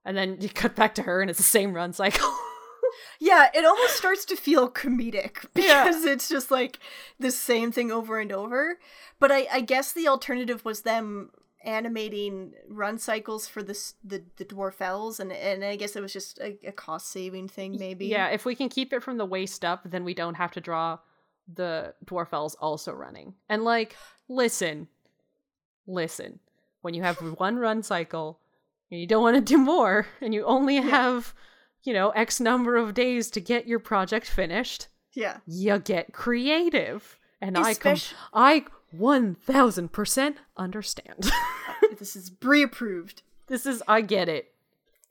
And 0.06 0.16
then 0.16 0.38
you 0.42 0.50
cut 0.50 0.76
back 0.76 0.94
to 0.96 1.04
her 1.04 1.22
and 1.22 1.30
it's 1.30 1.40
the 1.40 1.44
same 1.44 1.74
run 1.74 1.94
cycle. 1.94 2.32
Yeah, 3.20 3.50
it 3.54 3.66
almost 3.66 3.96
starts 3.96 4.26
to 4.26 4.36
feel 4.36 4.70
comedic 4.70 5.46
Yeah. 5.56 5.84
because 5.86 6.04
it's 6.06 6.30
just 6.30 6.52
like 6.52 6.80
the 7.20 7.32
same 7.32 7.72
thing 7.72 7.92
over 7.92 8.20
and 8.20 8.32
over. 8.32 8.80
But 9.20 9.32
I, 9.32 9.48
I 9.52 9.62
guess 9.62 9.92
the 9.94 10.08
alternative 10.08 10.64
was 10.66 10.82
them 10.82 11.32
animating 11.66 12.54
run 12.68 12.98
cycles 12.98 13.48
for 13.48 13.64
this 13.64 13.94
the 14.04 14.24
the 14.38 14.46
Dwarfelles, 14.46 15.20
and 15.20 15.32
and 15.32 15.64
I 15.64 15.76
guess 15.78 15.96
it 15.96 16.02
was 16.02 16.12
just 16.14 16.38
a, 16.40 16.58
a 16.68 16.72
cost 16.72 17.10
saving 17.12 17.48
thing, 17.48 17.78
maybe. 17.80 18.08
Yeah, 18.08 18.28
if 18.30 18.46
we 18.46 18.56
can 18.56 18.70
keep 18.70 18.92
it 18.94 19.02
from 19.04 19.18
the 19.18 19.26
waist 19.26 19.64
up, 19.64 19.82
then 19.86 20.04
we 20.04 20.14
don't 20.14 20.36
have 20.36 20.52
to 20.52 20.62
draw 20.62 21.00
the 21.54 21.94
Dwarfelles 22.06 22.56
also 22.60 22.92
running. 22.94 23.34
And 23.50 23.64
like, 23.64 23.96
listen, 24.30 24.88
listen. 25.88 26.40
When 26.82 26.94
you 26.94 27.02
have 27.04 27.18
one 27.40 27.58
run 27.58 27.82
cycle 27.84 28.40
and 28.92 29.00
you 29.00 29.08
don't 29.08 29.24
want 29.24 29.36
to 29.36 29.42
do 29.42 29.58
more, 29.58 30.06
and 30.22 30.34
you 30.34 30.46
only 30.46 30.76
have, 30.78 31.34
you 31.84 31.94
know, 31.94 32.10
X 32.12 32.40
number 32.40 32.78
of 32.78 32.94
days 32.94 33.30
to 33.32 33.40
get 33.42 33.68
your 33.68 33.80
project 33.80 34.28
finished, 34.28 34.88
yeah. 35.14 35.38
you 35.46 35.80
get 35.80 36.14
creative. 36.14 37.20
And 37.42 37.58
I 37.58 37.74
com- 37.74 37.98
I 38.34 38.66
one 38.92 39.36
thousand 39.36 39.92
percent 39.92 40.38
understand. 40.58 41.30
Uh, 41.84 41.96
this 42.00 42.16
is 42.16 42.30
Brie 42.30 42.62
approved. 42.64 43.24
this 43.48 43.66
is 43.66 43.84
I 43.88 44.02
get 44.02 44.30
it. 44.30 44.54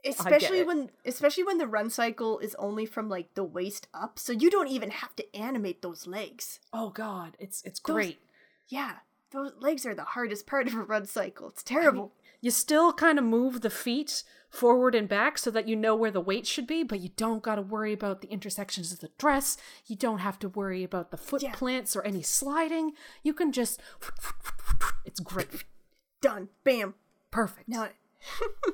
Especially 0.06 0.60
it. 0.60 0.66
when 0.66 0.90
especially 1.04 1.44
when 1.44 1.58
the 1.58 1.66
run 1.66 1.90
cycle 1.90 2.38
is 2.38 2.54
only 2.58 2.86
from 2.86 3.08
like 3.10 3.34
the 3.34 3.44
waist 3.44 3.88
up, 3.92 4.18
so 4.18 4.32
you 4.32 4.48
don't 4.50 4.68
even 4.68 4.90
have 4.90 5.14
to 5.16 5.36
animate 5.36 5.82
those 5.82 6.06
legs. 6.06 6.60
Oh 6.72 6.88
God, 6.90 7.36
it's 7.38 7.62
it's 7.64 7.78
Those- 7.80 7.94
great. 7.94 8.18
Yeah. 8.68 8.92
Those 9.32 9.52
legs 9.60 9.84
are 9.86 9.94
the 9.94 10.04
hardest 10.04 10.46
part 10.46 10.66
of 10.66 10.74
a 10.74 10.82
run 10.82 11.06
cycle. 11.06 11.48
It's 11.48 11.62
terrible. 11.62 12.12
You 12.42 12.50
still 12.50 12.92
kind 12.92 13.18
of 13.18 13.24
move 13.24 13.62
the 13.62 13.70
feet 13.70 14.22
forward 14.50 14.94
and 14.94 15.08
back 15.08 15.38
so 15.38 15.50
that 15.50 15.66
you 15.66 15.74
know 15.74 15.96
where 15.96 16.10
the 16.10 16.20
weight 16.20 16.46
should 16.46 16.66
be, 16.66 16.82
but 16.82 17.00
you 17.00 17.08
don't 17.16 17.42
got 17.42 17.54
to 17.54 17.62
worry 17.62 17.94
about 17.94 18.20
the 18.20 18.28
intersections 18.28 18.92
of 18.92 19.00
the 19.00 19.08
dress. 19.16 19.56
You 19.86 19.96
don't 19.96 20.18
have 20.18 20.38
to 20.40 20.48
worry 20.50 20.84
about 20.84 21.10
the 21.10 21.16
foot 21.16 21.42
Yeah. 21.42 21.54
plants 21.54 21.96
or 21.96 22.02
any 22.02 22.20
sliding. 22.20 22.92
You 23.22 23.32
can 23.32 23.50
just. 23.52 23.80
It's 25.06 25.20
great. 25.20 25.64
Done. 26.20 26.48
Bam. 26.62 26.94
Perfect. 27.32 27.68
Now, 27.68 27.88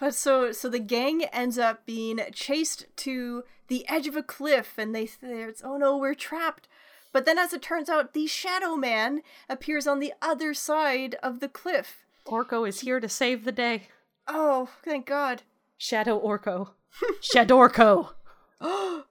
but 0.00 0.14
so 0.14 0.50
so 0.52 0.68
the 0.68 0.80
gang 0.80 1.24
ends 1.26 1.58
up 1.58 1.86
being 1.86 2.18
chased 2.32 2.86
to 2.98 3.44
the 3.68 3.88
edge 3.88 4.06
of 4.08 4.16
a 4.16 4.22
cliff, 4.22 4.74
and 4.78 4.94
they 4.94 5.08
there's 5.20 5.62
oh 5.64 5.76
no, 5.76 5.96
we're 5.96 6.14
trapped. 6.14 6.66
But 7.12 7.26
then, 7.26 7.38
as 7.38 7.52
it 7.52 7.60
turns 7.62 7.88
out, 7.88 8.14
the 8.14 8.26
Shadow 8.26 8.74
Man 8.76 9.22
appears 9.48 9.86
on 9.86 9.98
the 10.00 10.12
other 10.22 10.54
side 10.54 11.16
of 11.22 11.40
the 11.40 11.48
cliff. 11.48 12.04
Orko 12.26 12.66
is 12.66 12.80
here 12.80 13.00
to 13.00 13.08
save 13.08 13.44
the 13.44 13.52
day. 13.52 13.88
Oh, 14.26 14.68
thank 14.84 15.06
God! 15.06 15.42
Shadow 15.76 16.18
Orko. 16.20 16.70
Shadorko. 17.22 18.10
oh, 18.60 19.04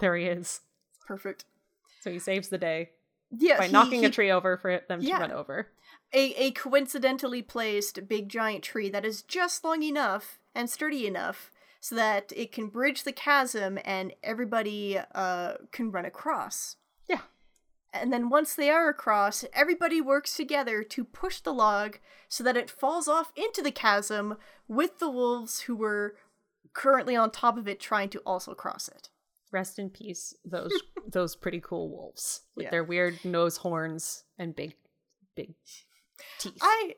There 0.00 0.16
he 0.16 0.24
is. 0.26 0.60
perfect. 1.06 1.44
So 2.00 2.10
he 2.10 2.18
saves 2.18 2.48
the 2.48 2.58
day 2.58 2.90
Yeah, 3.30 3.58
by 3.58 3.66
he- 3.66 3.72
knocking 3.72 4.04
a 4.04 4.10
tree 4.10 4.30
over 4.30 4.56
for 4.56 4.80
them 4.88 5.02
to 5.02 5.12
run 5.12 5.30
over. 5.32 5.68
a, 6.12 6.34
a 6.34 6.50
coincidentally 6.52 7.42
placed 7.42 8.08
big 8.08 8.28
giant 8.28 8.64
tree 8.64 8.88
that 8.90 9.04
is 9.04 9.22
just 9.22 9.62
long 9.64 9.82
enough 9.82 10.40
and 10.54 10.68
sturdy 10.68 11.06
enough 11.06 11.50
so 11.80 11.94
that 11.94 12.32
it 12.34 12.50
can 12.52 12.66
bridge 12.68 13.04
the 13.04 13.12
chasm 13.12 13.78
and 13.84 14.12
everybody 14.22 14.98
uh, 15.14 15.54
can 15.70 15.90
run 15.92 16.04
across. 16.04 16.76
And 17.92 18.12
then 18.12 18.28
once 18.30 18.54
they 18.54 18.70
are 18.70 18.88
across, 18.88 19.44
everybody 19.52 20.00
works 20.00 20.34
together 20.34 20.82
to 20.82 21.04
push 21.04 21.40
the 21.40 21.52
log 21.52 21.98
so 22.28 22.42
that 22.44 22.56
it 22.56 22.70
falls 22.70 23.06
off 23.06 23.32
into 23.36 23.60
the 23.62 23.70
chasm 23.70 24.36
with 24.66 24.98
the 24.98 25.10
wolves 25.10 25.60
who 25.62 25.76
were 25.76 26.16
currently 26.72 27.14
on 27.14 27.30
top 27.30 27.58
of 27.58 27.68
it 27.68 27.78
trying 27.80 28.08
to 28.10 28.20
also 28.20 28.54
cross 28.54 28.88
it. 28.88 29.10
Rest 29.50 29.78
in 29.78 29.90
peace, 29.90 30.34
those 30.44 30.72
those 31.06 31.36
pretty 31.36 31.60
cool 31.60 31.90
wolves 31.90 32.40
with 32.56 32.64
Yeah. 32.64 32.70
their 32.70 32.84
weird 32.84 33.22
nose 33.24 33.58
horns 33.58 34.24
and 34.38 34.56
big, 34.56 34.74
big 35.34 35.52
teeth. 36.38 36.56
I 36.62 36.94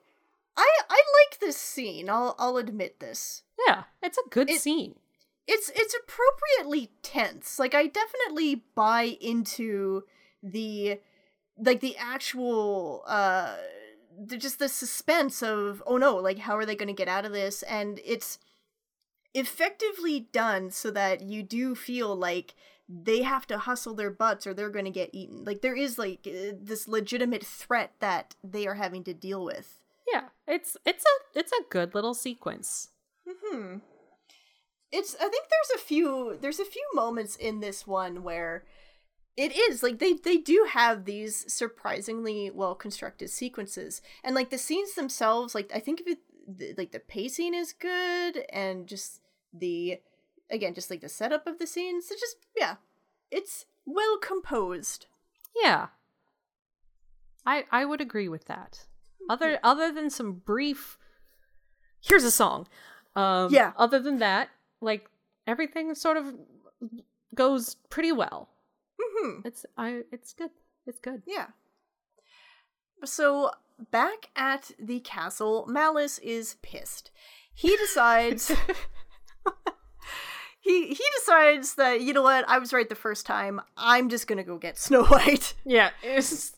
I 0.56 0.70
I 0.88 1.02
like 1.30 1.40
this 1.40 1.56
scene. 1.56 2.08
I'll 2.08 2.36
I'll 2.38 2.56
admit 2.58 3.00
this. 3.00 3.42
yeah, 3.66 3.84
it's 4.00 4.18
a 4.18 4.28
good 4.30 4.48
It- 4.48 4.60
scene. 4.60 4.94
it's 5.48 5.68
it's 5.74 5.94
appropriately 5.94 6.90
tense 7.02 7.58
like 7.58 7.74
i 7.74 7.86
definitely 7.88 8.62
buy 8.76 9.16
into 9.20 10.04
the 10.44 11.00
like 11.58 11.80
the 11.80 11.96
actual 11.96 13.02
uh 13.06 13.56
the, 14.16 14.36
just 14.36 14.60
the 14.60 14.68
suspense 14.68 15.42
of 15.42 15.82
oh 15.86 15.96
no 15.96 16.14
like 16.16 16.38
how 16.38 16.56
are 16.56 16.66
they 16.66 16.76
going 16.76 16.88
to 16.88 16.92
get 16.92 17.08
out 17.08 17.24
of 17.24 17.32
this 17.32 17.62
and 17.64 18.00
it's 18.04 18.38
effectively 19.34 20.28
done 20.32 20.70
so 20.70 20.90
that 20.90 21.22
you 21.22 21.42
do 21.42 21.74
feel 21.74 22.14
like 22.14 22.54
they 22.88 23.22
have 23.22 23.46
to 23.46 23.58
hustle 23.58 23.94
their 23.94 24.10
butts 24.10 24.46
or 24.46 24.54
they're 24.54 24.70
going 24.70 24.84
to 24.84 24.90
get 24.90 25.10
eaten 25.12 25.42
like 25.44 25.62
there 25.62 25.74
is 25.74 25.98
like 25.98 26.28
uh, 26.28 26.52
this 26.60 26.86
legitimate 26.86 27.44
threat 27.44 27.92
that 27.98 28.36
they 28.44 28.66
are 28.66 28.74
having 28.74 29.02
to 29.02 29.14
deal 29.14 29.44
with 29.44 29.80
Yeah, 30.12 30.28
it's 30.46 30.76
it's 30.84 31.04
a 31.04 31.38
it's 31.38 31.52
a 31.52 31.64
good 31.70 31.94
little 31.94 32.14
sequence. 32.14 32.90
Hmm. 33.28 33.78
It's 34.92 35.14
I 35.16 35.28
think 35.28 35.46
there's 35.48 35.80
a 35.80 35.84
few 35.84 36.38
there's 36.40 36.60
a 36.60 36.64
few 36.64 36.86
moments 36.94 37.36
in 37.36 37.60
this 37.60 37.86
one 37.86 38.22
where 38.22 38.64
it 39.36 39.56
is 39.56 39.82
like 39.82 39.98
they 39.98 40.12
they 40.14 40.36
do 40.36 40.66
have 40.70 41.04
these 41.04 41.52
surprisingly 41.52 42.50
well 42.50 42.74
constructed 42.74 43.28
sequences 43.30 44.00
and 44.22 44.34
like 44.34 44.50
the 44.50 44.58
scenes 44.58 44.94
themselves 44.94 45.54
like 45.54 45.70
I 45.74 45.80
think 45.80 46.00
of 46.00 46.06
it 46.06 46.78
like 46.78 46.92
the 46.92 47.00
pacing 47.00 47.54
is 47.54 47.72
good 47.72 48.44
and 48.52 48.86
just 48.86 49.20
the 49.52 50.00
again 50.50 50.74
just 50.74 50.90
like 50.90 51.00
the 51.00 51.08
setup 51.08 51.46
of 51.46 51.58
the 51.58 51.66
scenes 51.66 52.10
it's 52.10 52.20
just 52.20 52.36
yeah 52.56 52.76
it's 53.30 53.66
well 53.86 54.18
composed 54.18 55.06
Yeah, 55.62 55.88
I 57.46 57.64
I 57.70 57.84
would 57.84 58.00
agree 58.00 58.28
with 58.28 58.44
that. 58.46 58.86
Other 59.28 59.58
other 59.62 59.92
than 59.92 60.10
some 60.10 60.32
brief, 60.34 60.98
here's 62.00 62.24
a 62.24 62.30
song. 62.30 62.66
Um, 63.16 63.52
Yeah. 63.52 63.72
Other 63.76 63.98
than 64.00 64.18
that, 64.18 64.48
like 64.80 65.08
everything 65.46 65.94
sort 65.94 66.16
of 66.16 66.34
goes 67.34 67.76
pretty 67.90 68.12
well. 68.12 68.48
Hmm 69.00 69.40
It's 69.44 69.66
I 69.76 70.02
it's 70.12 70.32
good. 70.32 70.50
It's 70.86 71.00
good. 71.00 71.22
Yeah. 71.26 71.46
So 73.04 73.50
back 73.90 74.30
at 74.36 74.70
the 74.78 75.00
castle, 75.00 75.66
Maliss 75.68 76.20
is 76.22 76.56
pissed. 76.62 77.10
He 77.52 77.76
decides 77.76 78.48
he 80.60 80.88
he 80.88 81.04
decides 81.18 81.74
that 81.76 82.00
you 82.00 82.12
know 82.12 82.22
what, 82.22 82.48
I 82.48 82.58
was 82.58 82.72
right 82.72 82.88
the 82.88 82.94
first 82.94 83.26
time. 83.26 83.60
I'm 83.76 84.08
just 84.08 84.26
going 84.26 84.38
to 84.38 84.44
go 84.44 84.58
get 84.58 84.78
Snow 84.86 85.04
White. 85.04 85.54
Yeah, 85.64 85.90
it's 86.02 86.52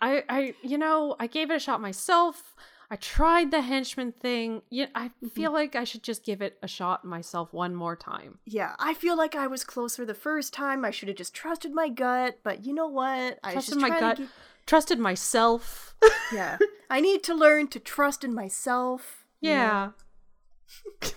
I 0.00 0.22
I 0.28 0.54
you 0.62 0.78
know, 0.78 1.16
I 1.18 1.26
gave 1.26 1.50
it 1.50 1.56
a 1.56 1.60
shot 1.60 1.80
myself. 1.80 2.54
I 2.90 2.96
tried 2.96 3.50
the 3.50 3.62
henchman 3.62 4.12
thing. 4.12 4.62
Yeah, 4.70 4.86
I 4.94 5.08
mm-hmm. 5.08 5.28
feel 5.28 5.52
like 5.52 5.74
I 5.74 5.84
should 5.84 6.02
just 6.02 6.24
give 6.24 6.40
it 6.40 6.58
a 6.62 6.68
shot 6.68 7.04
myself 7.04 7.52
one 7.52 7.74
more 7.74 7.96
time. 7.96 8.38
Yeah, 8.44 8.74
I 8.78 8.94
feel 8.94 9.16
like 9.16 9.34
I 9.34 9.46
was 9.48 9.64
closer 9.64 10.04
the 10.04 10.14
first 10.14 10.52
time. 10.52 10.84
I 10.84 10.90
should 10.90 11.08
have 11.08 11.16
just 11.16 11.34
trusted 11.34 11.72
my 11.72 11.88
gut, 11.88 12.38
but 12.42 12.64
you 12.64 12.72
know 12.72 12.86
what? 12.86 13.38
I 13.42 13.52
Trusted 13.52 13.74
just 13.74 13.80
my 13.80 13.98
gut, 13.98 14.18
gi- 14.18 14.28
trusted 14.66 14.98
myself. 14.98 15.96
yeah. 16.32 16.58
I 16.88 17.00
need 17.00 17.24
to 17.24 17.34
learn 17.34 17.68
to 17.68 17.80
trust 17.80 18.22
in 18.22 18.32
myself. 18.32 19.24
know? 19.42 19.50
yeah. 19.50 19.90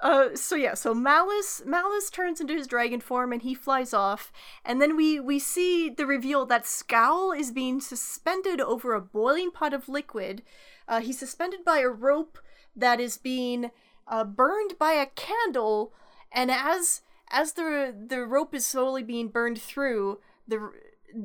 Uh, 0.00 0.28
so 0.34 0.54
yeah, 0.54 0.74
so 0.74 0.94
Maliss 0.94 1.64
Maliss 1.66 2.10
turns 2.10 2.40
into 2.40 2.54
his 2.54 2.68
dragon 2.68 3.00
form 3.00 3.32
and 3.32 3.42
he 3.42 3.54
flies 3.54 3.92
off, 3.92 4.32
and 4.64 4.80
then 4.80 4.96
we 4.96 5.18
we 5.18 5.40
see 5.40 5.88
the 5.90 6.06
reveal 6.06 6.46
that 6.46 6.66
Scowl 6.66 7.32
is 7.32 7.50
being 7.50 7.80
suspended 7.80 8.60
over 8.60 8.94
a 8.94 9.00
boiling 9.00 9.50
pot 9.50 9.74
of 9.74 9.88
liquid. 9.88 10.42
Uh, 10.86 11.00
he's 11.00 11.18
suspended 11.18 11.64
by 11.64 11.80
a 11.80 11.88
rope 11.88 12.38
that 12.76 13.00
is 13.00 13.18
being 13.18 13.72
uh, 14.06 14.22
burned 14.22 14.78
by 14.78 14.92
a 14.92 15.06
candle, 15.06 15.92
and 16.30 16.50
as 16.50 17.02
as 17.30 17.54
the 17.54 17.92
the 18.06 18.24
rope 18.24 18.54
is 18.54 18.64
slowly 18.64 19.02
being 19.02 19.28
burned 19.28 19.60
through, 19.60 20.20
the 20.46 20.70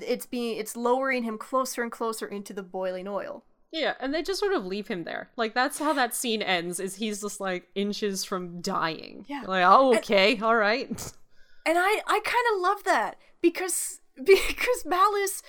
it's 0.01 0.25
being 0.25 0.57
it's 0.57 0.75
lowering 0.75 1.23
him 1.23 1.37
closer 1.37 1.83
and 1.83 1.91
closer 1.91 2.25
into 2.25 2.53
the 2.53 2.63
boiling 2.63 3.07
oil. 3.07 3.43
Yeah, 3.73 3.95
and 3.99 4.13
they 4.13 4.21
just 4.21 4.39
sort 4.39 4.53
of 4.53 4.65
leave 4.67 4.87
him 4.87 5.03
there. 5.03 5.31
Like 5.35 5.55
that's 5.55 5.79
how 5.79 5.93
that 5.93 6.13
scene 6.13 6.43
ends. 6.43 6.79
Is 6.79 6.95
he's 6.97 7.21
just 7.21 7.39
like 7.41 7.67
inches 7.73 8.23
from 8.23 8.61
dying. 8.61 9.25
Yeah. 9.27 9.41
Like 9.47 9.65
oh 9.67 9.97
okay, 9.97 10.39
all 10.39 10.55
right. 10.55 10.89
And 11.65 11.77
I 11.79 12.01
I 12.05 12.19
kind 12.23 12.45
of 12.55 12.61
love 12.61 12.83
that 12.83 13.17
because 13.41 13.99
because 14.15 14.83
Maliss 14.85 15.41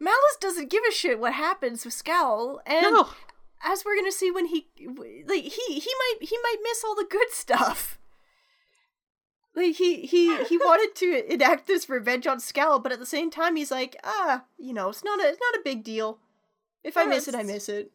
Maliss 0.00 0.38
doesn't 0.40 0.70
give 0.70 0.84
a 0.88 0.92
shit 0.92 1.18
what 1.18 1.32
happens 1.32 1.84
with 1.84 1.94
Scowl 1.94 2.60
and 2.64 2.82
No. 2.82 3.08
as 3.64 3.84
we're 3.84 3.96
going 3.96 4.10
to 4.10 4.16
see 4.16 4.30
when 4.30 4.46
he 4.46 4.68
like 5.26 5.42
he 5.42 5.80
he 5.80 5.90
might 5.98 6.16
he 6.20 6.38
might 6.44 6.58
miss 6.62 6.84
all 6.84 6.94
the 6.94 7.06
good 7.10 7.30
stuff. 7.32 7.98
Like 9.56 9.76
he 9.76 10.02
he 10.06 10.44
he 10.44 10.56
wanted 10.58 10.94
to 10.96 11.32
enact 11.32 11.66
this 11.66 11.88
revenge 11.88 12.26
on 12.26 12.38
Scowl, 12.40 12.78
but 12.78 12.92
at 12.92 12.98
the 13.00 13.06
same 13.06 13.30
time 13.30 13.56
he's 13.56 13.70
like, 13.70 13.96
ah, 14.04 14.44
you 14.58 14.72
know, 14.72 14.90
it's 14.90 15.02
not 15.04 15.20
a 15.20 15.28
it's 15.28 15.40
not 15.40 15.60
a 15.60 15.64
big 15.64 15.82
deal. 15.82 16.18
If 16.84 16.96
I 16.96 17.06
miss 17.06 17.26
it, 17.26 17.34
I 17.34 17.42
miss 17.42 17.68
it. 17.68 17.90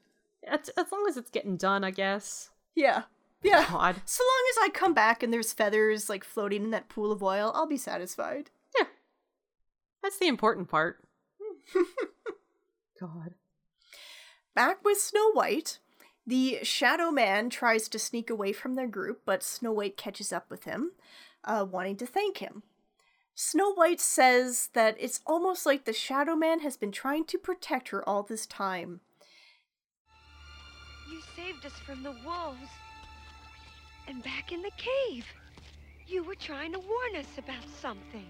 As, 0.46 0.70
as 0.70 0.92
long 0.92 1.06
as 1.08 1.16
it's 1.16 1.30
getting 1.30 1.58
done, 1.58 1.84
I 1.84 1.92
guess. 1.92 2.50
Yeah. 2.76 3.04
Yeah. 3.44 3.66
God. 3.70 4.02
So 4.06 4.24
long 4.24 4.44
as 4.52 4.58
I 4.64 4.70
come 4.74 4.94
back 4.94 5.22
and 5.24 5.32
there's 5.32 5.54
feathers 5.54 6.10
like 6.10 6.24
floating 6.24 6.64
in 6.64 6.72
that 6.72 6.90
pool 6.90 7.12
of 7.12 7.24
oil, 7.24 7.52
I'll 7.54 7.68
be 7.68 7.78
satisfied. 7.78 8.50
Yeah. 8.78 8.88
That's 10.02 10.18
the 10.18 10.28
important 10.28 10.70
part. 10.70 11.04
God. 13.00 13.36
Back 14.56 14.84
with 14.84 14.98
Snow 14.98 15.32
White, 15.32 15.80
the 16.26 16.60
Shadow 16.64 17.12
Man 17.12 17.50
tries 17.50 17.88
to 17.90 18.00
sneak 18.00 18.30
away 18.30 18.52
from 18.52 18.76
their 18.76 18.88
group, 18.88 19.22
but 19.26 19.44
Snow 19.44 19.72
White 19.72 19.98
catches 19.98 20.34
up 20.34 20.50
with 20.50 20.66
him, 20.66 20.92
uh, 21.44 21.66
wanting 21.70 21.96
to 21.98 22.06
thank 22.06 22.40
him. 22.40 22.64
Snow 23.42 23.72
White 23.72 24.02
says 24.02 24.68
that 24.74 24.98
it's 25.00 25.22
almost 25.26 25.66
like 25.66 25.86
the 25.86 25.94
Shadow 25.94 26.36
Man 26.36 26.60
has 26.60 26.76
been 26.76 26.92
trying 26.92 27.24
to 27.24 27.38
protect 27.38 27.88
her 27.88 28.08
all 28.08 28.22
this 28.22 28.46
time. 28.46 29.00
You 31.10 31.22
saved 31.38 31.66
us 31.66 31.72
from 31.72 32.04
the 32.04 32.14
wolves. 32.26 32.70
And 34.10 34.22
back 34.24 34.52
in 34.52 34.62
the 34.62 34.72
cave, 34.76 35.26
you 36.06 36.22
were 36.22 36.36
trying 36.36 36.74
to 36.74 36.80
warn 36.80 37.16
us 37.16 37.38
about 37.38 37.64
something. 37.80 38.28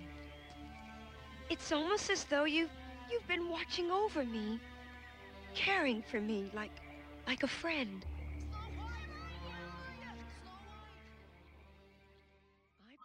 It's 1.49 1.72
almost 1.72 2.11
as 2.11 2.26
though 2.26 2.44
you 2.44 2.69
you've 3.10 3.27
been 3.27 3.49
watching 3.49 3.90
over 3.90 4.23
me, 4.23 4.60
caring 5.56 6.03
for 6.03 6.22
me 6.22 6.52
like 6.53 6.84
like 7.26 7.41
a 7.41 7.48
friend. 7.48 8.06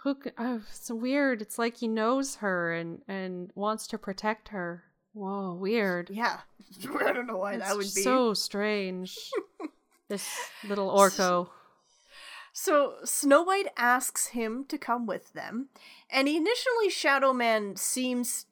Who? 0.04 0.16
c- 0.22 0.30
Oh, 0.38 0.62
it's 0.70 0.90
weird. 0.90 1.42
It's 1.42 1.58
like 1.58 1.78
he 1.78 1.88
knows 1.88 2.36
her 2.36 2.72
and 2.72 3.02
and 3.08 3.50
wants 3.54 3.86
to 3.88 3.98
protect 3.98 4.48
her. 4.50 4.84
Whoa, 5.12 5.54
weird. 5.54 6.10
Yeah, 6.10 6.40
I 7.00 7.12
don't 7.12 7.26
know 7.26 7.36
why 7.38 7.56
that 7.56 7.76
would 7.76 7.82
be. 7.94 8.02
so 8.02 8.34
strange. 8.34 9.18
this 10.08 10.28
little 10.68 10.90
Orko. 10.90 11.48
So 12.52 12.94
Snow 13.04 13.42
White 13.42 13.68
asks 13.76 14.28
him 14.28 14.64
to 14.68 14.78
come 14.78 15.06
with 15.06 15.32
them, 15.32 15.68
and 16.10 16.28
initially 16.28 16.88
Shadow 16.90 17.32
Man 17.32 17.74
seems 17.76 18.46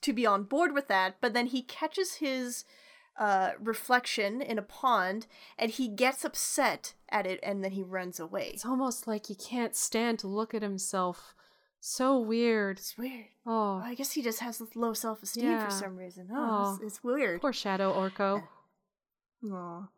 to 0.00 0.12
be 0.14 0.24
on 0.24 0.44
board 0.44 0.72
with 0.72 0.88
that, 0.88 1.16
but 1.20 1.34
then 1.34 1.46
he 1.46 1.60
catches 1.62 2.14
his 2.14 2.64
uh, 3.18 3.50
reflection 3.60 4.40
in 4.40 4.58
a 4.58 4.62
pond, 4.62 5.26
and 5.58 5.70
he 5.70 5.88
gets 5.88 6.24
upset 6.24 6.94
at 7.14 7.26
it, 7.26 7.38
and 7.42 7.62
then 7.64 7.70
he 7.72 7.82
runs 7.82 8.18
away. 8.18 8.50
It's 8.52 8.66
almost 8.66 9.06
like 9.06 9.26
he 9.26 9.34
can't 9.36 9.76
stand 9.76 10.18
to 10.18 10.26
look 10.26 10.52
at 10.52 10.62
himself. 10.62 11.34
So 11.80 12.18
weird. 12.18 12.78
It's 12.78 12.98
weird. 12.98 13.26
Oh, 13.46 13.80
I 13.84 13.94
guess 13.94 14.12
he 14.12 14.22
just 14.22 14.40
has 14.40 14.60
low 14.74 14.92
self 14.94 15.22
esteem 15.22 15.44
Yeah. 15.44 15.64
for 15.66 15.70
some 15.70 15.96
reason. 15.96 16.28
Oh, 16.32 16.36
Oh. 16.36 16.74
it's, 16.82 16.82
it's 16.94 17.04
weird. 17.04 17.40
poor 17.40 17.52
Shadow 17.52 17.92
Orko. 17.92 18.42
Uh, 19.44 19.54
Aw. 19.54 19.88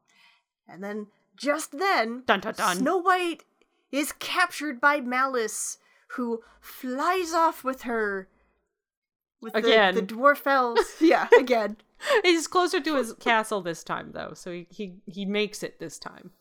And 0.69 0.83
then, 0.85 1.07
just 1.37 1.79
then, 1.79 2.25
Dun, 2.27 2.41
dun, 2.41 2.55
dun. 2.55 2.77
Snow 2.79 2.99
White 2.99 3.45
is 3.93 4.13
captured 4.19 4.81
by 4.81 5.01
Maliss, 5.01 5.79
who 6.09 6.43
flies 6.61 7.33
off 7.33 7.63
with 7.65 7.83
her. 7.83 8.29
With 9.41 9.53
the- 9.53 9.61
Again. 9.61 9.95
The, 9.95 10.03
Dwarfelles. 10.03 10.79
yeah, 11.01 11.29
again. 11.39 11.77
He's 12.25 12.47
closer 12.49 12.81
to 12.81 12.97
his 12.97 13.13
castle 13.21 13.61
this 13.63 13.85
time, 13.85 14.11
though, 14.13 14.33
so 14.35 14.51
he 14.51 14.67
he, 14.71 14.95
he 15.07 15.25
makes 15.25 15.63
it 15.63 15.79
this 15.79 15.99
time. 15.99 16.33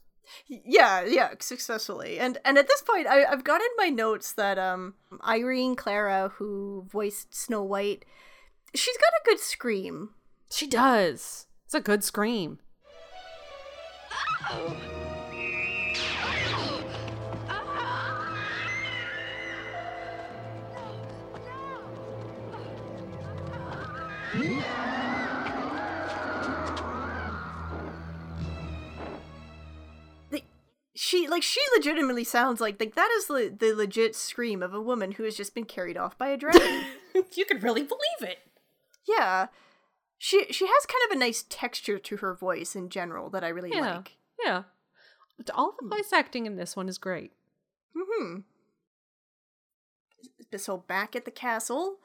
Yeah, 0.47 1.03
yeah, 1.05 1.33
successfully. 1.39 2.19
And 2.19 2.37
and 2.45 2.57
at 2.57 2.67
this 2.67 2.81
point, 2.81 3.07
I, 3.07 3.25
I've 3.25 3.43
got 3.43 3.61
in 3.61 3.67
my 3.77 3.89
notes 3.89 4.33
that 4.33 4.57
um 4.57 4.95
Irene 5.27 5.75
Cara, 5.75 6.31
who 6.35 6.85
voiced 6.89 7.35
Snow 7.35 7.63
White, 7.63 8.05
she's 8.73 8.97
got 8.97 9.21
a 9.21 9.25
good 9.25 9.39
scream. 9.39 10.09
She 10.49 10.67
does. 10.67 11.47
It's 11.65 11.73
a 11.73 11.81
good 11.81 12.03
scream. 12.03 12.59
the, 14.51 15.14
she 31.25 31.29
like 31.31 31.43
she 31.43 31.61
legitimately 31.75 32.23
sounds 32.23 32.61
like 32.61 32.79
like 32.79 32.95
that 32.95 33.09
is 33.17 33.27
the, 33.27 33.55
the 33.57 33.73
legit 33.73 34.15
scream 34.15 34.61
of 34.63 34.73
a 34.73 34.81
woman 34.81 35.13
who 35.13 35.23
has 35.23 35.35
just 35.35 35.53
been 35.55 35.65
carried 35.65 35.97
off 35.97 36.17
by 36.17 36.27
a 36.29 36.37
dragon. 36.37 36.83
you 37.33 37.45
could 37.45 37.63
really 37.63 37.83
believe 37.83 38.21
it. 38.21 38.39
yeah. 39.07 39.47
She 40.17 40.45
she 40.51 40.65
has 40.65 40.85
kind 40.85 41.11
of 41.11 41.15
a 41.15 41.19
nice 41.19 41.43
texture 41.49 41.99
to 41.99 42.17
her 42.17 42.33
voice 42.33 42.75
in 42.75 42.89
general 42.89 43.29
that 43.31 43.43
I 43.43 43.49
really 43.49 43.71
Yeah. 43.71 43.95
like. 43.97 44.17
Yeah. 44.43 44.63
All 45.53 45.75
the 45.81 45.87
voice 45.89 46.13
acting 46.13 46.45
in 46.45 46.55
this 46.55 46.75
one 46.75 46.87
is 46.87 46.97
great. 46.97 47.33
Mm-hmm. 47.95 48.39
So 50.57 50.77
back 50.77 51.15
at 51.15 51.25
the 51.25 51.31
castle, 51.31 51.97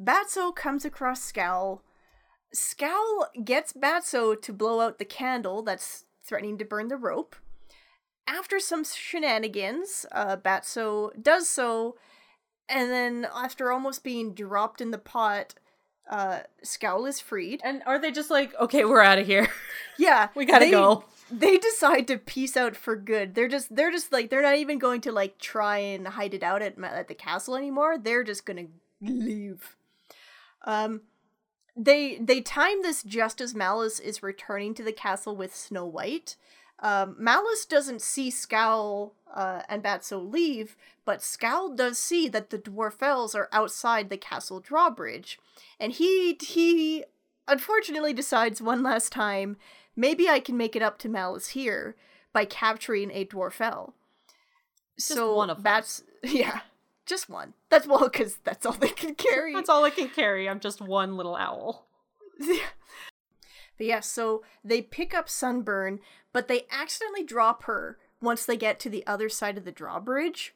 Batso 0.00 0.54
comes 0.54 0.84
across 0.84 1.22
Scowl. 1.22 1.82
Scowl 2.52 3.28
gets 3.44 3.72
Batso 3.72 4.40
to 4.42 4.52
blow 4.52 4.80
out 4.80 4.98
the 4.98 5.04
candle 5.04 5.62
that's 5.62 6.04
threatening 6.26 6.58
to 6.58 6.64
burn 6.64 6.88
the 6.88 6.96
rope. 6.96 7.36
After 8.26 8.60
some 8.60 8.84
shenanigans, 8.84 10.06
uh, 10.12 10.36
Batso 10.36 11.10
does 11.20 11.48
so, 11.48 11.96
and 12.68 12.90
then 12.90 13.26
after 13.34 13.72
almost 13.72 14.04
being 14.04 14.32
dropped 14.34 14.80
in 14.80 14.90
the 14.92 14.98
pot, 14.98 15.54
uh, 16.10 16.40
Scowl 16.62 17.06
is 17.06 17.20
freed. 17.20 17.60
And 17.64 17.82
are 17.86 17.98
they 17.98 18.10
just 18.12 18.30
like, 18.30 18.54
okay, 18.60 18.84
we're 18.84 19.00
out 19.02 19.18
of 19.18 19.26
here? 19.26 19.48
Yeah, 19.98 20.28
We 20.34 20.46
gotta 20.46 20.64
they- 20.64 20.70
go. 20.70 21.04
They 21.30 21.56
decide 21.58 22.08
to 22.08 22.18
peace 22.18 22.56
out 22.58 22.76
for 22.76 22.94
good. 22.96 23.34
They're 23.34 23.48
just 23.48 23.74
they're 23.74 23.90
just 23.92 24.12
like 24.12 24.28
they're 24.28 24.42
not 24.42 24.56
even 24.56 24.78
going 24.78 25.00
to 25.02 25.12
like 25.12 25.38
try 25.38 25.78
and 25.78 26.06
hide 26.06 26.34
it 26.34 26.42
out 26.42 26.60
at 26.60 26.78
at 26.82 27.08
the 27.08 27.14
castle 27.14 27.56
anymore. 27.56 27.96
They're 27.98 28.24
just 28.24 28.44
gonna 28.44 28.66
leave. 29.00 29.76
Um, 30.66 31.02
they 31.76 32.18
they 32.18 32.40
time 32.42 32.82
this 32.82 33.02
just 33.02 33.40
as 33.40 33.54
Maliss 33.54 33.98
is 34.00 34.22
returning 34.22 34.74
to 34.74 34.82
the 34.82 34.92
castle 34.92 35.34
with 35.34 35.54
Snow 35.56 35.86
White. 35.86 36.36
Um, 36.82 37.14
Maliss 37.18 37.66
doesn't 37.66 38.02
see 38.02 38.28
Scowl 38.28 39.14
uh, 39.32 39.62
and 39.68 39.84
Batso 39.84 40.30
leave, 40.30 40.76
but 41.04 41.22
Scowl 41.22 41.74
does 41.74 41.96
see 41.96 42.28
that 42.28 42.50
the 42.50 42.58
Dwarfelles 42.58 43.36
are 43.36 43.48
outside 43.52 44.10
the 44.10 44.16
castle 44.16 44.58
drawbridge, 44.58 45.38
and 45.78 45.92
he 45.92 46.36
he 46.42 47.04
unfortunately 47.46 48.12
decides 48.12 48.60
one 48.60 48.82
last 48.82 49.12
time 49.12 49.56
maybe 49.94 50.28
I 50.28 50.40
can 50.40 50.56
make 50.56 50.74
it 50.74 50.82
up 50.82 50.98
to 50.98 51.08
Maliss 51.08 51.50
here 51.50 51.94
by 52.32 52.44
capturing 52.44 53.10
a 53.12 53.24
Dwarfelle. 53.24 53.92
so 54.98 55.36
one 55.36 55.50
of 55.50 55.58
them. 55.58 55.64
Bats, 55.64 56.02
yeah, 56.24 56.60
just 57.06 57.28
one. 57.30 57.54
That's 57.70 57.86
well, 57.86 58.08
because 58.08 58.38
that's 58.42 58.66
all 58.66 58.72
they 58.72 58.88
can 58.88 59.14
carry. 59.14 59.54
That's 59.54 59.68
all 59.68 59.84
I 59.84 59.90
can 59.90 60.08
carry. 60.08 60.48
I'm 60.48 60.60
just 60.60 60.80
one 60.80 61.16
little 61.16 61.36
owl. 61.36 61.86
But 63.82 63.86
yeah, 63.86 64.00
so 64.00 64.42
they 64.64 64.82
pick 64.82 65.12
up 65.12 65.28
Sunburn, 65.28 65.98
but 66.32 66.48
they 66.48 66.66
accidentally 66.70 67.24
drop 67.24 67.64
her 67.64 67.98
once 68.20 68.44
they 68.46 68.56
get 68.56 68.78
to 68.80 68.90
the 68.90 69.06
other 69.06 69.28
side 69.28 69.58
of 69.58 69.64
the 69.64 69.72
drawbridge. 69.72 70.54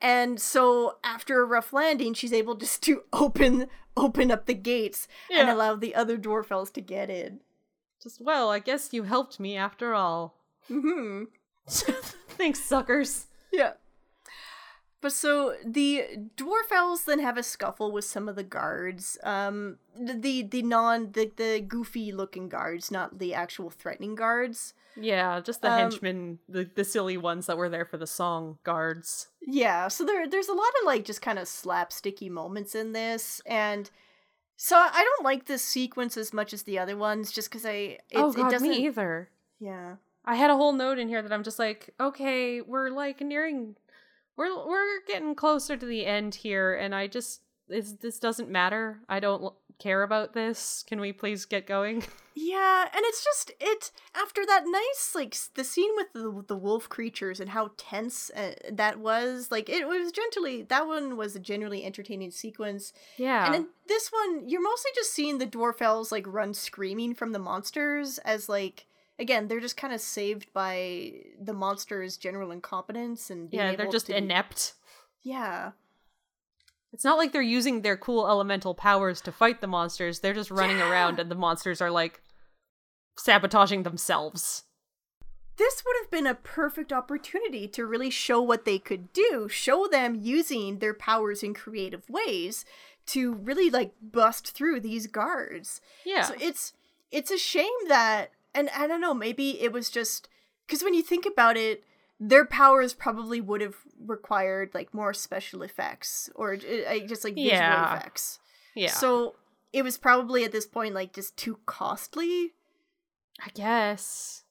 And 0.00 0.40
so 0.40 0.96
after 1.04 1.40
a 1.40 1.44
rough 1.44 1.72
landing, 1.72 2.14
she's 2.14 2.32
able 2.32 2.56
just 2.56 2.82
to 2.84 3.02
open 3.12 3.68
open 3.96 4.30
up 4.30 4.46
the 4.46 4.54
gates 4.54 5.06
and 5.30 5.50
allow 5.50 5.76
the 5.76 5.94
other 5.94 6.16
Dwarfelles 6.16 6.72
to 6.72 6.80
get 6.80 7.10
in. 7.10 7.40
Just, 8.02 8.20
well, 8.20 8.50
I 8.50 8.58
guess 8.58 8.88
you 8.92 9.02
helped 9.04 9.38
me 9.38 9.56
after 9.56 9.94
all. 9.94 10.34
hmm 10.66 11.24
Thanks, 11.68 12.60
suckers. 12.60 13.26
Yeah. 13.52 13.74
But 15.02 15.12
so 15.12 15.56
the 15.64 16.06
Dwarfelles 16.36 17.04
then 17.04 17.18
have 17.18 17.36
a 17.36 17.42
scuffle 17.42 17.92
with 17.92 18.04
some 18.04 18.28
of 18.28 18.36
the 18.36 18.44
guards. 18.44 19.18
Um, 19.22 19.78
the 19.98 20.14
the, 20.14 20.42
the 20.42 20.62
non 20.62 21.12
the, 21.12 21.30
the 21.36 21.60
goofy 21.60 22.12
looking 22.12 22.48
guards, 22.48 22.90
not 22.90 23.18
the 23.18 23.34
actual 23.34 23.68
threatening 23.68 24.14
guards. 24.14 24.74
Yeah, 24.96 25.40
just 25.40 25.62
the 25.62 25.70
Um, 25.70 25.78
henchmen, 25.78 26.38
the, 26.48 26.68
the 26.74 26.84
silly 26.84 27.16
ones 27.16 27.46
that 27.46 27.56
were 27.56 27.68
there 27.68 27.84
for 27.86 27.96
the 27.96 28.06
song 28.06 28.58
guards. 28.62 29.28
Yeah, 29.40 29.88
so 29.88 30.04
there 30.04 30.28
there's 30.28 30.48
a 30.48 30.54
lot 30.54 30.68
of 30.80 30.86
like 30.86 31.04
just 31.04 31.22
kind 31.22 31.38
of 31.38 31.46
slapsticky 31.46 32.30
moments 32.30 32.74
in 32.74 32.92
this, 32.92 33.40
and 33.46 33.90
so 34.56 34.76
I 34.76 35.02
don't 35.02 35.24
like 35.24 35.46
this 35.46 35.62
sequence 35.62 36.16
as 36.16 36.32
much 36.32 36.52
as 36.52 36.64
the 36.64 36.78
other 36.78 36.96
ones, 36.96 37.32
just 37.32 37.50
because 37.50 37.64
I 37.66 37.70
it, 37.70 38.00
oh 38.14 38.30
it 38.30 38.36
god, 38.36 38.50
doesn't. 38.50 38.68
me 38.68 38.86
either. 38.86 39.30
Yeah, 39.58 39.96
I 40.24 40.36
had 40.36 40.50
a 40.50 40.56
whole 40.56 40.72
note 40.72 40.98
in 40.98 41.08
here 41.08 41.22
that 41.22 41.32
I'm 41.32 41.42
just 41.42 41.58
like, 41.58 41.90
okay, 41.98 42.60
we're 42.60 42.90
like 42.90 43.20
nearing, 43.20 43.76
we're 44.36 44.54
we're 44.66 45.00
getting 45.06 45.34
closer 45.34 45.76
to 45.76 45.86
the 45.86 46.04
end 46.06 46.34
here, 46.34 46.74
and 46.74 46.94
I 46.94 47.06
just 47.06 47.40
it's, 47.68 47.92
this 47.94 48.18
doesn't 48.18 48.50
matter. 48.50 49.00
I 49.08 49.20
don't 49.20 49.54
care 49.82 50.02
about 50.02 50.32
this. 50.32 50.84
Can 50.86 51.00
we 51.00 51.12
please 51.12 51.44
get 51.44 51.66
going? 51.66 52.04
yeah, 52.34 52.82
and 52.84 53.02
it's 53.04 53.24
just 53.24 53.52
it 53.60 53.90
after 54.14 54.46
that 54.46 54.64
nice 54.66 55.12
like 55.14 55.36
the 55.54 55.64
scene 55.64 55.90
with 55.96 56.12
the 56.12 56.44
the 56.46 56.56
wolf 56.56 56.88
creatures 56.88 57.40
and 57.40 57.50
how 57.50 57.72
tense 57.76 58.30
uh, 58.30 58.52
that 58.70 59.00
was. 59.00 59.50
Like 59.50 59.68
it 59.68 59.88
was 59.88 60.12
gently 60.12 60.62
that 60.62 60.86
one 60.86 61.16
was 61.16 61.34
a 61.34 61.40
genuinely 61.40 61.84
entertaining 61.84 62.30
sequence. 62.30 62.92
Yeah. 63.16 63.46
And 63.46 63.54
in 63.54 63.66
this 63.88 64.10
one, 64.10 64.48
you're 64.48 64.62
mostly 64.62 64.90
just 64.94 65.12
seeing 65.12 65.38
the 65.38 65.46
Dwarfelles 65.46 66.12
like 66.12 66.26
run 66.26 66.54
screaming 66.54 67.14
from 67.14 67.32
the 67.32 67.38
monsters 67.38 68.18
as 68.18 68.48
like 68.48 68.86
again, 69.18 69.48
they're 69.48 69.60
just 69.60 69.76
kind 69.76 69.92
of 69.92 70.00
saved 70.00 70.52
by 70.52 71.12
the 71.40 71.52
monsters' 71.52 72.16
general 72.16 72.50
incompetence 72.50 73.30
and 73.30 73.50
being 73.50 73.62
yeah, 73.62 73.76
they're 73.76 73.90
just 73.90 74.06
to- 74.06 74.16
inept. 74.16 74.74
Yeah. 75.22 75.72
It's 76.92 77.04
not 77.04 77.16
like 77.16 77.32
they're 77.32 77.42
using 77.42 77.80
their 77.80 77.96
cool 77.96 78.28
elemental 78.28 78.74
powers 78.74 79.20
to 79.22 79.32
fight 79.32 79.60
the 79.60 79.66
monsters. 79.66 80.20
They're 80.20 80.34
just 80.34 80.50
running 80.50 80.80
around 80.80 81.18
and 81.18 81.30
the 81.30 81.34
monsters 81.34 81.80
are 81.80 81.90
like 81.90 82.20
sabotaging 83.16 83.82
themselves. 83.82 84.64
This 85.56 85.82
would 85.84 85.96
have 86.02 86.10
been 86.10 86.26
a 86.26 86.34
perfect 86.34 86.92
opportunity 86.92 87.68
to 87.68 87.86
really 87.86 88.10
show 88.10 88.40
what 88.40 88.64
they 88.64 88.78
could 88.78 89.12
do, 89.12 89.48
show 89.48 89.86
them 89.86 90.18
using 90.20 90.78
their 90.78 90.94
powers 90.94 91.42
in 91.42 91.54
creative 91.54 92.08
ways 92.08 92.64
to 93.06 93.34
really 93.34 93.70
like 93.70 93.92
bust 94.00 94.54
through 94.54 94.80
these 94.80 95.06
guards. 95.06 95.80
Yeah. 96.04 96.22
So 96.22 96.34
it's 96.40 96.72
it's 97.10 97.30
a 97.30 97.38
shame 97.38 97.72
that 97.88 98.30
and 98.54 98.70
I 98.76 98.86
don't 98.86 99.00
know, 99.00 99.14
maybe 99.14 99.60
it 99.60 99.72
was 99.72 99.90
just 99.90 100.28
cuz 100.68 100.82
when 100.82 100.94
you 100.94 101.02
think 101.02 101.26
about 101.26 101.56
it, 101.56 101.84
their 102.24 102.44
powers 102.44 102.94
probably 102.94 103.40
would 103.40 103.60
have 103.60 103.74
required 104.06 104.70
like 104.74 104.94
more 104.94 105.12
special 105.12 105.62
effects 105.62 106.30
or 106.36 106.52
uh, 106.54 106.98
just 107.06 107.24
like 107.24 107.34
visual 107.34 107.50
Yeah. 107.56 107.96
effects. 107.96 108.38
Yeah. 108.76 108.90
So 108.90 109.34
it 109.72 109.82
was 109.82 109.98
probably 109.98 110.44
at 110.44 110.52
this 110.52 110.66
point 110.66 110.94
like 110.94 111.12
just 111.12 111.36
too 111.36 111.58
costly. 111.66 112.52
I 113.44 113.48
guess. 113.54 114.44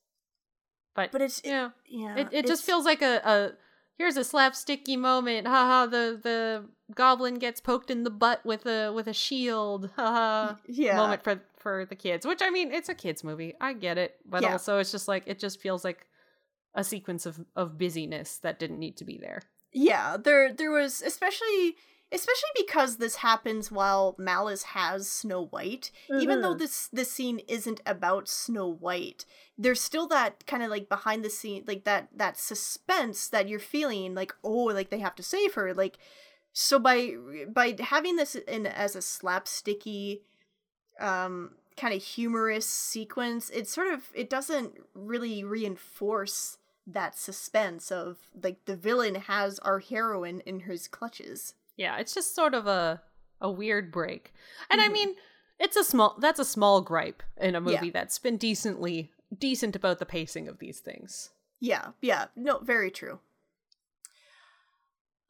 But 0.95 1.11
But 1.13 1.21
it's 1.21 1.41
yeah. 1.45 1.69
yeah. 1.87 2.17
It 2.17 2.27
it 2.31 2.45
just 2.47 2.63
feels 2.65 2.83
like 2.83 3.01
a, 3.01 3.21
a 3.23 3.51
here's 3.97 4.17
a 4.17 4.21
slapsticky 4.21 4.97
moment. 4.97 5.47
Haha, 5.47 5.85
the 5.85 6.19
the 6.21 6.65
goblin 6.93 7.35
gets 7.35 7.61
poked 7.61 7.89
in 7.89 8.03
the 8.03 8.09
butt 8.09 8.45
with 8.45 8.65
a 8.65 8.91
with 8.91 9.07
a 9.07 9.13
shield. 9.13 9.91
Haha. 9.95 10.55
yeah. 10.67 10.97
Moment 10.97 11.23
for 11.23 11.41
for 11.57 11.85
the 11.85 11.95
kids. 11.95 12.25
Which 12.25 12.41
I 12.41 12.49
mean, 12.49 12.73
it's 12.73 12.89
a 12.89 12.95
kids 12.95 13.23
movie. 13.23 13.53
I 13.61 13.71
get 13.73 13.97
it. 13.97 14.17
But 14.25 14.41
Yeah. 14.41 14.51
also 14.53 14.79
it's 14.79 14.91
just 14.91 15.07
like 15.07 15.23
it 15.25 15.39
just 15.39 15.61
feels 15.61 15.85
like 15.85 16.05
a 16.73 16.83
sequence 16.83 17.25
of 17.25 17.45
of 17.55 17.77
busyness 17.77 18.37
that 18.37 18.59
didn't 18.59 18.79
need 18.79 18.97
to 18.97 19.05
be 19.05 19.17
there. 19.17 19.41
Yeah, 19.73 20.17
there 20.17 20.53
there 20.53 20.71
was 20.71 21.01
especially 21.01 21.75
especially 22.13 22.49
because 22.57 22.97
this 22.97 23.15
happens 23.17 23.71
while 23.71 24.15
Maliss 24.19 24.63
has 24.63 25.09
Snow 25.09 25.45
White. 25.45 25.91
Even 26.19 26.41
though 26.41 26.53
Mhm. 26.55 26.59
this 26.59 26.87
this 26.89 27.11
scene 27.11 27.39
isn't 27.47 27.79
about 27.85 28.27
Snow 28.27 28.67
White, 28.67 29.23
there's 29.57 29.79
still 29.79 30.07
that 30.07 30.45
kind 30.45 30.61
of 30.61 30.69
like 30.69 30.89
behind 30.89 31.23
the 31.23 31.29
scene 31.29 31.63
like 31.67 31.85
that 31.85 32.09
that 32.13 32.37
suspense 32.37 33.29
that 33.29 33.47
you're 33.47 33.59
feeling 33.59 34.13
like 34.13 34.33
oh 34.43 34.65
like 34.65 34.89
they 34.89 34.99
have 34.99 35.15
to 35.15 35.23
save 35.23 35.53
her 35.53 35.73
like 35.73 35.97
so 36.51 36.79
by 36.79 37.15
by 37.47 37.75
having 37.79 38.17
this 38.17 38.35
in 38.35 38.65
as 38.67 38.93
a 38.95 38.99
slapsticky 38.99 40.19
um 40.99 41.51
kind 41.77 41.93
of 41.93 42.03
humorous 42.03 42.67
sequence 42.67 43.49
it 43.51 43.67
sort 43.69 43.87
of 43.87 44.11
it 44.13 44.29
doesn't 44.29 44.75
really 44.93 45.43
reinforce 45.45 46.57
that 46.93 47.17
suspense 47.17 47.91
of 47.91 48.17
like 48.43 48.65
the 48.65 48.75
villain 48.75 49.15
has 49.15 49.59
our 49.59 49.79
heroine 49.79 50.41
in 50.41 50.61
his 50.61 50.87
clutches 50.87 51.53
Yeah, 51.77 51.97
it's 51.97 52.13
just 52.13 52.35
sort 52.35 52.53
of 52.53 52.67
a 52.67 53.01
a 53.39 53.49
weird 53.49 53.91
break. 53.91 54.33
And 54.69 54.79
I 54.81 54.87
Mhm. 54.89 54.93
mean, 54.93 55.15
it's 55.59 55.75
a 55.75 55.83
small 55.83 56.15
that's 56.19 56.39
a 56.39 56.45
small 56.45 56.81
gripe 56.81 57.23
in 57.37 57.55
a 57.55 57.61
Yeah. 57.61 57.79
movie 57.79 57.89
that's 57.91 58.19
been 58.19 58.37
decently 58.37 59.11
decent 59.35 59.75
about 59.75 59.97
the 59.99 60.05
pacing 60.05 60.47
of 60.47 60.59
these 60.59 60.79
things. 60.79 61.31
yeah 61.59 61.91
yeah 62.01 62.25
no 62.35 62.57
very 62.59 62.89
true 62.91 63.19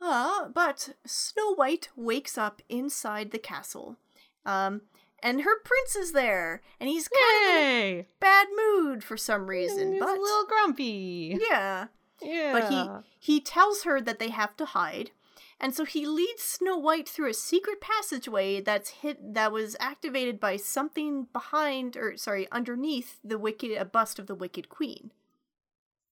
uh 0.01 0.47
but 0.49 0.95
snow 1.05 1.53
white 1.55 1.89
wakes 1.95 2.37
up 2.37 2.61
inside 2.69 3.31
the 3.31 3.39
castle 3.39 3.97
um 4.45 4.81
and 5.23 5.41
her 5.41 5.59
prince 5.63 5.95
is 5.95 6.11
there 6.13 6.61
and 6.79 6.89
he's 6.89 7.07
kind 7.07 7.49
of 7.49 7.55
in 7.55 7.63
a 7.63 8.05
bad 8.19 8.47
mood 8.55 9.03
for 9.03 9.17
some 9.17 9.47
reason 9.47 9.89
mm, 9.89 9.91
He's 9.93 9.99
but 9.99 10.17
a 10.17 10.21
little 10.21 10.45
grumpy. 10.45 11.37
yeah 11.49 11.87
Yeah. 12.21 12.51
But 12.53 12.69
he 12.69 13.35
he 13.35 13.41
tells 13.41 13.83
her 13.83 13.99
that 14.01 14.19
they 14.19 14.29
have 14.29 14.55
to 14.57 14.65
hide, 14.65 15.09
and 15.59 15.73
so 15.75 15.85
he 15.85 16.05
leads 16.05 16.41
Snow 16.43 16.77
White 16.77 17.09
through 17.09 17.29
a 17.29 17.33
secret 17.33 17.81
passageway 17.81 18.61
that's 18.61 18.89
hit 19.01 19.33
that 19.33 19.51
was 19.51 19.75
activated 19.79 20.39
by 20.39 20.57
something 20.57 21.27
behind 21.33 21.97
or 21.97 22.17
sorry 22.17 22.47
underneath 22.51 23.19
the 23.23 23.37
wicked 23.39 23.71
a 23.71 23.85
bust 23.85 24.19
of 24.19 24.27
the 24.27 24.35
Wicked 24.35 24.69
Queen. 24.69 25.11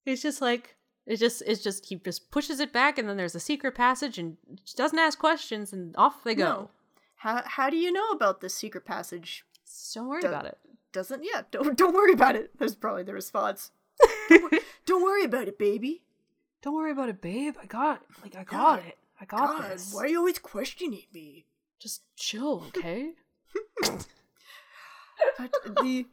It's 0.05 0.21
just 0.21 0.41
like 0.41 0.75
it's 1.05 1.19
just 1.19 1.43
it's 1.45 1.61
just 1.63 1.85
he 1.87 1.95
just 1.95 2.31
pushes 2.31 2.59
it 2.59 2.71
back 2.73 2.97
and 2.97 3.07
then 3.07 3.17
there's 3.17 3.35
a 3.35 3.39
secret 3.39 3.75
passage 3.75 4.17
and 4.17 4.37
doesn't 4.75 4.99
ask 4.99 5.17
questions 5.19 5.73
and 5.73 5.95
off 5.97 6.23
they 6.23 6.35
go. 6.35 6.43
No. 6.45 6.69
How 7.19 7.43
how 7.45 7.69
do 7.69 7.77
you 7.77 7.91
know 7.91 8.09
about 8.11 8.41
this 8.41 8.53
secret 8.55 8.85
passage? 8.85 9.43
Don't 9.93 10.07
worry 10.07 10.21
Do- 10.21 10.27
about 10.29 10.45
it. 10.45 10.57
Doesn't 10.91 11.23
yeah 11.23 11.41
don't 11.51 11.77
don't 11.81 11.93
worry 11.93 12.13
about 12.13 12.35
it. 12.35 12.51
That's 12.57 12.75
probably 12.75 13.03
the 13.03 13.13
response. 13.13 13.71
don't, 14.29 14.41
wor- 14.51 14.61
don't 14.85 15.03
worry 15.03 15.23
about 15.25 15.47
it, 15.47 15.59
baby. 15.59 16.01
Don't 16.61 16.75
worry 16.75 16.91
about 16.91 17.09
it, 17.09 17.21
babe. 17.21 17.55
I 17.61 17.65
got 17.65 18.01
like 18.23 18.35
I 18.35 18.43
got 18.43 18.79
it. 18.79 18.97
I 19.21 19.25
got 19.25 19.59
God, 19.59 19.71
this. 19.71 19.93
why 19.93 20.03
are 20.03 20.07
you 20.07 20.17
always 20.19 20.39
questioning 20.39 21.03
me? 21.13 21.45
Just 21.77 22.01
chill, 22.15 22.63
okay? 22.69 23.11
But 25.37 25.51
the 25.65 26.05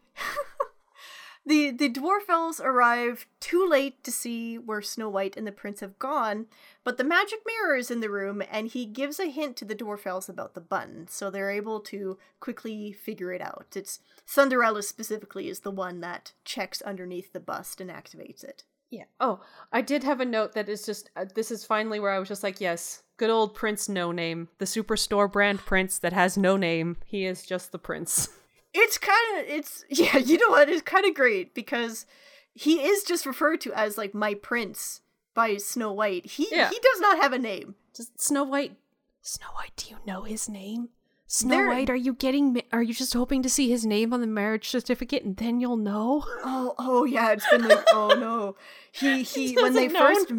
the 1.47 1.71
the 1.71 1.89
Dwarfelles 1.89 2.61
arrive 2.61 3.27
too 3.39 3.67
late 3.67 4.03
to 4.03 4.11
see 4.11 4.59
where 4.59 4.83
Snow 4.83 5.09
White 5.09 5.37
and 5.37 5.47
the 5.47 5.53
prince 5.53 5.81
have 5.81 5.99
gone, 5.99 6.47
but 6.83 6.99
the 6.99 7.05
magic 7.05 7.39
mirror 7.47 7.77
is 7.77 7.91
in 7.91 8.01
the 8.01 8.11
room 8.11 8.43
and 8.51 8.67
he 8.67 8.85
gives 8.85 9.21
a 9.21 9.31
hint 9.31 9.57
to 9.57 9.65
the 9.65 9.77
Dwarfelles 9.77 10.29
about 10.29 10.55
the 10.55 10.61
button, 10.61 11.07
so 11.09 11.31
they're 11.31 11.51
able 11.51 11.81
to 11.81 12.19
quickly 12.41 12.93
figure 12.93 13.33
it 13.33 13.41
out. 13.41 13.69
It's 13.77 14.01
Cinderella 14.25 14.83
specifically 14.83 15.49
is 15.49 15.61
the 15.61 15.71
one 15.71 16.01
that 16.01 16.33
checks 16.45 16.83
underneath 16.83 17.33
the 17.33 17.41
bust 17.41 17.81
and 17.81 17.91
activates 17.91 18.43
it. 18.43 18.65
Yeah. 18.91 19.05
Oh, 19.21 19.41
I 19.73 19.83
did 19.83 20.05
have 20.05 20.21
a 20.21 20.25
note 20.25 20.53
that 20.55 20.69
is 20.69 20.85
just 20.85 21.11
uh, 21.17 21.27
this 21.35 21.51
is 21.51 21.65
finally 21.65 22.01
where 22.01 22.13
I 22.13 22.19
was 22.19 22.29
just 22.29 22.43
like, 22.43 22.61
yes, 22.61 23.05
good 23.19 23.31
old 23.31 23.55
Prince 23.55 23.89
No 23.89 24.11
Name, 24.11 24.49
the 24.59 24.65
superstore 24.65 25.31
brand 25.31 25.61
Prince 25.61 25.99
that 26.01 26.13
has 26.13 26.37
no 26.37 26.57
name. 26.57 26.97
He 27.05 27.25
is 27.25 27.45
just 27.45 27.71
the 27.71 27.79
prince. 27.79 28.29
It's 28.79 28.99
kind 28.99 29.39
of 29.41 29.47
it's 29.49 29.85
yeah, 29.91 30.19
you 30.19 30.39
know 30.39 30.51
what? 30.51 30.69
It's 30.69 30.83
kind 30.83 31.07
of 31.07 31.15
great 31.15 31.55
because 31.55 32.07
he 32.55 32.83
is 32.87 33.03
just 33.03 33.27
referred 33.27 33.61
to 33.63 33.73
as 33.73 33.97
like 33.99 34.15
my 34.15 34.35
prince 34.35 35.01
by 35.35 35.57
Snow 35.57 35.93
White. 35.93 36.27
He 36.27 36.49
Yeah. 36.51 36.69
he 36.71 36.79
does 36.79 37.01
not 37.01 37.19
have 37.21 37.33
a 37.33 37.39
name. 37.39 37.75
Just 37.95 38.21
Snow 38.21 38.45
White. 38.45 38.77
Snow 39.23 39.49
White, 39.55 39.73
do 39.77 39.91
you 39.91 39.97
know 40.07 40.23
his 40.23 40.49
name? 40.49 40.91
Snow 41.29 41.67
White, 41.67 41.91
are 41.91 41.97
you 41.97 42.13
getting? 42.15 42.63
Are 42.73 42.83
you 42.83 42.95
just 42.95 43.13
hoping 43.13 43.43
to 43.43 43.49
see 43.51 43.69
his 43.69 43.85
name 43.85 44.13
on 44.13 44.21
the 44.21 44.27
marriage 44.29 44.69
certificate 44.69 45.25
and 45.25 45.37
then 45.37 45.59
you'll 45.61 45.77
know? 45.77 46.23
Oh, 46.45 46.75
oh 46.79 47.05
yeah, 47.05 47.33
it's 47.33 47.49
been 47.51 47.67
like, 47.67 47.85
oh 47.93 48.15
no. 48.17 48.55
He 48.93 49.23
he 49.33 49.55
when 49.57 49.75
they 49.75 49.89
know. 49.89 49.99
first 49.99 50.33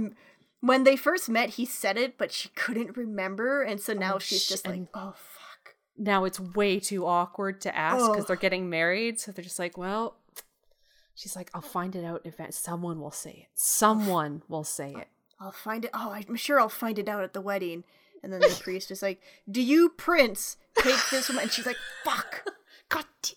when 0.61 0.83
they 0.85 0.95
first 0.95 1.27
met, 1.29 1.51
he 1.51 1.65
said 1.65 1.97
it, 1.97 2.17
but 2.17 2.31
she 2.31 2.49
couldn't 2.49 2.95
remember, 2.97 3.61
and 3.61 3.79
so 3.81 3.93
now 3.93 4.15
Oh, 4.15 4.19
she's 4.19 4.43
sh- 4.43 4.47
just 4.49 4.67
like, 4.67 4.83
oh. 4.93 5.13
Now 5.97 6.25
it's 6.25 6.39
way 6.39 6.79
too 6.79 7.05
awkward 7.05 7.61
to 7.61 7.75
ask 7.75 8.11
because 8.11 8.25
they're 8.25 8.35
getting 8.35 8.69
married, 8.69 9.19
so 9.19 9.31
they're 9.31 9.43
just 9.43 9.59
like, 9.59 9.77
well. 9.77 10.17
She's 11.15 11.35
like, 11.35 11.49
I'll 11.55 11.61
find 11.61 11.95
it 11.95 12.05
out 12.05 12.21
in 12.23 12.29
advance. 12.29 12.59
Someone 12.59 12.99
will 12.99 13.09
say 13.11 13.31
it. 13.31 13.47
Someone 13.55 14.43
will 14.47 14.63
say 14.63 14.93
it. 14.95 15.07
I'll 15.39 15.51
find 15.51 15.85
it. 15.85 15.91
Oh, 15.93 16.11
I'm 16.11 16.35
sure 16.35 16.59
I'll 16.59 16.69
find 16.69 16.99
it 16.99 17.09
out 17.09 17.23
at 17.23 17.33
the 17.33 17.41
wedding. 17.41 17.83
And 18.21 18.31
then 18.31 18.39
the 18.41 18.59
priest 18.61 18.91
is 18.91 19.01
like, 19.01 19.19
"Do 19.49 19.61
you, 19.61 19.89
prince, 19.89 20.57
take 20.75 20.99
this 21.09 21.27
woman?" 21.27 21.43
And 21.43 21.51
she's 21.51 21.65
like, 21.65 21.77
"Fuck, 22.03 22.43
God, 22.89 23.05
d- 23.23 23.33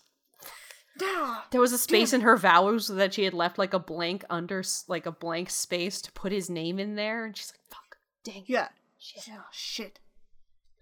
ah." 1.01 1.47
There 1.51 1.61
was 1.61 1.73
a 1.73 1.77
space 1.79 2.13
in 2.13 2.21
her 2.21 2.37
vows 2.37 2.87
that 2.87 3.15
she 3.15 3.23
had 3.23 3.33
left 3.33 3.57
like 3.57 3.73
a 3.73 3.79
blank 3.79 4.25
under, 4.29 4.63
like 4.87 5.05
a 5.07 5.11
blank 5.11 5.49
space 5.49 6.01
to 6.01 6.11
put 6.11 6.31
his 6.31 6.49
name 6.49 6.79
in 6.79 6.95
there, 6.95 7.25
and 7.25 7.35
she's 7.35 7.51
like, 7.53 7.69
"Fuck, 7.69 7.97
dang." 8.23 8.43
Yeah, 8.45 8.69
Shit. 8.99 9.29
Oh, 9.31 9.45
shit. 9.51 9.99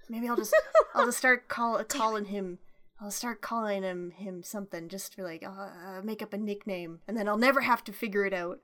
Maybe 0.09 0.27
I'll 0.27 0.35
just 0.35 0.55
I'll 0.95 1.05
just 1.05 1.17
start 1.19 1.47
call 1.47 1.83
calling 1.87 2.25
him. 2.25 2.57
I'll 3.01 3.11
start 3.11 3.41
calling 3.41 3.83
him 3.83 4.11
him 4.11 4.43
something 4.43 4.89
just 4.89 5.15
for 5.15 5.23
like 5.23 5.43
uh, 5.45 5.49
uh, 5.49 6.01
make 6.03 6.21
up 6.21 6.33
a 6.33 6.37
nickname, 6.37 6.99
and 7.07 7.15
then 7.15 7.27
I'll 7.29 7.37
never 7.37 7.61
have 7.61 7.83
to 7.85 7.93
figure 7.93 8.25
it 8.25 8.33
out. 8.33 8.59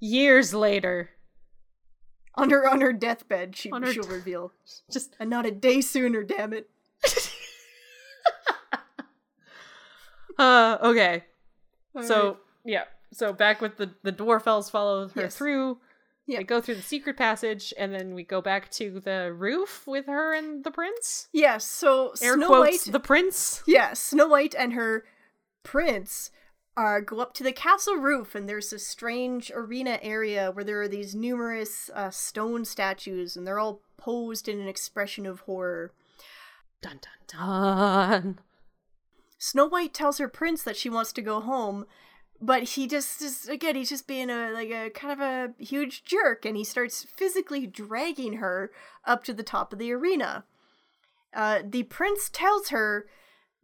Years 0.00 0.52
later. 0.52 1.10
On 2.34 2.48
her 2.50 2.66
on 2.68 2.80
her 2.80 2.92
deathbed, 2.94 3.54
she 3.56 3.70
her 3.70 3.92
she'll 3.92 4.04
reveal, 4.04 4.52
Just 4.90 5.14
and 5.20 5.28
not 5.30 5.44
a 5.46 5.50
day 5.50 5.80
sooner. 5.82 6.22
Damn 6.22 6.52
it! 6.54 6.70
uh 10.38 10.78
okay. 10.82 11.24
so 12.02 12.14
Alright. 12.20 12.36
yeah. 12.64 12.84
So 13.12 13.32
back 13.34 13.60
with 13.60 13.76
the 13.76 13.90
the 14.02 14.12
Dwarfelles 14.12 14.70
follow 14.70 15.08
her 15.08 15.22
Yes. 15.22 15.36
through. 15.36 15.78
Yeah. 16.32 16.38
They 16.38 16.44
go 16.44 16.60
through 16.60 16.76
the 16.76 16.82
secret 16.82 17.16
passage, 17.16 17.74
and 17.78 17.92
then 17.94 18.14
we 18.14 18.24
go 18.24 18.40
back 18.40 18.70
to 18.72 19.00
the 19.00 19.32
roof 19.32 19.86
with 19.86 20.06
her 20.06 20.34
and 20.34 20.64
the 20.64 20.70
prince. 20.70 21.28
Yes. 21.32 21.64
So 21.64 22.14
Air 22.22 22.34
Snow 22.34 22.46
quotes 22.48 22.86
White, 22.86 22.92
the 22.92 23.00
prince. 23.00 23.62
yeah, 23.66 23.92
Snow 23.92 24.28
White 24.28 24.54
and 24.58 24.72
her 24.72 25.04
prince 25.62 26.30
uh, 26.76 27.00
go 27.00 27.20
up 27.20 27.34
to 27.34 27.42
the 27.44 27.52
castle 27.52 27.96
roof, 27.96 28.34
and 28.34 28.48
there's 28.48 28.72
a 28.72 28.78
strange 28.78 29.50
arena 29.54 29.98
area 30.02 30.50
where 30.50 30.64
there 30.64 30.80
are 30.80 30.88
these 30.88 31.14
numerous 31.14 31.90
uh, 31.94 32.10
stone 32.10 32.64
statues, 32.64 33.36
and 33.36 33.46
they're 33.46 33.58
all 33.58 33.82
posed 33.98 34.48
in 34.48 34.58
an 34.60 34.68
expression 34.68 35.26
of 35.26 35.40
horror. 35.40 35.92
Dun 36.80 36.98
dun 37.00 37.38
dun. 37.38 38.38
Snow 39.38 39.66
White 39.66 39.92
tells 39.92 40.18
her 40.18 40.28
prince 40.28 40.62
that 40.62 40.76
she 40.76 40.88
wants 40.88 41.12
to 41.12 41.22
go 41.22 41.40
home, 41.40 41.84
but 42.42 42.64
he 42.64 42.88
just 42.88 43.22
is 43.22 43.48
again 43.48 43.76
he's 43.76 43.88
just 43.88 44.08
being 44.08 44.28
a 44.28 44.50
like 44.50 44.70
a 44.70 44.90
kind 44.90 45.12
of 45.12 45.20
a 45.20 45.62
huge 45.62 46.04
jerk, 46.04 46.44
and 46.44 46.56
he 46.56 46.64
starts 46.64 47.04
physically 47.04 47.66
dragging 47.66 48.34
her 48.34 48.70
up 49.04 49.22
to 49.24 49.32
the 49.32 49.44
top 49.44 49.72
of 49.72 49.78
the 49.78 49.92
arena. 49.92 50.44
Uh, 51.32 51.60
the 51.64 51.84
prince 51.84 52.28
tells 52.28 52.68
her 52.68 53.06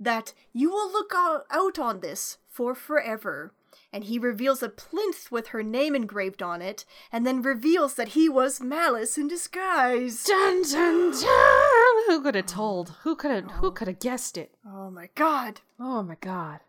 that 0.01 0.33
you 0.53 0.71
will 0.71 0.91
look 0.91 1.13
out 1.15 1.79
on 1.79 2.01
this 2.01 2.39
for 2.49 2.75
forever. 2.75 3.53
And 3.91 4.05
he 4.05 4.19
reveals 4.19 4.63
a 4.63 4.69
plinth 4.69 5.33
with 5.33 5.49
her 5.49 5.63
name 5.63 5.95
engraved 5.95 6.43
on 6.43 6.61
it, 6.61 6.85
and 7.11 7.27
then 7.27 7.41
reveals 7.41 7.95
that 7.95 8.09
he 8.09 8.29
was 8.29 8.61
Maliss 8.61 9.17
in 9.17 9.29
disguise. 9.29 10.25
Dun 10.25 10.63
dun 10.63 11.11
dun. 11.13 12.05
Who 12.07 12.21
could 12.23 12.35
have 12.35 12.47
told? 12.47 12.91
Who 13.03 13.17
could 13.17 13.31
have? 13.31 13.51
Who 13.53 13.71
could 13.71 13.89
have 13.89 13.99
guessed 13.99 14.37
it? 14.37 14.55
Oh 14.67 14.91
my 14.91 15.09
god. 15.15 15.63
Oh 15.81 16.03
my 16.03 16.17
god. 16.21 16.61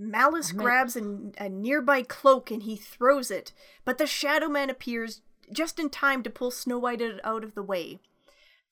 Maliss 0.00 0.54
grabs 0.56 0.96
a, 0.96 1.02
a 1.38 1.48
nearby 1.48 2.02
cloak 2.02 2.50
and 2.50 2.64
he 2.64 2.76
throws 2.76 3.30
it, 3.30 3.52
but 3.84 3.98
the 3.98 4.06
Shadow 4.06 4.48
Man 4.48 4.68
appears 4.70 5.20
just 5.52 5.78
in 5.78 5.88
time 5.90 6.22
to 6.24 6.30
pull 6.30 6.50
Snow 6.50 6.78
White 6.78 7.02
out- 7.22 7.44
of 7.44 7.54
the 7.54 7.62
way. 7.62 8.00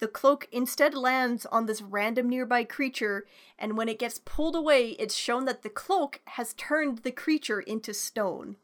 The 0.01 0.09
cloak 0.09 0.49
instead 0.51 0.95
lands 0.95 1.47
on 1.47 1.67
this 1.67 1.81
random 1.81 2.29
nearby 2.29 2.65
creature, 2.65 3.25
and 3.57 3.77
when 3.77 3.89
it 3.89 4.01
gets 4.01 4.21
pulled 4.25 4.57
away, 4.57 4.91
it's 4.99 5.15
shown 5.15 5.45
that 5.45 5.63
the 5.63 5.71
cloak 5.71 6.21
has 6.29 6.55
turned 6.55 6.99
the 6.99 7.13
creature 7.13 7.61
into 7.61 7.95
stone. 7.95 8.57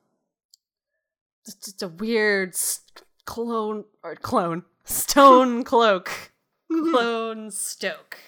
It's 1.47 1.55
just 1.55 1.83
a 1.83 1.89
weird 1.89 2.51
s- 2.51 2.81
clone 3.25 3.85
or 4.03 4.17
clone 4.17 4.65
stone 4.85 5.63
cloak. 5.63 6.33
Clone 6.71 7.51
Stoke 7.51 8.19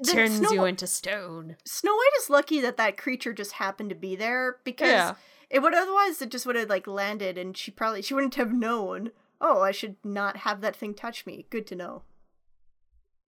The 0.00 0.12
turns 0.12 0.36
Snow 0.38 0.50
you 0.52 0.64
into 0.64 0.86
stone. 0.86 1.56
Snow 1.64 1.92
White 1.94 2.10
is 2.20 2.30
lucky 2.30 2.60
that 2.60 2.76
that 2.76 2.96
creature 2.96 3.32
just 3.32 3.52
happened 3.52 3.90
to 3.90 3.96
be 3.96 4.14
there 4.16 4.58
because 4.64 4.88
Yeah. 4.88 5.14
it 5.50 5.60
would 5.60 5.74
otherwise 5.74 6.22
it 6.22 6.30
just 6.30 6.46
would 6.46 6.56
have 6.56 6.68
like 6.68 6.86
landed 6.86 7.36
and 7.36 7.56
she 7.56 7.70
probably 7.70 8.02
she 8.02 8.14
wouldn't 8.14 8.36
have 8.36 8.52
known. 8.52 9.10
Oh, 9.40 9.60
I 9.62 9.70
should 9.72 9.96
not 10.04 10.38
have 10.38 10.60
that 10.60 10.76
thing 10.76 10.94
touch 10.94 11.26
me. 11.26 11.46
Good 11.50 11.66
to 11.68 11.76
know. 11.76 12.02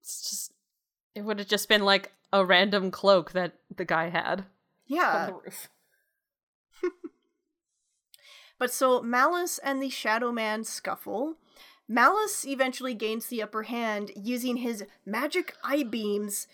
It's 0.01 0.29
just 0.29 0.53
it 1.13 1.21
would 1.25 1.39
have 1.39 1.47
just 1.47 1.67
been 1.67 1.83
like 1.83 2.11
a 2.31 2.45
random 2.45 2.89
cloak 2.91 3.31
that 3.33 3.55
the 3.75 3.83
guy 3.85 4.07
had 4.09 4.45
Yeah. 4.85 5.15
on 5.15 5.27
the 5.27 5.33
roof. 5.33 5.69
But 8.57 8.71
so 8.71 9.01
Maliss 9.01 9.59
and 9.63 9.81
the 9.81 9.89
Shadow 9.89 10.31
Man 10.31 10.63
scuffle. 10.63 11.37
Maliss 11.91 12.45
eventually 12.45 12.93
gains 12.93 13.27
the 13.27 13.41
upper 13.41 13.63
hand 13.63 14.11
using 14.15 14.57
his 14.57 14.85
magic 15.05 15.53
eye 15.63 15.83
beams 15.83 16.47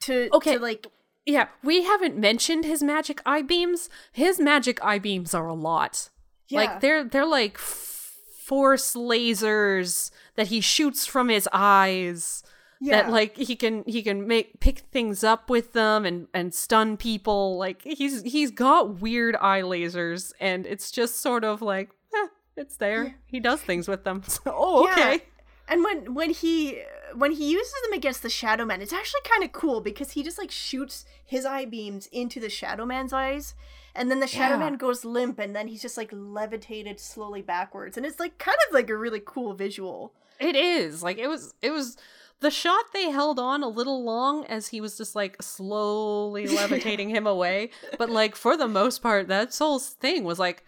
to 0.00 0.28
Okay. 0.32 0.54
to 0.54 0.60
like 0.60 0.86
Yeah, 1.26 1.48
we 1.62 1.82
haven't 1.84 2.16
mentioned 2.16 2.64
his 2.64 2.82
magic 2.82 3.20
eye 3.26 3.42
beams. 3.42 3.90
His 4.12 4.40
magic 4.40 4.82
eye 4.82 4.98
beams 4.98 5.34
are 5.34 5.46
a 5.46 5.54
lot. 5.54 6.08
Yeah. 6.48 6.60
Like 6.60 6.80
they're 6.80 7.04
they're 7.04 7.26
like 7.26 7.56
f- 7.56 8.14
force 8.46 8.94
lasers 8.94 10.10
that 10.36 10.46
he 10.48 10.60
shoots 10.60 11.06
from 11.06 11.28
his 11.28 11.48
eyes. 11.52 12.42
Yeah. 12.80 13.02
That 13.02 13.10
like 13.10 13.36
he 13.36 13.56
can 13.56 13.82
he 13.86 14.02
can 14.02 14.26
make 14.26 14.60
pick 14.60 14.78
things 14.92 15.24
up 15.24 15.50
with 15.50 15.72
them 15.72 16.06
and 16.06 16.28
and 16.32 16.54
stun 16.54 16.96
people. 16.96 17.58
Like 17.58 17.82
he's 17.82 18.22
he's 18.22 18.50
got 18.50 19.00
weird 19.02 19.36
eye 19.36 19.62
lasers 19.62 20.32
and 20.40 20.64
it's 20.64 20.90
just 20.90 21.20
sort 21.20 21.44
of 21.44 21.60
like 21.60 21.90
eh, 22.14 22.26
it's 22.58 22.76
there. 22.76 23.14
He 23.26 23.40
does 23.40 23.60
things 23.60 23.88
with 23.88 24.04
them. 24.04 24.22
So, 24.26 24.40
oh 24.46 24.86
Yeah. 24.86 24.92
okay. 24.92 25.22
And 25.70 25.84
when 25.84 26.14
when 26.14 26.30
he 26.30 26.82
when 27.14 27.32
he 27.32 27.50
uses 27.52 27.74
them 27.84 27.92
against 27.92 28.22
the 28.22 28.30
Shadow 28.30 28.64
Man, 28.64 28.80
it's 28.82 28.92
actually 28.92 29.20
kind 29.24 29.44
of 29.44 29.52
cool 29.52 29.80
because 29.80 30.12
he 30.12 30.22
just 30.22 30.38
like 30.38 30.50
shoots 30.50 31.04
his 31.24 31.44
eye 31.44 31.64
beams 31.66 32.06
into 32.12 32.40
the 32.40 32.48
Shadow 32.48 32.86
Man's 32.86 33.12
eyes, 33.12 33.54
and 33.94 34.10
then 34.10 34.20
the 34.20 34.26
Shadow 34.26 34.54
Yeah. 34.54 34.60
Man 34.60 34.76
goes 34.76 35.04
limp, 35.04 35.38
and 35.38 35.54
then 35.54 35.68
he's 35.68 35.82
just 35.82 35.96
like 35.98 36.08
levitated 36.12 36.98
slowly 36.98 37.42
backwards, 37.42 37.96
and 37.98 38.06
it's 38.06 38.18
like 38.18 38.38
kind 38.38 38.56
of 38.66 38.74
like 38.74 38.88
a 38.88 38.96
really 38.96 39.20
cool 39.24 39.52
visual. 39.52 40.12
It 40.40 40.56
is. 40.56 41.02
Like 41.02 41.18
it 41.18 41.28
was 41.28 41.52
it 41.60 41.70
was 41.70 41.96
the 42.40 42.50
shot 42.50 42.84
they 42.94 43.10
held 43.10 43.38
on 43.38 43.62
a 43.62 43.68
little 43.68 44.02
long 44.04 44.46
as 44.46 44.68
he 44.68 44.80
was 44.80 44.96
just 44.96 45.14
like 45.16 45.42
slowly 45.42 46.46
levitating 46.56 47.10
him 47.10 47.26
away. 47.26 47.70
But 47.98 48.08
like 48.08 48.36
for 48.36 48.56
the 48.56 48.68
most 48.68 49.02
part, 49.02 49.28
that 49.28 49.54
whole 49.54 49.78
thing 49.80 50.24
was 50.24 50.38
like, 50.38 50.64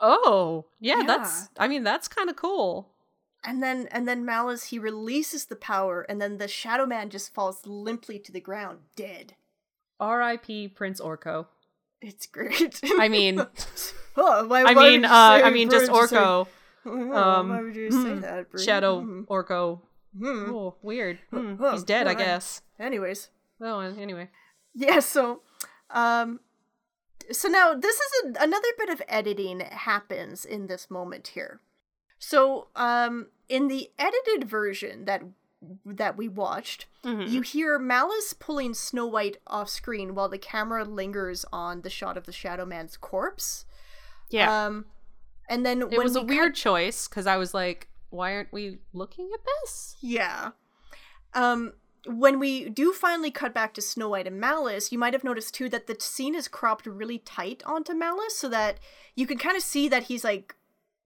oh, 0.00 0.66
yeah, 0.80 1.02
that's 1.06 1.48
I 1.58 1.68
mean, 1.68 1.84
that's 1.84 2.08
kind 2.08 2.28
of 2.30 2.36
cool. 2.36 2.90
And 3.44 3.62
then 3.62 3.88
and 3.90 4.08
then 4.08 4.24
Maliss 4.24 4.66
he 4.66 4.78
releases 4.78 5.46
the 5.46 5.56
power, 5.56 6.02
and 6.08 6.20
then 6.20 6.38
the 6.38 6.48
Shadow 6.48 6.86
Man 6.86 7.10
just 7.10 7.34
falls 7.34 7.66
limply 7.66 8.18
to 8.20 8.32
the 8.32 8.40
ground, 8.40 8.80
dead. 8.96 9.34
R.I.P. 10.00 10.68
Prince 10.68 11.00
Orko. 11.00 11.46
It's 12.00 12.26
great. 12.26 12.80
I 12.98 13.08
mean, 13.08 13.38
oh, 14.16 14.46
why, 14.46 14.62
I 14.62 14.72
why 14.72 14.90
mean, 14.90 15.04
uh, 15.04 15.10
I 15.44 15.50
mean, 15.50 15.70
just 15.70 15.90
why 15.92 16.00
would 16.00 16.02
you 16.02 16.08
say- 16.08 16.16
Orko. 16.16 16.46
Um, 16.86 17.48
why 17.48 17.62
would 17.62 17.76
you 17.76 17.90
say 17.90 17.96
hmm, 17.96 18.20
that? 18.20 18.50
Brie? 18.50 18.62
Shadow 18.62 19.00
Hmm. 19.00 19.22
Orko. 19.22 19.80
Hmm. 20.18 20.50
Oh, 20.50 20.74
weird. 20.82 21.18
Huh, 21.32 21.72
He's 21.72 21.82
dead, 21.82 22.06
I 22.06 22.14
guess. 22.14 22.60
Anyways, 22.78 23.30
Oh, 23.60 23.80
anyway. 23.80 24.28
yeah. 24.74 25.00
So, 25.00 25.40
um, 25.90 26.40
so 27.32 27.48
now 27.48 27.74
this 27.74 27.96
is 27.96 28.24
a, 28.36 28.42
another 28.42 28.68
bit 28.78 28.88
of 28.90 29.02
editing 29.08 29.60
happens 29.60 30.44
in 30.44 30.66
this 30.66 30.90
moment 30.90 31.28
here. 31.28 31.60
So, 32.18 32.68
um, 32.76 33.28
in 33.48 33.68
the 33.68 33.90
edited 33.98 34.48
version 34.48 35.04
that 35.04 35.22
that 35.86 36.16
we 36.18 36.28
watched, 36.28 36.84
Mhm. 37.04 37.28
you 37.30 37.40
hear 37.40 37.78
Maliss 37.78 38.38
pulling 38.38 38.74
Snow 38.74 39.06
White 39.06 39.38
off 39.46 39.70
screen 39.70 40.14
while 40.14 40.28
the 40.28 40.38
camera 40.38 40.84
lingers 40.84 41.46
on 41.52 41.80
the 41.80 41.88
shot 41.90 42.16
of 42.18 42.26
the 42.26 42.32
Shadow 42.32 42.66
Man's 42.66 42.98
corpse. 42.98 43.64
Yeah. 44.28 44.66
Um, 44.66 44.84
and 45.48 45.64
then 45.64 45.80
it 45.80 45.98
was 46.02 46.16
a 46.16 46.20
we 46.22 46.36
weird 46.36 46.52
cut- 46.52 46.56
choice 46.60 47.08
because 47.08 47.26
I 47.26 47.38
was 47.38 47.54
like, 47.54 47.88
why 48.10 48.34
aren't 48.34 48.52
we 48.52 48.78
looking 48.92 49.30
at 49.32 49.40
this? 49.62 49.96
Yeah. 50.00 50.50
Um, 51.32 51.72
when 52.06 52.38
we 52.38 52.68
do 52.68 52.92
finally 52.92 53.30
cut 53.30 53.54
back 53.54 53.74
to 53.74 53.82
Snow 53.82 54.08
White 54.10 54.26
and 54.26 54.42
Maliss, 54.42 54.92
you 54.92 54.98
might 54.98 55.14
have 55.14 55.24
noticed 55.24 55.54
too 55.54 55.68
that 55.70 55.86
the 55.86 55.96
scene 55.98 56.34
is 56.34 56.48
cropped 56.48 56.86
really 56.86 57.18
tight 57.18 57.62
onto 57.64 57.92
Maliss 57.92 58.32
so 58.32 58.48
that 58.48 58.78
you 59.14 59.26
can 59.26 59.38
kind 59.38 59.56
of 59.56 59.62
see 59.62 59.88
that 59.88 60.04
he's 60.04 60.24
like 60.24 60.54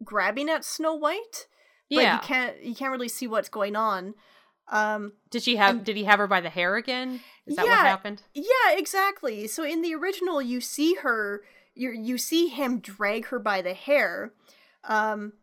grabbing 0.02 0.48
at 0.48 0.64
Snow 0.64 0.94
White. 0.94 1.46
But 1.90 2.02
Yeah. 2.02 2.14
you 2.14 2.20
can't 2.20 2.62
you 2.62 2.74
can't 2.74 2.92
really 2.92 3.08
see 3.08 3.26
what's 3.26 3.48
going 3.48 3.76
on. 3.76 4.14
Um 4.70 5.12
Did 5.30 5.42
she 5.42 5.56
have? 5.56 5.84
did 5.84 5.96
he 5.96 6.04
have 6.04 6.18
her 6.18 6.26
by 6.26 6.40
the 6.40 6.50
hair 6.50 6.76
again? 6.76 7.20
Is 7.46 7.56
that 7.56 7.62
what 7.66 7.78
Yeah. 7.78 7.84
happened? 7.84 8.22
Yeah, 8.34 8.72
exactly. 8.72 9.46
So 9.46 9.62
in 9.64 9.82
the 9.82 9.94
original 9.94 10.42
you 10.42 10.60
see 10.60 10.94
her 10.96 11.42
you 11.74 11.90
you 11.92 12.18
see 12.18 12.48
him 12.48 12.80
drag 12.80 13.26
her 13.26 13.38
by 13.38 13.62
the 13.62 13.74
hair. 13.74 14.32
Um 14.84 15.34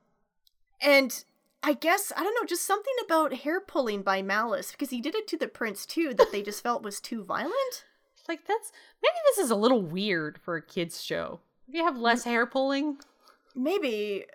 and 0.82 1.24
I 1.66 1.74
guess 1.74 2.14
I 2.16 2.22
don't 2.22 2.36
know, 2.40 2.46
just 2.46 2.64
something 2.64 2.94
about 3.04 3.34
hair 3.34 3.60
pulling 3.60 4.04
by 4.04 4.22
Maliss 4.22 4.72
because 4.72 4.92
he 4.92 5.02
did 5.02 5.16
it 5.16 5.28
to 5.30 5.38
the 5.38 5.48
prince 5.48 5.88
too 5.88 6.14
that 6.14 6.32
they 6.32 6.44
just 6.44 6.62
felt 6.62 6.84
was 6.84 7.02
too 7.02 7.24
violent. 7.24 7.54
Like 8.28 8.48
that's 8.48 8.72
maybe 9.04 9.14
this 9.28 9.38
is 9.38 9.52
a 9.52 9.56
little 9.56 9.84
weird 9.84 10.40
for 10.42 10.56
a 10.56 10.62
kids 10.62 11.04
show. 11.04 11.42
If 11.68 11.76
you 11.76 11.84
have 11.84 11.96
less 11.96 12.24
hair 12.24 12.48
pulling, 12.48 12.98
Maybe 13.54 14.26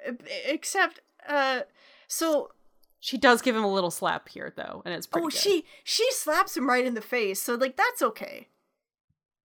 except 0.47 1.01
uh 1.28 1.62
so 2.07 2.52
she 3.01 3.19
does 3.19 3.43
give 3.43 3.57
him 3.57 3.65
a 3.65 3.73
little 3.73 3.90
slap 3.90 4.28
here 4.28 4.52
though, 4.55 4.82
and 4.85 4.94
it's 4.94 5.09
pretty. 5.09 5.24
oh 5.24 5.28
good. 5.31 5.40
she 5.40 5.65
she 5.82 6.07
slaps 6.12 6.57
him 6.57 6.69
right 6.69 6.85
in 6.85 6.94
the 6.94 7.01
face. 7.01 7.43
So 7.43 7.57
like 7.57 7.77
that's 7.77 8.01
okay. 8.01 8.47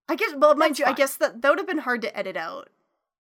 I 0.08 0.16
guess 0.16 0.36
well 0.36 0.54
mind 0.54 0.74
That's 0.74 0.80
you, 0.80 0.86
I 0.86 0.94
guess 0.94 1.18
that 1.18 1.42
that 1.42 1.50
would 1.50 1.58
have 1.58 1.68
been 1.68 1.80
hard 1.80 2.04
to 2.04 2.16
edit 2.16 2.38
out. 2.38 2.70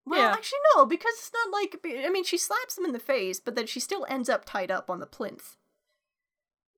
Well, 0.05 0.19
Yeah. 0.19 0.33
actually, 0.33 0.59
no, 0.75 0.85
because 0.85 1.13
it's 1.17 1.31
not 1.33 1.51
like. 1.51 1.79
I 2.05 2.09
mean, 2.09 2.23
she 2.23 2.37
slaps 2.37 2.77
him 2.77 2.85
in 2.85 2.91
the 2.93 2.99
face, 2.99 3.39
but 3.39 3.55
then 3.55 3.65
she 3.65 3.79
still 3.79 4.05
ends 4.07 4.29
up 4.29 4.45
tied 4.45 4.69
up 4.71 4.89
on 4.89 4.99
the 4.99 5.07
plinth. 5.07 5.57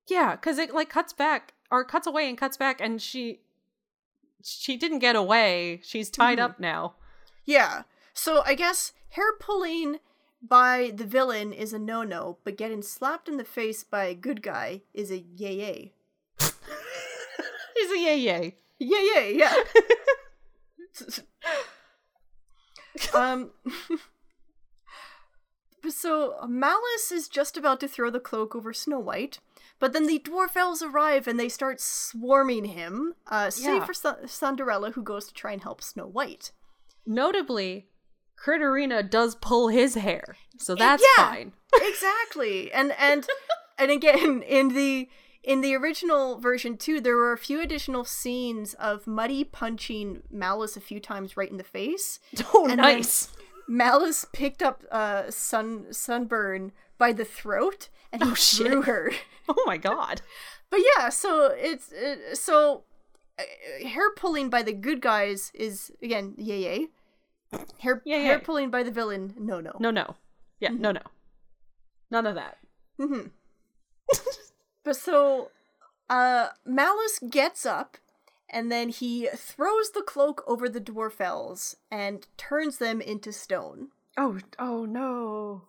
Yeah, 0.06 0.36
because 0.36 0.56
it 0.58 0.72
like 0.72 0.88
cuts 0.88 1.12
back 1.12 1.52
or 1.70 1.84
cuts 1.84 2.06
away 2.06 2.28
and 2.28 2.38
cuts 2.38 2.56
back, 2.56 2.80
and 2.80 3.00
she 3.02 3.40
she 4.42 4.76
didn't 4.76 5.00
get 5.00 5.16
away. 5.16 5.80
She's 5.84 6.08
tied 6.08 6.38
Mhm. 6.38 6.42
up 6.42 6.60
now. 6.60 6.94
Yeah. 7.44 7.82
So 8.14 8.42
I 8.46 8.54
guess 8.54 8.92
hair 9.10 9.32
pulling 9.38 10.00
by 10.40 10.92
the 10.94 11.04
villain 11.04 11.52
is 11.52 11.72
a 11.72 11.78
no 11.78 12.04
no, 12.04 12.38
but 12.44 12.56
getting 12.56 12.80
slapped 12.82 13.28
in 13.28 13.36
the 13.36 13.44
face 13.44 13.82
by 13.84 14.04
a 14.04 14.14
good 14.14 14.40
guy 14.42 14.82
is 14.94 15.10
a 15.10 15.18
yay 15.18 15.54
yay. 15.56 15.92
He's 17.74 17.90
a 17.92 17.98
yay 17.98 18.16
yay. 18.16 18.56
Yay 18.78 19.10
yay, 19.14 19.36
yeah. 19.36 19.54
um 23.14 23.50
so 25.88 26.34
Maliss 26.46 27.12
is 27.12 27.28
just 27.28 27.56
about 27.56 27.80
to 27.80 27.88
throw 27.88 28.10
the 28.10 28.20
cloak 28.20 28.54
over 28.54 28.72
Snow 28.72 28.98
White, 28.98 29.38
but 29.78 29.92
then 29.92 30.06
the 30.06 30.18
Dwarfelles 30.18 30.82
arrive 30.82 31.26
and 31.26 31.38
they 31.38 31.48
start 31.48 31.80
swarming 31.80 32.66
him, 32.66 33.14
uh, 33.28 33.50
save 33.50 33.76
Yeah. 33.76 33.84
for 33.84 33.94
Sa- 33.94 34.26
Cinderella, 34.26 34.92
who 34.92 35.02
goes 35.02 35.26
to 35.28 35.34
try 35.34 35.52
and 35.52 35.62
help 35.62 35.82
Snow 35.82 36.06
White. 36.06 36.52
Notably, 37.06 37.88
Critterina 38.42 39.08
does 39.08 39.34
pull 39.34 39.68
his 39.68 39.94
hair, 39.94 40.36
so 40.58 40.74
that's 40.74 41.02
yeah. 41.16 41.24
fine. 41.24 41.52
exactly 41.74 42.72
and 42.72 42.92
and 42.98 43.26
and 43.78 43.90
again 43.90 44.42
in 44.42 44.68
the 44.74 45.08
in 45.44 45.60
the 45.60 45.74
original 45.74 46.38
version 46.38 46.76
too 46.76 47.00
there 47.00 47.16
were 47.16 47.32
a 47.32 47.38
few 47.38 47.60
additional 47.60 48.04
scenes 48.04 48.74
of 48.74 49.06
muddy 49.06 49.44
punching 49.44 50.22
Maliss 50.34 50.76
a 50.76 50.80
few 50.80 51.00
times 51.00 51.36
right 51.36 51.50
in 51.50 51.56
the 51.56 51.64
face 51.64 52.18
Oh, 52.54 52.66
And 52.66 52.76
nice. 52.78 53.28
Maliss 53.68 54.24
picked 54.32 54.62
up 54.62 54.82
uh 54.90 55.30
sun 55.30 55.86
sunburn 55.92 56.72
by 56.98 57.12
the 57.12 57.24
throat 57.24 57.88
and 58.12 58.22
he 58.22 58.30
Oh, 58.30 58.34
shit. 58.34 58.66
threw 58.66 58.82
her 58.82 59.12
Oh 59.48 59.62
my 59.66 59.76
god. 59.76 60.22
but 60.70 60.80
yeah 60.96 61.08
so 61.08 61.54
it's 61.56 61.92
uh, 61.92 62.34
so 62.34 62.84
uh, 63.38 63.86
hair 63.86 64.10
pulling 64.16 64.50
by 64.50 64.62
the 64.62 64.72
good 64.72 65.00
guys 65.00 65.52
is 65.54 65.92
again 66.02 66.34
yay 66.36 66.60
yay 66.62 66.86
hair, 67.78 68.02
Yay, 68.04 68.22
hair 68.22 68.38
yay. 68.38 68.44
pulling 68.44 68.70
by 68.70 68.82
the 68.82 68.90
villain 68.90 69.34
no 69.38 69.60
no 69.60 69.76
No, 69.80 69.90
no. 69.90 70.16
Yeah, 70.60 70.70
no, 70.70 70.90
no. 70.90 71.02
None 72.10 72.26
of 72.26 72.34
that. 72.34 72.58
Mm-hmm. 73.00 73.28
but 74.84 74.96
so, 74.96 75.50
uh, 76.08 76.48
Maliss 76.66 77.30
gets 77.30 77.66
up, 77.66 77.98
and 78.48 78.70
then 78.72 78.88
he 78.88 79.28
throws 79.36 79.90
the 79.90 80.02
cloak 80.02 80.42
over 80.46 80.68
the 80.68 80.80
Dwarfelles 80.80 81.74
and 81.90 82.26
turns 82.36 82.78
them 82.78 83.00
into 83.00 83.32
stone. 83.32 83.88
Oh, 84.16 84.38
oh 84.58 84.84
no. 84.84 85.62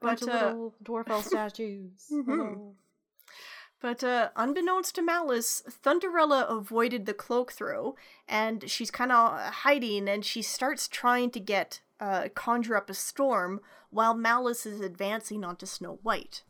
Bunch 0.00 0.20
But, 0.20 0.28
of 0.28 0.34
uh, 0.34 0.46
little 0.46 0.74
Dwarfelle 0.82 1.22
statues. 1.24 2.06
Mhm. 2.10 2.56
Oh. 2.56 2.74
But 3.80 4.02
uh, 4.02 4.30
unbeknownst 4.34 4.96
to 4.96 5.02
Maliss, 5.02 5.62
Thunderella 5.84 6.48
avoided 6.48 7.06
the 7.06 7.14
cloak 7.14 7.52
throw, 7.52 7.94
and 8.26 8.68
she's 8.68 8.90
kind 8.90 9.12
of 9.12 9.38
hiding, 9.52 10.08
and 10.08 10.24
she 10.24 10.42
starts 10.42 10.88
trying 10.88 11.30
to 11.30 11.38
get 11.40 11.80
uh, 12.00 12.28
conjure 12.34 12.76
up 12.76 12.90
a 12.90 12.94
storm 12.94 13.60
while 13.90 14.16
Maliss 14.16 14.66
is 14.66 14.80
advancing 14.80 15.44
onto 15.44 15.64
Snow 15.66 16.00
White. 16.02 16.42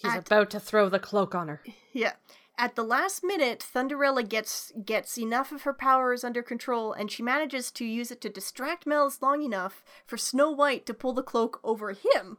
He's, 0.00 0.12
At- 0.12 0.26
about 0.26 0.50
to 0.50 0.60
throw 0.60 0.88
the 0.88 0.98
cloak 0.98 1.34
on 1.34 1.48
her. 1.48 1.62
Yeah. 1.92 2.12
At 2.58 2.76
the 2.76 2.84
last 2.84 3.24
minute, 3.24 3.66
Thunderella 3.74 4.28
gets 4.28 4.72
gets 4.84 5.18
enough 5.18 5.52
of 5.52 5.62
her 5.62 5.72
powers 5.72 6.22
under 6.22 6.42
control, 6.42 6.92
and 6.92 7.10
she 7.10 7.22
manages 7.22 7.70
to 7.72 7.84
use 7.84 8.10
it 8.10 8.20
to 8.20 8.28
distract 8.28 8.84
Maliss 8.86 9.22
long 9.22 9.42
enough 9.42 9.82
for 10.06 10.16
Snow 10.16 10.50
White 10.50 10.84
to 10.86 10.94
pull 10.94 11.12
the 11.12 11.22
cloak 11.22 11.60
over 11.64 11.92
him. 11.92 12.38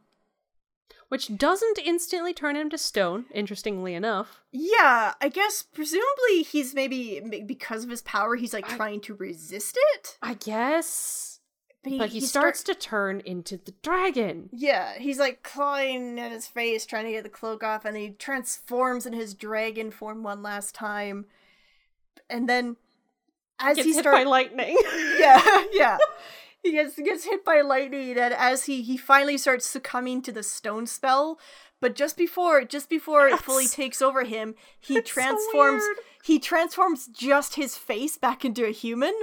Which 1.10 1.36
doesn't 1.38 1.78
instantly 1.78 2.34
turn 2.34 2.56
him 2.56 2.70
to 2.70 2.78
stone, 2.78 3.26
interestingly 3.34 3.94
enough. 3.94 4.42
Yeah, 4.52 5.14
I 5.20 5.30
guess 5.30 5.62
presumably 5.62 6.44
he's 6.44 6.74
maybe 6.74 7.20
because 7.46 7.84
of 7.84 7.90
his 7.90 8.02
power, 8.04 8.36
he's 8.36 8.54
like 8.54 8.68
trying 8.68 9.02
to 9.02 9.16
resist 9.16 9.78
it. 9.96 10.18
I 10.22 10.36
guess. 10.36 11.33
But 11.84 11.98
But 11.98 12.10
he, 12.12 12.22
starts 12.22 12.64
to 12.64 12.76
turn 12.76 13.20
into 13.26 13.58
the 13.58 13.74
dragon. 13.82 14.50
Yeah, 14.54 14.98
he's 14.98 15.20
like 15.20 15.44
clawing 15.44 16.18
at 16.20 16.32
his 16.32 16.48
face, 16.48 16.86
trying 16.86 17.06
to 17.06 17.12
get 17.12 17.24
the 17.24 17.30
cloak 17.30 17.62
off, 17.64 17.84
and 17.84 17.98
he 17.98 18.12
transforms 18.12 19.06
in 19.06 19.12
his 19.14 19.34
dragon 19.34 19.92
form 19.92 20.24
one 20.24 20.42
last 20.42 20.74
time. 20.74 21.26
And 22.30 22.48
then, 22.48 22.78
as 23.60 23.78
he 23.78 23.84
hit 23.92 24.00
starts, 24.00 24.18
by 24.20 24.24
lightning. 24.24 24.78
yeah, 25.20 25.64
yeah, 25.74 25.98
he 26.64 26.72
gets 26.72 26.96
gets 26.98 27.26
hit 27.26 27.44
by 27.44 27.60
lightning, 27.62 28.12
and 28.18 28.34
as 28.34 28.64
he 28.66 28.82
he 28.82 28.96
finally 28.96 29.38
starts 29.38 29.66
succumbing 29.68 30.22
to 30.22 30.32
the 30.32 30.44
stone 30.44 30.88
spell. 30.88 31.38
But 31.82 31.96
just 31.98 32.16
before, 32.16 32.64
just 32.64 32.90
before 32.90 33.28
it 33.28 33.40
fully 33.40 33.68
takes 33.68 34.02
over 34.02 34.24
him, 34.24 34.56
he 34.80 34.96
It's 35.00 35.12
so 35.12 35.16
transforms. 35.16 35.84
weird. 35.84 35.98
he 36.24 36.40
transforms 36.40 37.08
just 37.08 37.56
his 37.56 37.78
face 37.78 38.18
back 38.18 38.46
into 38.46 38.66
a 38.66 38.72
human. 38.72 39.14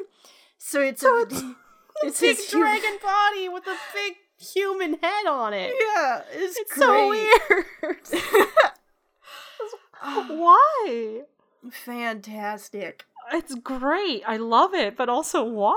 So 0.59 0.83
it's 0.83 1.01
So 1.01 1.21
a, 1.21 1.23
it's- 1.23 1.43
it's 2.03 2.21
big 2.21 2.39
dragon 2.51 2.99
body 3.03 3.49
with 3.49 3.67
a 3.67 3.77
big 3.95 4.15
human 4.39 4.95
head 5.03 5.27
on 5.27 5.53
it. 5.55 5.75
Yeah, 5.79 6.23
it's, 6.33 6.59
It's 6.59 6.75
so 6.77 7.09
weird. 7.09 7.67
Why? 10.29 11.23
Fantastic. 11.71 13.05
It's 13.33 13.55
great. 13.55 14.23
I 14.27 14.39
love 14.39 14.75
it, 14.75 14.97
but 14.97 15.09
also 15.09 15.45
why? 15.45 15.77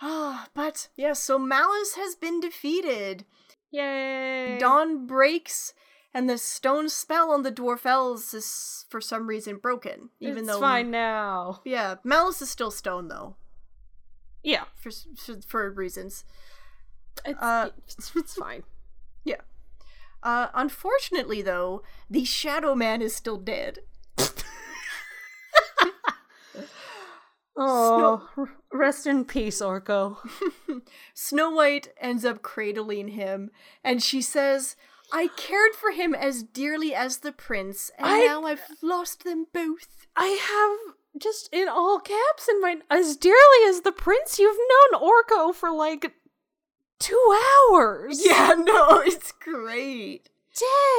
Ah, 0.00 0.48
but 0.54 0.88
yeah, 0.96 1.14
so 1.14 1.38
Maliss 1.38 1.96
has 1.96 2.14
been 2.14 2.38
defeated. 2.40 3.24
Yay. 3.70 4.58
Dawn 4.60 5.06
breaks, 5.06 5.74
and 6.14 6.30
the 6.30 6.38
stone 6.38 6.88
spell 6.88 7.30
on 7.32 7.42
the 7.42 7.50
Dwarfelles 7.52 8.32
is 8.32 8.86
for 8.88 9.00
some 9.00 9.26
reason 9.26 9.56
broken. 9.58 10.10
Even 10.20 10.38
it's 10.44 10.48
though 10.48 10.60
fine 10.60 10.90
now. 10.90 11.60
yeah, 11.64 11.96
Maliss 12.06 12.40
is 12.40 12.48
still 12.50 12.70
stone 12.70 13.08
though, 13.08 13.36
Yeah. 14.42 14.64
for 14.76 14.90
for, 15.16 15.40
for 15.46 15.70
reasons. 15.70 16.24
It's, 17.24 17.38
Uh, 17.42 17.70
it's, 17.86 18.12
it's 18.16 18.34
fine. 18.44 18.62
Yeah. 19.24 19.40
Uh, 20.22 20.48
unfortunately, 20.54 21.42
though, 21.42 21.82
the 22.08 22.24
Shadow 22.24 22.74
Man 22.74 23.02
is 23.02 23.14
still 23.14 23.36
dead. 23.38 23.80
Oh, 27.56 28.28
r- 28.36 28.48
rest 28.72 29.06
in 29.06 29.24
peace, 29.24 29.60
Orko. 29.62 30.16
Snow 31.14 31.50
White 31.50 31.88
ends 32.00 32.24
up 32.24 32.42
cradling 32.42 33.08
him, 33.08 33.50
and 33.84 34.02
she 34.02 34.20
says, 34.20 34.74
I 35.12 35.28
cared 35.36 35.74
for 35.74 35.90
him 35.92 36.14
as 36.14 36.42
dearly 36.42 36.94
as 36.94 37.18
the 37.18 37.32
prince, 37.32 37.90
and 37.98 38.06
I- 38.06 38.26
now 38.26 38.44
I've 38.44 38.62
lost 38.82 39.24
them 39.24 39.46
both. 39.52 40.06
I 40.16 40.26
have 40.26 40.94
just 41.20 41.48
in 41.52 41.68
all 41.68 42.00
caps 42.00 42.48
in 42.48 42.60
my 42.60 42.78
as 42.90 43.16
dearly 43.16 43.64
as 43.68 43.82
the 43.82 43.92
prince. 43.92 44.38
You've 44.38 44.56
known 44.92 45.00
Orko 45.00 45.54
for 45.54 45.70
like 45.70 46.12
two 46.98 47.38
hours. 47.72 48.20
Yeah, 48.24 48.54
no, 48.58 49.00
it's 49.00 49.32
great. 49.32 50.28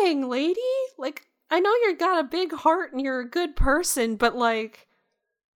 Dang, 0.02 0.28
lady. 0.30 0.60
Like, 0.98 1.28
I 1.50 1.60
know 1.60 1.74
you've 1.84 2.00
got 2.00 2.20
a 2.20 2.24
big 2.28 2.52
heart 2.54 2.92
and 2.92 3.02
you're 3.02 3.20
a 3.22 3.30
good 3.30 3.56
person, 3.56 4.16
but 4.16 4.36
like, 4.36 4.88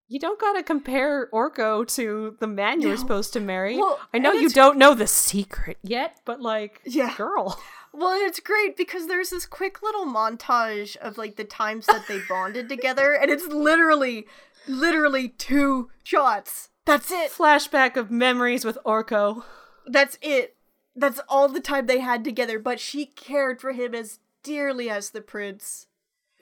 you 0.08 0.20
don't 0.20 0.40
gotta 0.40 0.64
compare 0.64 1.30
Orko 1.34 1.86
to 1.96 2.38
the 2.40 2.48
man 2.48 2.82
you're 2.82 2.98
supposed 2.98 3.34
to 3.34 3.40
marry. 3.40 3.78
Well, 3.78 4.00
I 4.14 4.20
know 4.20 4.32
you 4.34 4.50
don't 4.50 4.78
know 4.78 4.94
the 4.94 5.08
secret 5.08 5.78
yet, 5.84 6.20
but 6.26 6.42
like, 6.42 6.82
Yeah. 6.86 7.14
girl. 7.18 7.60
Well, 7.98 8.14
and 8.14 8.22
it's 8.22 8.40
great 8.40 8.78
because 8.78 9.08
there's 9.08 9.32
this 9.32 9.48
quick 9.48 9.82
little 9.82 10.06
montage 10.06 10.96
of 10.98 11.18
like 11.18 11.36
the 11.36 11.44
times 11.44 11.88
that 11.88 12.08
they 12.08 12.20
bonded 12.30 12.70
together, 12.70 13.14
and 13.14 13.32
it's 13.32 13.48
literally, 13.48 14.28
literally 14.68 15.30
two 15.30 15.90
shots. 16.04 16.70
That's 16.86 17.12
it. 17.12 17.32
Flashback 17.32 17.98
of 17.98 18.12
memories 18.12 18.64
with 18.64 18.78
Orko. 18.86 19.44
That's 19.88 20.20
it. 20.22 20.56
That's 20.96 21.20
all 21.28 21.50
the 21.50 21.60
time 21.60 21.88
they 21.88 22.00
had 22.00 22.24
together, 22.24 22.60
but 22.60 22.80
she 22.80 23.08
cared 23.08 23.60
for 23.60 23.72
him 23.72 23.96
as 23.96 24.20
dearly 24.44 24.92
as 24.92 25.10
the 25.10 25.22
prince. 25.22 25.88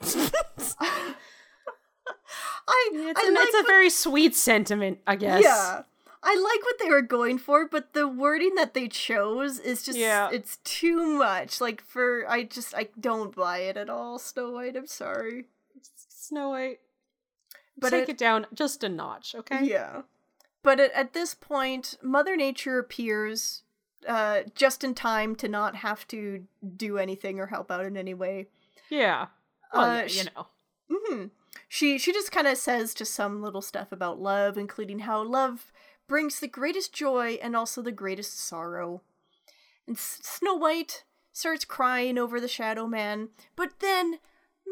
I, 2.68 2.90
It's, 2.92 3.20
I 3.20 3.28
an, 3.28 3.34
like 3.34 3.48
it's 3.48 3.60
a 3.60 3.66
very 3.66 3.88
sweet 3.88 4.34
sentiment, 4.34 4.98
I 5.06 5.16
guess. 5.16 5.42
Yeah. 5.42 5.82
I 6.28 6.34
like 6.34 6.64
what 6.64 6.78
they 6.80 6.90
were 6.90 7.02
going 7.02 7.38
for, 7.38 7.68
but 7.68 7.92
the 7.92 8.08
wording 8.08 8.56
that 8.56 8.74
they 8.74 8.88
chose 8.88 9.60
is 9.60 9.84
just 9.84 9.96
Yeah. 9.96 10.28
it's 10.32 10.56
too 10.64 11.06
much. 11.06 11.60
Like 11.60 11.80
for 11.80 12.28
I 12.28 12.42
just 12.42 12.74
I 12.74 12.88
don't 12.98 13.34
buy 13.34 13.58
it 13.58 13.76
at 13.76 13.88
all, 13.88 14.18
Snow 14.18 14.50
White, 14.50 14.76
I'm 14.76 14.88
sorry. 14.88 15.44
Snow 16.08 16.50
White. 16.50 16.80
But 17.78 17.90
Take 17.90 18.04
it- 18.08 18.12
it, 18.12 18.18
down 18.18 18.46
just 18.52 18.82
a 18.82 18.88
notch, 18.88 19.34
okay? 19.36 19.60
Yeah. 19.64 20.02
But 20.64 20.80
at, 20.80 20.90
at 20.92 21.12
this 21.12 21.34
point, 21.34 21.96
Mother 22.02 22.36
Nature 22.36 22.78
appears 22.78 23.62
uh 24.08 24.42
just 24.54 24.82
in 24.84 24.94
time 24.94 25.34
to 25.36 25.48
not 25.48 25.76
have 25.76 26.06
to 26.08 26.44
do 26.76 26.98
anything 26.98 27.38
or 27.40 27.46
help 27.46 27.70
out 27.70 27.86
in 27.86 27.96
any 27.96 28.14
way. 28.14 28.48
Yeah. 28.90 29.26
Well, 29.72 29.84
Uh, 29.84 29.94
yeah, 30.02 30.04
you 30.06 30.24
know. 30.34 30.46
hmm 30.90 31.24
she 31.68 31.98
she 31.98 32.12
just 32.12 32.32
kind 32.32 32.46
of 32.46 32.56
says 32.58 32.94
just 32.94 33.14
some 33.14 33.42
little 33.42 33.62
stuff 33.62 33.92
about 33.92 34.20
love, 34.20 34.56
including 34.58 35.00
how 35.00 35.22
love 35.22 35.72
brings 36.08 36.40
the 36.40 36.48
greatest 36.48 36.92
joy 36.92 37.38
and 37.42 37.56
also 37.56 37.82
the 37.82 37.92
greatest 37.92 38.38
sorrow. 38.38 39.02
And 39.86 39.96
S- 39.96 40.20
Snow 40.22 40.54
White 40.54 41.04
starts 41.32 41.64
crying 41.64 42.18
over 42.18 42.40
the 42.40 42.48
Shadow 42.48 42.86
Man, 42.86 43.28
but 43.56 43.80
then 43.80 44.18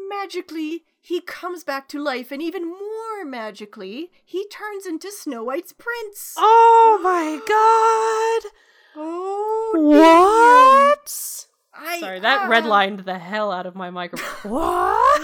magically 0.09 0.83
he 1.01 1.21
comes 1.21 1.63
back 1.63 1.87
to 1.89 2.01
life, 2.01 2.31
and 2.31 2.41
even 2.41 2.67
more 2.67 3.23
magically, 3.25 4.11
he 4.23 4.47
turns 4.47 4.85
into 4.87 5.11
Snow 5.11 5.43
White's 5.43 5.73
prince. 5.73 6.33
Oh 6.37 6.99
my 7.03 7.39
god! 7.47 8.51
Oh, 8.97 9.71
What? 9.75 11.45
I, 11.77 11.99
Sorry, 11.99 12.19
that 12.21 12.47
ah. 12.47 12.49
redlined 12.49 13.03
the 13.05 13.19
hell 13.19 13.51
out 13.51 13.65
of 13.65 13.75
my 13.75 13.89
microphone. 13.89 14.51
what? 14.51 15.21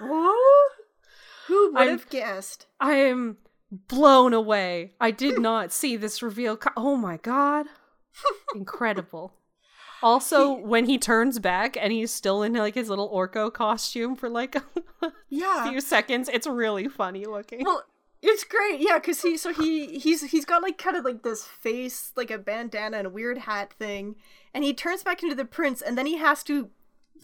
Oh, 0.00 0.70
who 1.46 1.72
would 1.72 1.80
I'm- 1.82 1.90
have 1.90 2.08
guessed? 2.08 2.66
I 2.80 2.94
am 2.94 3.36
blown 3.72 4.32
away. 4.34 4.92
I 5.00 5.10
did 5.10 5.38
not 5.40 5.72
see 5.72 5.96
this 5.96 6.22
reveal. 6.22 6.56
Co- 6.56 6.70
oh 6.76 6.96
my 6.96 7.16
god. 7.16 7.66
Incredible. 8.54 9.34
Also, 10.02 10.52
when 10.52 10.86
he 10.86 10.98
turns 10.98 11.38
back 11.38 11.76
and 11.80 11.92
he's 11.92 12.12
still 12.12 12.42
in 12.42 12.52
like 12.54 12.74
his 12.74 12.88
little 12.88 13.08
Orko 13.10 13.52
costume 13.52 14.16
for 14.16 14.28
like 14.28 14.56
a 15.02 15.12
Yeah. 15.28 15.68
few 15.70 15.80
seconds, 15.80 16.28
it's 16.32 16.46
really 16.46 16.88
funny 16.88 17.24
looking. 17.24 17.64
Well, 17.64 17.84
it's 18.20 18.44
great, 18.44 18.80
yeah, 18.80 18.98
because 18.98 19.22
he 19.22 19.36
so 19.36 19.52
he 19.52 19.98
he's 19.98 20.22
he's 20.30 20.44
got 20.44 20.62
like 20.62 20.76
kind 20.78 20.96
of 20.96 21.04
like 21.04 21.22
this 21.22 21.44
face, 21.44 22.12
like 22.16 22.30
a 22.30 22.38
bandana 22.38 22.98
and 22.98 23.06
a 23.06 23.10
weird 23.10 23.38
hat 23.38 23.72
thing, 23.72 24.16
and 24.52 24.62
he 24.64 24.74
turns 24.74 25.02
back 25.02 25.22
into 25.22 25.34
the 25.34 25.44
prince, 25.44 25.80
and 25.82 25.96
then 25.98 26.06
he 26.06 26.18
has 26.18 26.42
to 26.44 26.70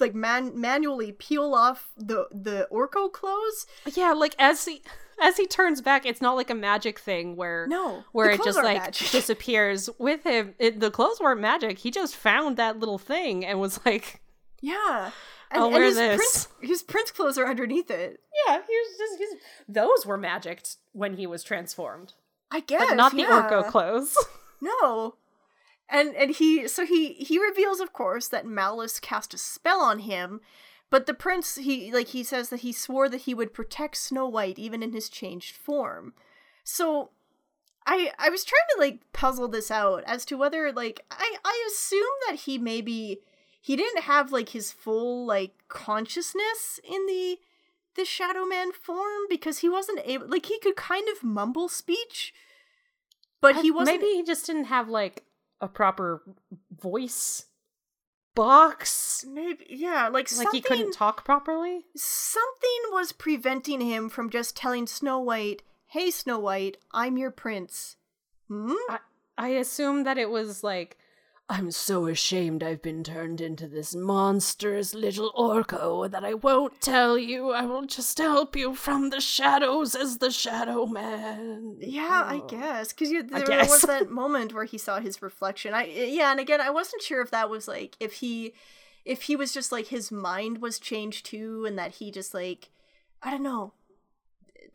like 0.00 0.14
man 0.14 0.58
manually 0.60 1.12
peel 1.12 1.54
off 1.54 1.90
the 1.96 2.26
the 2.30 2.68
Orko 2.72 3.10
clothes. 3.12 3.66
yeah, 3.94 4.12
like 4.12 4.34
as 4.38 4.64
he 4.64 4.82
as 5.20 5.36
he 5.36 5.46
turns 5.46 5.80
back, 5.80 6.06
it's 6.06 6.20
not 6.20 6.36
like 6.36 6.50
a 6.50 6.54
magic 6.54 6.98
thing 6.98 7.34
where 7.36 7.66
No, 7.68 8.04
where 8.12 8.30
it 8.30 8.42
just 8.44 8.62
like 8.62 8.78
magic. 8.78 9.10
disappears 9.12 9.90
with 9.98 10.22
him. 10.24 10.54
It, 10.58 10.78
the 10.80 10.90
clothes 10.90 11.18
weren't 11.20 11.40
magic. 11.40 11.78
He 11.78 11.90
just 11.90 12.14
found 12.14 12.56
that 12.56 12.78
little 12.78 12.98
thing 12.98 13.44
and 13.44 13.58
was 13.58 13.84
like, 13.84 14.20
Yeah, 14.60 15.10
and, 15.50 15.60
I'll 15.60 15.64
and 15.66 15.74
wear 15.74 15.84
his 15.84 15.96
this. 15.96 16.16
prince 16.16 16.48
his 16.70 16.82
prince 16.82 17.10
clothes 17.10 17.36
are 17.38 17.48
underneath 17.48 17.90
it. 17.90 18.20
"Yeah, 18.46 18.54
here's 18.68 18.98
just 18.98 19.18
he's, 19.18 19.30
those 19.68 20.06
were 20.06 20.16
magicked 20.16 20.76
when 20.92 21.14
he 21.16 21.26
was 21.26 21.42
transformed, 21.42 22.12
I 22.50 22.60
guess, 22.60 22.86
but 22.88 22.94
not 22.94 23.12
the 23.12 23.22
yeah. 23.22 23.48
Orko 23.50 23.66
clothes." 23.68 24.16
No. 24.60 25.14
And 25.88 26.14
and 26.14 26.32
he 26.32 26.68
so 26.68 26.84
he 26.84 27.14
he 27.14 27.38
reveals 27.38 27.80
of 27.80 27.92
course 27.92 28.28
that 28.28 28.44
Maliss 28.44 29.00
cast 29.00 29.32
a 29.32 29.38
spell 29.38 29.80
on 29.80 30.00
him, 30.00 30.40
but 30.90 31.06
the 31.06 31.14
prince 31.14 31.56
he 31.56 31.90
like 31.92 32.08
he 32.08 32.22
says 32.22 32.50
that 32.50 32.60
he 32.60 32.72
swore 32.72 33.08
that 33.08 33.22
he 33.22 33.34
would 33.34 33.54
protect 33.54 33.96
Snow 33.96 34.26
White 34.28 34.58
even 34.58 34.82
in 34.82 34.92
his 34.92 35.08
changed 35.08 35.56
form. 35.56 36.12
So 36.62 37.10
I 37.86 38.12
I 38.18 38.28
was 38.28 38.44
trying 38.44 38.60
to 38.74 38.80
like 38.80 39.00
puzzle 39.14 39.48
this 39.48 39.70
out 39.70 40.04
as 40.06 40.26
to 40.26 40.36
whether 40.36 40.70
like 40.72 41.00
I 41.10 41.36
I 41.42 41.68
assume 41.70 42.02
that 42.28 42.40
he 42.40 42.58
maybe 42.58 43.20
he 43.60 43.74
didn't 43.74 44.02
have 44.02 44.30
like 44.30 44.50
his 44.50 44.70
full 44.70 45.24
like 45.24 45.52
consciousness 45.68 46.78
in 46.84 47.06
the 47.06 47.38
the 47.94 48.04
Shadow 48.04 48.44
Man 48.44 48.72
form 48.72 49.22
because 49.30 49.58
he 49.58 49.70
wasn't 49.70 50.00
able 50.04 50.28
like 50.28 50.46
he 50.46 50.58
could 50.58 50.76
kind 50.76 51.08
of 51.08 51.24
mumble 51.24 51.68
speech 51.68 52.34
but 53.40 53.56
he 53.56 53.70
wasn't 53.70 54.00
Maybe 54.00 54.14
he 54.14 54.22
just 54.22 54.46
didn't 54.46 54.64
have 54.64 54.88
like 54.88 55.24
a 55.60 55.68
proper 55.68 56.22
voice 56.70 57.46
box. 58.34 59.24
Maybe 59.28 59.66
yeah, 59.68 60.08
like 60.08 60.34
Like 60.36 60.52
he 60.52 60.60
couldn't 60.60 60.92
talk 60.92 61.24
properly. 61.24 61.86
Something 61.96 62.80
was 62.92 63.12
preventing 63.12 63.80
him 63.80 64.08
from 64.08 64.30
just 64.30 64.56
telling 64.56 64.86
Snow 64.86 65.18
White, 65.18 65.62
"Hey, 65.86 66.10
Snow 66.10 66.38
White, 66.38 66.76
I'm 66.92 67.18
your 67.18 67.30
prince." 67.30 67.96
Hmm. 68.48 68.72
I, 68.88 68.98
I 69.36 69.48
assume 69.48 70.04
that 70.04 70.18
it 70.18 70.30
was 70.30 70.62
like, 70.64 70.96
I'm 71.50 71.70
so 71.70 72.06
ashamed 72.06 72.62
I've 72.62 72.82
been 72.82 73.02
turned 73.02 73.40
into 73.40 73.66
this 73.68 73.94
monstrous 73.94 74.92
little 74.92 75.32
Orko 75.32 76.10
that 76.10 76.22
I 76.22 76.34
won't 76.34 76.78
tell 76.82 77.16
you. 77.16 77.52
I 77.52 77.64
will 77.64 77.86
just 77.86 78.18
help 78.18 78.54
you 78.54 78.74
from 78.74 79.08
the 79.08 79.20
shadows 79.20 79.94
as 79.94 80.18
the 80.18 80.30
Shadow 80.30 80.84
Man. 80.84 81.76
Yeah, 81.80 82.22
I 82.26 82.40
Oh. 82.42 82.46
guess 82.46 82.92
because 82.92 83.10
I 83.10 83.22
there 83.22 83.46
guess. 83.46 83.70
was 83.70 83.82
that 83.82 84.10
moment 84.22 84.52
where 84.52 84.64
he 84.66 84.76
saw 84.76 85.00
his 85.00 85.22
reflection. 85.22 85.72
I 85.72 85.84
eh, 85.86 86.04
yeah, 86.10 86.30
and 86.30 86.38
again, 86.38 86.60
I 86.60 86.68
wasn't 86.68 87.02
sure 87.02 87.22
if 87.22 87.30
that 87.30 87.48
was 87.48 87.66
like 87.66 87.96
if 87.98 88.14
he, 88.14 88.52
if 89.06 89.22
he 89.22 89.34
was 89.34 89.50
just 89.54 89.72
like 89.72 89.86
his 89.86 90.12
mind 90.12 90.60
was 90.60 90.78
changed 90.78 91.24
too, 91.24 91.64
and 91.66 91.78
that 91.78 91.92
he 91.92 92.10
just 92.10 92.34
like, 92.34 92.68
I 93.22 93.30
don't 93.30 93.42
know, 93.42 93.72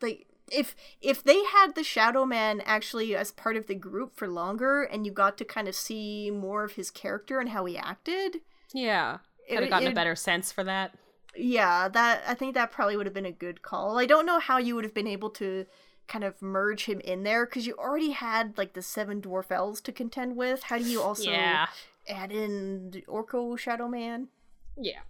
like 0.02 0.26
if 0.50 0.74
if 1.00 1.22
they 1.22 1.42
had 1.44 1.74
the 1.74 1.82
Shadow 1.84 2.24
Man 2.26 2.60
actually 2.64 3.14
as 3.16 3.32
part 3.32 3.56
of 3.56 3.66
the 3.66 3.74
group 3.74 4.14
for 4.16 4.28
longer, 4.28 4.82
and 4.82 5.06
you 5.06 5.12
got 5.12 5.36
to 5.38 5.44
kind 5.44 5.68
of 5.68 5.74
see 5.74 6.30
more 6.30 6.64
of 6.64 6.72
his 6.72 6.90
character 6.90 7.40
and 7.40 7.50
how 7.50 7.64
he 7.64 7.76
acted. 7.78 8.40
Yeah. 8.72 9.18
It- 9.48 9.54
Could 9.54 9.62
have 9.64 9.70
gotten 9.70 9.88
it- 9.88 9.92
a 9.92 9.94
better 9.94 10.16
sense 10.16 10.52
for 10.52 10.64
that. 10.64 10.94
Yeah, 11.36 11.88
that 11.88 12.22
I 12.26 12.34
think 12.34 12.54
that 12.54 12.70
probably 12.70 12.96
would 12.96 13.06
have 13.06 13.14
been 13.14 13.26
a 13.26 13.32
good 13.32 13.60
call. 13.62 13.98
I 13.98 14.06
don't 14.06 14.26
know 14.26 14.38
how 14.38 14.58
you 14.58 14.74
would 14.76 14.84
have 14.84 14.94
been 14.94 15.06
able 15.08 15.30
to 15.30 15.66
kind 16.06 16.22
of 16.22 16.40
merge 16.42 16.84
him 16.84 17.00
in 17.00 17.22
there 17.24 17.44
because 17.46 17.66
you 17.66 17.74
already 17.76 18.10
had 18.10 18.56
like 18.58 18.74
the 18.74 18.82
seven 18.82 19.20
Dwarfelles 19.22 19.82
to 19.84 19.92
contend 19.92 20.36
with. 20.36 20.64
How 20.64 20.78
do 20.78 20.84
you 20.84 21.00
also 21.02 21.30
Yeah. 21.30 21.66
add 22.08 22.30
in 22.30 22.90
the 22.90 23.02
Orko 23.08 23.58
Shadow 23.58 23.88
Man? 23.88 24.28
Yeah. 24.76 25.00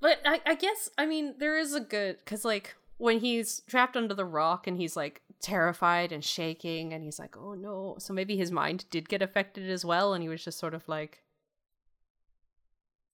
But 0.00 0.18
I, 0.26 0.40
I 0.46 0.54
guess, 0.56 0.90
I 0.98 1.06
mean, 1.06 1.34
there 1.38 1.56
is 1.58 1.74
a 1.74 1.80
good, 1.80 2.18
because, 2.18 2.42
like, 2.44 2.74
when 3.00 3.20
he's 3.20 3.62
trapped 3.66 3.96
under 3.96 4.14
the 4.14 4.24
rock 4.24 4.66
and 4.66 4.76
he's, 4.76 4.94
like, 4.96 5.22
terrified 5.40 6.12
and 6.12 6.22
shaking 6.22 6.92
and 6.92 7.02
he's 7.02 7.18
like, 7.18 7.34
oh 7.36 7.54
no. 7.54 7.96
So 7.98 8.12
maybe 8.12 8.36
his 8.36 8.50
mind 8.52 8.84
did 8.90 9.08
get 9.08 9.22
affected 9.22 9.70
as 9.70 9.84
well 9.84 10.12
and 10.14 10.22
he 10.22 10.28
was 10.28 10.44
just 10.44 10.58
sort 10.58 10.74
of, 10.74 10.86
like, 10.88 11.22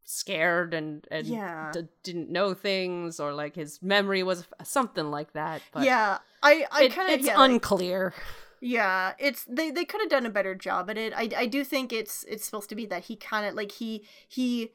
scared 0.05 0.75
and, 0.75 1.07
and 1.11 1.27
Yeah. 1.27 1.71
d- 1.73 1.89
didn't 2.03 2.31
know 2.31 2.55
things 2.55 3.19
or, 3.21 3.33
like, 3.33 3.55
his 3.57 3.83
memory 3.83 4.23
was 4.23 4.47
something 4.65 5.11
like 5.11 5.33
that. 5.33 5.63
But 5.73 5.85
yeah, 5.85 6.19
I 6.43 6.67
I 6.71 6.83
it- 6.85 6.93
kind 6.93 7.09
of 7.13 7.19
it's 7.19 7.27
yeah, 7.27 7.39
like- 7.39 7.51
unclear. 7.51 8.15
Yeah, 8.61 9.13
it's 9.19 9.45
they 9.45 9.71
they 9.71 9.85
could 9.85 10.01
have 10.01 10.09
done 10.11 10.25
a 10.25 10.31
better 10.31 10.55
job 10.55 10.89
at 10.89 10.97
it. 10.97 11.13
I 11.15 11.29
I 11.37 11.47
do 11.47 11.63
think 11.63 11.93
it's 11.93 12.25
it's 12.25 12.45
supposed 12.45 12.71
to 12.71 12.75
be 12.75 12.87
that 12.87 13.05
he 13.05 13.15
kind 13.15 13.45
of 13.47 13.55
like 13.55 13.71
he 13.73 14.05
he 14.27 14.73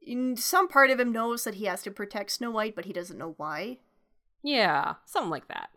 in 0.00 0.34
some 0.36 0.66
part 0.66 0.88
of 0.90 0.98
him 0.98 1.12
knows 1.12 1.44
that 1.44 1.56
he 1.56 1.66
has 1.66 1.82
to 1.82 1.90
protect 1.90 2.30
Snow 2.32 2.50
White, 2.50 2.74
but 2.74 2.86
he 2.86 2.92
doesn't 2.92 3.18
know 3.18 3.34
why. 3.36 3.78
Yeah, 4.42 4.94
something 5.04 5.30
like 5.30 5.48
that. 5.48 5.70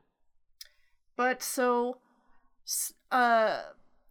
But 1.16 1.42
so, 1.44 1.98
uh, 3.12 3.62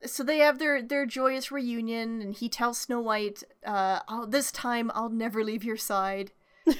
so 0.05 0.23
they 0.23 0.39
have 0.39 0.59
their 0.59 0.83
their 0.83 1.07
joyous 1.07 1.51
reunion, 1.51 2.21
and 2.21 2.35
he 2.35 2.49
tells 2.49 2.79
Snow 2.79 3.01
White, 3.01 3.43
uh, 3.67 4.01
I'll, 4.09 4.27
"This 4.27 4.53
time, 4.53 4.91
I'll 4.95 5.09
never 5.11 5.43
leave 5.45 5.65
your 5.65 5.77
side." 5.77 6.33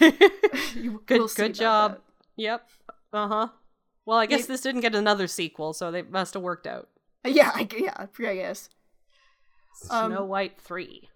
You- 0.75 1.03
Good 1.07 1.31
good 1.35 1.55
job. 1.55 1.99
Yep. 2.37 2.69
Uh-huh. 3.13 3.49
Well, 4.07 4.19
I 4.19 4.27
guess 4.27 4.41
Maybe- 4.43 4.47
this 4.53 4.61
didn't 4.61 4.83
get 4.83 4.95
another 4.95 5.27
sequel, 5.27 5.73
so 5.73 5.91
they 5.91 6.03
must 6.03 6.35
have 6.35 6.43
worked 6.43 6.67
out. 6.67 6.89
Yeah, 7.25 7.51
I, 7.55 7.69
yeah, 7.77 7.95
I 7.97 8.35
guess. 8.35 8.69
Um, 9.91 10.13
Snow 10.13 10.25
White 10.25 10.61
3. 10.61 11.09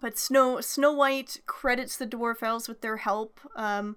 But 0.00 0.18
Snow 0.18 0.60
Snow 0.60 0.92
White 0.92 1.40
credits 1.46 1.96
the 1.96 2.06
Dwarfelles 2.06 2.68
with 2.68 2.80
their 2.82 2.98
help. 2.98 3.40
Um, 3.56 3.96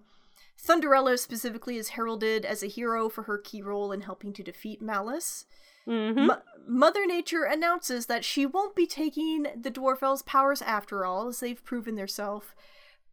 Thunderella 0.59 1.17
specifically 1.17 1.77
is 1.77 1.89
heralded 1.89 2.45
as 2.45 2.61
a 2.63 2.67
hero 2.67 3.09
for 3.09 3.23
her 3.23 3.37
key 3.37 3.61
role 3.61 3.91
in 3.91 4.01
helping 4.01 4.31
to 4.33 4.43
defeat 4.43 4.81
Maliss. 4.81 5.45
Mm-hmm. 5.87 6.27
Mo- 6.27 6.41
Mother 6.67 7.07
Nature 7.07 7.43
announces 7.43 8.05
that 8.05 8.23
she 8.23 8.45
won't 8.45 8.75
be 8.75 8.85
taking 8.85 9.47
the 9.59 9.71
Dwarfelles' 9.71 10.25
powers 10.25 10.61
after 10.61 11.03
all, 11.05 11.27
as 11.27 11.39
they've 11.39 11.63
proven 11.63 11.95
themselves. 11.95 12.45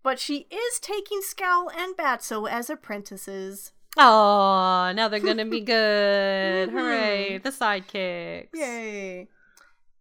But 0.02 0.18
she 0.18 0.46
is 0.50 0.78
taking 0.78 1.20
Scowl 1.22 1.70
and 1.76 1.96
Batso 1.96 2.48
as 2.48 2.68
apprentices. 2.68 3.72
Oh, 3.96 4.92
now 4.94 5.08
they're 5.08 5.18
gonna 5.18 5.44
be 5.46 5.60
good. 5.62 6.68
Mhm. 6.68 6.72
Hooray, 6.72 7.38
the 7.38 7.50
sidekicks. 7.50 8.48
Yay! 8.54 9.28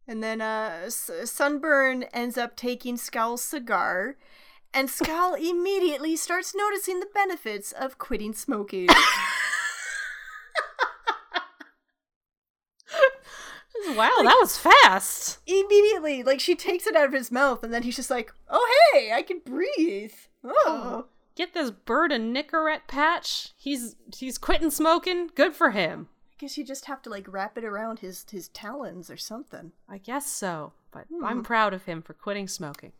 And 0.07 0.21
then 0.23 0.39
uh, 0.41 0.81
S- 0.85 1.09
Sunburn 1.25 2.03
ends 2.13 2.37
up 2.37 2.55
taking 2.55 2.95
Scowl's 2.97 3.41
cigar, 3.41 4.17
and 4.73 4.89
Scowl 4.89 5.33
immediately 5.39 6.15
starts 6.15 6.53
noticing 6.55 6.99
the 6.99 7.07
benefits 7.13 7.71
of 7.71 7.97
quitting 7.97 8.33
smoking. 8.33 8.87
Wow, 13.95 14.09
that 14.23 14.37
was 14.41 14.57
fast. 14.57 15.37
immediately, 15.45 16.23
like 16.23 16.39
she 16.39 16.55
takes 16.55 16.87
it 16.87 16.95
out 16.95 17.05
of 17.05 17.13
his 17.13 17.31
mouth, 17.31 17.63
and 17.63 17.71
then 17.73 17.83
he's 17.83 17.95
just 17.95 18.09
like, 18.09 18.33
"Oh 18.49 18.67
hey, 18.91 19.11
I 19.13 19.21
can 19.21 19.39
breathe." 19.45 20.13
Oh, 20.43 21.05
Get 21.35 21.53
this 21.53 21.69
bird 21.71 22.11
a 22.11 22.17
Nicorette 22.17 22.87
patch. 22.87 23.53
He's 23.55 23.95
he's 24.15 24.37
quitting 24.39 24.71
smoking. 24.71 25.29
Good 25.35 25.55
for 25.55 25.71
him. 25.71 26.07
I 26.31 26.35
guess 26.39 26.57
you 26.57 26.65
just 26.65 26.85
have 26.85 27.01
to 27.03 27.09
like 27.09 27.31
wrap 27.31 27.57
it 27.57 27.63
around 27.63 27.99
his 27.99 28.25
his 28.29 28.47
talons 28.49 29.09
or 29.11 29.17
something. 29.17 29.71
I 29.87 29.99
guess 29.99 30.25
so. 30.27 30.73
But 30.91 31.05
Hmm. 31.13 31.23
I'm 31.23 31.43
proud 31.43 31.73
of 31.73 31.85
him 31.85 32.01
for 32.01 32.13
quitting 32.13 32.47
smoking. 32.47 32.93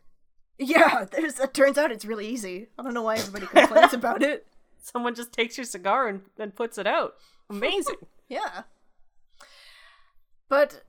Yeah, 0.60 1.06
there's. 1.12 1.40
It 1.40 1.54
turns 1.54 1.78
out 1.78 1.92
it's 1.92 2.06
really 2.06 2.28
easy. 2.28 2.68
I 2.80 2.84
don't 2.84 2.94
know 2.94 3.04
why 3.04 3.16
everybody 3.18 3.46
complains 3.48 3.94
about 4.02 4.24
it. 4.24 4.48
Someone 4.82 5.14
just 5.16 5.32
takes 5.34 5.58
your 5.58 5.66
cigar 5.66 6.08
and, 6.08 6.22
and 6.40 6.56
puts 6.56 6.78
it 6.78 6.88
out. 6.88 7.16
Amazing. 7.50 7.96
Yeah. 8.30 8.64
But 10.50 10.84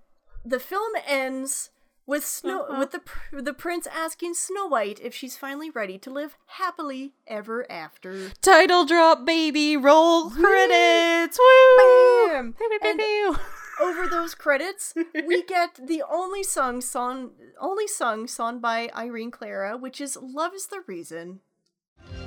the 0.44 0.58
film 0.58 0.92
ends 1.06 1.70
with 2.06 2.24
Snow 2.24 2.62
Uh-huh. 2.62 2.78
with 2.80 2.90
the 2.92 2.98
pr- 3.00 3.40
the 3.40 3.52
prince 3.52 3.86
asking 3.86 4.34
Snow 4.34 4.66
White 4.66 4.98
if 5.02 5.14
she's 5.14 5.36
finally 5.36 5.70
ready 5.70 5.98
to 5.98 6.10
live 6.10 6.36
happily 6.46 7.12
ever 7.26 7.70
after. 7.70 8.30
Title 8.40 8.84
drop, 8.86 9.24
baby. 9.26 9.76
Roll 9.76 10.30
credits. 10.30 11.38
Woo! 11.38 12.28
Bam! 12.28 12.54
Pew, 12.54 12.68
pew, 12.68 12.78
pew, 12.80 12.90
And 12.90 12.98
pew. 12.98 13.36
Over 13.80 14.08
those 14.08 14.34
credits, 14.34 14.92
we 15.26 15.42
get 15.46 15.78
the 15.80 16.02
only 16.10 16.42
song 16.42 16.80
song 16.80 17.30
only 17.60 17.86
sung 17.86 18.26
sung 18.26 18.58
by 18.58 18.90
Irene 18.96 19.30
Cara, 19.30 19.76
which 19.76 20.00
is 20.00 20.18
"Love 20.20 20.52
Is 20.52 20.66
the 20.66 20.82
Reason." 20.88 21.38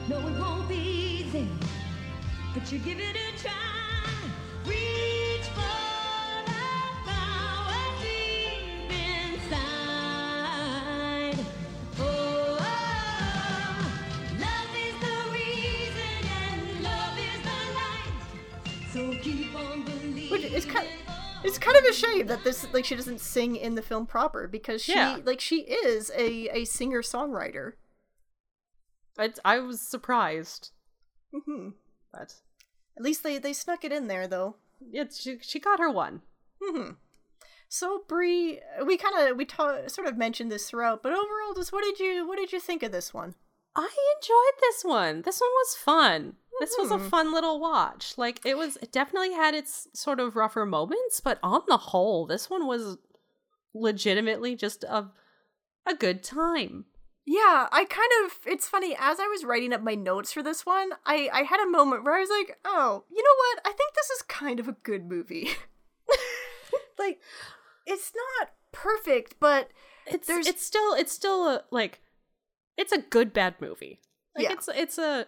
No, 0.07 0.19
it 0.19 0.40
won't 0.40 0.69
be 0.69 0.76
easy, 0.76 1.49
but 2.53 2.72
you 2.72 2.80
give 2.80 2.99
it 2.99 3.18
a 3.18 3.38
try. 3.38 3.52
Reach 4.65 5.48
for 5.52 6.45
the 6.45 6.53
power 7.06 7.84
deep 8.02 8.90
inside. 8.90 9.76
Oh, 11.99 12.57
oh 12.61 13.84
love 14.40 14.73
is 14.88 14.95
the 15.03 15.18
reason 15.34 16.18
and 16.40 16.84
love 16.84 17.18
is 17.19 17.41
the 17.44 17.60
light. 17.76 18.15
So 18.94 18.99
keep 19.22 19.53
on 19.53 19.84
believing. 19.84 20.32
Which 20.32 20.45
is 20.45 20.64
kind 20.65 20.88
it's 21.43 21.57
kind 21.57 21.77
of 21.77 21.85
a 21.85 21.93
shame 21.93 22.27
that 22.27 22.43
this 22.43 22.65
like 22.73 22.85
she 22.85 22.95
doesn't 22.95 23.19
sing 23.22 23.55
in 23.55 23.76
the 23.76 23.81
film 23.81 24.05
proper 24.05 24.47
because 24.47 24.81
she 24.84 24.93
Yeah. 24.93 25.18
like 25.23 25.39
she 25.39 25.61
is 25.61 26.11
a 26.15 26.47
a 26.49 26.65
singer 26.65 27.01
songwriter. 27.01 27.73
I, 29.18 29.34
I 29.43 29.59
was 29.59 29.81
surprised, 29.81 30.72
Mm-hmm. 31.34 31.69
but 32.13 32.35
At 32.97 33.03
least 33.03 33.23
they 33.23 33.38
they 33.38 33.53
snuck 33.53 33.84
it 33.84 33.91
in 33.91 34.07
there 34.07 34.27
though. 34.27 34.55
yeah, 34.80 35.05
she 35.13 35.38
she 35.41 35.59
got 35.59 35.80
her 35.80 35.89
one. 35.89 36.22
Mm-hmm. 36.61 36.91
So 37.69 38.03
Brie, 38.07 38.59
we 38.85 38.97
kind 38.97 39.18
of 39.30 39.38
we 39.38 39.45
ta- 39.45 39.88
sort 39.88 40.07
of 40.07 40.18
mentioned 40.18 40.51
this 40.51 40.69
throughout, 40.69 41.01
but 41.01 41.13
overall, 41.13 41.53
just 41.55 41.72
what 41.73 41.84
did 41.84 41.99
you 41.99 42.27
what 42.27 42.38
did 42.38 42.51
you 42.51 42.59
think 42.59 42.84
of 42.84 42.91
this 42.91 43.13
one? 43.13 43.35
I 43.76 43.88
enjoyed 44.18 44.59
this 44.61 44.84
one. 44.84 45.22
This 45.22 45.39
one 45.39 45.49
was 45.51 45.76
fun. 45.76 46.35
This 46.61 46.75
was 46.77 46.91
a 46.91 46.97
Mhm. 46.97 47.09
fun 47.09 47.33
little 47.33 47.59
watch. 47.59 48.17
Like 48.17 48.39
it 48.45 48.55
was 48.57 48.77
it 48.77 48.91
definitely 48.91 49.33
had 49.33 49.53
its 49.53 49.88
sort 49.93 50.19
of 50.19 50.35
rougher 50.35 50.65
moments, 50.65 51.19
but 51.19 51.39
on 51.43 51.63
the 51.67 51.77
whole, 51.77 52.25
this 52.25 52.49
one 52.49 52.65
was 52.67 52.97
legitimately 53.73 54.55
just 54.55 54.83
a 54.85 55.09
a 55.85 55.95
good 55.95 56.23
time. 56.23 56.85
Yeah, 57.25 57.67
I 57.71 57.85
kind 57.85 58.11
of 58.25 58.39
it's 58.45 58.67
funny 58.67 58.95
as 58.99 59.19
I 59.19 59.27
was 59.27 59.43
writing 59.43 59.73
up 59.73 59.81
my 59.81 59.95
notes 59.95 60.31
for 60.33 60.43
this 60.43 60.65
one, 60.65 60.91
I 61.05 61.29
I 61.33 61.43
had 61.43 61.59
a 61.59 61.69
moment 61.69 62.03
where 62.03 62.15
I 62.15 62.19
was 62.19 62.29
like, 62.29 62.59
"Oh, 62.63 63.03
you 63.09 63.23
know 63.23 63.35
what? 63.38 63.59
I 63.67 63.73
think 63.75 63.93
this 63.95 64.09
is 64.11 64.21
kind 64.23 64.59
of 64.59 64.67
a 64.67 64.73
good 64.83 65.05
movie." 65.09 65.49
like 66.99 67.19
it's 67.85 68.13
not 68.15 68.51
perfect, 68.71 69.35
but 69.39 69.69
It's 70.07 70.27
There's- 70.27 70.47
it's 70.47 70.63
still 70.65 70.93
it's 70.93 71.11
still 71.11 71.47
a 71.47 71.63
like 71.71 72.01
it's 72.77 72.91
a 72.91 72.97
good 72.99 73.33
bad 73.33 73.55
movie. 73.61 73.99
Like 74.35 74.45
Yeah. 74.45 74.53
it's 74.53 74.67
it's 74.73 74.97
a 74.97 75.27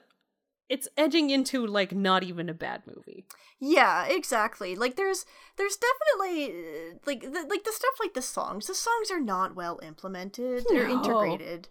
it's 0.70 0.88
edging 0.98 1.30
into 1.30 1.66
like 1.68 1.92
not 1.94 2.24
even 2.24 2.50
a 2.50 2.54
bad 2.54 2.84
movie. 2.88 3.26
Yeah, 3.60 4.06
exactly. 4.06 4.76
Like 4.76 4.96
there's 4.96 5.26
there's 5.58 5.78
definitely 5.78 6.52
uh, 6.52 6.98
like 7.06 7.22
the, 7.22 7.46
like 7.50 7.64
the 7.64 7.72
stuff 7.72 7.94
like 8.00 8.14
the 8.14 8.22
songs. 8.22 8.68
The 8.68 8.76
songs 8.76 9.12
are 9.12 9.20
not 9.20 9.56
well 9.56 9.80
implemented. 9.84 10.66
They're 10.70 10.90
integrated. 10.90 11.68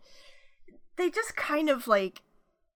They 0.97 1.11
just 1.11 1.37
kind 1.37 1.69
of 1.69 1.87
like 1.89 2.23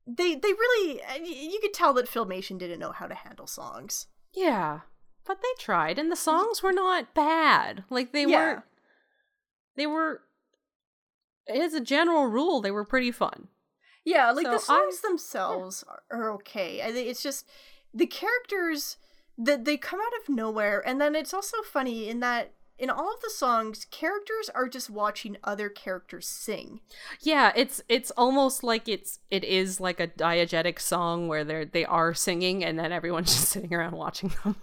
they 0.06 0.34
they 0.34 0.52
really 0.52 1.02
uh, 1.02 1.14
you 1.22 1.58
could 1.60 1.74
tell 1.74 1.92
that 1.94 2.08
Filmation 2.10 2.58
didn't 2.58 2.80
know 2.80 2.92
how 2.92 3.06
to 3.06 3.14
handle 3.14 3.46
songs. 3.46 4.06
Yeah. 4.34 4.80
But 5.26 5.38
they 5.42 5.62
tried 5.62 5.98
and 5.98 6.10
the 6.10 6.16
songs 6.16 6.62
were 6.62 6.72
not 6.72 7.14
bad. 7.14 7.84
Like 7.90 8.12
they 8.12 8.22
Yeah. 8.22 8.28
weren't 8.36 8.62
they 9.76 9.86
were 9.86 10.22
as 11.48 11.74
a 11.74 11.80
general 11.80 12.26
rule, 12.26 12.60
they 12.60 12.70
were 12.70 12.84
pretty 12.84 13.12
fun. 13.12 13.48
Yeah, 14.06 14.30
like 14.30 14.46
the 14.46 14.58
So 14.58 14.72
I- 14.72 14.78
songs 14.78 15.00
themselves 15.02 15.84
are, 15.86 16.02
are 16.10 16.32
okay. 16.34 16.80
I 16.80 16.92
think 16.92 17.08
it's 17.08 17.22
just 17.22 17.46
the 17.92 18.06
characters 18.06 18.96
that 19.36 19.64
they 19.66 19.76
come 19.76 20.00
out 20.00 20.12
of 20.22 20.34
nowhere, 20.34 20.82
and 20.86 20.98
then 21.00 21.14
it's 21.14 21.34
also 21.34 21.58
funny 21.62 22.08
in 22.08 22.20
that 22.20 22.52
in 22.78 22.90
all 22.90 23.12
of 23.14 23.20
the 23.22 23.30
songs, 23.30 23.86
characters 23.90 24.50
are 24.54 24.68
just 24.68 24.90
watching 24.90 25.38
other 25.42 25.68
characters 25.70 26.28
sing. 26.28 26.80
Yeah, 27.20 27.50
it's 27.56 27.82
it's 27.88 28.10
almost 28.12 28.62
like 28.62 28.86
it's 28.86 29.18
it 29.30 29.44
is 29.44 29.80
like 29.80 29.98
a 29.98 30.06
diegetic 30.08 30.78
song 30.78 31.26
where 31.26 31.42
they're 31.42 31.64
they 31.64 31.84
are 31.86 32.14
singing 32.14 32.62
and 32.64 32.78
then 32.78 32.92
everyone's 32.92 33.32
just 33.34 33.48
sitting 33.48 33.74
around 33.74 33.96
watching 33.96 34.30
them. 34.44 34.56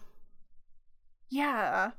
Yeah, 1.30 1.92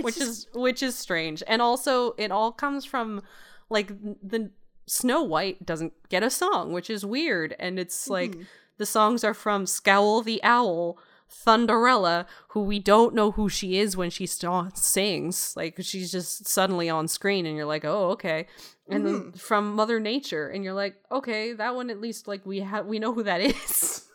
which 0.00 0.16
just- 0.16 0.20
is 0.22 0.46
which 0.54 0.82
is 0.82 0.96
strange. 0.96 1.42
And 1.46 1.60
also 1.62 2.12
it 2.18 2.30
all 2.30 2.50
comes 2.52 2.84
from 2.84 3.22
like 3.70 3.88
the 4.22 4.50
Snow 4.86 5.22
White 5.22 5.64
doesn't 5.66 5.92
get 6.08 6.22
a 6.22 6.30
song, 6.30 6.72
which 6.72 6.90
is 6.90 7.04
weird. 7.04 7.54
And 7.58 7.78
it's 7.78 8.08
like 8.08 8.32
Mhm. 8.32 8.46
the 8.78 8.86
songs 8.86 9.24
are 9.24 9.34
from 9.34 9.66
Scowl 9.66 10.22
the 10.22 10.40
Owl, 10.42 10.98
Thunderella, 11.48 12.26
who 12.48 12.62
we 12.62 12.78
don't 12.78 13.14
know 13.14 13.32
who 13.32 13.48
she 13.48 13.78
is 13.78 13.96
when 13.96 14.10
she 14.10 14.26
st- 14.26 14.76
sings. 14.76 15.56
Like 15.56 15.76
she's 15.80 16.12
just 16.12 16.46
suddenly 16.46 16.88
on 16.88 17.08
screen, 17.08 17.46
and 17.46 17.56
you're 17.56 17.64
like, 17.66 17.84
oh, 17.84 18.10
okay. 18.10 18.46
And 18.88 19.06
then 19.06 19.32
from 19.32 19.74
Mother 19.74 19.98
Nature, 19.98 20.48
and 20.48 20.62
you're 20.62 20.74
like, 20.74 20.96
okay, 21.10 21.52
that 21.54 21.74
one 21.74 21.88
at 21.90 22.00
least 22.00 22.28
like 22.28 22.44
we 22.44 22.60
have 22.60 22.86
we 22.86 22.98
know 22.98 23.12
who 23.14 23.22
that 23.22 23.40
is. 23.64 24.06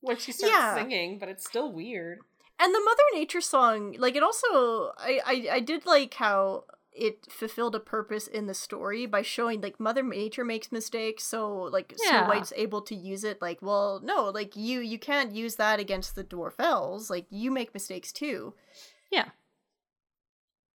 when 0.00 0.16
she 0.16 0.32
starts 0.32 0.52
Yeah. 0.54 0.74
singing, 0.74 1.18
but 1.18 1.28
it's 1.28 1.46
still 1.46 1.70
weird. 1.72 2.20
and 2.58 2.74
the 2.74 2.80
Mother 2.80 3.02
Nature 3.14 3.40
song, 3.40 3.94
like 3.98 4.14
it 4.16 4.22
also, 4.22 4.92
I, 4.98 5.20
I 5.26 5.48
I 5.56 5.60
did 5.60 5.84
like 5.84 6.14
how 6.14 6.64
it 6.94 7.26
fulfilled 7.30 7.74
a 7.74 7.80
purpose 7.80 8.26
in 8.26 8.46
the 8.46 8.54
story 8.54 9.06
by 9.06 9.22
showing 9.22 9.60
like 9.60 9.80
Mother 9.80 10.02
Nature 10.02 10.44
makes 10.44 10.70
mistakes, 10.70 11.24
so 11.24 11.54
like 11.54 11.94
Snow 11.96 12.24
White's 12.26 12.52
able 12.56 12.82
to 12.82 12.94
use 12.94 13.24
it. 13.24 13.40
Like, 13.40 13.62
well, 13.62 14.00
no, 14.02 14.28
like 14.28 14.56
you 14.56 14.80
you 14.80 14.98
can't 14.98 15.34
use 15.34 15.56
that 15.56 15.80
against 15.80 16.14
the 16.14 16.24
Dwarfelles. 16.24 17.08
Like 17.08 17.26
you 17.30 17.50
make 17.50 17.74
mistakes 17.74 18.12
too. 18.12 18.54
Yeah. 19.10 19.28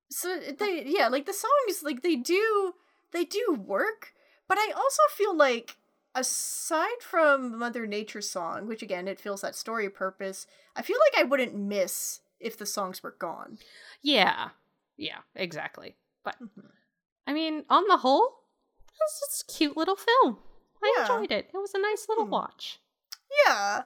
So 0.10 0.40
they 0.40 0.84
yeah, 0.86 1.08
like 1.08 1.26
the 1.26 1.34
songs 1.34 1.84
like 1.84 2.02
they 2.02 2.16
do 2.16 2.74
they 3.12 3.26
do 3.26 3.58
work, 3.60 4.14
but 4.48 4.58
I 4.58 4.72
also 4.76 5.04
feel 5.16 5.36
like 5.36 5.78
aside 6.16 7.02
from 7.02 7.60
Mother 7.60 7.86
Nature's 7.86 8.30
song, 8.30 8.68
which 8.68 8.82
again 8.82 9.08
it 9.08 9.20
fills 9.20 9.42
that 9.42 9.56
story 9.56 9.90
purpose, 9.90 10.48
I 10.76 10.82
feel 10.82 10.98
like 11.12 11.22
I 11.22 11.28
wouldn't 11.28 11.56
miss 11.56 12.22
if 12.40 12.58
the 12.58 12.66
songs 12.66 13.04
were 13.04 13.16
gone. 13.20 13.60
Yeah. 14.02 14.50
Yeah, 14.98 15.20
exactly. 15.36 15.96
But 16.28 16.40
Mm-hmm. 16.42 16.68
I 17.28 17.34
mean, 17.34 17.66
on 17.70 17.84
the 17.88 17.98
whole, 17.98 18.26
it 18.88 19.00
was 19.00 19.20
just 19.20 19.42
a 19.50 19.54
cute 19.58 19.76
little 19.76 19.98
film. 19.98 20.38
I 20.84 20.94
Yeah. 20.96 21.02
enjoyed 21.04 21.32
it. 21.32 21.50
It 21.54 21.58
was 21.58 21.74
a 21.74 21.80
nice 21.80 22.08
little 22.08 22.26
Hmm. 22.26 22.32
watch. 22.32 22.80
Yeah. 23.46 23.84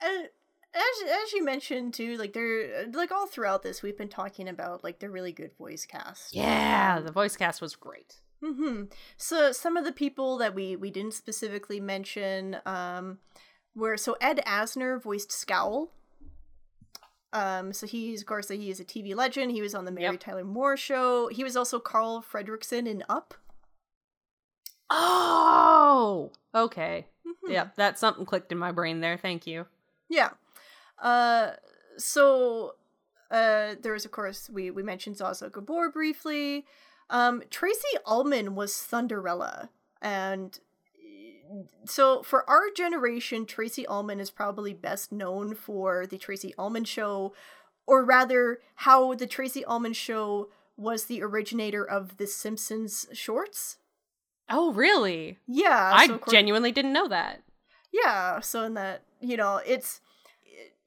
And 0.00 0.28
as 0.74 1.02
as 1.24 1.32
you 1.32 1.44
mentioned 1.44 1.94
too, 1.94 2.16
like 2.16 2.32
they're 2.32 2.86
like 2.92 3.12
all 3.12 3.26
throughout 3.26 3.62
this 3.62 3.82
we've 3.82 3.96
been 3.98 4.08
talking 4.08 4.48
about 4.48 4.82
like 4.82 4.98
the 5.00 5.10
really 5.10 5.32
good 5.32 5.52
voice 5.56 5.84
cast. 5.86 6.34
Yeah, 6.34 6.98
the 7.00 7.12
voice 7.12 7.36
cast 7.36 7.60
was 7.60 7.76
great. 7.76 8.16
hmm 8.42 8.84
So 9.16 9.52
some 9.52 9.76
of 9.76 9.84
the 9.84 9.92
people 9.92 10.38
that 10.38 10.54
we 10.54 10.74
we 10.74 10.90
didn't 10.90 11.14
specifically 11.14 11.78
mention 11.78 12.56
um 12.66 13.18
were 13.74 13.96
so 13.96 14.16
Ed 14.20 14.40
Asner 14.46 15.00
voiced 15.00 15.30
Scowl. 15.30 15.92
Um, 17.34 17.72
so 17.72 17.86
he's 17.86 18.20
of 18.20 18.26
course 18.26 18.48
he 18.48 18.68
is 18.70 18.78
a 18.80 18.84
TV 18.84 19.14
legend. 19.14 19.52
He 19.52 19.62
was 19.62 19.74
on 19.74 19.84
the 19.86 19.90
Mary 19.90 20.12
Yep. 20.12 20.20
Tyler 20.20 20.44
Moore 20.44 20.76
show. 20.76 21.28
He 21.28 21.42
was 21.44 21.56
also 21.56 21.78
Carl 21.80 22.22
Fredricksen 22.22 22.86
in 22.86 23.02
Up. 23.08 23.34
Oh, 24.90 26.30
okay. 26.54 27.06
Mhm. 27.26 27.50
Yeah, 27.50 27.68
that 27.76 27.98
something 27.98 28.26
clicked 28.26 28.52
in 28.52 28.58
my 28.58 28.72
brain 28.72 29.00
there. 29.00 29.16
Thank 29.16 29.46
you. 29.46 29.66
Yeah. 30.08 30.30
Uh 31.00 31.52
so 31.96 32.74
uh 33.30 33.74
there 33.80 33.92
was 33.94 34.04
of 34.04 34.10
course 34.10 34.50
we 34.50 34.70
we 34.70 34.82
mentioned 34.82 35.16
Zsa 35.16 35.30
Zsa 35.30 35.50
Gabor 35.52 35.90
briefly. 35.90 36.66
Um 37.10 37.42
Tracey 37.50 37.96
Ullman 38.06 38.54
was 38.54 38.72
Thunderella 38.74 39.70
and 40.00 40.58
so 41.84 42.22
for 42.22 42.48
our 42.48 42.70
generation 42.74 43.46
Tracey 43.46 43.86
Ullman 43.86 44.20
is 44.20 44.30
probably 44.30 44.72
best 44.72 45.12
known 45.12 45.54
for 45.54 46.06
the 46.06 46.18
Tracey 46.18 46.54
Ullman 46.58 46.84
show 46.84 47.32
or 47.86 48.04
rather 48.04 48.60
how 48.76 49.14
the 49.14 49.26
Tracey 49.26 49.64
Ullman 49.64 49.92
show 49.92 50.48
was 50.76 51.04
the 51.04 51.22
originator 51.22 51.84
of 51.84 52.16
the 52.16 52.26
Simpsons 52.26 53.06
shorts. 53.12 53.78
Oh, 54.48 54.72
really? 54.72 55.38
Yeah, 55.46 55.90
I 55.94 56.06
so 56.06 56.18
course- 56.18 56.32
genuinely 56.32 56.72
didn't 56.72 56.92
know 56.92 57.08
that. 57.08 57.42
yeah, 57.92 58.40
so 58.40 58.64
in 58.64 58.74
that, 58.74 59.02
you 59.20 59.36
know, 59.36 59.60
it's 59.66 60.00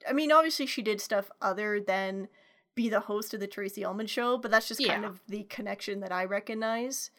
I 0.07 0.13
mean, 0.13 0.31
obviously 0.31 0.65
she 0.67 0.81
did 0.81 1.01
stuff 1.01 1.31
other 1.41 1.79
than 1.79 2.27
be 2.75 2.89
the 2.89 2.99
host 3.01 3.33
of 3.33 3.39
the 3.39 3.47
Tracey 3.47 3.83
Ullman 3.85 4.07
show, 4.07 4.37
but 4.37 4.51
that's 4.51 4.67
just 4.67 4.85
kind 4.85 5.05
of 5.05 5.21
the 5.27 5.43
connection 5.43 6.01
that 6.01 6.11
I 6.11 6.25
recognize. 6.25 7.09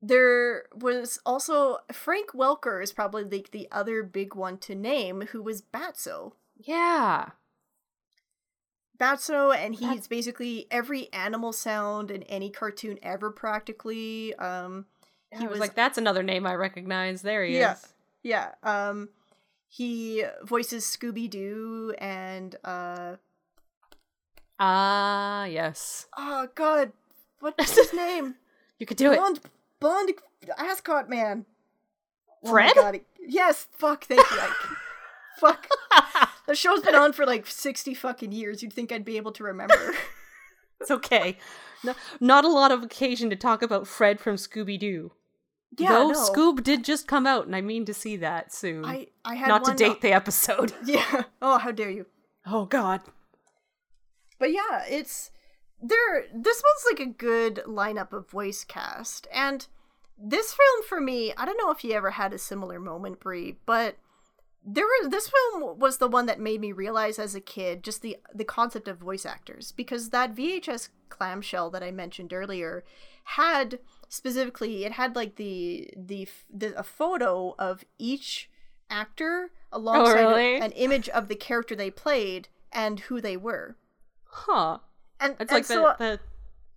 There 0.00 0.64
was 0.74 1.18
also 1.26 1.78
Frank 1.92 2.30
Welker 2.32 2.82
is 2.82 2.92
probably 2.92 3.24
the, 3.24 3.46
the 3.50 3.68
other 3.72 4.02
big 4.02 4.34
one 4.34 4.58
to 4.58 4.74
name, 4.74 5.22
who 5.32 5.42
was 5.42 5.62
Batso. 5.62 6.32
Yeah. 6.56 7.30
Batso, 8.98 9.54
and 9.56 9.74
he's 9.76 10.08
basically 10.08 10.66
every 10.70 11.12
animal 11.12 11.52
sound 11.52 12.10
in 12.10 12.24
any 12.24 12.50
cartoon 12.50 12.98
ever, 13.02 13.30
practically. 13.30 14.34
Um, 14.34 14.86
He 15.38 15.46
was 15.46 15.60
like, 15.60 15.74
that's 15.74 15.98
another 15.98 16.22
name 16.24 16.46
I 16.46 16.54
recognize. 16.54 17.22
There 17.22 17.44
he 17.44 17.58
yeah, 17.58 17.74
is. 17.74 17.86
yeah. 18.24 18.52
Um, 18.64 19.08
he 19.68 20.24
voices 20.42 20.84
Scooby 20.84 21.30
Doo 21.30 21.94
and 21.98 22.56
uh, 22.64 23.16
Ah, 24.58 25.44
yes. 25.44 26.06
oh 26.16 26.48
god, 26.54 26.92
what's 27.40 27.76
his 27.76 27.92
name? 27.92 28.34
You 28.80 28.86
could 28.86 28.96
do 28.96 29.10
it. 29.10 29.18
Blonde, 29.80 30.12
blonde 30.40 30.70
ascot 30.70 31.08
man. 31.08 31.46
Oh 32.44 32.50
Fred? 32.50 32.74
God, 32.74 33.00
yes, 33.20 33.66
fuck, 33.72 34.04
thank 34.04 34.20
you. 34.30 34.38
I, 34.38 34.54
fuck. 35.40 35.66
The 36.48 36.54
show's 36.54 36.80
been 36.80 36.94
on 36.94 37.12
for 37.12 37.26
like 37.26 37.46
60 37.46 37.92
fucking 37.92 38.32
years. 38.32 38.62
You'd 38.62 38.72
think 38.72 38.90
I'd 38.90 39.04
be 39.04 39.18
able 39.18 39.32
to 39.32 39.44
remember. 39.44 39.94
It's 40.80 40.92
okay. 40.92 41.36
No, 41.82 41.94
not 42.20 42.44
a 42.44 42.48
lot 42.48 42.70
of 42.70 42.84
occasion 42.84 43.30
to 43.30 43.36
talk 43.36 43.62
about 43.62 43.88
Fred 43.88 44.20
from 44.20 44.36
Scooby 44.36 44.78
Doo. 44.78 45.10
Yeah, 45.76 45.88
Though 45.88 46.10
no. 46.10 46.30
Scoob 46.30 46.62
did 46.62 46.84
just 46.84 47.08
come 47.08 47.26
out, 47.26 47.46
and 47.46 47.56
I 47.56 47.62
mean 47.62 47.84
to 47.86 47.92
see 47.92 48.16
that 48.18 48.54
soon. 48.54 48.84
I, 48.84 49.08
I 49.24 49.34
had 49.34 49.48
not 49.48 49.64
to 49.64 49.70
one 49.70 49.74
uh, 49.74 49.76
date 49.76 50.00
the 50.02 50.12
episode. 50.12 50.72
Yeah. 50.84 51.24
Oh, 51.42 51.58
how 51.58 51.72
dare 51.72 51.90
you. 51.90 52.06
Oh 52.46 52.64
God. 52.64 53.00
But 54.38 54.52
yeah, 54.52 54.84
it's 54.88 55.32
there. 55.82 56.24
This 56.34 56.62
one's 56.62 56.98
like 56.98 57.08
a 57.08 57.12
good 57.12 57.62
lineup 57.66 58.12
of 58.12 58.28
voice 58.28 58.64
cast, 58.64 59.26
and 59.32 59.66
this 60.18 60.52
film 60.52 60.84
for 60.88 61.00
me, 61.00 61.32
I 61.36 61.44
don't 61.44 61.58
know 61.58 61.70
if 61.70 61.84
you 61.84 61.92
ever 61.92 62.10
had 62.12 62.32
a 62.32 62.38
similar 62.38 62.80
moment, 62.80 63.20
Brie, 63.20 63.56
but 63.66 63.96
there 64.64 64.84
was 64.84 65.10
this 65.10 65.30
film 65.30 65.78
was 65.78 65.98
the 65.98 66.08
one 66.08 66.26
that 66.26 66.40
made 66.40 66.60
me 66.60 66.72
realize 66.72 67.18
as 67.18 67.34
a 67.34 67.40
kid 67.40 67.82
just 67.82 68.02
the 68.02 68.16
the 68.34 68.44
concept 68.44 68.88
of 68.88 68.98
voice 68.98 69.24
actors 69.24 69.72
because 69.72 70.10
that 70.10 70.34
VHS 70.34 70.90
clamshell 71.08 71.70
that 71.70 71.82
I 71.82 71.90
mentioned 71.90 72.32
earlier 72.32 72.84
had 73.24 73.78
specifically 74.08 74.84
it 74.84 74.92
had 74.92 75.16
like 75.16 75.36
the 75.36 75.90
the, 75.96 76.28
the 76.52 76.78
a 76.78 76.82
photo 76.82 77.54
of 77.58 77.84
each 77.98 78.50
actor 78.90 79.50
alongside 79.72 80.20
a- 80.20 80.28
really? 80.28 80.56
an 80.58 80.72
image 80.72 81.08
of 81.10 81.28
the 81.28 81.36
character 81.36 81.74
they 81.74 81.90
played 81.90 82.48
and 82.72 83.00
who 83.00 83.20
they 83.20 83.36
were. 83.36 83.76
Huh. 84.24 84.78
And 85.20 85.32
It's 85.40 85.40
and 85.40 85.50
like 85.50 85.64
so, 85.64 85.94
the, 85.98 86.04
the 86.04 86.20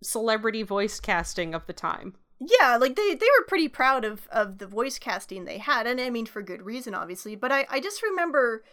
celebrity 0.05 0.63
voice 0.63 0.99
casting 0.99 1.53
of 1.53 1.65
the 1.67 1.73
time. 1.73 2.15
yeah 2.39 2.75
like 2.77 2.95
they 2.95 3.13
they 3.13 3.27
were 3.39 3.45
pretty 3.47 3.67
proud 3.67 4.03
of 4.03 4.27
of 4.31 4.57
the 4.57 4.65
voice 4.65 4.97
casting 4.97 5.45
they 5.45 5.59
had 5.59 5.85
and 5.85 6.01
i 6.01 6.09
mean 6.09 6.25
for 6.25 6.41
good 6.41 6.63
reason 6.63 6.95
obviously 6.95 7.35
but 7.35 7.51
i 7.51 7.67
i 7.69 7.79
just 7.79 8.01
remember 8.01 8.63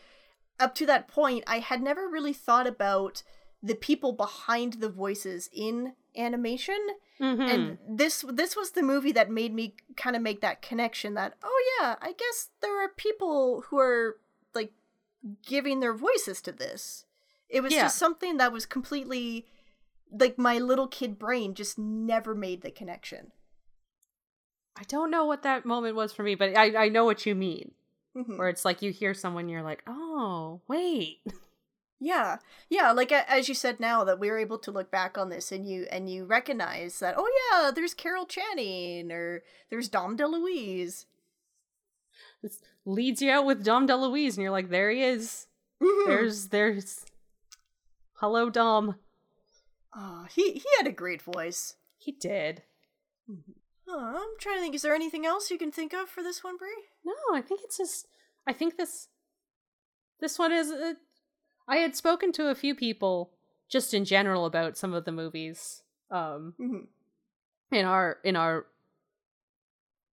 up 0.59 0.75
to 0.75 0.87
that 0.87 1.07
point 1.07 1.45
i 1.47 1.59
had 1.59 1.83
never 1.83 2.09
really 2.09 2.33
thought 2.33 2.67
about 2.67 3.23
the 3.63 3.75
people 3.75 4.13
behind 4.13 4.75
the 4.75 4.89
voices 4.89 5.51
in 5.53 5.93
animation 6.17 6.79
Mm-hmm. 7.21 7.43
and 7.43 7.79
this 7.89 8.25
this 8.33 8.55
was 8.57 8.71
the 8.71 8.83
movie 8.83 9.11
that 9.11 9.29
made 9.29 9.53
me 9.53 9.75
kind 9.97 10.15
of 10.15 10.23
make 10.23 10.41
that 10.41 10.63
connection 10.63 11.15
that 11.15 11.35
oh 11.43 11.61
yeah 11.81 11.97
i 12.01 12.13
guess 12.13 12.51
there 12.63 12.81
are 12.83 12.89
people 12.89 13.65
who 13.69 13.79
are 13.81 14.19
like 14.55 14.71
giving 15.45 15.81
their 15.81 15.93
voices 15.95 16.41
to 16.43 16.53
this 16.53 17.05
it 17.49 17.61
was 17.61 17.73
Yeah. 17.73 17.83
just 17.83 17.99
something 17.99 18.37
that 18.37 18.53
was 18.53 18.67
completely 18.67 19.47
like 20.11 20.39
my 20.39 20.59
little 20.59 20.87
kid 20.89 21.19
brain 21.19 21.55
just 21.55 21.79
never 21.79 22.35
made 22.35 22.63
the 22.63 22.71
connection 22.71 23.33
I 24.81 24.85
don't 24.85 25.11
know 25.11 25.25
what 25.25 25.43
that 25.43 25.67
moment 25.67 25.97
was 25.97 26.13
for 26.13 26.23
me, 26.23 26.37
but 26.37 26.57
I, 26.57 26.85
I 26.85 26.89
know 26.89 27.05
what 27.05 27.27
you 27.27 27.35
mean. 27.35 27.73
Mhm. 28.17 28.39
Where 28.39 28.49
it's 28.49 28.65
like 28.65 28.81
you 28.81 28.93
hear 28.93 29.13
someone, 29.13 29.49
you're 29.49 29.63
like, 29.65 29.83
oh, 29.89 30.61
wait. 30.69 31.19
Yeah, 32.01 32.37
yeah. 32.71 32.93
Like 32.93 33.11
as 33.11 33.49
you 33.49 33.57
said 33.57 33.81
now 33.81 34.05
that 34.05 34.21
we're 34.21 34.39
able 34.39 34.59
to 34.59 34.71
look 34.71 34.89
back 34.89 35.19
on 35.19 35.31
this 35.31 35.51
and 35.51 35.69
you 35.69 35.89
and 35.91 36.09
you 36.09 36.27
recognize 36.27 37.01
that 37.01 37.17
oh 37.19 37.29
yeah, 37.51 37.73
there's 37.73 37.93
Carol 37.93 38.25
Channing 38.25 39.11
or 39.11 39.43
there's 39.69 39.89
Dom 39.89 40.17
DeLuise. 40.17 41.07
This 42.41 42.61
leads 42.85 43.21
you 43.21 43.33
out 43.33 43.47
with 43.47 43.65
Dom 43.65 43.89
DeLuise, 43.89 44.35
and 44.35 44.43
you're 44.43 44.53
like, 44.53 44.71
there 44.71 44.93
he 44.93 45.03
is. 45.03 45.49
Mhm. 45.83 46.07
There's, 46.07 46.49
there's. 46.51 47.05
Hello, 48.21 48.49
Dom. 48.49 48.95
Oh, 49.95 50.27
he 50.35 50.53
he 50.53 50.65
had 50.79 50.87
a 50.87 50.93
great 50.93 51.23
voice. 51.23 51.75
He 51.97 52.13
did. 52.13 52.63
Oh, 53.89 53.99
I'm 54.23 54.39
trying 54.41 54.57
to 54.57 54.61
think. 54.61 54.75
Is 54.75 54.83
there 54.83 54.95
anything 54.95 55.25
else 55.27 55.51
you 55.51 55.59
can 55.59 55.73
think 55.73 55.93
of 55.95 56.09
for 56.09 56.23
this 56.23 56.45
one, 56.45 56.57
Brie? 56.57 56.69
No, 57.05 57.15
I 57.35 57.41
think 57.41 57.61
it's 57.65 57.79
just. 57.79 58.07
I 58.47 58.53
think 58.53 58.77
this. 58.77 59.09
This 60.21 60.39
one 60.39 60.53
is. 60.53 60.71
Uh, 60.71 60.95
I 61.67 61.77
had 61.77 61.97
spoken 61.97 62.33
to 62.33 62.49
a 62.49 62.55
few 62.55 62.75
people 62.75 63.33
just 63.69 63.93
in 63.95 64.05
general 64.05 64.47
about 64.47 64.77
some 64.79 64.95
of 64.95 65.05
the 65.05 65.13
movies. 65.13 65.83
Um, 66.11 66.55
Mhm. 66.59 66.87
in 67.73 67.85
our 67.85 68.19
in 68.25 68.37
our 68.37 68.67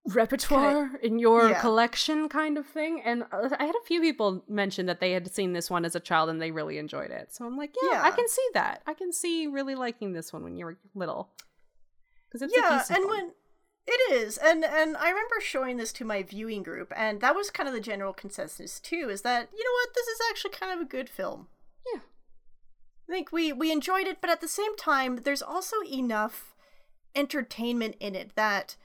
repertoire 0.07 0.91
in 1.01 1.17
your 1.17 1.49
yeah. 1.49 1.59
collection 1.59 2.29
kind 2.29 2.59
of 2.59 2.65
thing 2.67 3.01
and 3.03 3.23
uh, 3.31 3.49
i 3.57 3.65
had 3.65 3.75
a 3.75 3.85
few 3.87 3.99
people 3.99 4.43
mention 4.47 4.85
that 4.85 4.99
they 4.99 5.11
had 5.13 5.33
seen 5.33 5.53
this 5.53 5.69
one 5.69 5.83
as 5.83 5.95
a 5.95 5.99
child 5.99 6.29
and 6.29 6.39
they 6.39 6.51
really 6.51 6.77
enjoyed 6.77 7.09
it 7.09 7.33
so 7.33 7.43
i'm 7.43 7.57
like 7.57 7.73
yeah, 7.89 8.01
i 8.03 8.11
can 8.11 8.27
see 8.27 8.47
that 8.53 8.83
i 8.85 8.93
can 8.93 9.11
see 9.11 9.47
really 9.47 9.73
liking 9.73 10.13
this 10.13 10.31
one 10.31 10.43
when 10.43 10.55
you 10.55 10.65
were 10.65 10.77
little 10.93 11.31
because 12.35 12.41
it's 12.41 12.55
yeah, 12.55 12.83
and 12.95 13.05
one. 13.05 13.15
when 13.15 13.31
it 13.87 14.13
is, 14.13 14.37
and 14.37 14.65
and 14.65 14.97
I 14.97 15.09
remember 15.09 15.35
showing 15.39 15.77
this 15.77 15.93
to 15.93 16.05
my 16.05 16.23
viewing 16.23 16.63
group, 16.63 16.91
and 16.95 17.21
that 17.21 17.35
was 17.35 17.49
kind 17.49 17.69
of 17.69 17.73
the 17.73 17.81
general 17.81 18.13
consensus 18.13 18.79
too. 18.79 19.09
Is 19.09 19.21
that 19.21 19.49
you 19.55 19.63
know 19.63 19.71
what 19.71 19.93
this 19.93 20.07
is 20.07 20.19
actually 20.29 20.51
kind 20.51 20.73
of 20.73 20.85
a 20.85 20.89
good 20.89 21.09
film. 21.09 21.47
Yeah. 21.93 22.01
I 23.07 23.11
think 23.11 23.31
we 23.31 23.53
we 23.53 23.71
enjoyed 23.71 24.07
it, 24.07 24.17
but 24.21 24.29
at 24.29 24.41
the 24.41 24.47
same 24.47 24.75
time, 24.75 25.17
there's 25.17 25.41
also 25.43 25.77
enough 25.83 26.55
entertainment 27.15 27.95
in 27.99 28.15
it 28.15 28.31
that 28.35 28.75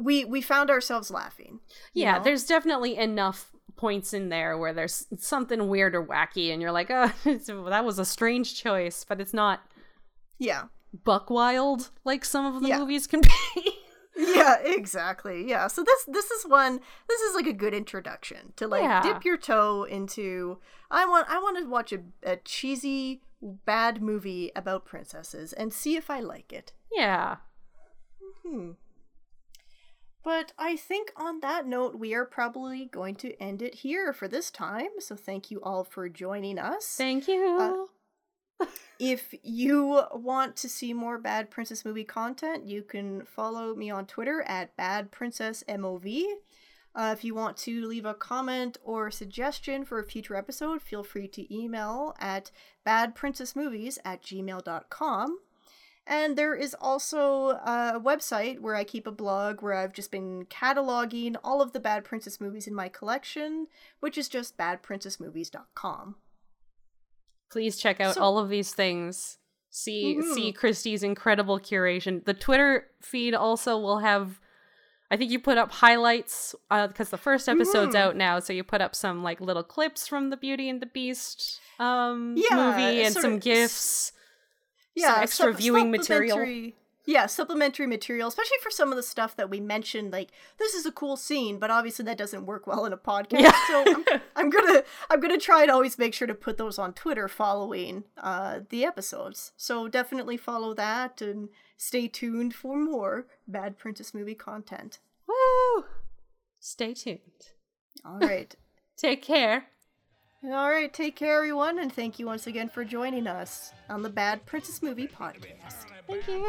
we 0.00 0.24
we 0.24 0.40
found 0.40 0.70
ourselves 0.70 1.10
laughing. 1.10 1.60
yeah 1.92 2.18
know? 2.18 2.24
there's 2.24 2.44
definitely 2.46 2.96
enough 2.96 3.50
points 3.76 4.12
in 4.14 4.28
there 4.28 4.56
where 4.56 4.72
there's 4.72 5.06
something 5.18 5.68
weird 5.68 5.94
or 5.94 6.04
wacky 6.06 6.52
and 6.52 6.62
you're 6.62 6.72
like 6.72 6.90
oh 6.90 7.10
that 7.24 7.84
was 7.84 7.98
a 7.98 8.04
strange 8.04 8.54
choice 8.54 9.04
but 9.08 9.20
it's 9.20 9.34
not 9.34 9.60
yeah 10.38 10.64
buck 11.04 11.28
wild 11.28 11.90
like 12.04 12.24
some 12.24 12.46
of 12.54 12.62
the 12.62 12.68
Yeah. 12.68 12.78
movies 12.78 13.06
can 13.08 13.20
be 13.56 13.72
yeah 14.16 14.58
exactly 14.64 15.48
yeah 15.48 15.66
so 15.66 15.82
this 15.82 16.04
this 16.06 16.30
is 16.30 16.44
one 16.46 16.78
this 17.08 17.20
is 17.22 17.34
like 17.34 17.48
a 17.48 17.52
good 17.52 17.74
introduction 17.74 18.52
to 18.56 18.68
like 18.68 18.82
Yeah. 18.84 19.02
dip 19.02 19.24
your 19.24 19.36
toe 19.36 19.82
into 19.82 20.58
i 20.88 21.04
want 21.04 21.28
i 21.28 21.38
want 21.40 21.58
to 21.58 21.64
watch 21.68 21.92
a, 21.92 21.98
a 22.22 22.36
cheesy 22.36 23.22
bad 23.42 24.00
movie 24.00 24.52
about 24.54 24.84
princesses 24.86 25.52
and 25.52 25.72
see 25.72 25.96
if 25.96 26.10
i 26.10 26.20
like 26.20 26.52
it 26.52 26.72
yeah 26.92 27.36
hmm 28.46 28.70
but 30.24 30.52
i 30.58 30.76
think 30.76 31.12
on 31.16 31.40
that 31.40 31.66
note 31.66 31.98
we 31.98 32.14
are 32.14 32.24
probably 32.24 32.86
going 32.86 33.14
to 33.14 33.40
end 33.40 33.62
it 33.62 33.76
here 33.76 34.12
for 34.12 34.26
this 34.26 34.50
time 34.50 34.88
so 34.98 35.14
thank 35.14 35.50
you 35.50 35.60
all 35.62 35.84
for 35.84 36.08
joining 36.08 36.58
us 36.58 36.94
thank 36.96 37.28
you 37.28 37.88
if 38.98 39.34
you 39.42 40.02
want 40.12 40.56
to 40.56 40.68
see 40.68 40.92
more 40.92 41.18
Bad 41.18 41.50
Princess 41.50 41.84
movie 41.84 42.04
content, 42.04 42.66
you 42.66 42.82
can 42.82 43.24
follow 43.24 43.74
me 43.74 43.90
on 43.90 44.06
Twitter 44.06 44.42
at 44.42 44.76
Bad 44.76 45.10
Princess 45.10 45.64
MOV. 45.68 46.24
Uh, 46.94 47.12
if 47.16 47.24
you 47.24 47.34
want 47.34 47.56
to 47.56 47.86
leave 47.86 48.04
a 48.04 48.14
comment 48.14 48.78
or 48.84 49.10
suggestion 49.10 49.84
for 49.84 49.98
a 49.98 50.04
future 50.04 50.36
episode, 50.36 50.80
feel 50.80 51.02
free 51.02 51.26
to 51.26 51.54
email 51.54 52.14
at 52.20 52.52
badprincessmovies 52.86 53.98
at 54.04 54.22
gmail.com. 54.22 55.38
And 56.06 56.36
there 56.36 56.54
is 56.54 56.76
also 56.80 57.50
a 57.50 57.98
website 57.98 58.60
where 58.60 58.74
I 58.74 58.84
keep 58.84 59.06
a 59.06 59.10
blog 59.10 59.62
where 59.62 59.72
I've 59.72 59.94
just 59.94 60.10
been 60.10 60.44
cataloging 60.46 61.34
all 61.42 61.62
of 61.62 61.72
the 61.72 61.80
Bad 61.80 62.04
Princess 62.04 62.40
movies 62.42 62.66
in 62.66 62.74
my 62.74 62.88
collection, 62.90 63.68
which 64.00 64.18
is 64.18 64.28
just 64.28 64.56
badprincessmovies.com. 64.58 66.16
please 67.50 67.76
check 67.76 68.00
out 68.00 68.14
So- 68.16 68.22
all 68.22 68.38
of 68.38 68.48
these 68.48 68.74
things 68.74 69.38
see 69.70 70.16
Mhm. 70.16 70.34
see 70.34 70.52
christie's 70.52 71.02
incredible 71.04 71.60
curation 71.60 72.24
the 72.24 72.34
twitter 72.34 72.90
feed 73.00 73.32
also 73.34 73.78
will 73.78 73.98
have 73.98 74.40
i 75.10 75.16
think 75.16 75.30
you 75.30 75.38
put 75.38 75.56
up 75.58 75.70
highlights 75.70 76.54
because 76.70 77.10
the 77.10 77.16
first 77.18 77.48
episode's 77.48 77.94
Mhm. 77.94 77.98
out 77.98 78.16
now 78.16 78.40
so 78.40 78.52
you 78.52 78.64
put 78.64 78.80
up 78.80 78.94
some 78.96 79.22
like 79.22 79.40
little 79.40 79.62
clips 79.62 80.08
from 80.08 80.30
the 80.30 80.36
beauty 80.36 80.68
and 80.68 80.80
the 80.82 80.86
beast 80.86 81.60
um 81.78 82.34
Yeah, 82.36 82.56
movie 82.56 83.02
and 83.04 83.14
some 83.14 83.34
of 83.34 83.40
gifts 83.40 84.10
yeah, 84.94 85.18
extra 85.20 85.52
sup- 85.52 85.56
viewing 85.56 85.90
material 85.90 86.72
yeah, 87.06 87.26
supplementary 87.26 87.86
material, 87.86 88.28
especially 88.28 88.56
for 88.62 88.70
some 88.70 88.90
of 88.90 88.96
the 88.96 89.02
stuff 89.02 89.36
that 89.36 89.50
we 89.50 89.60
mentioned. 89.60 90.12
Like, 90.12 90.30
this 90.58 90.74
is 90.74 90.86
a 90.86 90.92
cool 90.92 91.16
scene, 91.16 91.58
but 91.58 91.70
obviously 91.70 92.04
that 92.06 92.16
doesn't 92.16 92.46
work 92.46 92.66
well 92.66 92.86
in 92.86 92.92
a 92.92 92.96
podcast. 92.96 93.40
Yeah. 93.40 93.52
so 93.68 93.84
I'm, 93.86 94.04
I'm 94.36 94.50
gonna 94.50 94.82
I'm 95.10 95.20
gonna 95.20 95.38
try 95.38 95.62
and 95.62 95.70
always 95.70 95.98
make 95.98 96.14
sure 96.14 96.26
to 96.26 96.34
put 96.34 96.56
those 96.56 96.78
on 96.78 96.94
Twitter 96.94 97.28
following 97.28 98.04
uh, 98.16 98.60
the 98.70 98.84
episodes. 98.84 99.52
So 99.56 99.86
definitely 99.86 100.36
follow 100.36 100.72
that 100.74 101.20
and 101.20 101.50
stay 101.76 102.08
tuned 102.08 102.54
for 102.54 102.76
more 102.76 103.26
Bad 103.46 103.78
Princess 103.78 104.14
movie 104.14 104.34
content. 104.34 104.98
Woo! 105.28 105.84
Stay 106.58 106.94
tuned. 106.94 107.20
All 108.04 108.18
right. 108.18 108.54
Take 108.96 109.22
care. 109.22 109.66
All 110.46 110.68
right, 110.68 110.92
take 110.92 111.16
care, 111.16 111.38
everyone, 111.38 111.78
and 111.78 111.90
thank 111.90 112.18
you 112.18 112.26
once 112.26 112.46
again 112.46 112.68
for 112.68 112.84
joining 112.84 113.26
us 113.26 113.72
on 113.88 114.02
the 114.02 114.10
Bad 114.10 114.44
Princess 114.44 114.82
Movie 114.82 115.08
Podcast. 115.08 115.86
Thank 116.06 116.28
you. 116.28 116.44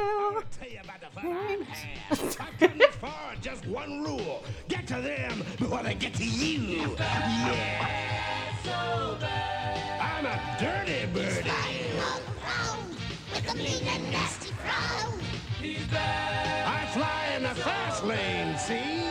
I 3.02 3.36
just 3.42 3.66
one 3.68 4.04
rule. 4.04 4.44
Get 4.68 4.86
to 4.88 4.96
them 4.96 5.46
before 5.58 5.82
they 5.82 5.94
get 5.94 6.14
to 6.16 6.26
you. 6.26 6.94
Yeah. 6.98 7.88
I'm 10.02 10.26
a 10.26 10.58
dirty 10.60 11.06
birdie. 11.14 11.50
With 13.34 13.54
a 13.54 13.56
mean 13.56 13.88
and 13.88 14.12
nasty 14.12 14.52
frown. 14.56 15.22
I 15.96 16.86
fly 16.92 17.34
in 17.38 17.44
the 17.44 17.56
fast 17.56 18.04
lane, 18.04 18.58
see? 18.58 19.06